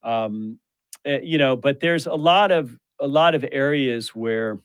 um, 0.03 0.59
uh, 1.05 1.19
you 1.21 1.37
know 1.37 1.55
but 1.55 1.79
there's 1.79 2.07
a 2.07 2.13
lot 2.13 2.51
of 2.51 2.77
a 2.99 3.07
lot 3.07 3.35
of 3.35 3.45
areas 3.51 4.15
where 4.15 4.59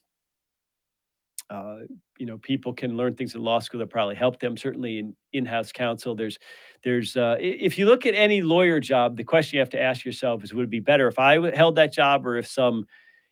uh, 1.51 1.79
you 2.19 2.27
know 2.27 2.39
people 2.39 2.73
can 2.73 2.97
learn 2.97 3.15
things 3.15 3.35
in 3.35 3.43
law 3.43 3.59
school 3.59 3.79
that 3.81 3.91
probably 3.91 4.15
help 4.15 4.41
them 4.41 4.57
certainly 4.57 4.99
in 4.99 5.17
in-house 5.33 5.73
counsel 5.73 6.15
there's 6.15 6.39
there's 6.85 7.17
uh, 7.17 7.37
if 7.39 7.79
you 7.79 7.87
look 7.87 8.07
at 8.07 8.15
any 8.15 8.43
lawyer 8.43 8.81
job 8.81 9.17
the 9.17 9.25
question 9.25 9.57
you 9.57 9.61
have 9.61 9.71
to 9.71 9.81
ask 9.81 10.05
yourself 10.05 10.43
is 10.45 10.55
would 10.55 10.65
it 10.65 10.71
be 10.71 10.81
better 10.81 11.09
if 11.09 11.19
i 11.19 11.35
held 11.55 11.77
that 11.77 11.93
job 11.93 12.27
or 12.27 12.37
if 12.37 12.47
some 12.47 12.87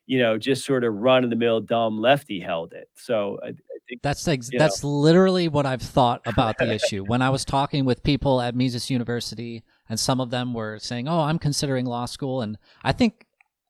you 0.07 0.19
know 0.19 0.37
just 0.37 0.65
sort 0.65 0.85
of 0.85 0.95
run 0.95 1.25
of 1.25 1.31
the 1.31 1.37
mill 1.37 1.61
dumb 1.61 1.99
lefty 1.99 2.41
held 2.41 2.73
it 2.73 2.89
so 2.95 3.39
I, 3.43 3.49
I 3.49 3.53
think 3.91 4.03
That's 4.03 4.27
ex- 4.29 4.51
You 4.53 4.59
know. 4.59 4.65
that's 4.65 4.85
literally 4.85 5.49
what 5.49 5.67
I've 5.67 5.83
thought 5.83 6.23
about 6.27 6.59
the 6.59 6.73
issue. 6.75 7.05
When 7.05 7.23
I 7.23 7.31
was 7.31 7.45
talking 7.45 7.85
with 7.85 8.03
people 8.03 8.41
at 8.41 8.55
Mises 8.55 8.89
University, 8.91 9.65
and 9.91 9.99
some 10.01 10.21
of 10.21 10.31
them 10.31 10.55
were 10.55 10.79
saying, 10.79 11.09
"Oh, 11.09 11.23
I'm 11.23 11.39
considering 11.39 11.85
law 11.85 12.07
school," 12.07 12.41
and 12.41 12.57
I 12.83 12.93
think 12.93 13.27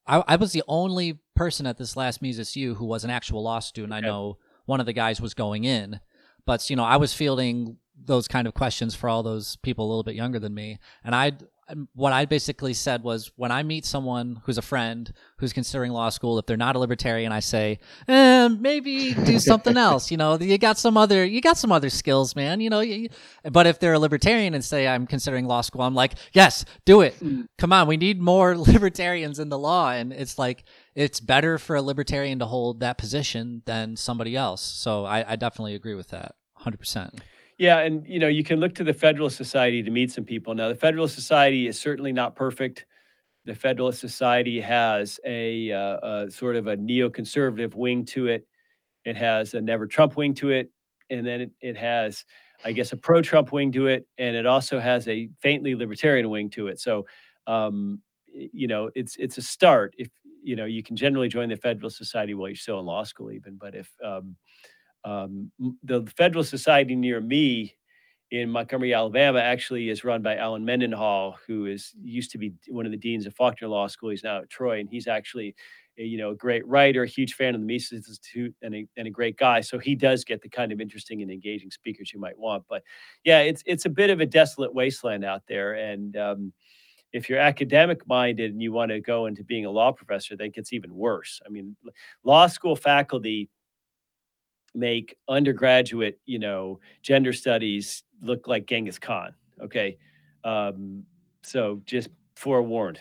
I, 0.06 0.22
I 0.28 0.36
was 0.36 0.52
the 0.52 0.62
only 0.68 1.18
person 1.34 1.66
at 1.66 1.78
this 1.78 1.96
last 1.96 2.20
Mises 2.20 2.54
U 2.54 2.74
who 2.74 2.84
was 2.84 3.02
an 3.02 3.10
actual 3.10 3.42
law 3.42 3.58
student. 3.58 3.94
I 3.94 4.00
know 4.00 4.36
one 4.66 4.78
of 4.78 4.86
the 4.86 4.92
guys 4.92 5.20
was 5.20 5.34
going 5.34 5.64
in, 5.64 5.98
but 6.44 6.68
you 6.68 6.76
know, 6.76 6.84
I 6.84 6.98
was 6.98 7.14
fielding 7.14 7.78
those 7.96 8.28
kind 8.28 8.46
of 8.46 8.54
questions 8.54 8.94
for 8.94 9.08
all 9.08 9.22
those 9.22 9.56
people 9.56 9.86
a 9.86 9.88
little 9.88 10.04
bit 10.04 10.14
younger 10.14 10.38
than 10.38 10.54
me, 10.54 10.78
and 11.02 11.14
I 11.14 11.32
what 11.94 12.12
I 12.12 12.24
basically 12.24 12.74
said 12.74 13.02
was 13.02 13.30
when 13.36 13.50
I 13.50 13.62
meet 13.62 13.84
someone 13.84 14.40
who's 14.44 14.58
a 14.58 14.62
friend 14.62 15.12
who's 15.38 15.52
considering 15.52 15.92
law 15.92 16.08
school, 16.08 16.38
if 16.38 16.46
they're 16.46 16.56
not 16.56 16.76
a 16.76 16.78
libertarian, 16.78 17.32
I 17.32 17.40
say, 17.40 17.78
eh, 18.08 18.48
maybe 18.48 19.14
do 19.14 19.38
something 19.38 19.76
else. 19.76 20.10
You 20.10 20.16
know, 20.16 20.38
you 20.38 20.58
got 20.58 20.78
some 20.78 20.96
other, 20.96 21.24
you 21.24 21.40
got 21.40 21.56
some 21.56 21.72
other 21.72 21.90
skills, 21.90 22.34
man. 22.36 22.60
You 22.60 22.70
know, 22.70 22.80
you, 22.80 23.08
but 23.50 23.66
if 23.66 23.78
they're 23.78 23.94
a 23.94 23.98
libertarian 23.98 24.54
and 24.54 24.64
say 24.64 24.88
I'm 24.88 25.06
considering 25.06 25.46
law 25.46 25.60
school, 25.60 25.82
I'm 25.82 25.94
like, 25.94 26.14
yes, 26.32 26.64
do 26.84 27.00
it. 27.00 27.18
Mm. 27.20 27.46
Come 27.58 27.72
on, 27.72 27.86
we 27.86 27.96
need 27.96 28.20
more 28.20 28.56
libertarians 28.58 29.38
in 29.38 29.48
the 29.48 29.58
law, 29.58 29.90
and 29.90 30.12
it's 30.12 30.38
like 30.38 30.64
it's 30.94 31.20
better 31.20 31.58
for 31.58 31.76
a 31.76 31.82
libertarian 31.82 32.38
to 32.40 32.46
hold 32.46 32.80
that 32.80 32.98
position 32.98 33.62
than 33.66 33.96
somebody 33.96 34.36
else. 34.36 34.62
So 34.62 35.04
I, 35.04 35.32
I 35.32 35.36
definitely 35.36 35.74
agree 35.74 35.94
with 35.94 36.08
that, 36.08 36.34
hundred 36.54 36.78
percent. 36.78 37.20
Yeah, 37.60 37.80
and 37.80 38.06
you 38.08 38.18
know, 38.18 38.28
you 38.28 38.42
can 38.42 38.58
look 38.58 38.74
to 38.76 38.84
the 38.84 38.94
Federalist 38.94 39.36
Society 39.36 39.82
to 39.82 39.90
meet 39.90 40.10
some 40.10 40.24
people. 40.24 40.54
Now, 40.54 40.68
the 40.68 40.74
Federalist 40.74 41.14
Society 41.14 41.66
is 41.66 41.78
certainly 41.78 42.10
not 42.10 42.34
perfect. 42.34 42.86
The 43.46 43.54
Federalist 43.54 44.00
Society 44.00 44.60
has 44.60 45.20
a, 45.26 45.72
uh, 45.72 45.98
a 46.26 46.30
sort 46.30 46.56
of 46.56 46.68
a 46.68 46.76
neoconservative 46.78 47.74
wing 47.74 48.06
to 48.06 48.28
it. 48.28 48.46
It 49.04 49.16
has 49.16 49.54
a 49.54 49.60
never 49.60 49.86
Trump 49.86 50.16
wing 50.16 50.34
to 50.36 50.50
it, 50.50 50.70
and 51.10 51.26
then 51.26 51.42
it, 51.42 51.50
it 51.60 51.76
has, 51.76 52.24
I 52.64 52.72
guess, 52.72 52.92
a 52.92 52.96
pro-Trump 52.98 53.52
wing 53.52 53.72
to 53.72 53.88
it, 53.88 54.06
and 54.18 54.36
it 54.36 54.46
also 54.46 54.80
has 54.80 55.08
a 55.08 55.28
faintly 55.40 55.74
libertarian 55.74 56.30
wing 56.30 56.50
to 56.50 56.68
it. 56.68 56.80
So, 56.80 57.06
um, 57.46 58.00
you 58.32 58.68
know, 58.68 58.90
it's 58.94 59.16
it's 59.16 59.38
a 59.38 59.42
start. 59.42 59.94
If 59.98 60.08
you 60.42 60.56
know, 60.56 60.66
you 60.66 60.82
can 60.82 60.96
generally 60.96 61.28
join 61.28 61.50
the 61.50 61.56
Federalist 61.56 61.98
Society 61.98 62.34
while 62.34 62.48
you're 62.48 62.56
still 62.56 62.80
in 62.80 62.86
law 62.86 63.04
school, 63.04 63.32
even. 63.32 63.56
But 63.56 63.74
if 63.74 63.90
um, 64.04 64.36
um, 65.04 65.50
the 65.82 66.10
Federal 66.16 66.44
Society 66.44 66.94
near 66.94 67.20
me 67.20 67.74
in 68.30 68.48
Montgomery, 68.48 68.94
Alabama, 68.94 69.40
actually 69.40 69.90
is 69.90 70.04
run 70.04 70.22
by 70.22 70.36
Allen 70.36 70.64
Mendenhall, 70.64 71.36
who 71.46 71.66
is 71.66 71.92
used 72.02 72.30
to 72.30 72.38
be 72.38 72.52
one 72.68 72.86
of 72.86 72.92
the 72.92 72.98
deans 72.98 73.26
of 73.26 73.34
Faulkner 73.34 73.68
Law 73.68 73.88
School. 73.88 74.10
He's 74.10 74.22
now 74.22 74.38
at 74.38 74.50
Troy, 74.50 74.78
and 74.78 74.88
he's 74.88 75.08
actually, 75.08 75.54
a, 75.98 76.02
you 76.04 76.16
know, 76.16 76.30
a 76.30 76.36
great 76.36 76.64
writer, 76.66 77.02
a 77.02 77.08
huge 77.08 77.34
fan 77.34 77.56
of 77.56 77.60
the 77.60 77.66
Mises 77.66 77.92
Institute, 77.92 78.54
and 78.62 78.74
a, 78.74 78.86
and 78.96 79.08
a 79.08 79.10
great 79.10 79.36
guy. 79.36 79.60
So 79.60 79.78
he 79.78 79.96
does 79.96 80.24
get 80.24 80.42
the 80.42 80.48
kind 80.48 80.70
of 80.70 80.80
interesting 80.80 81.22
and 81.22 81.30
engaging 81.30 81.72
speakers 81.72 82.12
you 82.12 82.20
might 82.20 82.38
want. 82.38 82.62
But 82.68 82.82
yeah, 83.24 83.40
it's 83.40 83.62
it's 83.66 83.86
a 83.86 83.90
bit 83.90 84.10
of 84.10 84.20
a 84.20 84.26
desolate 84.26 84.72
wasteland 84.72 85.24
out 85.24 85.42
there, 85.48 85.74
and 85.74 86.16
um, 86.16 86.52
if 87.12 87.28
you're 87.28 87.40
academic 87.40 88.06
minded 88.06 88.52
and 88.52 88.62
you 88.62 88.72
want 88.72 88.92
to 88.92 89.00
go 89.00 89.26
into 89.26 89.42
being 89.42 89.66
a 89.66 89.70
law 89.70 89.90
professor, 89.90 90.36
that 90.36 90.54
gets 90.54 90.72
even 90.72 90.94
worse. 90.94 91.40
I 91.44 91.48
mean, 91.48 91.74
law 92.22 92.46
school 92.46 92.76
faculty 92.76 93.48
make 94.74 95.16
undergraduate, 95.28 96.18
you 96.26 96.38
know, 96.38 96.80
gender 97.02 97.32
studies 97.32 98.02
look 98.22 98.46
like 98.46 98.66
Genghis 98.66 98.98
Khan. 98.98 99.34
Okay. 99.60 99.98
Um, 100.44 101.04
so 101.42 101.80
just 101.86 102.08
forewarned. 102.36 103.00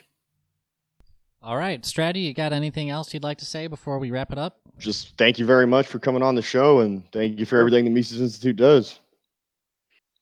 All 1.41 1.55
right, 1.55 1.81
Stratty, 1.81 2.25
you 2.25 2.33
got 2.33 2.51
anything 2.51 2.89
else 2.89 3.13
you'd 3.13 3.23
like 3.23 3.37
to 3.37 3.45
say 3.45 3.67
before 3.67 3.97
we 3.97 4.11
wrap 4.11 4.33
it 4.33 4.37
up? 4.37 4.59
Just 4.77 5.17
thank 5.17 5.39
you 5.39 5.45
very 5.45 5.65
much 5.65 5.87
for 5.87 5.97
coming 5.97 6.21
on 6.21 6.35
the 6.35 6.41
show, 6.41 6.79
and 6.79 7.09
thank 7.13 7.39
you 7.39 7.45
for 7.45 7.57
everything 7.57 7.85
the 7.85 7.91
Mises 7.91 8.19
Institute 8.19 8.57
does. 8.57 8.99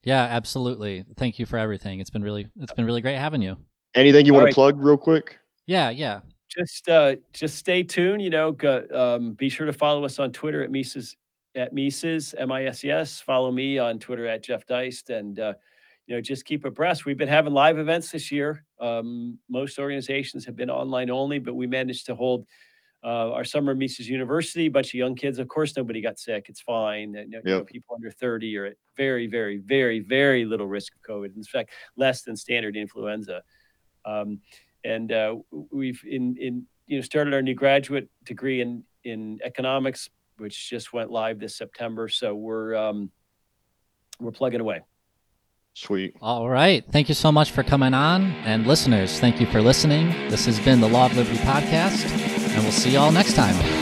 Yeah, 0.03 0.21
absolutely. 0.21 1.05
Thank 1.15 1.39
you 1.39 1.47
for 1.47 1.57
everything. 1.57 1.99
It's 1.99 2.11
been 2.11 2.21
really, 2.21 2.47
it's 2.59 2.73
been 2.73 2.85
really 2.85 3.01
great 3.01 3.17
having 3.17 3.41
you. 3.41 3.57
Anything 3.95 4.27
you 4.27 4.33
All 4.33 4.37
want 4.37 4.45
right. 4.45 4.51
to 4.51 4.55
plug 4.55 4.79
real 4.79 4.95
quick? 4.95 5.39
Yeah, 5.65 5.89
yeah. 5.89 6.19
Just 6.49 6.87
uh, 6.87 7.15
just 7.33 7.57
stay 7.57 7.81
tuned. 7.81 8.21
You 8.21 8.29
know, 8.29 8.51
go, 8.51 8.85
um, 8.93 9.33
be 9.33 9.49
sure 9.49 9.65
to 9.65 9.73
follow 9.73 10.05
us 10.05 10.19
on 10.19 10.31
Twitter 10.31 10.63
at 10.63 10.71
Mises 10.71 11.15
at 11.57 11.73
Mises 11.73 12.33
M 12.37 12.51
I 12.51 12.65
S 12.65 12.83
E 12.85 12.91
S. 12.91 13.19
Follow 13.19 13.51
me 13.51 13.77
on 13.77 13.99
Twitter 13.99 14.27
at 14.27 14.43
Jeff 14.43 14.65
Deist, 14.65 15.09
and 15.09 15.39
uh, 15.39 15.53
you 16.05 16.15
know, 16.15 16.21
just 16.21 16.45
keep 16.45 16.63
abreast. 16.63 17.05
We've 17.05 17.17
been 17.17 17.27
having 17.27 17.53
live 17.53 17.79
events 17.79 18.11
this 18.11 18.31
year. 18.31 18.63
Um, 18.79 19.37
most 19.49 19.77
organizations 19.79 20.45
have 20.45 20.55
been 20.55 20.69
online 20.69 21.09
only, 21.09 21.39
but 21.39 21.55
we 21.55 21.67
managed 21.67 22.05
to 22.05 22.15
hold 22.15 22.45
uh, 23.03 23.31
our 23.31 23.43
summer 23.43 23.73
at 23.73 23.77
Mises 23.77 24.07
University. 24.07 24.67
A 24.67 24.69
bunch 24.71 24.87
of 24.87 24.93
young 24.93 25.15
kids. 25.15 25.37
Of 25.39 25.47
course, 25.49 25.75
nobody 25.75 25.99
got 26.01 26.17
sick. 26.17 26.45
It's 26.47 26.61
fine. 26.61 27.13
You 27.13 27.27
know, 27.27 27.41
Yep. 27.43 27.67
people 27.67 27.95
under 27.95 28.09
30 28.11 28.57
are 28.57 28.65
at 28.65 28.77
very, 28.95 29.27
very, 29.27 29.57
very, 29.57 29.99
very 29.99 30.45
little 30.45 30.67
risk 30.67 30.93
of 30.95 31.01
COVID. 31.01 31.35
In 31.35 31.43
fact, 31.43 31.71
less 31.97 32.21
than 32.21 32.37
standard 32.37 32.77
influenza. 32.77 33.43
Um, 34.05 34.39
and 34.83 35.11
uh, 35.11 35.35
we've 35.71 36.01
in 36.07 36.37
in 36.37 36.65
you 36.85 36.97
know 36.97 37.01
started 37.01 37.33
our 37.33 37.41
new 37.41 37.53
graduate 37.55 38.09
degree 38.23 38.61
in 38.61 38.83
in 39.03 39.39
economics, 39.43 40.09
which 40.37 40.69
just 40.69 40.93
went 40.93 41.11
live 41.11 41.39
this 41.39 41.55
September. 41.55 42.07
So 42.07 42.35
we're 42.35 42.75
um, 42.75 43.11
we're 44.19 44.31
plugging 44.31 44.61
away. 44.61 44.81
Sweet. 45.73 46.15
All 46.21 46.49
right. 46.49 46.83
Thank 46.91 47.07
you 47.07 47.13
so 47.13 47.31
much 47.31 47.51
for 47.51 47.61
coming 47.61 47.93
on. 47.93 48.31
And 48.45 48.65
listeners, 48.65 49.19
thank 49.19 49.39
you 49.39 49.45
for 49.45 49.61
listening. 49.61 50.09
This 50.29 50.45
has 50.47 50.59
been 50.59 50.81
the 50.81 50.89
Law 50.89 51.05
of 51.05 51.15
Liberty 51.15 51.37
podcast, 51.37 52.09
and 52.55 52.63
we'll 52.63 52.71
see 52.71 52.93
you 52.93 52.99
all 52.99 53.11
next 53.11 53.35
time. 53.35 53.76